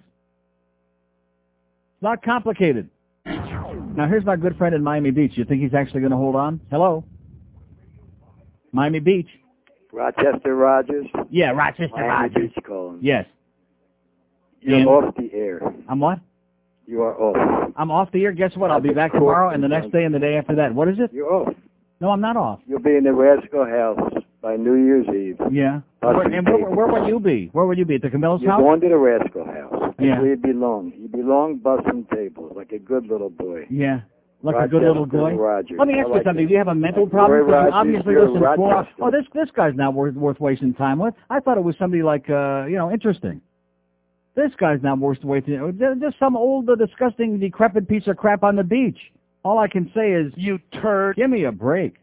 [1.96, 2.88] It's not complicated.
[3.26, 5.32] Now here's my good friend in Miami Beach.
[5.34, 6.62] You think he's actually going to hold on?
[6.70, 7.04] Hello?
[8.72, 9.28] Miami Beach.
[9.92, 11.08] Rochester Rogers.
[11.30, 12.52] Yeah, Rochester Miami Rogers.
[12.56, 13.00] Beach calling.
[13.02, 13.26] Yes.
[14.62, 15.62] You're And- off the air.
[15.88, 16.20] I'm what?
[16.86, 17.74] You are off.
[17.76, 18.32] I'm off the air.
[18.32, 18.72] Guess what?
[18.72, 20.74] I'll be back tomorrow and the next day and the day after that.
[20.74, 21.14] What is it?
[21.14, 21.54] You're off.
[22.02, 22.60] No, I'm not off.
[22.68, 24.00] You'll be in the Rascal House
[24.42, 25.38] by New Year's Eve.
[25.52, 25.82] Yeah.
[26.00, 27.50] Where, and where, where would you be?
[27.52, 27.96] Where would you be?
[27.96, 28.62] At the Camilla's You're house?
[28.62, 29.74] going to the Rascal House.
[29.82, 30.20] That's Yeah.
[30.20, 30.94] where you belong.
[30.98, 33.68] You belong busting tables like a good little boy.
[33.70, 34.02] Yeah.
[34.42, 35.34] Like a good little boy.
[35.36, 35.78] Rogers.
[35.78, 36.46] Let me I ask you like something.
[36.46, 36.48] it.
[36.48, 37.46] Do you have a mental problem?
[37.46, 37.72] problem?
[37.74, 38.86] 'Cause you obviously listen to four hours.
[38.88, 39.04] Rochester.
[39.04, 41.14] Oh, this this guy's not worth worth wasting time with.
[41.30, 43.42] I thought it was somebody like uh, you know, interesting.
[44.36, 45.60] This guy's not worth wasting.
[45.62, 48.98] uh, Just some old, uh, disgusting, decrepit piece of crap on the beach.
[49.44, 51.18] All I can say is, you turd.
[51.18, 51.96] Give me a break.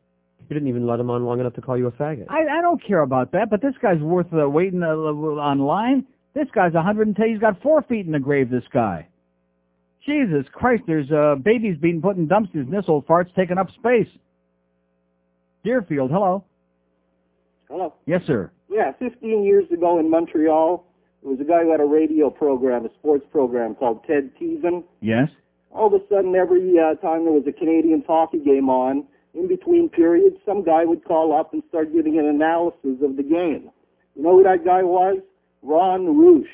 [0.49, 2.27] You didn't even let him on long enough to call you a faggot.
[2.29, 6.05] I, I don't care about that, but this guy's worth uh, waiting uh, online.
[6.35, 7.27] This guy's 110.
[7.29, 9.07] He's got four feet in the grave, this guy.
[10.07, 13.69] Jesus Christ, there's uh, babies being put in dumpsters, and this old fart's taking up
[13.73, 14.09] space.
[15.65, 16.45] Deerfield, hello.
[17.69, 17.93] Hello.
[18.07, 18.53] Yes, sir.
[18.71, 20.87] Yeah, 15 years ago in Montreal,
[21.23, 24.85] there was a guy who had a radio program, a sports program called Ted Teason.
[25.01, 25.29] Yes.
[25.73, 29.05] All of a sudden, every uh, time there was a Canadian hockey game on,
[29.35, 33.25] in between periods, some guy would call up and start giving an analysis of the
[33.25, 33.71] game.
[34.15, 35.19] You know who that guy was?
[35.63, 36.49] Ron Roosh.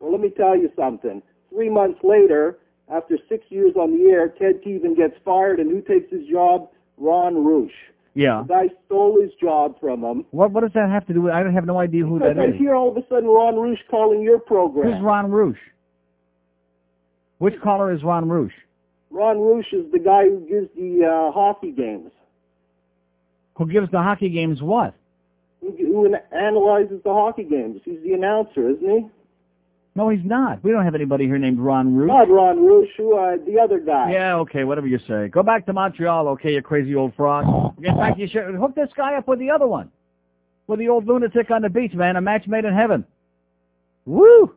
[0.00, 1.22] Well, let me tell you something.
[1.50, 5.80] Three months later, after six years on the air, Ted Teason gets fired, and who
[5.80, 6.68] takes his job?
[6.98, 7.72] Ron Roosh.
[8.14, 8.44] Yeah.
[8.46, 10.24] The guy stole his job from him.
[10.30, 11.32] What what does that have to do with?
[11.32, 12.54] I have no idea who that Because is.
[12.54, 14.92] I hear all of a sudden Ron Roosh calling your program.
[14.92, 15.58] Who's Ron Roosh?
[17.38, 18.52] Which caller is Ron Roosh?
[19.10, 22.10] Ron Roosh is the guy who gives the uh, hockey games,
[23.56, 24.94] Who gives the hockey games what?
[25.60, 27.80] who, who an- analyzes the hockey games.
[27.84, 29.06] He's the announcer, isn't he?
[29.96, 30.62] No, he's not.
[30.64, 32.08] We don't have anybody here named Ron Roosh.
[32.08, 34.10] Not Ron Roosh, who, uh, the other guy.
[34.12, 35.28] Yeah, okay, whatever you say.
[35.28, 37.74] Go back to Montreal, okay, you crazy old frog.
[37.82, 39.90] In fact, you should hook this guy up with the other one.
[40.66, 42.16] With the old lunatic on the beach, man.
[42.16, 43.04] A match made in heaven.
[44.04, 44.54] Woo!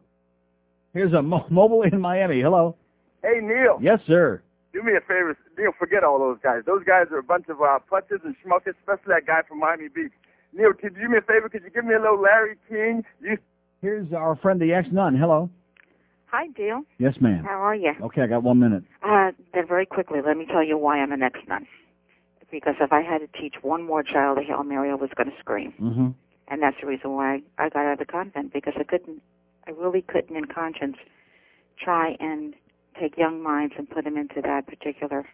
[0.94, 2.42] Here's a mo- mobile in Miami.
[2.42, 2.76] Hello.
[3.22, 3.78] Hey, Neil.
[3.82, 4.42] Yes, sir.
[4.74, 5.38] Do me a favor.
[5.58, 6.62] Neil, forget all those guys.
[6.66, 9.88] Those guys are a bunch of uh, putters and schmuckers, especially that guy from Miami
[9.90, 10.12] Beach.
[10.54, 11.50] Neil, could you do me a favor?
[11.50, 13.04] Could you give me a little Larry King?
[13.22, 13.38] You
[13.82, 15.16] Here's our friend the ex-nun.
[15.16, 15.50] Hello.
[16.28, 16.82] Hi, Dale.
[16.98, 17.44] Yes, ma'am.
[17.46, 17.94] How are you?
[18.02, 18.84] Okay, I got one minute.
[19.04, 21.68] Uh, then very quickly, let me tell you why I'm an ex-nun.
[22.52, 25.30] Because if I had to teach one more child a Hail Mary, I was going
[25.30, 25.74] to scream.
[25.80, 26.08] Mm-hmm.
[26.48, 29.22] And that's the reason why I, got out of the convent, because I couldn't,
[29.68, 30.96] I really couldn't in conscience
[31.78, 32.56] try and
[33.00, 35.26] take young minds and put them into that particular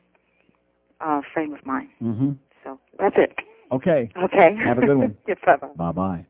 [0.99, 1.89] uh, frame of mind.
[2.01, 2.31] Mm-hmm.
[2.63, 3.35] So that's it.
[3.71, 4.11] Okay.
[4.21, 4.55] Okay.
[4.65, 5.17] Have a good one.
[5.27, 5.67] yeah, bye-bye.
[5.75, 6.25] Bye-bye.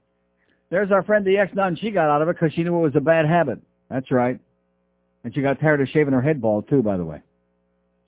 [0.73, 1.75] There's our friend the ex-nun.
[1.75, 3.59] She got out of it because she knew it was a bad habit.
[3.91, 4.39] That's right.
[5.23, 7.21] And she got tired of shaving her head bald, too, by the way.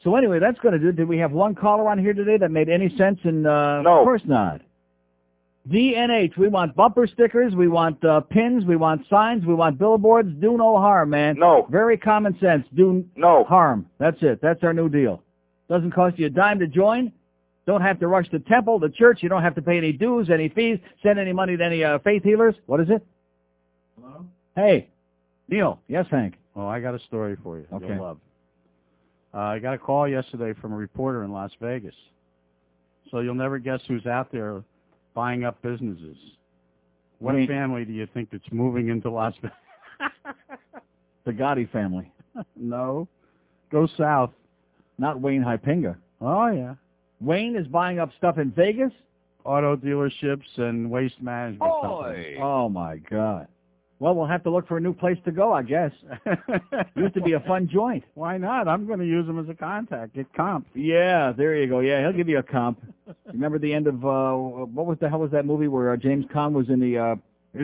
[0.03, 0.95] So anyway, that's going to do it.
[0.95, 3.19] Did we have one caller on here today that made any sense?
[3.23, 3.99] And uh, No.
[3.99, 4.61] Of course not.
[5.69, 10.29] DNH, we want bumper stickers, we want uh, pins, we want signs, we want billboards.
[10.41, 11.37] Do no harm, man.
[11.37, 11.67] No.
[11.69, 12.65] Very common sense.
[12.75, 13.85] Do no harm.
[13.99, 14.41] That's it.
[14.41, 15.21] That's our new deal.
[15.69, 17.11] Doesn't cost you a dime to join.
[17.65, 19.19] Don't have to rush the temple, the church.
[19.23, 21.99] You don't have to pay any dues, any fees, send any money to any uh,
[21.99, 22.55] faith healers.
[22.67, 23.05] What is it?
[23.99, 24.25] Hello?
[24.55, 24.89] Hey,
[25.49, 25.79] Neil.
[25.87, 26.35] Yes, Hank.
[26.55, 27.65] Oh, I got a story for you.
[27.73, 27.87] Okay.
[27.87, 28.19] You'll love.
[29.33, 31.95] Uh, I got a call yesterday from a reporter in Las Vegas.
[33.11, 34.63] So you'll never guess who's out there
[35.13, 36.17] buying up businesses.
[37.19, 39.57] What I mean- family do you think that's moving into Las Vegas?
[41.25, 42.11] The Gotti family.
[42.55, 43.07] no.
[43.71, 44.29] Go south.
[44.99, 45.95] Not Wayne Huizenga.
[46.21, 46.75] Oh, yeah.
[47.21, 48.91] Wayne is buying up stuff in Vegas?
[49.43, 51.71] Auto dealerships and waste management.
[52.41, 53.47] Oh, my God.
[53.99, 55.91] Well, we'll have to look for a new place to go, I guess.
[56.95, 58.03] Used to be a fun joint.
[58.15, 58.67] Why not?
[58.67, 60.15] I'm going to use him as a contact.
[60.15, 60.67] Get comp.
[60.73, 61.79] Yeah, there you go.
[61.79, 62.83] Yeah, he'll give you a comp.
[63.31, 66.25] Remember the end of uh what was the hell was that movie where uh, James
[66.33, 67.15] Caan was in the uh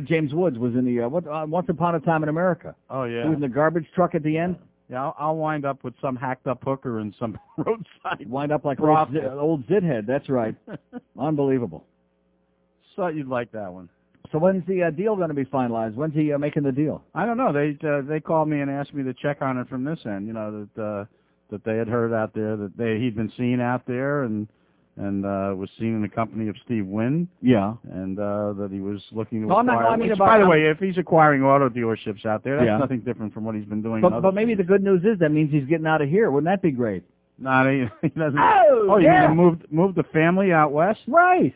[0.01, 2.75] James Woods was in the uh, what uh, Once Upon a Time in America.
[2.89, 3.23] Oh, yeah.
[3.23, 4.55] He was in the garbage truck at the end.
[4.91, 8.29] Yeah, I'll, I'll wind up with some hacked up hooker and some roadside.
[8.29, 10.05] Wind up like old, old Zithead.
[10.05, 10.55] That's right.
[11.19, 11.85] Unbelievable.
[12.97, 13.89] Thought you'd like that one.
[14.31, 15.95] So when's the uh, deal going to be finalized?
[15.95, 17.03] When's he uh, making the deal?
[17.15, 17.51] I don't know.
[17.53, 20.27] They uh, they called me and asked me to check on it from this end.
[20.27, 21.05] You know that uh,
[21.49, 24.47] that they had heard out there that they he'd been seen out there and
[24.97, 27.73] and uh was seen in the company of Steve Wynn Yeah.
[27.91, 29.87] and uh that he was looking to No, I'm not- acquire.
[29.91, 32.57] I mean which, about- by the I'm- way, if he's acquiring auto dealerships out there,
[32.57, 32.77] that's Yeah.
[32.77, 34.01] nothing different from what he's been doing.
[34.01, 36.29] But, but maybe the good news is that means he's getting out of here.
[36.29, 37.03] Wouldn't that be great?
[37.39, 38.37] Not he, he doesn't.
[38.39, 39.27] Oh, you yeah.
[39.27, 40.99] mean to move move the family out west?
[41.07, 41.55] Right.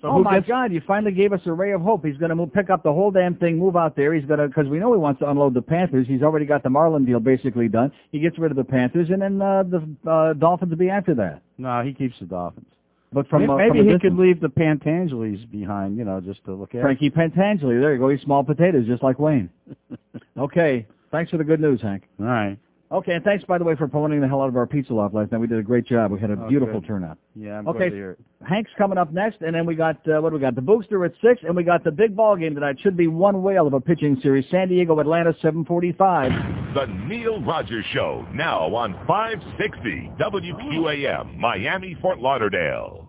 [0.00, 0.72] So oh my gets- God!
[0.72, 2.04] You finally gave us a ray of hope.
[2.04, 4.14] He's going to move, pick up the whole damn thing, move out there.
[4.14, 6.06] He's going to because we know he wants to unload the Panthers.
[6.06, 7.90] He's already got the Marlin deal basically done.
[8.12, 11.14] He gets rid of the Panthers, and then uh, the uh, Dolphins will be after
[11.16, 11.42] that.
[11.58, 12.66] No, he keeps the Dolphins.
[13.12, 14.02] But from maybe, uh, maybe from he distance.
[14.02, 16.82] could leave the Pentangelis behind, you know, just to look at.
[16.82, 17.80] Frankie Pentangeli.
[17.80, 18.10] There you go.
[18.10, 19.50] He's small potatoes, just like Wayne.
[20.38, 20.86] okay.
[21.10, 22.02] Thanks for the good news, Hank.
[22.20, 22.58] All right.
[22.90, 25.14] Okay, and thanks, by the way, for promoting the hell out of our pizza loft
[25.14, 25.38] last night.
[25.42, 26.10] We did a great job.
[26.10, 26.86] We had a Oh, beautiful good.
[26.86, 27.18] turnout.
[27.34, 27.78] Yeah, I'm Okay.
[27.80, 28.18] glad to hear it.
[28.48, 30.54] Hank's coming up next, and then we got, uh, what do we got?
[30.54, 32.80] The Booster at 6, and we got the big ball game tonight.
[32.80, 34.46] Should be one whale of a pitching series.
[34.48, 36.32] San Diego, Atlanta, 745.
[36.72, 43.06] The Neil Rogers Show, now on 560 WQAM, Miami, Fort Lauderdale.